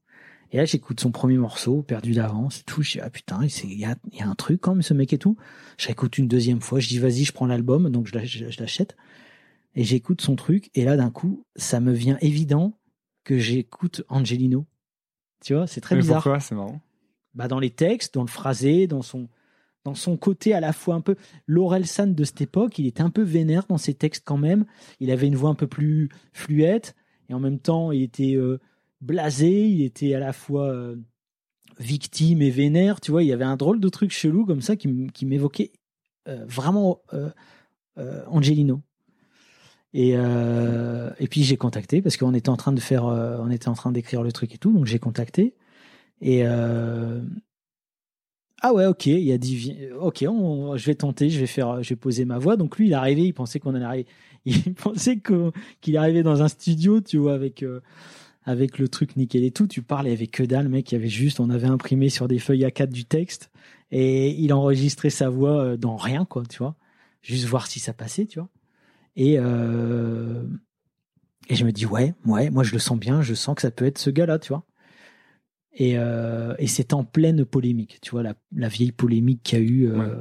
Et 0.53 0.59
là, 0.59 0.67
j'écoute 0.67 1.01
son 1.01 1.11
premier 1.11 1.39
morceau, 1.39 1.83
perdu 1.83 2.13
d'avance, 2.13 2.61
et 2.61 2.65
tout. 2.65 2.83
Je 2.83 2.93
dis, 2.93 3.01
ah 3.01 3.09
putain, 3.09 3.41
il 3.65 3.79
y 3.79 3.87
a, 3.87 3.97
y 4.13 4.21
a 4.21 4.29
un 4.29 4.35
truc 4.35 4.61
quand 4.61 4.75
même, 4.75 4.83
ce 4.83 4.93
mec 4.93 5.13
et 5.15 5.19
tout. 5.19 5.39
Je 5.79 5.87
réécoute 5.87 6.19
une 6.19 6.29
deuxième 6.29 6.61
fois. 6.61 6.79
Je 6.79 6.89
dis, 6.89 6.99
vas-y, 6.99 7.25
je 7.25 7.33
prends 7.33 7.47
l'album. 7.47 7.89
Donc, 7.89 8.07
je 8.07 8.61
l'achète. 8.61 8.97
Et 9.75 9.83
j'écoute 9.83 10.21
son 10.21 10.37
truc. 10.37 10.71
Et 10.75 10.85
là, 10.85 10.99
d'un 10.99 11.11
coup, 11.11 11.47
ça 11.57 11.81
me 11.81 11.93
vient 11.93 12.19
évident 12.21 12.79
que 13.25 13.39
j'écoute 13.39 14.03
Angelino. 14.11 14.67
Tu 15.43 15.55
vois, 15.55 15.67
c'est 15.67 15.81
très 15.81 15.95
Mais 15.95 16.03
bizarre. 16.03 16.23
Pourquoi? 16.23 16.41
C'est 16.41 16.55
marrant. 16.55 16.83
Bah, 17.35 17.49
dans 17.49 17.59
les 17.59 17.71
textes, 17.71 18.15
dans 18.15 18.23
le 18.23 18.29
phrasé, 18.29 18.87
dans 18.87 19.01
son, 19.01 19.31
dans 19.85 19.95
son 19.95 20.19
côté 20.19 20.53
à 20.53 20.61
la 20.61 20.75
fois 20.75 20.97
un 20.97 21.01
peu. 21.01 21.17
Laurel 21.47 21.87
San 21.87 22.15
de 22.15 22.25
cette 22.25 22.43
époque, 22.43 22.79
il 22.79 22.87
était 22.87 23.03
un 23.03 23.09
peu 23.09 23.23
vénère 23.23 23.65
dans 23.69 23.79
ses 23.79 23.95
textes 23.95 24.25
quand 24.27 24.37
même. 24.37 24.67
Il 25.01 25.11
avait 25.11 25.29
une 25.29 25.37
voix 25.37 25.49
un 25.49 25.55
peu 25.55 25.67
plus 25.67 26.11
fluette. 26.35 26.95
Et 27.31 27.35
en 27.35 27.41
même 27.41 27.59
temps, 27.59 27.91
il 27.91 28.03
était 28.03 28.35
euh, 28.35 28.61
blasé. 29.03 29.69
Il 29.69 29.83
était 29.83 30.15
à 30.15 30.19
la 30.19 30.33
fois 30.33 30.71
euh, 30.71 30.97
victime 31.79 32.41
et 32.41 32.51
vénère. 32.51 33.01
Tu 33.01 33.11
vois, 33.11 33.23
il 33.23 33.27
y 33.27 33.33
avait 33.33 33.45
un 33.45 33.57
drôle 33.57 33.81
de 33.81 33.89
truc 33.89 34.11
chelou 34.11 34.47
comme 34.47 34.63
ça 34.63 34.77
qui, 34.77 34.89
m'évoquait 35.27 35.73
euh, 36.29 36.45
vraiment 36.47 37.03
euh, 37.13 37.31
Angelino. 38.29 38.81
Et, 39.95 40.17
puis 41.31 41.43
j'ai 41.43 41.59
contacté 41.59 42.01
parce 42.01 42.17
qu'on 42.17 42.33
était 42.33 42.49
en 42.49 42.57
train 42.57 42.73
de 42.73 42.81
faire, 42.81 43.05
on 43.05 43.51
était 43.51 43.69
en 43.69 43.75
train 43.75 43.93
d'écrire 43.93 44.23
le 44.23 44.33
truc 44.33 44.55
et 44.55 44.59
tout, 44.59 44.73
donc 44.73 44.87
j'ai 44.87 44.99
contacté. 44.99 45.55
Et 46.23 46.47
ah 48.65 48.73
ouais, 48.73 48.87
ok, 48.87 49.07
il 49.07 49.31
a 49.33 49.39
dit, 49.39 49.77
ok, 50.01 50.25
on- 50.29 50.77
je 50.77 50.87
vais 50.87 50.95
tenter, 50.95 51.29
je 51.31 51.41
vais 51.41 51.49
faire, 51.49 51.83
je 51.83 51.91
vais 51.91 51.97
poser 51.97 52.25
ma 52.25 52.39
voix. 52.39 52.57
Donc 52.57 52.79
lui, 52.79 52.87
il 52.87 52.93
est 52.93 52.95
arrivé, 52.95 53.23
il 53.23 53.35
pensait 53.35 53.59
qu'on 53.59 53.75
allait 53.75 54.07
il 54.45 54.75
pensait 54.75 55.21
qu'il 55.81 55.97
arrivait 55.97 56.23
dans 56.23 56.43
un 56.43 56.49
studio, 56.49 57.01
tu 57.01 57.19
vois, 57.19 57.35
avec 57.35 57.65
avec 58.45 58.79
le 58.79 58.89
truc 58.89 59.17
nickel 59.17 59.45
et 59.45 59.51
tout. 59.51 59.67
Tu 59.67 59.83
parles, 59.83 60.09
il 60.09 60.13
avait 60.13 60.27
que 60.27 60.43
dalle, 60.43 60.69
mec, 60.69 60.91
il 60.91 60.95
y 60.95 60.99
avait 60.99 61.09
juste, 61.09 61.41
on 61.41 61.51
avait 61.51 61.67
imprimé 61.67 62.09
sur 62.09 62.29
des 62.29 62.39
feuilles 62.39 62.65
A4 62.65 62.89
du 62.89 63.05
texte 63.05 63.51
et 63.91 64.31
il 64.31 64.53
enregistrait 64.53 65.11
sa 65.11 65.29
voix 65.29 65.63
euh, 65.63 65.77
dans 65.77 65.97
rien, 65.97 66.25
quoi, 66.25 66.45
tu 66.49 66.59
vois, 66.59 66.77
juste 67.23 67.47
voir 67.47 67.67
si 67.67 67.81
ça 67.81 67.93
passait, 67.93 68.27
tu 68.27 68.39
vois. 68.39 68.49
Et 69.17 69.39
euh, 69.39 70.43
et 71.49 71.55
je 71.55 71.65
me 71.65 71.73
dis 71.73 71.87
ouais, 71.87 72.15
ouais, 72.25 72.51
moi 72.51 72.63
je 72.63 72.73
le 72.73 72.79
sens 72.79 72.99
bien, 72.99 73.21
je 73.21 73.35
sens 73.35 73.55
que 73.55 73.63
ça 73.63 73.71
peut 73.71 73.85
être 73.85 73.99
ce 73.99 74.11
gars-là, 74.11 74.39
tu 74.39 74.49
vois. 74.49 74.65
Et, 75.75 75.95
euh, 75.97 76.55
et 76.59 76.67
c'est 76.67 76.93
en 76.93 77.03
pleine 77.03 77.47
polémique, 77.47 77.99
tu 78.03 78.11
vois, 78.11 78.23
la, 78.23 78.35
la 78.55 78.69
vieille 78.69 78.93
polémique 78.93 79.41
qu'il 79.43 79.59
y 79.59 79.63
a 79.63 79.65
eu 79.65 79.89
euh, 79.91 80.15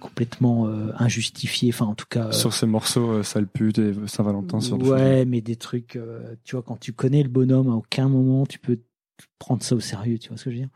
complètement 0.00 0.66
euh, 0.66 0.90
injustifiée, 0.98 1.70
enfin 1.72 1.86
en 1.86 1.94
tout 1.94 2.06
cas. 2.10 2.26
euh, 2.26 2.32
Sur 2.32 2.52
ces 2.52 2.66
morceaux, 2.66 3.10
euh, 3.10 3.22
Sale 3.22 3.46
pute 3.46 3.78
et 3.78 3.92
Saint-Valentin 4.06 4.60
sur 4.60 4.78
ouais, 4.82 5.24
mais 5.26 5.40
des 5.42 5.54
trucs, 5.56 5.94
euh, 5.94 6.34
tu 6.44 6.56
vois, 6.56 6.62
quand 6.64 6.78
tu 6.78 6.92
connais 6.92 7.22
le 7.22 7.28
bonhomme, 7.28 7.68
à 7.70 7.74
aucun 7.74 8.08
moment 8.08 8.46
tu 8.46 8.58
peux 8.58 8.80
prendre 9.38 9.62
ça 9.62 9.76
au 9.76 9.80
sérieux, 9.80 10.18
tu 10.18 10.28
vois 10.30 10.38
ce 10.38 10.44
que 10.44 10.50
je 10.50 10.56
veux 10.56 10.60
dire. 10.62 10.70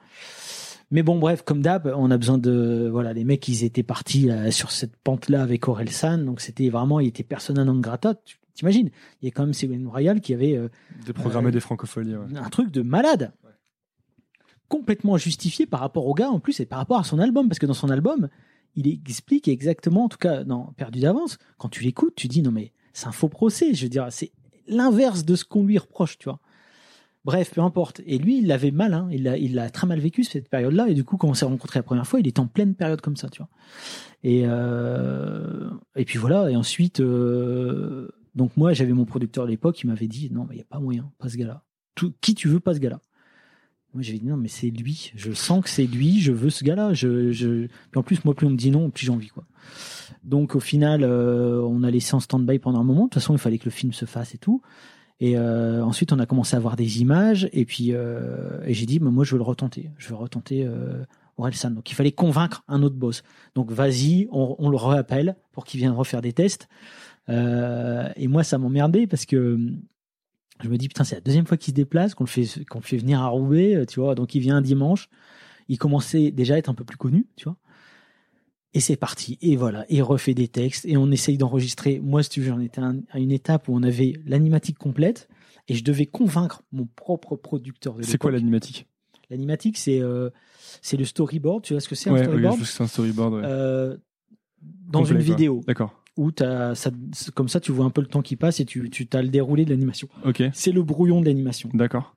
Mais 0.93 1.03
bon, 1.03 1.19
bref, 1.19 1.43
comme 1.43 1.61
d'hab, 1.61 1.93
on 1.97 2.11
a 2.13 2.17
besoin 2.19 2.39
de, 2.39 2.89
voilà, 2.93 3.13
les 3.13 3.25
mecs, 3.25 3.49
ils 3.49 3.65
étaient 3.65 3.83
partis 3.83 4.27
là, 4.27 4.51
sur 4.53 4.71
cette 4.71 4.97
pente-là 4.97 5.43
avec 5.43 5.67
Aurel 5.67 5.91
San, 5.91 6.25
donc 6.25 6.41
c'était 6.41 6.69
vraiment, 6.69 7.01
il 7.01 7.09
était 7.09 7.25
persona 7.25 7.65
non 7.65 7.81
grata. 7.81 8.15
Tu 8.25 8.37
t'imagines? 8.55 8.91
Il 9.23 9.25
y 9.25 9.29
a 9.29 9.33
quand 9.33 9.43
même 9.43 9.55
Ségolène 9.55 9.89
Royal 9.89 10.21
qui 10.21 10.35
avait 10.35 10.57
euh, 10.57 10.69
Déprogrammer 11.05 11.49
Euh, 11.49 11.51
des 11.53 11.59
francopholies. 11.61 12.15
ouais. 12.15 12.39
un 12.39 12.49
truc 12.51 12.71
de 12.71 12.83
malade. 12.83 13.33
Complètement 14.69 15.17
justifié 15.17 15.67
par 15.67 15.81
rapport 15.81 16.07
au 16.07 16.15
gars 16.15 16.31
en 16.31 16.41
plus 16.41 16.61
et 16.61 16.67
par 16.67 16.79
rapport 16.79 16.99
à 16.99 17.05
son 17.05 17.19
album 17.19 17.49
parce 17.49 17.59
que 17.59 17.67
dans 17.67 17.75
son 17.75 17.91
album 17.91 18.29
il 18.77 18.89
explique 18.89 19.49
exactement 19.49 20.05
en 20.05 20.09
tout 20.09 20.19
cas 20.19 20.45
dans 20.45 20.73
Perdu 20.77 21.01
d'avance 21.01 21.39
quand 21.59 21.69
tu 21.69 21.83
l'écoutes 21.83 22.15
tu 22.17 22.29
dis 22.29 22.43
non 22.43 22.51
mais 22.51 22.73
c'est 22.93 23.07
un 23.07 23.13
faux 23.13 23.29
procès 23.29 23.75
je 23.75 23.83
veux 23.85 23.89
dire 23.89 24.07
c'est 24.11 24.33
l'inverse 24.67 25.25
de 25.25 25.37
ce 25.37 25.45
qu'on 25.45 25.65
lui 25.65 25.79
reproche 25.79 26.19
tu 26.19 26.25
vois. 26.25 26.41
Bref 27.25 27.53
peu 27.55 27.63
importe. 27.63 28.03
Et 28.07 28.19
lui 28.19 28.39
il 28.39 28.47
l'avait 28.47 28.71
mal 28.71 28.95
hein. 28.95 29.09
il 29.11 29.23
l'a 29.23 29.37
il 29.37 29.71
très 29.73 29.87
mal 29.87 29.99
vécu 29.99 30.25
cette 30.25 30.49
période 30.49 30.73
là 30.73 30.89
et 30.89 30.95
du 30.95 31.05
coup 31.05 31.17
quand 31.17 31.29
on 31.29 31.35
s'est 31.35 31.47
rencontré 31.47 31.79
la 31.79 31.83
première 31.83 32.07
fois 32.07 32.21
il 32.21 32.27
était 32.27 32.41
en 32.41 32.47
pleine 32.47 32.75
période 32.75 33.01
comme 33.01 33.17
ça 33.17 33.29
tu 33.29 33.39
vois. 33.39 33.49
Et 34.23 34.43
euh, 34.47 35.71
puis 36.07 36.19
voilà 36.19 36.51
et 36.51 36.57
ensuite 36.57 37.01
euh, 37.01 38.09
donc 38.35 38.57
moi 38.57 38.73
j'avais 38.73 38.93
mon 38.93 39.05
producteur 39.05 39.45
à 39.45 39.47
l'époque 39.47 39.77
qui 39.77 39.87
m'avait 39.87 40.09
dit 40.09 40.31
non 40.31 40.47
mais 40.49 40.57
il 40.57 40.59
y 40.59 40.63
a 40.63 40.67
pas 40.67 40.81
moyen 40.81 41.11
pas 41.19 41.29
ce 41.29 41.37
gars 41.37 41.47
là 41.47 41.65
Tout, 41.95 42.13
qui 42.21 42.35
tu 42.35 42.49
veux 42.49 42.61
pas 42.61 42.75
ce 42.75 42.79
gars 42.79 42.91
là 42.91 43.01
moi, 43.95 44.03
j'avais 44.03 44.19
dit 44.19 44.27
non, 44.27 44.37
mais 44.37 44.49
c'est 44.49 44.71
lui. 44.71 45.13
Je 45.15 45.33
sens 45.33 45.63
que 45.63 45.71
c'est 45.71 45.87
lui. 45.87 46.21
Je 46.21 46.33
veux 46.33 46.51
ce 46.51 46.65
gars-là. 46.65 46.93
En 47.95 48.03
plus, 48.03 48.25
moi, 48.25 48.35
plus 48.35 48.47
on 48.47 48.51
me 48.51 48.57
dit 48.57 48.73
non, 48.73 48.91
plus 48.91 49.07
j'ai 49.07 49.13
envie, 49.13 49.29
quoi. 49.29 49.45
Donc, 50.25 50.57
au 50.57 50.61
final, 50.61 51.05
euh, 51.05 51.63
on 51.63 51.85
a 51.85 51.91
laissé 51.91 52.15
en 52.15 52.21
stand-by 52.21 52.59
pendant 52.59 52.81
un 52.81 52.85
moment. 52.85 53.05
De 53.05 53.11
toute 53.11 53.15
façon, 53.15 53.35
il 53.35 53.39
fallait 53.39 53.59
que 53.59 53.67
le 53.67 53.71
film 53.71 53.93
se 53.93 54.05
fasse 54.05 54.35
et 54.35 54.39
tout. 54.39 54.63
Et 55.21 55.39
euh, 55.39 55.85
ensuite, 55.85 56.13
on 56.13 56.19
a 56.19 56.27
commencé 56.27 56.57
à 56.57 56.59
voir 56.59 56.75
des 56.75 57.01
images. 57.01 57.49
Et 57.53 57.65
puis, 57.65 57.95
euh, 57.95 58.59
j'ai 58.67 58.87
dit, 58.87 58.99
moi, 58.99 59.23
je 59.23 59.33
veux 59.33 59.39
le 59.39 59.45
retenter. 59.45 59.91
Je 59.97 60.09
veux 60.09 60.17
retenter 60.17 60.65
euh, 60.67 61.05
Orelsan. 61.37 61.71
Donc, 61.71 61.89
il 61.91 61.95
fallait 61.95 62.13
convaincre 62.13 62.65
un 62.67 62.83
autre 62.83 62.97
boss. 62.97 63.23
Donc, 63.55 63.71
vas-y, 63.71 64.27
on, 64.33 64.57
on 64.59 64.71
le 64.71 64.77
rappelle 64.77 65.37
pour 65.53 65.65
qu'il 65.65 65.79
vienne 65.79 65.93
refaire 65.93 66.21
des 66.21 66.33
tests. 66.33 66.69
Et 67.29 68.29
moi, 68.29 68.43
ça 68.43 68.59
m'emmerdait 68.59 69.07
parce 69.07 69.25
que 69.25 69.59
je 70.65 70.69
me 70.71 70.79
dis 70.79 70.89
putain 70.89 71.05
c'est 71.05 71.17
la 71.17 71.21
deuxième 71.21 71.47
fois 71.47 71.57
qu'il 71.57 71.73
se 71.73 71.77
déplace 71.77 72.15
qu'on 72.15 72.25
le 72.25 72.29
fait 72.29 72.65
qu'on 72.65 72.79
le 72.79 72.85
fait 72.85 72.97
venir 72.97 73.21
à 73.21 73.29
Roubaix 73.29 73.77
euh, 73.77 73.85
tu 73.85 74.01
vois. 74.01 74.15
Donc 74.15 74.35
il 74.35 74.41
vient 74.41 74.57
un 74.57 74.63
dimanche. 74.63 75.09
Il 75.69 75.79
commençait 75.79 76.31
déjà 76.31 76.55
à 76.55 76.59
être 76.59 76.71
un 76.71 76.75
peu 76.75 76.85
plus 76.85 76.97
connu 76.97 77.27
tu 77.37 77.45
vois. 77.45 77.57
Et 78.73 78.81
c'est 78.81 78.97
parti. 78.97 79.39
Et 79.41 79.57
voilà. 79.57 79.85
Et 79.89 79.97
il 79.97 80.03
refait 80.03 80.35
des 80.35 80.49
textes. 80.49 80.85
Et 80.87 80.97
on 80.97 81.11
essaye 81.11 81.39
d'enregistrer. 81.39 82.01
Moi 82.01 82.23
si 82.23 82.31
tu 82.31 82.41
veux 82.41 82.49
j'en 82.49 82.61
étais 82.61 82.81
à 82.81 83.19
une 83.19 83.31
étape 83.31 83.69
où 83.69 83.75
on 83.75 83.83
avait 83.83 84.15
l'animatique 84.25 84.79
complète. 84.79 85.29
Et 85.69 85.75
je 85.75 85.85
devais 85.85 86.07
convaincre 86.07 86.63
mon 86.73 86.87
propre 86.87 87.37
producteur 87.37 87.97
c'est 88.01 88.19
quoi 88.19 88.31
l'animatique? 88.31 88.87
L'animatique 89.31 89.77
c'est 89.77 90.01
euh, 90.01 90.31
c'est 90.81 90.97
le 90.97 91.05
storyboard. 91.05 91.63
Tu 91.63 91.75
vois 91.75 91.81
ce 91.81 91.89
que 91.89 91.95
c'est 91.95 92.11
ouais, 92.11 92.21
un 92.21 92.25
storyboard? 92.25 92.59
oui, 92.59 92.67
c'est 92.67 92.83
un 92.83 92.87
storyboard 92.87 93.35
ouais. 93.35 93.43
euh, 93.45 93.97
dans 94.63 95.01
Complet, 95.01 95.17
une 95.17 95.23
vidéo. 95.23 95.61
D'accord 95.67 96.04
où 96.17 96.31
as, 96.41 96.75
ça, 96.75 96.91
comme 97.35 97.49
ça 97.49 97.61
tu 97.61 97.73
vois 97.73 97.85
un 97.85 97.91
peu 97.91 98.01
le 98.01 98.07
temps 98.07 98.23
qui 98.23 98.37
passe 98.37 98.61
et 98.61 98.65
tu, 98.65 98.89
tu 98.91 99.09
as 99.13 99.23
le 99.23 99.29
déroulé 99.29 99.65
de 99.65 99.71
l'animation. 99.71 100.09
C'est 100.53 100.73
le 100.73 100.83
brouillon 100.83 101.21
de 101.21 101.27
l'animation. 101.27 101.71
D'accord. 101.75 102.15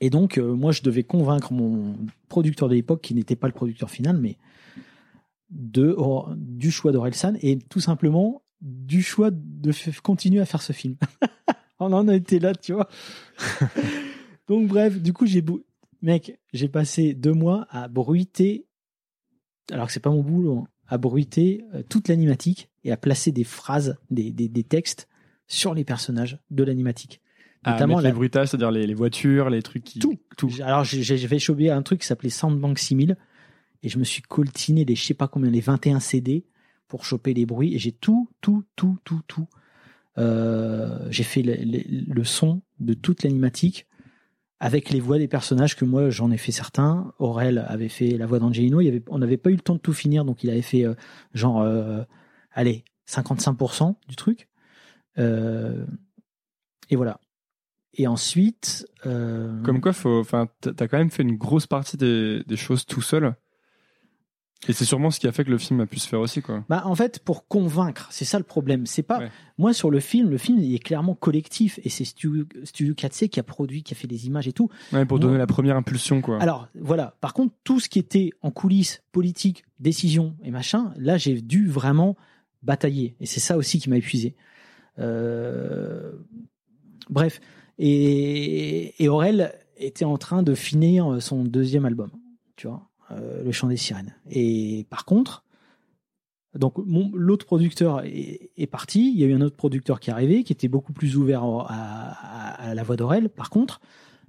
Et 0.00 0.10
donc 0.10 0.38
euh, 0.38 0.54
moi 0.54 0.72
je 0.72 0.82
devais 0.82 1.04
convaincre 1.04 1.52
mon 1.52 1.96
producteur 2.28 2.68
de 2.68 2.74
l'époque 2.74 3.00
qui 3.00 3.14
n'était 3.14 3.36
pas 3.36 3.46
le 3.46 3.52
producteur 3.52 3.90
final 3.90 4.18
mais 4.18 4.36
de 5.50 5.94
oh, 5.96 6.26
du 6.36 6.70
choix 6.70 6.92
d'Orelsan 6.92 7.34
et 7.40 7.58
tout 7.58 7.80
simplement 7.80 8.42
du 8.60 9.02
choix 9.02 9.30
de 9.32 9.72
continuer 10.02 10.40
à 10.40 10.46
faire 10.46 10.62
ce 10.62 10.72
film. 10.72 10.96
On 11.80 11.92
en 11.92 12.08
a 12.08 12.16
été 12.16 12.40
là, 12.40 12.56
tu 12.56 12.72
vois. 12.72 12.88
donc 14.48 14.66
bref, 14.66 15.00
du 15.00 15.12
coup 15.12 15.26
j'ai 15.26 15.44
mec, 16.02 16.38
j'ai 16.52 16.68
passé 16.68 17.14
deux 17.14 17.32
mois 17.32 17.66
à 17.70 17.86
bruiter 17.86 18.66
alors 19.70 19.86
que 19.86 19.92
c'est 19.92 20.00
pas 20.00 20.10
mon 20.10 20.22
boulot, 20.22 20.58
hein, 20.58 20.68
à 20.86 20.98
bruiter 20.98 21.64
euh, 21.74 21.82
toute 21.88 22.08
l'animatique 22.08 22.70
et 22.88 22.92
à 22.92 22.96
placer 22.96 23.32
des 23.32 23.44
phrases, 23.44 23.98
des, 24.10 24.32
des, 24.32 24.48
des 24.48 24.64
textes 24.64 25.08
sur 25.46 25.74
les 25.74 25.84
personnages 25.84 26.38
de 26.50 26.64
l'animatique. 26.64 27.20
Notamment 27.66 28.00
la... 28.00 28.08
les 28.08 28.14
bruitages, 28.14 28.48
c'est-à-dire 28.48 28.70
les, 28.70 28.86
les, 28.86 28.94
voitures, 28.94 29.50
les 29.50 29.62
trucs 29.62 29.84
qui... 29.84 29.98
Tout. 29.98 30.18
tout. 30.36 30.50
Alors 30.62 30.84
j'avais 30.84 31.38
chopé 31.38 31.70
un 31.70 31.82
truc 31.82 32.00
qui 32.00 32.06
s'appelait 32.06 32.30
Soundbank 32.30 32.78
6000 32.78 33.16
et 33.82 33.88
je 33.88 33.98
me 33.98 34.04
suis 34.04 34.22
coltiné 34.22 34.84
les 34.84 34.94
je 34.94 35.04
sais 35.04 35.14
pas 35.14 35.28
combien, 35.28 35.50
les 35.50 35.60
21 35.60 36.00
CD 36.00 36.46
pour 36.86 37.04
choper 37.04 37.34
les 37.34 37.46
bruits 37.46 37.74
et 37.74 37.78
j'ai 37.78 37.92
tout, 37.92 38.28
tout, 38.40 38.64
tout, 38.76 38.96
tout, 39.04 39.20
tout. 39.26 39.46
Euh, 40.16 40.98
j'ai 41.10 41.24
fait 41.24 41.42
le, 41.42 41.54
le, 41.54 42.12
le, 42.12 42.24
son 42.24 42.62
de 42.80 42.94
toute 42.94 43.22
l'animatique 43.22 43.86
avec 44.60 44.90
les 44.90 44.98
voix 44.98 45.18
des 45.18 45.28
personnages 45.28 45.76
que 45.76 45.84
moi 45.84 46.10
j'en 46.10 46.30
ai 46.30 46.38
fait 46.38 46.52
certains. 46.52 47.12
Aurel 47.18 47.64
avait 47.68 47.88
fait 47.88 48.16
la 48.16 48.26
voix 48.26 48.38
d'Angelino. 48.38 48.80
Il 48.80 48.88
avait, 48.88 49.02
on 49.08 49.18
n'avait 49.18 49.36
pas 49.36 49.50
eu 49.50 49.54
le 49.54 49.60
temps 49.60 49.74
de 49.74 49.80
tout 49.80 49.92
finir, 49.92 50.24
donc 50.24 50.42
il 50.42 50.50
avait 50.50 50.62
fait 50.62 50.84
euh, 50.84 50.94
genre, 51.34 51.60
euh, 51.60 52.02
allez, 52.52 52.84
55% 53.08 53.94
du 54.08 54.16
truc. 54.16 54.48
Euh, 55.18 55.84
et 56.90 56.96
voilà. 56.96 57.20
Et 57.94 58.06
ensuite, 58.06 58.86
euh, 59.06 59.60
comme 59.62 59.80
quoi, 59.80 59.92
enfin, 60.04 60.48
t'as 60.60 60.86
quand 60.86 60.98
même 60.98 61.10
fait 61.10 61.22
une 61.22 61.36
grosse 61.36 61.66
partie 61.66 61.96
des, 61.96 62.44
des 62.46 62.56
choses 62.56 62.86
tout 62.86 63.02
seul. 63.02 63.34
Et 64.66 64.72
c'est 64.72 64.84
sûrement 64.84 65.10
ce 65.10 65.20
qui 65.20 65.28
a 65.28 65.32
fait 65.32 65.44
que 65.44 65.50
le 65.50 65.58
film 65.58 65.80
a 65.80 65.86
pu 65.86 66.00
se 66.00 66.08
faire 66.08 66.18
aussi, 66.18 66.42
quoi. 66.42 66.64
Bah, 66.68 66.82
en 66.84 66.94
fait, 66.96 67.20
pour 67.20 67.46
convaincre, 67.46 68.08
c'est 68.10 68.24
ça 68.24 68.38
le 68.38 68.44
problème. 68.44 68.86
C'est 68.86 69.04
pas 69.04 69.20
ouais. 69.20 69.30
moi 69.56 69.72
sur 69.72 69.90
le 69.90 70.00
film. 70.00 70.30
Le 70.30 70.38
film 70.38 70.58
il 70.58 70.74
est 70.74 70.80
clairement 70.80 71.14
collectif 71.14 71.78
et 71.84 71.88
c'est 71.88 72.04
Studio, 72.04 72.44
Studio 72.64 72.94
4C 72.94 73.28
qui 73.28 73.38
a 73.38 73.44
produit, 73.44 73.84
qui 73.84 73.94
a 73.94 73.96
fait 73.96 74.08
les 74.08 74.26
images 74.26 74.48
et 74.48 74.52
tout. 74.52 74.68
Ouais, 74.92 75.04
pour 75.06 75.20
donner 75.20 75.38
la 75.38 75.46
première 75.46 75.76
impulsion, 75.76 76.20
quoi. 76.20 76.42
Alors 76.42 76.68
voilà. 76.74 77.14
Par 77.20 77.34
contre, 77.34 77.54
tout 77.62 77.78
ce 77.78 77.88
qui 77.88 78.00
était 78.00 78.30
en 78.42 78.50
coulisses, 78.50 79.02
politique, 79.12 79.64
décision 79.78 80.36
et 80.42 80.50
machin, 80.50 80.92
là, 80.96 81.18
j'ai 81.18 81.40
dû 81.40 81.68
vraiment 81.68 82.16
batailler. 82.62 83.16
Et 83.20 83.26
c'est 83.26 83.40
ça 83.40 83.56
aussi 83.56 83.78
qui 83.78 83.90
m'a 83.90 83.96
épuisé. 83.96 84.36
Euh... 84.98 86.12
Bref. 87.10 87.40
Et, 87.78 89.02
et 89.02 89.08
Aurel 89.08 89.54
était 89.76 90.04
en 90.04 90.18
train 90.18 90.42
de 90.42 90.54
finir 90.54 91.22
son 91.22 91.44
deuxième 91.44 91.84
album, 91.84 92.10
tu 92.56 92.66
vois. 92.66 92.88
Euh, 93.10 93.42
le 93.42 93.52
chant 93.52 93.68
des 93.68 93.78
sirènes. 93.78 94.14
Et 94.28 94.86
par 94.90 95.06
contre, 95.06 95.42
donc 96.54 96.74
l'autre 97.14 97.46
producteur 97.46 98.02
est, 98.04 98.70
parti. 98.70 99.12
Il 99.14 99.18
y 99.18 99.24
a 99.24 99.26
eu 99.26 99.34
un 99.34 99.40
autre 99.40 99.56
producteur 99.56 99.98
qui 99.98 100.10
est 100.10 100.12
arrivé, 100.12 100.44
qui 100.44 100.52
était 100.52 100.68
beaucoup 100.68 100.92
plus 100.92 101.16
ouvert 101.16 101.42
à, 101.68 102.74
la 102.74 102.82
voix 102.82 102.96
d'Aurel. 102.96 103.30
Par 103.30 103.48
contre, 103.48 103.80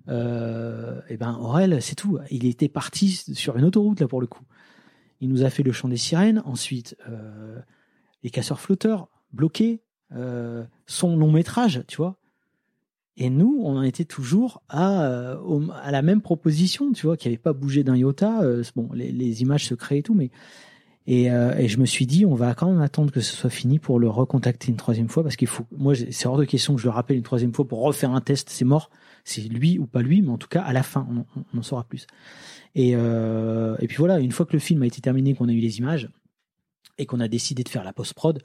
euh, 0.08 1.02
et 1.10 1.18
ben 1.18 1.38
Aurel, 1.42 1.82
c'est 1.82 1.96
tout. 1.96 2.20
Il 2.32 2.46
était 2.46 2.70
parti 2.70 3.10
sur 3.34 3.58
une 3.58 3.66
autoroute 3.66 4.00
là 4.00 4.08
pour 4.08 4.22
le 4.22 4.28
coup. 4.28 4.44
Il 5.20 5.28
nous 5.28 5.44
a 5.44 5.50
fait 5.50 5.64
le 5.64 5.74
chant 5.74 5.90
des 5.90 5.98
sirènes. 5.98 6.42
Ensuite, 6.46 6.96
euh, 7.10 7.60
les 8.24 8.30
casseurs 8.30 8.60
flotteurs 8.60 9.10
bloqués. 9.34 9.82
Euh, 10.16 10.64
son 10.88 11.16
long 11.18 11.32
métrage, 11.32 11.84
tu 11.88 11.98
vois. 11.98 12.18
Et 13.16 13.30
nous, 13.30 13.60
on 13.64 13.78
en 13.78 13.84
était 13.84 14.06
toujours 14.06 14.64
à, 14.70 15.04
euh, 15.04 15.68
à 15.84 15.92
la 15.92 16.02
même 16.02 16.22
proposition, 16.22 16.92
tu 16.94 17.06
vois, 17.06 17.18
qui 17.18 17.28
n'avait 17.28 17.38
pas 17.38 17.54
bougé 17.54 17.84
d'un 17.84 17.96
iota. 17.96 18.42
Euh, 18.42 18.64
bon, 18.76 18.90
les, 18.94 19.42
images 19.42 19.66
se 19.66 19.76
créent 19.76 20.00
et 20.00 20.04
tout, 20.04 20.16
mais 20.16 20.32
et, 21.06 21.26
et, 21.26 21.68
je 21.68 21.80
me 21.80 21.86
suis 21.86 22.06
dit, 22.06 22.26
on 22.26 22.36
va 22.36 22.54
quand 22.54 22.72
même 22.72 22.82
attendre 22.82 23.12
que 23.12 23.20
ce 23.20 23.36
soit 23.36 23.50
fini 23.50 23.80
pour 23.80 24.00
le 24.00 24.08
recontacter 24.08 24.70
une 24.70 24.78
troisième 24.78 25.10
fois, 25.10 25.24
parce 25.24 25.36
qu'il 25.36 25.48
faut. 25.48 25.66
Moi, 25.76 25.96
c'est 25.96 26.28
hors 26.28 26.38
de 26.38 26.46
question 26.46 26.76
que 26.76 26.82
je 26.82 26.86
le 26.86 26.92
rappelle 26.92 27.18
une 27.18 27.24
troisième 27.24 27.52
fois 27.52 27.68
pour 27.68 27.82
refaire 27.82 28.12
un 28.12 28.22
test. 28.22 28.50
C'est 28.50 28.66
mort. 28.66 28.92
C'est 29.24 29.42
lui 29.42 29.80
ou 29.80 29.88
pas 29.88 30.02
lui, 30.02 30.22
mais 30.22 30.30
en 30.30 30.38
tout 30.38 30.48
cas, 30.48 30.62
à 30.62 30.72
la 30.72 30.84
fin, 30.84 31.08
on, 31.56 31.58
en 31.58 31.62
saura 31.64 31.84
plus. 31.84 32.06
Et, 32.76 32.92
et 32.92 33.88
puis 33.88 33.98
voilà, 33.98 34.20
une 34.20 34.32
fois 34.32 34.46
que 34.46 34.54
le 34.54 34.60
film 34.60 34.84
a 34.84 34.86
été 34.86 35.02
terminé, 35.02 35.34
qu'on 35.34 35.50
a 35.50 35.52
eu 35.52 35.60
les 35.60 35.80
images 35.80 36.10
et 37.00 37.06
qu'on 37.06 37.20
a 37.20 37.28
décidé 37.28 37.64
de 37.64 37.70
faire 37.70 37.84
la 37.84 37.94
post 37.94 38.14
prod, 38.14 38.40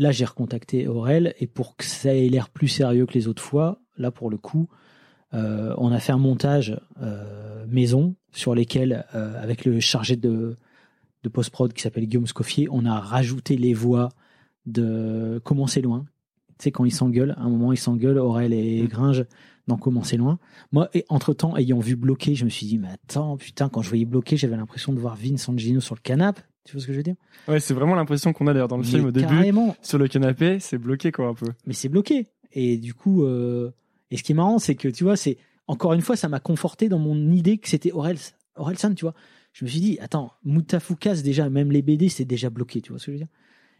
là, 0.00 0.10
j'ai 0.10 0.24
recontacté 0.24 0.88
Aurel 0.88 1.34
et 1.38 1.46
pour 1.46 1.76
que 1.76 1.84
ça 1.84 2.14
ait 2.14 2.28
l'air 2.28 2.48
plus 2.48 2.68
sérieux 2.68 3.06
que 3.06 3.14
les 3.14 3.28
autres 3.28 3.42
fois, 3.42 3.80
là 3.96 4.10
pour 4.10 4.30
le 4.30 4.38
coup, 4.38 4.68
euh, 5.34 5.74
on 5.78 5.92
a 5.92 6.00
fait 6.00 6.12
un 6.12 6.18
montage 6.18 6.80
euh, 7.00 7.64
maison 7.68 8.16
sur 8.32 8.54
lesquels, 8.54 9.06
euh, 9.14 9.40
avec 9.40 9.64
le 9.64 9.78
chargé 9.78 10.16
de, 10.16 10.56
de 11.22 11.28
post-prod 11.28 11.72
qui 11.72 11.82
s'appelle 11.82 12.06
Guillaume 12.06 12.26
Scoffier, 12.26 12.68
on 12.70 12.84
a 12.84 12.98
rajouté 12.98 13.56
les 13.56 13.74
voix 13.74 14.08
de 14.66 15.40
Comment 15.44 15.66
c'est 15.66 15.82
loin. 15.82 16.06
Tu 16.58 16.64
sais, 16.64 16.70
quand 16.72 16.84
ils 16.84 16.92
s'engueulent, 16.92 17.34
à 17.36 17.42
un 17.42 17.48
moment 17.48 17.72
ils 17.72 17.78
s'engueulent, 17.78 18.18
Aurel 18.18 18.52
et 18.52 18.82
Gringe, 18.88 19.24
dans 19.66 19.76
Comment 19.76 20.02
c'est 20.02 20.16
loin. 20.16 20.38
Moi, 20.72 20.90
entre-temps, 21.08 21.56
ayant 21.56 21.78
vu 21.78 21.96
bloquer, 21.96 22.34
je 22.34 22.44
me 22.44 22.50
suis 22.50 22.66
dit, 22.66 22.78
mais 22.78 22.88
attends, 22.88 23.36
putain, 23.36 23.68
quand 23.68 23.82
je 23.82 23.88
voyais 23.88 24.04
bloquer, 24.04 24.36
j'avais 24.36 24.56
l'impression 24.56 24.92
de 24.92 24.98
voir 24.98 25.16
Vince 25.16 25.48
Angino 25.48 25.80
sur 25.80 25.94
le 25.94 26.00
canapé. 26.00 26.42
Tu 26.64 26.72
vois 26.72 26.82
ce 26.82 26.86
que 26.86 26.92
je 26.92 26.98
veux 26.98 27.02
dire? 27.02 27.16
Ouais, 27.48 27.60
c'est 27.60 27.74
vraiment 27.74 27.94
l'impression 27.94 28.32
qu'on 28.32 28.46
a 28.46 28.52
d'ailleurs 28.52 28.68
dans 28.68 28.76
le 28.76 28.82
mais 28.82 28.88
film 28.88 29.06
au 29.06 29.10
début. 29.10 29.26
Carrément. 29.26 29.76
Sur 29.82 29.98
le 29.98 30.08
canapé, 30.08 30.60
c'est 30.60 30.78
bloqué 30.78 31.10
quoi 31.10 31.28
un 31.28 31.34
peu. 31.34 31.46
Mais 31.66 31.72
c'est 31.72 31.88
bloqué. 31.88 32.26
Et 32.52 32.76
du 32.76 32.94
coup, 32.94 33.24
euh, 33.24 33.70
et 34.10 34.16
ce 34.16 34.22
qui 34.22 34.32
est 34.32 34.34
marrant, 34.34 34.58
c'est 34.58 34.74
que 34.74 34.88
tu 34.88 35.04
vois, 35.04 35.16
c'est 35.16 35.38
encore 35.66 35.92
une 35.92 36.00
fois, 36.00 36.16
ça 36.16 36.28
m'a 36.28 36.40
conforté 36.40 36.88
dans 36.88 36.98
mon 36.98 37.30
idée 37.30 37.58
que 37.58 37.68
c'était 37.68 37.92
Orelsan, 37.92 38.94
tu 38.94 39.04
vois. 39.04 39.14
Je 39.52 39.64
me 39.64 39.70
suis 39.70 39.80
dit, 39.80 39.98
attends, 40.00 40.32
Moutafoukas, 40.44 41.22
déjà, 41.22 41.48
même 41.48 41.72
les 41.72 41.82
BD, 41.82 42.08
c'est 42.08 42.24
déjà 42.24 42.50
bloqué, 42.50 42.80
tu 42.80 42.90
vois 42.90 42.98
ce 42.98 43.06
que 43.06 43.12
je 43.12 43.18
veux 43.18 43.24
dire? 43.24 43.32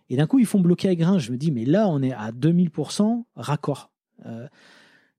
Et 0.09 0.17
d'un 0.17 0.27
coup, 0.27 0.39
ils 0.39 0.47
font 0.47 0.61
bloquer 0.61 0.89
à 0.89 0.95
grain. 0.95 1.19
Je 1.19 1.31
me 1.31 1.37
dis, 1.37 1.53
mais 1.53 1.65
là, 1.65 1.89
on 1.89 2.03
est 2.03 2.13
à 2.13 2.33
2000% 2.33 3.25
raccord. 3.37 3.91
Euh, 4.27 4.49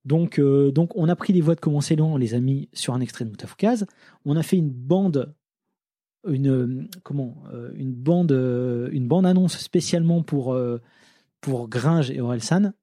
donc, 0.03 0.39
euh, 0.39 0.71
donc, 0.71 0.91
on 0.95 1.07
a 1.07 1.15
pris 1.15 1.31
les 1.33 1.41
voix 1.41 1.55
de 1.55 1.59
Commencer 1.59 1.95
on 1.99 2.17
les 2.17 2.33
a 2.33 2.39
mis 2.39 2.69
sur 2.73 2.93
un 2.93 2.99
extrait 3.01 3.23
de 3.23 3.29
Moutafoukaz. 3.29 3.85
On 4.25 4.35
a 4.35 4.43
fait 4.43 4.57
une 4.57 4.69
bande 4.69 5.33
une 6.27 6.87
comment 7.03 7.35
une 7.75 7.93
bande 7.93 8.31
une 8.91 9.07
bande 9.07 9.25
annonce 9.25 9.57
spécialement 9.57 10.21
pour 10.23 10.57
pour 11.41 11.67
Gringe 11.67 12.11
et 12.11 12.21
Orelsan 12.21 12.73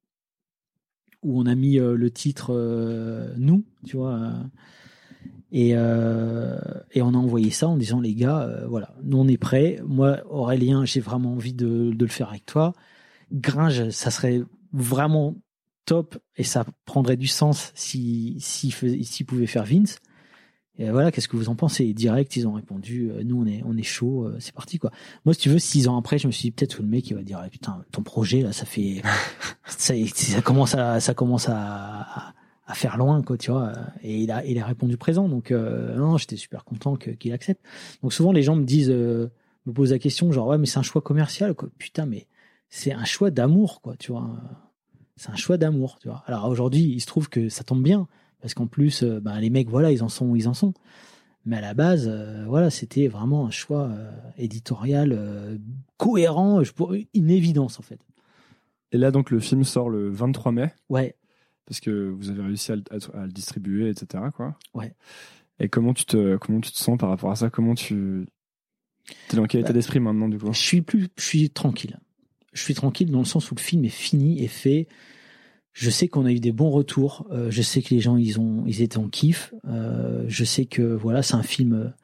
où 1.22 1.40
on 1.40 1.46
a 1.46 1.54
mis 1.54 1.76
le 1.76 2.10
titre 2.10 2.52
nous 3.36 3.64
tu 3.86 3.96
vois 3.96 4.32
Et, 5.50 5.70
euh, 5.74 6.58
et 6.92 7.00
on 7.00 7.14
a 7.14 7.16
envoyé 7.16 7.50
ça 7.50 7.68
en 7.68 7.76
disant 7.76 8.00
les 8.00 8.14
gars, 8.14 8.42
euh, 8.42 8.66
voilà, 8.66 8.94
nous 9.02 9.18
on 9.18 9.28
est 9.28 9.38
prêts. 9.38 9.80
Moi, 9.86 10.20
Aurélien, 10.28 10.84
j'ai 10.84 11.00
vraiment 11.00 11.32
envie 11.32 11.54
de, 11.54 11.90
de, 11.92 12.04
le 12.04 12.10
faire 12.10 12.28
avec 12.28 12.44
toi. 12.44 12.74
Gringe, 13.32 13.88
ça 13.90 14.10
serait 14.10 14.42
vraiment 14.72 15.36
top 15.86 16.18
et 16.36 16.44
ça 16.44 16.66
prendrait 16.84 17.16
du 17.16 17.26
sens 17.26 17.72
si 17.74 18.36
s'il 18.40 18.72
si, 19.04 19.24
pouvait 19.24 19.46
faire 19.46 19.64
Vince. 19.64 19.98
Et 20.78 20.90
voilà, 20.90 21.10
qu'est-ce 21.10 21.26
que 21.26 21.36
vous 21.36 21.48
en 21.48 21.56
pensez? 21.56 21.92
Direct, 21.92 22.36
ils 22.36 22.46
ont 22.46 22.52
répondu, 22.52 23.10
euh, 23.10 23.24
nous 23.24 23.42
on 23.42 23.46
est 23.46 23.62
on 23.64 23.76
est 23.76 23.82
chaud, 23.82 24.24
euh, 24.24 24.36
c'est 24.38 24.54
parti 24.54 24.78
quoi. 24.78 24.92
Moi, 25.24 25.34
si 25.34 25.40
tu 25.40 25.48
veux, 25.48 25.58
six 25.58 25.88
ans 25.88 25.98
après, 25.98 26.18
je 26.18 26.28
me 26.28 26.32
suis 26.32 26.42
dit 26.42 26.50
peut-être 26.52 26.76
que 26.76 26.82
le 26.82 26.88
mec 26.88 27.10
il 27.10 27.16
va 27.16 27.22
dire, 27.22 27.42
eh, 27.44 27.50
putain, 27.50 27.82
ton 27.90 28.02
projet 28.02 28.42
là, 28.42 28.52
ça 28.52 28.64
fait, 28.64 29.02
ça, 29.66 29.94
ça 30.14 30.40
commence 30.40 30.74
à 30.76 31.00
ça 31.00 31.14
commence 31.14 31.48
à, 31.48 32.34
à 32.66 32.74
faire 32.74 32.96
loin, 32.96 33.22
quoi, 33.22 33.36
tu 33.36 33.50
vois. 33.50 33.72
Et 34.02 34.22
il 34.22 34.30
a, 34.30 34.44
il 34.44 34.58
a 34.58 34.66
répondu 34.66 34.96
présent. 34.96 35.28
Donc, 35.28 35.50
euh, 35.50 35.96
non, 35.96 36.16
j'étais 36.16 36.36
super 36.36 36.64
content 36.64 36.94
qu'il 36.96 37.32
accepte. 37.32 37.64
Donc, 38.02 38.12
souvent, 38.12 38.30
les 38.30 38.42
gens 38.42 38.54
me 38.54 38.64
disent, 38.64 38.90
me 38.90 39.72
posent 39.72 39.92
la 39.92 39.98
question, 39.98 40.30
genre, 40.30 40.46
ouais, 40.46 40.58
mais 40.58 40.66
c'est 40.66 40.78
un 40.78 40.82
choix 40.82 41.02
commercial, 41.02 41.54
quoi. 41.54 41.70
Putain, 41.78 42.06
mais 42.06 42.28
c'est 42.68 42.92
un 42.92 43.04
choix 43.04 43.30
d'amour, 43.30 43.80
quoi, 43.80 43.96
tu 43.98 44.12
vois. 44.12 44.30
C'est 45.16 45.30
un 45.30 45.36
choix 45.36 45.56
d'amour, 45.56 45.98
tu 46.00 46.08
vois. 46.08 46.22
Alors, 46.26 46.46
aujourd'hui, 46.48 46.82
il 46.82 47.00
se 47.00 47.06
trouve 47.06 47.28
que 47.28 47.48
ça 47.48 47.64
tombe 47.64 47.82
bien, 47.82 48.06
parce 48.40 48.54
qu'en 48.54 48.66
plus, 48.66 49.02
euh, 49.02 49.20
ben, 49.20 49.38
les 49.40 49.50
mecs, 49.50 49.68
voilà, 49.68 49.92
ils 49.92 50.02
en 50.02 50.08
sont 50.08 50.26
où 50.26 50.36
ils 50.36 50.48
en 50.48 50.54
sont. 50.54 50.74
Mais 51.44 51.56
à 51.56 51.60
la 51.60 51.72
base, 51.72 52.10
voilà, 52.46 52.68
c'était 52.68 53.08
vraiment 53.08 53.46
un 53.46 53.50
choix 53.50 53.90
éditorial 54.36 55.58
cohérent, 55.96 56.60
pour 56.76 56.92
une 56.92 57.30
évidence, 57.30 57.78
en 57.78 57.82
fait. 57.82 57.98
Et 58.92 58.98
là, 58.98 59.10
donc, 59.10 59.30
le 59.30 59.40
film 59.40 59.64
sort 59.64 59.88
le 59.88 60.10
23 60.10 60.52
mai. 60.52 60.74
Ouais 60.90 61.16
parce 61.68 61.80
que 61.80 62.08
vous 62.08 62.30
avez 62.30 62.42
réussi 62.42 62.72
à, 62.72 62.76
le 62.76 63.28
distribuer, 63.30 63.90
etc. 63.90 64.24
Quoi. 64.34 64.56
Ouais. 64.72 64.94
Et 65.60 65.68
comment 65.68 65.92
tu 65.92 66.06
te 66.06 66.36
comment 66.38 66.60
tu 66.60 66.72
te 66.72 66.78
sens 66.78 66.96
par 66.96 67.10
rapport 67.10 67.30
à 67.30 67.36
ça? 67.36 67.50
Comment 67.50 67.74
tu 67.74 68.26
es 69.30 69.36
dans 69.36 69.44
quel 69.44 69.60
état 69.60 69.68
bah, 69.68 69.74
d'esprit 69.74 70.00
maintenant 70.00 70.30
du 70.30 70.38
coup? 70.38 70.50
Je 70.50 70.58
suis 70.58 70.80
plus, 70.80 71.08
je 71.18 71.22
suis 71.22 71.50
tranquille. 71.50 71.98
Je 72.54 72.62
suis 72.62 72.72
tranquille 72.72 73.10
dans 73.10 73.18
le 73.18 73.26
sens 73.26 73.50
où 73.50 73.54
le 73.54 73.60
film 73.60 73.84
est 73.84 73.90
fini 73.90 74.42
et 74.42 74.48
fait. 74.48 74.88
Je 75.78 75.90
sais 75.90 76.08
qu'on 76.08 76.26
a 76.26 76.32
eu 76.32 76.40
des 76.40 76.50
bons 76.50 76.70
retours. 76.70 77.24
Euh, 77.30 77.52
je 77.52 77.62
sais 77.62 77.82
que 77.82 77.94
les 77.94 78.00
gens 78.00 78.16
ils 78.16 78.40
ont 78.40 78.64
ils 78.66 78.82
étaient 78.82 78.98
en 78.98 79.08
kiff. 79.08 79.54
Euh, 79.68 80.24
je 80.26 80.42
sais 80.42 80.64
que 80.64 80.82
voilà 80.82 81.22
c'est 81.22 81.36
un 81.36 81.44
film 81.44 81.94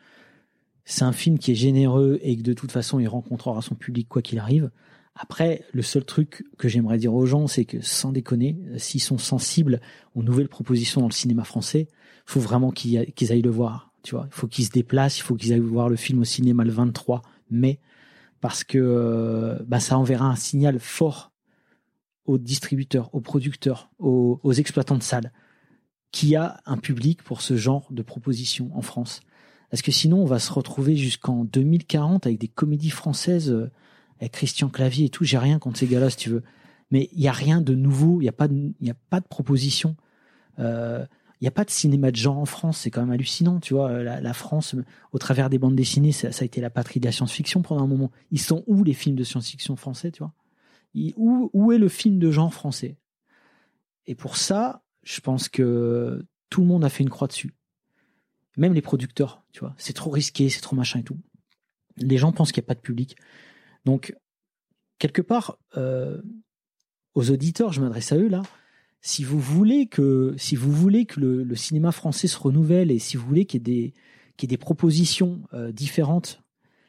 c'est 0.85 1.03
un 1.03 1.11
film 1.11 1.41
qui 1.41 1.51
est 1.51 1.57
généreux 1.57 2.21
et 2.23 2.37
que 2.37 2.43
de 2.43 2.53
toute 2.53 2.71
façon 2.71 3.01
il 3.01 3.09
rencontrera 3.09 3.63
son 3.63 3.75
public 3.75 4.09
quoi 4.09 4.23
qu'il 4.23 4.39
arrive. 4.39 4.71
Après, 5.17 5.65
le 5.73 5.83
seul 5.83 6.05
truc 6.05 6.45
que 6.57 6.69
j'aimerais 6.69 6.99
dire 6.99 7.15
aux 7.15 7.27
gens, 7.27 7.49
c'est 7.49 7.65
que 7.65 7.81
sans 7.81 8.13
déconner, 8.13 8.57
s'ils 8.77 9.03
sont 9.03 9.19
sensibles 9.19 9.81
aux 10.15 10.23
nouvelles 10.23 10.49
propositions 10.49 11.01
dans 11.01 11.09
le 11.09 11.13
cinéma 11.13 11.43
français, 11.43 11.89
faut 12.27 12.41
vraiment 12.41 12.71
qu'ils 12.71 12.99
aillent 13.31 13.43
le 13.43 13.51
voir. 13.51 13.93
Tu 14.05 14.15
vois, 14.15 14.27
il 14.29 14.35
faut 14.35 14.47
qu'ils 14.47 14.67
se 14.67 14.71
déplacent, 14.71 15.19
il 15.19 15.23
faut 15.23 15.35
qu'ils 15.35 15.53
aillent 15.53 15.61
voir 15.61 15.89
le 15.89 15.97
film 15.97 16.21
au 16.21 16.25
cinéma 16.25 16.63
le 16.63 16.71
23 16.71 17.23
mai, 17.51 17.81
parce 18.41 18.63
que 18.63 18.79
euh, 18.79 19.59
bah, 19.67 19.81
ça 19.81 19.99
enverra 19.99 20.27
un 20.27 20.37
signal 20.37 20.79
fort 20.79 21.33
aux 22.27 22.39
distributeurs, 22.39 23.11
aux 23.15 23.21
producteurs, 23.21 23.91
aux, 23.99 24.53
exploitants 24.53 24.97
de 24.97 25.03
salles, 25.03 25.33
qu'il 26.11 26.29
y 26.31 26.37
a 26.37 26.61
un 26.67 26.77
public 26.77 27.23
pour 27.23 27.43
ce 27.43 27.57
genre 27.57 27.87
de 27.91 28.03
propositions 28.03 28.71
en 28.75 28.83
France. 28.83 29.21
Parce 29.71 29.83
que 29.83 29.93
sinon, 29.93 30.23
on 30.23 30.27
va 30.27 30.39
se 30.39 30.53
retrouver 30.53 30.97
jusqu'en 30.97 31.45
2040 31.45 32.27
avec 32.27 32.39
des 32.39 32.49
comédies 32.49 32.91
françaises 32.91 33.51
euh, 33.51 33.71
avec 34.21 34.33
Christian 34.33 34.69
Clavier 34.69 35.07
et 35.07 35.09
tout, 35.09 35.25
j'ai 35.25 35.39
rien 35.39 35.59
contre 35.59 35.79
ces 35.79 35.87
gars-là, 35.87 36.11
si 36.11 36.17
tu 36.17 36.31
veux. 36.31 36.43
Mais 36.91 37.09
il 37.13 37.21
y 37.21 37.29
a 37.29 37.33
rien 37.33 37.61
de 37.61 37.75
nouveau, 37.75 38.21
il 38.21 38.25
y 38.25 38.29
a 38.29 38.33
pas 38.33 38.47
de, 38.47 38.73
a 38.89 38.95
pas 39.11 39.21
de 39.21 39.27
proposition. 39.27 39.97
Euh, 40.61 41.05
il 41.41 41.45
n'y 41.45 41.49
a 41.49 41.51
pas 41.51 41.65
de 41.65 41.71
cinéma 41.71 42.11
de 42.11 42.17
genre 42.17 42.39
en 42.39 42.47
France, 42.47 42.79
c'est 42.79 42.91
quand 42.91 43.01
même 43.01 43.11
hallucinant, 43.11 43.59
tu 43.59 43.75
vois. 43.75 44.03
La, 44.03 44.33
France, 44.33 44.77
au 45.13 45.19
travers 45.19 45.51
des 45.51 45.59
bandes 45.59 45.75
dessinées, 45.75 46.13
ça, 46.13 46.29
a 46.29 46.45
été 46.45 46.61
la 46.61 46.71
patrie 46.71 47.01
de 47.01 47.05
la 47.05 47.13
science-fiction 47.13 47.61
pendant 47.61 47.83
un 47.83 47.87
moment. 47.87 48.11
Ils 48.31 48.41
sont 48.41 48.63
où 48.67 48.85
les 48.85 48.95
films 48.95 49.17
de 49.17 49.25
science-fiction 49.25 49.77
français, 49.77 50.11
tu 50.11 50.21
vois? 50.21 50.33
Où, 51.17 51.73
est 51.73 51.79
le 51.79 51.89
film 51.89 52.19
de 52.19 52.31
genre 52.31 52.53
français? 52.53 52.97
Et 54.07 54.15
pour 54.15 54.37
ça, 54.37 54.83
je 55.03 55.21
pense 55.21 55.49
que 55.49 56.25
tout 56.51 56.61
le 56.61 56.67
monde 56.67 56.85
a 56.85 56.89
fait 56.89 57.03
une 57.03 57.11
croix 57.11 57.29
dessus. 57.29 57.55
Même 58.57 58.75
les 58.75 58.83
producteurs, 58.83 59.45
tu 59.53 59.61
vois. 59.61 59.75
C'est 59.77 59.93
trop 59.93 60.11
risqué, 60.11 60.49
c'est 60.49 60.61
trop 60.61 60.77
machin 60.77 61.01
et 61.01 61.03
tout. 61.03 61.19
Les 61.97 62.19
gens 62.19 62.33
pensent 62.33 62.53
qu'il 62.53 62.61
n'y 62.61 62.67
a 62.67 62.69
pas 62.69 62.75
de 62.75 62.81
public. 62.81 63.17
Donc, 63.85 64.15
quelque 64.99 65.23
part, 65.23 65.59
euh, 65.77 66.23
aux 67.15 67.31
auditeurs, 67.31 67.73
je 67.73 67.81
m'adresse 67.81 68.13
à 68.13 68.17
eux 68.17 68.29
là. 68.29 68.43
Si 69.01 69.23
vous 69.25 69.39
voulez 69.39 69.87
que, 69.87 70.35
si 70.39 70.57
vous 70.57 70.73
voulez 70.73 71.05
que 71.05 71.21
le, 71.21 71.55
cinéma 71.57 71.93
français 71.93 72.27
se 72.27 72.39
renouvelle 72.39 72.91
et 72.91 72.99
si 72.99 73.17
vous 73.17 73.27
voulez 73.27 73.45
qu'il 73.45 73.59
y 73.59 73.61
ait 73.61 73.83
des, 73.83 73.95
qu'il 74.37 74.49
y 74.49 74.53
ait 74.53 74.57
des 74.57 74.59
propositions 74.59 75.43
euh, 75.53 75.73
différentes, 75.73 76.44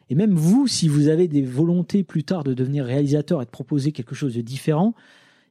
et 0.09 0.15
même 0.15 0.33
vous, 0.33 0.67
si 0.67 0.87
vous 0.87 1.07
avez 1.07 1.27
des 1.27 1.41
volontés 1.41 2.03
plus 2.03 2.23
tard 2.23 2.43
de 2.43 2.53
devenir 2.53 2.85
réalisateur 2.85 3.41
et 3.41 3.45
de 3.45 3.49
proposer 3.49 3.91
quelque 3.91 4.15
chose 4.15 4.35
de 4.35 4.41
différent, 4.41 4.93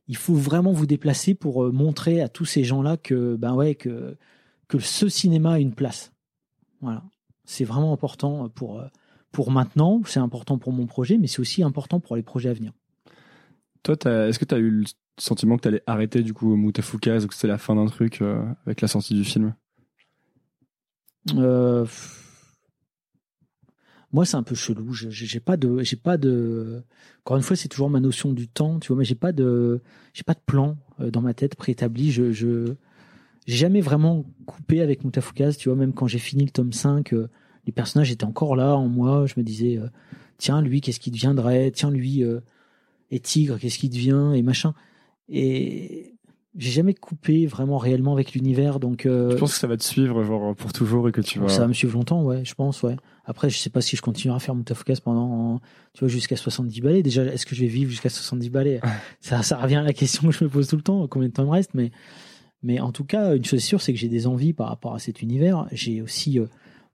il 0.09 0.17
faut 0.17 0.35
vraiment 0.35 0.73
vous 0.73 0.87
déplacer 0.87 1.35
pour 1.35 1.65
euh, 1.65 1.73
montrer 1.73 2.21
à 2.21 2.29
tous 2.29 2.45
ces 2.45 2.65
gens-là 2.65 2.97
que, 2.97 3.37
ben 3.37 3.55
ouais, 3.55 3.75
que, 3.75 4.17
que 4.69 4.79
ce 4.79 5.09
cinéma 5.09 5.55
a 5.55 5.59
une 5.59 5.75
place. 5.75 6.13
Voilà. 6.81 7.03
C'est 7.45 7.65
vraiment 7.65 7.93
important 7.93 8.49
pour, 8.49 8.83
pour 9.33 9.51
maintenant, 9.51 10.01
c'est 10.07 10.21
important 10.21 10.59
pour 10.59 10.73
mon 10.73 10.87
projet, 10.87 11.19
mais 11.19 11.27
c'est 11.27 11.41
aussi 11.41 11.63
important 11.63 12.01
pour 12.01 12.17
les 12.17 12.23
projets 12.23 12.51
à 12.51 12.55
venir. 12.55 12.73
Toi, 13.83 13.97
est-ce 14.29 14.39
que 14.39 14.45
tu 14.47 14.55
as 14.55 14.59
eu 14.59 14.71
le 14.71 14.85
sentiment 15.19 15.57
que 15.57 15.63
tu 15.63 15.69
allais 15.69 15.83
arrêter 15.87 16.23
du 16.23 16.33
coup 16.33 16.57
Moutafoukaz 16.57 17.25
ou 17.25 17.29
que 17.29 17.35
c'était 17.35 17.49
la 17.49 17.59
fin 17.59 17.75
d'un 17.75 17.87
truc 17.87 18.23
euh, 18.23 18.43
avec 18.65 18.81
la 18.81 18.89
sortie 18.89 19.15
du 19.15 19.25
film? 19.25 19.55
Euh, 21.35 21.85
Moi, 24.15 24.25
c'est 24.25 24.37
un 24.37 24.43
peu 24.43 24.55
chelou. 24.55 24.93
J'ai 24.93 25.41
pas 25.41 25.57
de, 25.57 25.83
j'ai 25.83 25.97
pas 25.97 26.17
de. 26.17 26.83
Encore 27.25 27.37
une 27.37 27.43
fois, 27.43 27.57
c'est 27.57 27.69
toujours 27.69 27.91
ma 27.91 28.01
notion 28.01 28.33
du 28.33 28.49
temps, 28.49 28.79
tu 28.79 28.89
vois. 28.89 28.99
Mais 28.99 29.05
j'ai 29.05 29.17
pas 29.17 29.33
de, 29.33 29.83
j'ai 30.15 30.23
pas 30.23 30.35
de 30.35 30.41
plan 30.47 30.79
euh, 31.01 31.11
dans 31.11 31.21
ma 31.21 31.35
tête 31.35 31.57
préétabli. 31.57 32.13
Je, 32.13 32.33
j'ai 32.33 32.77
jamais 33.47 33.81
vraiment 33.81 34.25
coupé 34.47 34.81
avec 34.81 35.05
Moutafoukaz, 35.05 35.57
tu 35.59 35.69
vois. 35.69 35.77
Même 35.77 35.93
quand 35.93 36.07
j'ai 36.07 36.19
fini 36.21 36.45
le 36.45 36.51
tome 36.51 36.73
5 36.73 37.13
les 37.67 37.73
personnages 37.73 38.11
étaient 38.11 38.25
encore 38.25 38.57
là 38.57 38.77
en 38.77 38.89
moi. 38.89 39.27
Je 39.27 39.35
me 39.37 39.43
disais, 39.43 39.79
euh, 39.79 39.89
tiens, 40.39 40.63
lui, 40.63 40.81
qu'est-ce 40.81 41.01
qui 41.01 41.11
deviendrait? 41.11 41.71
Tiens, 41.71 41.91
lui, 41.91 42.23
euh, 42.23 42.41
et 43.11 43.21
Tigre, 43.21 43.59
qu'est-ce 43.59 43.79
qui 43.79 43.89
devient? 43.89 44.33
Et 44.35 44.43
machin. 44.43 44.75
Et 45.29 46.14
j'ai 46.57 46.71
jamais 46.71 46.95
coupé 46.95 47.47
vraiment 47.47 47.79
réellement 47.79 48.13
avec 48.13 48.33
l'univers. 48.33 48.79
Donc, 48.81 49.07
euh, 49.07 49.33
je 49.33 49.37
pense 49.37 49.55
que 49.55 49.59
ça 49.59 49.67
va 49.67 49.77
te 49.77 49.83
suivre 49.83 50.23
genre, 50.23 50.55
pour 50.55 50.73
toujours 50.73 51.09
et 51.09 51.13
que 51.13 51.21
tu 51.21 51.39
vas. 51.39 51.49
Ça 51.49 51.61
va 51.61 51.69
me 51.69 51.73
suivre 51.73 51.95
longtemps, 51.95 52.23
ouais, 52.23 52.45
je 52.45 52.55
pense, 52.55 52.83
ouais. 52.83 52.97
Après, 53.25 53.51
je 53.51 53.59
sais 53.59 53.71
pas 53.71 53.81
si 53.81 53.97
je 53.97 54.03
continuerai 54.03 54.37
à 54.37 54.41
faire 54.41 54.55
mon 54.55 54.63
pendant, 55.03 55.61
tu 55.95 56.01
vois, 56.01 56.09
jusqu'à 56.09 56.37
70 56.37 56.81
balais. 56.81 57.03
Déjà, 57.03 57.25
est-ce 57.25 57.47
que 57.47 57.55
je 57.55 57.63
vais 57.63 57.69
vivre 57.69 57.91
jusqu'à 57.91 58.11
70 58.11 58.51
balais? 58.51 58.81
Ça, 59.21 59.43
ça 59.43 59.57
revient 59.57 59.77
à 59.77 59.83
la 59.83 59.93
question 59.93 60.29
que 60.29 60.35
je 60.35 60.45
me 60.45 60.51
pose 60.51 60.69
tout 60.69 60.77
le 60.77 60.83
temps, 60.83 61.07
combien 61.09 61.29
de 61.29 61.33
temps 61.33 61.43
il 61.43 61.47
me 61.47 61.53
reste, 61.53 61.75
mais, 61.75 61.91
mais 62.63 62.81
en 62.81 62.93
tout 62.93 63.05
cas, 63.05 63.35
une 63.35 63.45
chose 63.45 63.63
sûre, 63.63 63.81
c'est 63.81 63.93
que 63.93 63.99
j'ai 63.99 64.09
des 64.09 64.27
envies 64.27 64.53
par 64.53 64.69
rapport 64.69 64.95
à 64.95 64.99
cet 64.99 65.23
univers. 65.23 65.67
J'ai 65.73 66.03
aussi, 66.03 66.39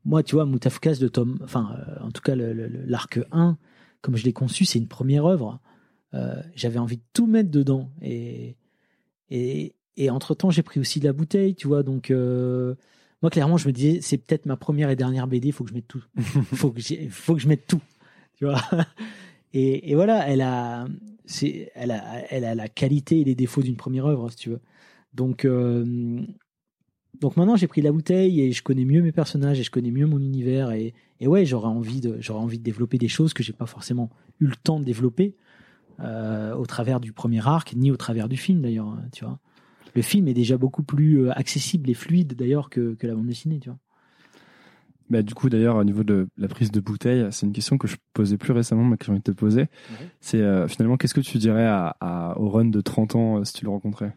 moi, 0.05 0.23
tu 0.23 0.37
vois, 0.37 0.47
Moutafkas 0.47 0.97
de 0.97 1.09
Tom, 1.09 1.39
enfin, 1.43 1.77
euh, 1.77 2.05
en 2.05 2.11
tout 2.11 2.23
cas, 2.23 2.35
l'arc 2.35 3.21
1, 3.33 3.59
comme 4.01 4.17
je 4.17 4.25
l'ai 4.25 4.33
conçu, 4.33 4.65
c'est 4.65 4.79
une 4.79 4.89
première 4.89 5.27
œuvre. 5.27 5.61
Euh, 6.15 6.41
j'avais 6.55 6.79
envie 6.79 6.97
de 6.97 7.03
tout 7.13 7.27
mettre 7.27 7.51
dedans. 7.51 7.91
Et, 8.01 8.57
et, 9.31 9.75
et 9.97 10.11
entre-temps, 10.11 10.51
j'ai 10.51 10.63
pris 10.63 10.81
aussi 10.81 11.01
de 11.01 11.07
la 11.07 11.13
bouteille, 11.13 11.55
tu 11.55 11.69
vois. 11.69 11.83
Donc, 11.83 12.11
euh, 12.11 12.75
moi, 13.23 13.31
clairement, 13.31 13.57
je 13.57 13.69
me 13.69 13.73
disais, 13.73 14.01
c'est 14.01 14.19
peut-être 14.19 14.47
ma 14.47 14.57
première 14.57 14.91
et 14.91 14.97
dernière 14.97 15.27
BD, 15.27 15.49
il 15.49 15.53
faut 15.53 15.65
que 15.65 15.71
je 15.71 15.75
mette 15.75 15.89
tout. 15.89 16.05
Il 16.17 16.23
faut, 16.57 16.71
que 16.71 16.81
faut 17.11 17.35
que 17.35 17.41
je 17.41 17.49
mette 17.49 17.67
tout. 17.67 17.83
Tu 18.37 18.45
vois 18.45 18.61
et, 19.53 19.91
et 19.91 19.95
voilà, 19.95 20.29
elle 20.29 20.41
a, 20.41 20.87
elle, 21.75 21.91
a, 21.91 22.33
elle 22.33 22.45
a 22.45 22.55
la 22.55 22.69
qualité 22.69 23.21
et 23.21 23.25
les 23.25 23.35
défauts 23.35 23.63
d'une 23.63 23.77
première 23.77 24.07
œuvre, 24.07 24.31
si 24.31 24.37
tu 24.37 24.51
veux. 24.51 24.61
Donc, 25.13 25.45
donc 27.21 27.37
maintenant 27.37 27.57
j'ai 27.57 27.67
pris 27.67 27.83
la 27.83 27.93
bouteille 27.93 28.41
et 28.41 28.53
je 28.53 28.63
connais 28.63 28.85
mieux 28.85 29.03
mes 29.03 29.13
personnages 29.13 29.61
et 29.61 29.63
je 29.63 29.71
connais 29.71 29.91
mieux 29.91 30.07
mon 30.07 30.21
univers 30.21 30.71
et, 30.73 30.95
et 31.21 31.27
ouais 31.27 31.45
j'aurais 31.45 31.69
envie 31.69 32.01
de 32.01 32.19
envie 32.31 32.59
de 32.59 32.63
développer 32.63 32.97
des 32.97 33.09
choses 33.09 33.35
que 33.35 33.43
j'ai 33.43 33.53
pas 33.53 33.67
forcément 33.67 34.11
eu 34.41 34.47
le 34.47 34.57
temps 34.57 34.81
de 34.81 34.85
développer 34.85 35.37
euh, 36.03 36.55
au 36.55 36.67
travers 36.67 37.01
du 37.01 37.13
premier 37.13 37.47
arc 37.47 37.75
ni 37.75 37.91
au 37.91 37.97
travers 37.97 38.29
du 38.29 38.37
film 38.37 38.63
d'ailleurs 38.63 38.89
hein, 38.89 39.03
tu 39.13 39.25
vois 39.25 39.39
le 39.95 40.03
film 40.03 40.29
est 40.29 40.35
déjà 40.35 40.57
beaucoup 40.57 40.83
plus 40.83 41.27
euh, 41.27 41.33
accessible 41.33 41.91
et 41.91 41.95
fluide 41.95 42.35
d'ailleurs 42.35 42.71
que, 42.71 42.95
que 42.95 43.07
la 43.07 43.15
bande 43.15 43.27
dessinée 43.27 43.61
tu 43.61 43.69
vois 43.69 43.79
bah, 45.11 45.23
du 45.23 45.35
coup, 45.35 45.49
d'ailleurs, 45.49 45.75
au 45.75 45.83
niveau 45.83 46.05
de 46.05 46.29
la 46.39 46.47
prise 46.47 46.71
de 46.71 46.79
bouteille, 46.79 47.27
c'est 47.33 47.45
une 47.45 47.53
question 47.53 47.79
que 47.79 47.89
je 47.89 47.97
posais 48.13 48.39
plus 48.39 48.53
récemment, 48.53 48.85
mais 48.85 48.97
que 48.97 49.05
j'ai 49.05 49.11
envie 49.11 49.19
de 49.19 49.25
te 49.25 49.33
poser. 49.33 49.67
C'est 50.21 50.41
euh, 50.41 50.69
finalement, 50.69 50.97
qu'est-ce 50.97 51.15
que 51.15 51.21
tu 51.21 51.37
dirais 51.39 51.67
à, 51.67 51.97
à, 52.01 52.39
au 52.39 52.49
run 52.49 52.67
de 52.67 52.81
30 52.81 53.17
ans 53.17 53.45
si 53.45 53.55
tu 53.55 53.65
le 53.65 53.73
rencontrais? 53.73 54.15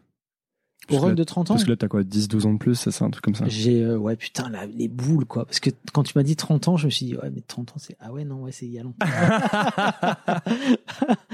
Au 0.89 0.97
run 0.97 1.13
de 1.13 1.23
30 1.23 1.49
ans 1.49 1.53
Parce 1.53 1.63
que 1.63 1.69
là, 1.69 1.77
t'as 1.77 1.87
quoi 1.87 2.03
10, 2.03 2.27
12 2.27 2.45
ans 2.45 2.53
de 2.53 2.57
plus, 2.57 2.75
c'est 2.75 3.03
un 3.03 3.09
truc 3.09 3.23
comme 3.23 3.35
ça? 3.35 3.45
J'ai, 3.47 3.83
euh, 3.83 3.97
ouais, 3.97 4.17
putain, 4.17 4.51
les 4.75 4.89
boules, 4.89 5.25
quoi. 5.25 5.45
Parce 5.45 5.59
que 5.59 5.69
quand 5.93 6.03
tu 6.03 6.13
m'as 6.15 6.23
dit 6.23 6.35
30 6.35 6.67
ans, 6.67 6.77
je 6.77 6.85
me 6.85 6.91
suis 6.91 7.05
dit, 7.05 7.15
ouais, 7.15 7.29
mais 7.33 7.41
30 7.41 7.71
ans, 7.71 7.75
c'est. 7.77 7.95
Ah 7.99 8.11
ouais, 8.11 8.25
non, 8.25 8.43
ouais, 8.43 8.51
c'est 8.51 8.65
il 8.65 8.73
y 8.73 8.79
a 8.79 8.83
longtemps. 8.83 9.05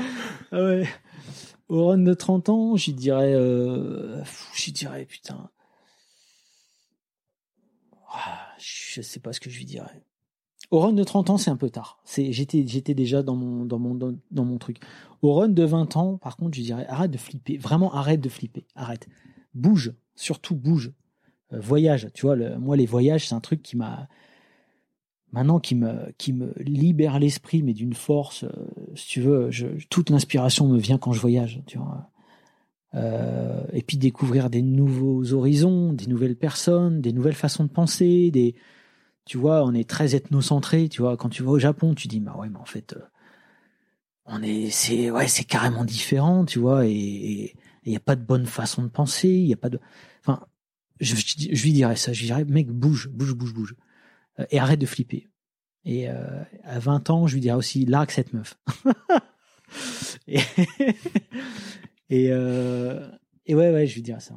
ah. 1.80 1.82
Au 1.82 1.88
run 1.88 2.00
de 2.00 2.14
30 2.14 2.50
ans, 2.50 2.76
j'y 2.76 2.94
dirais. 2.94 3.34
Euh, 3.34 4.22
j'y 4.56 4.72
dirais, 4.72 5.06
putain. 5.06 5.50
je 8.58 9.02
sais 9.02 9.20
pas 9.20 9.34
ce 9.34 9.40
que 9.40 9.50
je 9.50 9.58
lui 9.58 9.66
dirais. 9.66 10.04
Au 10.72 10.80
run 10.80 10.94
de 10.94 11.04
30 11.04 11.32
ans, 11.32 11.38
c'est 11.38 11.50
un 11.50 11.56
peu 11.56 11.70
tard. 11.70 12.00
J'étais, 12.06 12.64
déjà 12.94 13.24
dans, 13.24 13.36
mon 13.36 14.58
truc. 14.60 14.80
Au 15.22 15.34
run 15.34 15.50
de 15.50 15.64
20 15.64 15.98
ans, 15.98 16.18
par 16.18 16.38
contre, 16.38 16.56
je 16.56 16.62
dirais, 16.62 16.86
arrête 16.88 17.12
de 17.12 17.18
flipper. 17.18 17.58
Vraiment, 17.58 17.92
arrête 17.94 18.22
de 18.22 18.30
flipper. 18.30 18.66
Arrête. 18.76 19.08
Bouge. 19.56 19.94
Surtout, 20.16 20.56
bouge. 20.56 20.92
Euh, 21.54 21.60
voyage. 21.60 22.10
Tu 22.14 22.22
vois, 22.22 22.36
le, 22.36 22.60
moi, 22.60 22.78
les 22.78 22.86
voyages, 22.86 23.28
c'est 23.28 23.36
un 23.36 23.40
truc 23.40 23.64
qui 23.64 23.78
m'a, 23.78 24.08
maintenant, 25.32 25.60
qui 25.60 25.76
me, 25.76 26.12
qui 26.18 26.34
me 26.34 26.54
libère 26.58 27.20
l'esprit, 27.20 27.64
mais 27.64 27.74
d'une 27.74 27.94
force. 27.94 28.44
Euh, 28.44 28.50
si 28.96 29.08
tu 29.08 29.22
veux, 29.22 29.52
je, 29.52 29.68
toute 29.90 30.10
l'inspiration 30.10 30.68
me 30.68 30.78
vient 30.78 30.98
quand 30.98 31.12
je 31.12 31.22
voyage. 31.22 31.62
Euh, 32.96 33.64
et 33.72 33.84
puis 33.84 33.98
découvrir 33.98 34.50
des 34.50 34.62
nouveaux 34.62 35.34
horizons, 35.34 35.94
des 35.94 36.08
nouvelles 36.08 36.36
personnes, 36.36 37.02
des 37.02 37.14
nouvelles 37.14 37.36
façons 37.36 37.64
de 37.64 37.70
penser, 37.70 38.32
des, 38.32 38.56
tu 39.26 39.38
vois, 39.38 39.64
on 39.64 39.74
est 39.74 39.88
très 39.88 40.16
ethnocentré, 40.16 40.90
tu 40.90 41.02
vois. 41.02 41.16
Quand 41.18 41.30
tu 41.30 41.44
vas 41.44 41.52
au 41.52 41.60
Japon, 41.60 41.94
tu 41.94 42.08
dis, 42.08 42.20
bah 42.20 42.36
ouais, 42.38 42.50
mais 42.50 42.58
en 42.58 42.66
fait, 42.66 42.94
euh, 42.94 43.02
on 44.26 44.42
est, 44.42 44.70
c'est, 44.72 45.12
ouais, 45.12 45.28
c'est 45.28 45.44
carrément 45.44 45.86
différent, 45.86 46.46
tu 46.46 46.60
vois, 46.60 46.86
et 46.88 47.56
il 47.84 47.92
n'y 47.92 47.96
a 47.96 48.00
pas 48.00 48.16
de 48.16 48.24
bonne 48.24 48.46
façon 48.46 48.84
de 48.84 48.88
penser, 48.88 49.30
il 49.30 49.48
y 49.48 49.54
a 49.54 49.58
pas 49.58 49.70
de, 49.70 49.80
enfin, 50.22 50.46
je, 51.00 51.16
je, 51.16 51.64
lui 51.64 51.74
dirais 51.74 51.96
ça, 51.96 52.14
je 52.14 52.20
lui 52.22 52.28
dirais, 52.28 52.46
mec, 52.46 52.70
bouge, 52.70 53.10
bouge, 53.10 53.34
bouge, 53.34 53.54
bouge, 53.54 53.76
et 54.52 54.60
arrête 54.60 54.80
de 54.80 54.86
flipper. 54.86 55.28
Et 55.86 56.10
euh, 56.10 56.44
à 56.64 56.80
20 56.80 57.10
ans, 57.10 57.28
je 57.28 57.36
lui 57.36 57.42
dirais 57.42 57.58
aussi, 57.58 57.86
largue 57.86 58.12
cette 58.12 58.34
meuf. 58.34 58.58
et, 60.28 60.40
et, 62.10 62.26
et 62.26 63.56
ouais, 63.56 63.72
ouais, 63.72 63.88
je 63.88 63.96
lui 63.96 64.02
dirais 64.02 64.20
ça. 64.20 64.36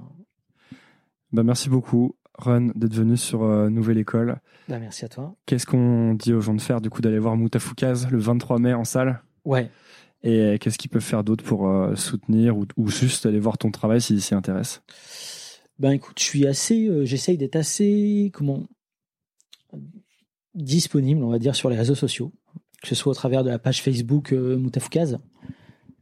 Bah, 1.32 1.42
merci 1.42 1.68
beaucoup. 1.68 2.16
Run, 2.38 2.68
d'être 2.74 2.94
venu 2.94 3.16
sur 3.16 3.42
euh, 3.42 3.68
Nouvelle 3.68 3.98
École. 3.98 4.38
Bah, 4.68 4.78
merci 4.78 5.04
à 5.04 5.08
toi. 5.08 5.34
Qu'est-ce 5.46 5.66
qu'on 5.66 6.14
dit 6.14 6.32
aux 6.32 6.40
gens 6.40 6.54
de 6.54 6.60
faire 6.60 6.80
Du 6.80 6.90
coup, 6.90 7.02
d'aller 7.02 7.18
voir 7.18 7.36
Moutafoukaz 7.36 8.08
le 8.10 8.18
23 8.18 8.58
mai 8.58 8.74
en 8.74 8.84
salle? 8.84 9.22
Ouais. 9.44 9.70
Et 10.22 10.58
qu'est-ce 10.60 10.78
qu'ils 10.78 10.90
peuvent 10.90 11.02
faire 11.02 11.24
d'autre 11.24 11.44
pour 11.44 11.68
euh, 11.68 11.94
soutenir 11.96 12.56
ou, 12.56 12.88
juste 12.88 13.26
aller 13.26 13.40
voir 13.40 13.58
ton 13.58 13.70
travail 13.70 14.00
s'ils 14.00 14.22
s'y 14.22 14.34
intéressent? 14.34 14.82
Ben 15.78 15.90
écoute, 15.90 16.18
je 16.18 16.24
suis 16.24 16.46
assez, 16.46 16.86
euh, 16.86 17.04
j'essaye 17.04 17.36
d'être 17.36 17.56
assez, 17.56 18.30
comment, 18.32 18.62
disponible, 20.54 21.22
on 21.22 21.30
va 21.30 21.38
dire, 21.38 21.56
sur 21.56 21.70
les 21.70 21.76
réseaux 21.76 21.94
sociaux, 21.94 22.32
que 22.82 22.88
ce 22.88 22.94
soit 22.94 23.12
au 23.12 23.14
travers 23.14 23.44
de 23.44 23.50
la 23.50 23.58
page 23.58 23.82
Facebook 23.82 24.32
Moutafoukaz, 24.32 25.18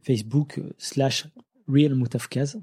Facebook 0.01 0.61
slash 0.77 1.27
Real 1.67 1.95
Moutafoukaz, 1.95 2.59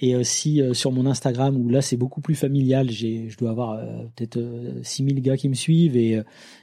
et 0.00 0.16
aussi 0.16 0.60
euh, 0.60 0.74
sur 0.74 0.92
mon 0.92 1.06
Instagram 1.06 1.56
où 1.56 1.68
là 1.68 1.82
c'est 1.82 1.96
beaucoup 1.96 2.20
plus 2.20 2.34
familial. 2.34 2.90
Je 2.90 3.36
dois 3.36 3.50
avoir 3.50 3.72
euh, 3.72 4.04
peut-être 4.16 4.40
6000 4.82 5.18
euh, 5.18 5.20
gars 5.20 5.36
qui 5.36 5.48
me 5.48 5.54
suivent. 5.54 5.96
Et 5.96 6.20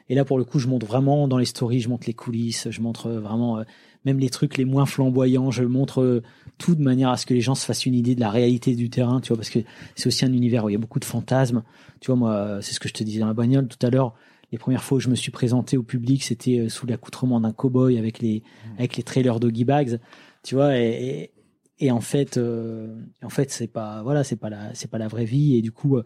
et 0.10 0.16
là 0.16 0.26
pour 0.26 0.38
le 0.38 0.44
coup 0.44 0.60
je 0.60 0.68
montre 0.68 0.86
vraiment 0.86 1.28
dans 1.28 1.38
les 1.38 1.46
stories 1.46 1.80
je 1.80 1.90
montre 1.90 2.08
les 2.08 2.14
coulisses 2.14 2.70
je 2.70 2.82
montre 2.82 3.10
vraiment 3.10 3.64
même 4.08 4.20
les 4.20 4.30
trucs 4.30 4.58
les 4.58 4.66
moins 4.66 4.86
flamboyants 4.86 5.52
je 5.52 5.64
montre 5.64 6.24
tout 6.58 6.74
de 6.74 6.82
manière 6.82 7.10
à 7.10 7.18
ce 7.18 7.26
que 7.26 7.34
les 7.34 7.42
gens 7.42 7.56
se 7.56 7.66
fassent 7.66 7.86
une 7.86 7.94
idée 7.94 8.16
de 8.16 8.20
la 8.20 8.32
réalité 8.32 8.76
du 8.76 8.90
terrain 8.90 9.22
tu 9.22 9.30
vois 9.30 9.38
parce 9.38 9.50
que 9.50 9.60
c'est 9.96 10.08
aussi 10.08 10.26
un 10.26 10.34
univers 10.34 10.66
où 10.66 10.70
il 10.70 10.74
y 10.74 10.76
a 10.76 10.80
beaucoup 10.80 11.00
de 11.00 11.06
fantasmes 11.06 11.64
tu 12.00 12.08
vois 12.08 12.16
moi 12.16 12.58
c'est 12.62 12.74
ce 12.74 12.80
que 12.80 12.90
je 12.90 12.94
te 12.94 13.04
disais 13.04 13.20
dans 13.20 13.28
la 13.28 13.34
bagnole 13.34 13.68
tout 13.68 13.86
à 13.86 13.90
l'heure 13.90 14.16
les 14.52 14.58
premières 14.58 14.84
fois 14.84 14.98
où 14.98 15.02
je 15.02 15.10
me 15.10 15.16
suis 15.16 15.32
présenté 15.32 15.78
au 15.78 15.84
public 15.84 16.24
c'était 16.24 16.70
sous 16.70 16.88
l'accoutrement 16.88 17.40
d'un 17.40 17.52
cowboy 17.52 17.98
avec 17.98 18.20
les 18.20 18.40
mmh. 18.40 18.80
avec 18.80 18.98
les 18.98 19.04
trailers 19.04 19.40
Doggy 19.40 19.66
Bags 19.66 20.00
tu 20.44 20.56
vois 20.56 20.78
et, 20.78 21.32
et 21.80 21.92
en 21.92 22.02
fait, 22.02 22.38
euh, 22.38 22.96
en 23.24 23.30
fait, 23.30 23.52
c'est 23.52 23.68
pas, 23.68 24.02
voilà, 24.02 24.24
c'est 24.24 24.36
pas 24.36 24.50
la, 24.50 24.74
c'est 24.74 24.90
pas 24.90 24.98
la 24.98 25.08
vraie 25.08 25.26
vie. 25.26 25.56
Et 25.58 25.62
du 25.62 25.72
coup, 25.72 25.98
euh, 25.98 26.04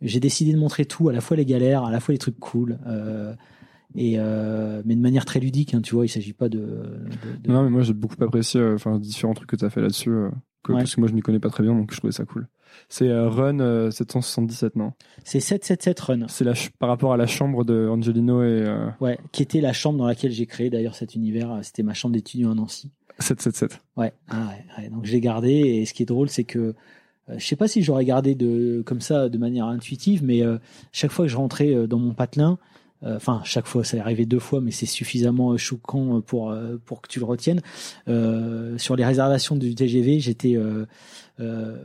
j'ai 0.00 0.20
décidé 0.20 0.52
de 0.52 0.58
montrer 0.58 0.84
tout, 0.84 1.08
à 1.08 1.12
la 1.12 1.20
fois 1.20 1.36
les 1.36 1.44
galères, 1.44 1.84
à 1.84 1.90
la 1.90 2.00
fois 2.00 2.12
les 2.12 2.18
trucs 2.18 2.38
cool. 2.38 2.78
Euh, 2.86 3.34
et 3.94 4.14
euh, 4.18 4.82
mais 4.84 4.94
de 4.94 5.00
manière 5.00 5.24
très 5.24 5.40
ludique, 5.40 5.74
hein, 5.74 5.80
tu 5.80 5.94
vois, 5.94 6.04
il 6.04 6.08
s'agit 6.08 6.32
pas 6.32 6.48
de, 6.48 6.58
de, 6.58 7.50
Non, 7.50 7.62
mais 7.62 7.70
moi 7.70 7.82
j'ai 7.82 7.94
beaucoup 7.94 8.22
apprécié, 8.22 8.60
euh, 8.60 8.74
enfin 8.74 8.98
différents 8.98 9.34
trucs 9.34 9.48
que 9.48 9.56
tu 9.56 9.64
as 9.64 9.70
fait 9.70 9.80
là-dessus, 9.80 10.12
parce 10.66 10.94
que 10.94 11.00
moi 11.00 11.08
je 11.08 11.14
m'y 11.14 11.22
connais 11.22 11.40
pas 11.40 11.50
très 11.50 11.62
bien, 11.62 11.74
donc 11.74 11.92
je 11.92 11.98
trouvais 11.98 12.12
ça 12.12 12.24
cool. 12.24 12.48
C'est 12.88 13.10
Run 13.12 13.90
777, 13.90 14.76
non? 14.76 14.92
C'est 15.24 15.40
777 15.40 16.00
Run. 16.00 16.28
C'est 16.28 16.44
la 16.44 16.52
par 16.78 16.90
rapport 16.90 17.12
à 17.12 17.16
la 17.16 17.26
chambre 17.26 17.64
de 17.64 17.88
Angelino 17.88 18.42
et. 18.42 18.64
Ouais, 19.00 19.18
qui 19.32 19.42
était 19.42 19.60
la 19.60 19.72
chambre 19.72 19.98
dans 19.98 20.06
laquelle 20.06 20.32
j'ai 20.32 20.46
créé 20.46 20.70
d'ailleurs 20.70 20.94
cet 20.94 21.14
univers. 21.14 21.58
C'était 21.62 21.82
ma 21.82 21.94
chambre 21.94 22.14
d'étudiant 22.14 22.52
à 22.52 22.54
Nancy. 22.54 22.92
777. 23.20 23.80
Ouais, 23.96 24.12
ah 24.28 24.52
ouais, 24.78 24.88
donc 24.90 25.04
je 25.04 25.12
l'ai 25.12 25.20
gardé 25.20 25.50
et 25.50 25.86
ce 25.86 25.94
qui 25.94 26.02
est 26.02 26.06
drôle 26.06 26.28
c'est 26.28 26.44
que 26.44 26.74
euh, 27.28 27.34
je 27.36 27.46
sais 27.46 27.56
pas 27.56 27.68
si 27.68 27.82
j'aurais 27.82 28.04
gardé 28.04 28.34
de 28.34 28.82
comme 28.86 29.00
ça 29.00 29.28
de 29.28 29.38
manière 29.38 29.66
intuitive 29.66 30.22
mais 30.24 30.42
euh, 30.42 30.58
chaque 30.92 31.10
fois 31.10 31.24
que 31.24 31.30
je 31.30 31.36
rentrais 31.36 31.74
euh, 31.74 31.86
dans 31.86 31.98
mon 31.98 32.14
patelin 32.14 32.58
enfin 33.02 33.40
chaque 33.44 33.66
fois 33.66 33.84
ça 33.84 33.96
est 33.96 34.00
arrivé 34.00 34.26
deux 34.26 34.38
fois 34.38 34.60
mais 34.60 34.70
c'est 34.70 34.86
suffisamment 34.86 35.56
choquant 35.56 36.20
pour 36.20 36.54
pour 36.84 37.00
que 37.00 37.08
tu 37.08 37.20
le 37.20 37.24
retiennes 37.24 37.60
sur 38.06 38.96
les 38.96 39.04
réservations 39.04 39.56
du 39.56 39.74
TGV 39.74 40.20
j'étais 40.20 40.56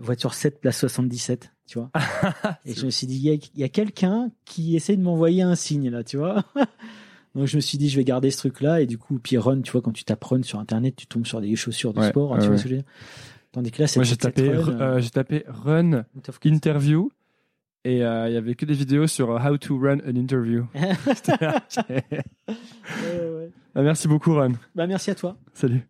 voiture 0.01 0.33
7 0.33 0.59
place 0.59 0.79
77 0.79 1.51
tu 1.67 1.79
vois 1.79 1.91
et 2.65 2.73
je 2.73 2.85
me 2.85 2.91
suis 2.91 3.07
dit 3.07 3.17
il 3.17 3.59
y 3.59 3.63
a, 3.63 3.65
a 3.65 3.69
quelqu'un 3.69 4.31
qui 4.45 4.75
essaie 4.75 4.97
de 4.97 5.03
m'envoyer 5.03 5.43
un 5.43 5.55
signe 5.55 5.89
là 5.89 6.03
tu 6.03 6.17
vois 6.17 6.43
Donc 7.35 7.47
je 7.47 7.55
me 7.55 7.61
suis 7.61 7.77
dit, 7.77 7.89
je 7.89 7.97
vais 7.97 8.03
garder 8.03 8.29
ce 8.31 8.37
truc-là. 8.37 8.81
Et 8.81 8.85
du 8.85 8.97
coup, 8.97 9.19
puis 9.19 9.37
run, 9.37 9.61
tu 9.61 9.71
vois, 9.71 9.81
quand 9.81 9.91
tu 9.91 10.03
tapes 10.03 10.23
run 10.23 10.43
sur 10.43 10.59
Internet, 10.59 10.95
tu 10.95 11.07
tombes 11.07 11.25
sur 11.25 11.41
des 11.41 11.55
chaussures 11.55 11.93
de 11.93 12.01
sport. 12.01 12.35
Hein, 12.35 12.39
tu 12.39 12.47
vois 12.47 12.57
ce 12.57 12.63
que 12.63 12.69
je 12.69 12.75
veux 12.75 12.81
dire? 12.81 12.91
Tandis 13.51 13.71
que 13.71 13.81
là, 13.81 13.87
c'est 13.87 14.03
j'ai 14.03 14.17
tapé, 14.17 14.49
run, 14.49 14.79
euh, 14.79 14.99
j'ai 14.99 15.09
tapé 15.09 15.43
run 15.47 16.05
interview. 16.43 17.11
Et 17.85 18.03
euh, 18.03 18.29
il 18.29 18.33
y 18.33 18.37
avait 18.37 18.55
que 18.55 18.65
des 18.65 18.73
vidéos 18.73 19.07
sur 19.07 19.31
euh, 19.31 19.39
how 19.39 19.57
to 19.57 19.77
run 19.77 19.99
an 19.99 20.15
interview. 20.15 20.65
Bah, 23.75 23.81
merci 23.81 24.07
beaucoup, 24.07 24.35
Run. 24.35 24.51
Bah, 24.75 24.85
merci 24.85 25.09
à 25.09 25.15
toi. 25.15 25.35
Salut. 25.55 25.81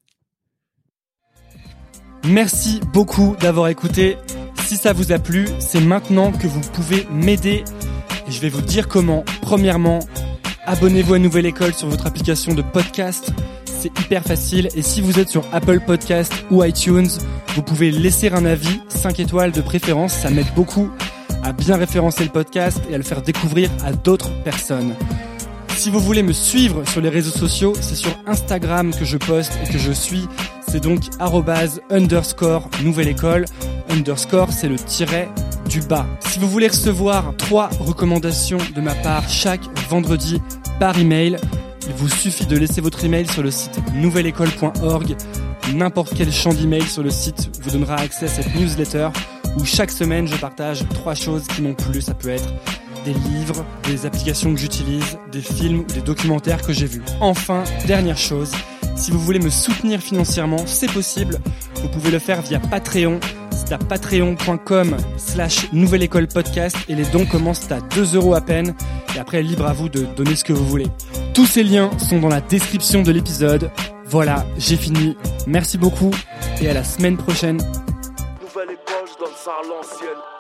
Merci 2.26 2.80
beaucoup 2.94 3.36
d'avoir 3.42 3.68
écouté. 3.68 4.16
Si 4.56 4.78
ça 4.78 4.94
vous 4.94 5.12
a 5.12 5.20
plu, 5.20 5.48
c'est 5.60 5.82
maintenant 5.82 6.32
que 6.32 6.48
vous 6.48 6.62
pouvez 6.62 7.06
m'aider. 7.12 7.66
Et 8.26 8.32
je 8.32 8.40
vais 8.40 8.48
vous 8.48 8.62
dire 8.62 8.88
comment. 8.88 9.26
Premièrement, 9.42 10.00
Abonnez-vous 10.66 11.16
à 11.16 11.20
Nouvelle 11.20 11.46
École 11.46 11.74
sur 11.74 11.90
votre 11.90 12.08
application 12.08 12.54
de 12.54 12.62
podcast. 12.62 13.34
C'est 13.66 13.92
hyper 14.00 14.24
facile. 14.24 14.70
Et 14.76 14.82
si 14.82 15.02
vous 15.02 15.20
êtes 15.20 15.28
sur 15.28 15.44
Apple 15.52 15.82
Podcast 15.82 16.34
ou 16.52 16.64
iTunes, 16.64 17.10
vous 17.56 17.62
pouvez 17.62 17.92
laisser 17.92 18.30
un 18.30 18.46
avis, 18.46 18.80
5 18.88 19.20
étoiles 19.20 19.52
de 19.52 19.60
préférence. 19.60 20.14
Ça 20.14 20.30
m'aide 20.30 20.48
beaucoup 20.56 20.90
à 21.44 21.52
bien 21.52 21.76
référencer 21.76 22.24
le 22.24 22.30
podcast 22.30 22.80
et 22.90 22.96
à 22.96 22.98
le 22.98 23.04
faire 23.04 23.22
découvrir 23.22 23.70
à 23.84 23.92
d'autres 23.92 24.32
personnes. 24.44 24.96
Si 25.76 25.90
vous 25.90 26.00
voulez 26.00 26.24
me 26.24 26.34
suivre 26.34 26.88
sur 26.88 27.02
les 27.02 27.10
réseaux 27.10 27.38
sociaux, 27.38 27.74
c'est 27.82 27.96
sur 27.96 28.12
Instagram 28.26 28.94
que 28.94 29.06
je 29.06 29.18
poste 29.18 29.58
et 29.64 29.72
que 29.72 29.78
je 29.78 29.92
suis. 29.92 30.28
C'est 30.68 30.82
donc 30.82 31.02
underscore 31.90 32.70
nouvelle 32.84 33.10
école. 33.10 33.46
Underscore, 33.90 34.52
c'est 34.52 34.70
le 34.70 34.76
tiret 34.76 35.30
du 35.70 35.82
bas. 35.82 36.06
Si 36.22 36.40
vous 36.40 36.48
voulez 36.48 36.68
recevoir 36.68 37.34
trois 37.38 37.70
recommandations 37.80 38.60
de 38.76 38.82
ma 38.82 38.96
part 38.96 39.28
chaque 39.28 39.64
vendredi 39.90 40.42
par 40.80 40.98
email, 40.98 41.38
il 41.88 41.94
vous 41.94 42.10
suffit 42.10 42.46
de 42.46 42.58
laisser 42.58 42.80
votre 42.80 43.04
email 43.04 43.28
sur 43.28 43.44
le 43.44 43.52
site 43.52 43.80
nouvelleécole.org. 43.94 45.16
N'importe 45.74 46.14
quel 46.16 46.32
champ 46.32 46.54
d'email 46.54 46.84
sur 46.84 47.04
le 47.04 47.10
site 47.10 47.50
vous 47.62 47.72
donnera 47.72 47.96
accès 47.96 48.26
à 48.26 48.30
cette 48.30 48.56
newsletter 48.56 49.10
où 49.58 49.66
chaque 49.66 49.92
semaine 49.92 50.28
je 50.28 50.36
partage 50.36 50.84
trois 50.94 51.16
choses 51.16 51.48
qui 51.48 51.62
m'ont 51.62 51.74
plu. 51.74 52.02
Ça 52.02 52.14
peut 52.14 52.30
être 52.30 52.54
des 53.06 53.14
livres, 53.14 53.66
des 53.84 54.06
applications 54.06 54.54
que 54.54 54.60
j'utilise, 54.60 55.18
des 55.32 55.42
films 55.42 55.80
ou 55.82 55.94
des 55.94 56.02
documentaires 56.02 56.62
que 56.62 56.74
j'ai 56.74 56.86
vus. 56.86 57.04
Enfin, 57.20 57.64
dernière 57.86 58.18
chose, 58.18 58.52
si 58.96 59.12
vous 59.12 59.20
voulez 59.20 59.40
me 59.40 59.50
soutenir 59.50 60.00
financièrement, 60.02 60.66
c'est 60.66 60.92
possible. 60.92 61.40
Vous 61.82 61.90
pouvez 61.90 62.12
le 62.12 62.20
faire 62.20 62.42
via 62.42 62.60
Patreon. 62.60 63.20
C'est 63.52 63.74
à 63.74 63.78
patreon.com 63.78 64.98
slash 65.18 65.72
nouvelle 65.72 66.04
école 66.04 66.28
podcast 66.28 66.76
et 66.88 66.96
les 66.96 67.06
dons 67.06 67.26
commencent 67.26 67.72
à 67.72 67.82
2 67.82 68.16
euros 68.16 68.36
à 68.36 68.42
peine. 68.42 68.74
Et 69.16 69.20
après, 69.20 69.42
libre 69.42 69.66
à 69.66 69.74
vous 69.74 69.90
de 69.90 70.06
donner 70.16 70.36
ce 70.36 70.44
que 70.44 70.54
vous 70.54 70.66
voulez. 70.66 70.88
Tous 71.34 71.46
ces 71.46 71.64
liens 71.64 71.90
sont 71.98 72.20
dans 72.20 72.30
la 72.30 72.42
description 72.42 73.02
de 73.04 73.12
l'épisode. 73.12 73.72
Voilà, 74.06 74.46
j'ai 74.58 74.78
fini. 74.78 75.18
Merci 75.48 75.78
beaucoup 75.78 76.12
et 76.62 76.70
à 76.70 76.74
la 76.74 76.84
semaine 76.84 77.18
prochaine. 77.18 77.60
À 79.48 79.62
l'ancienne. 79.68 80.33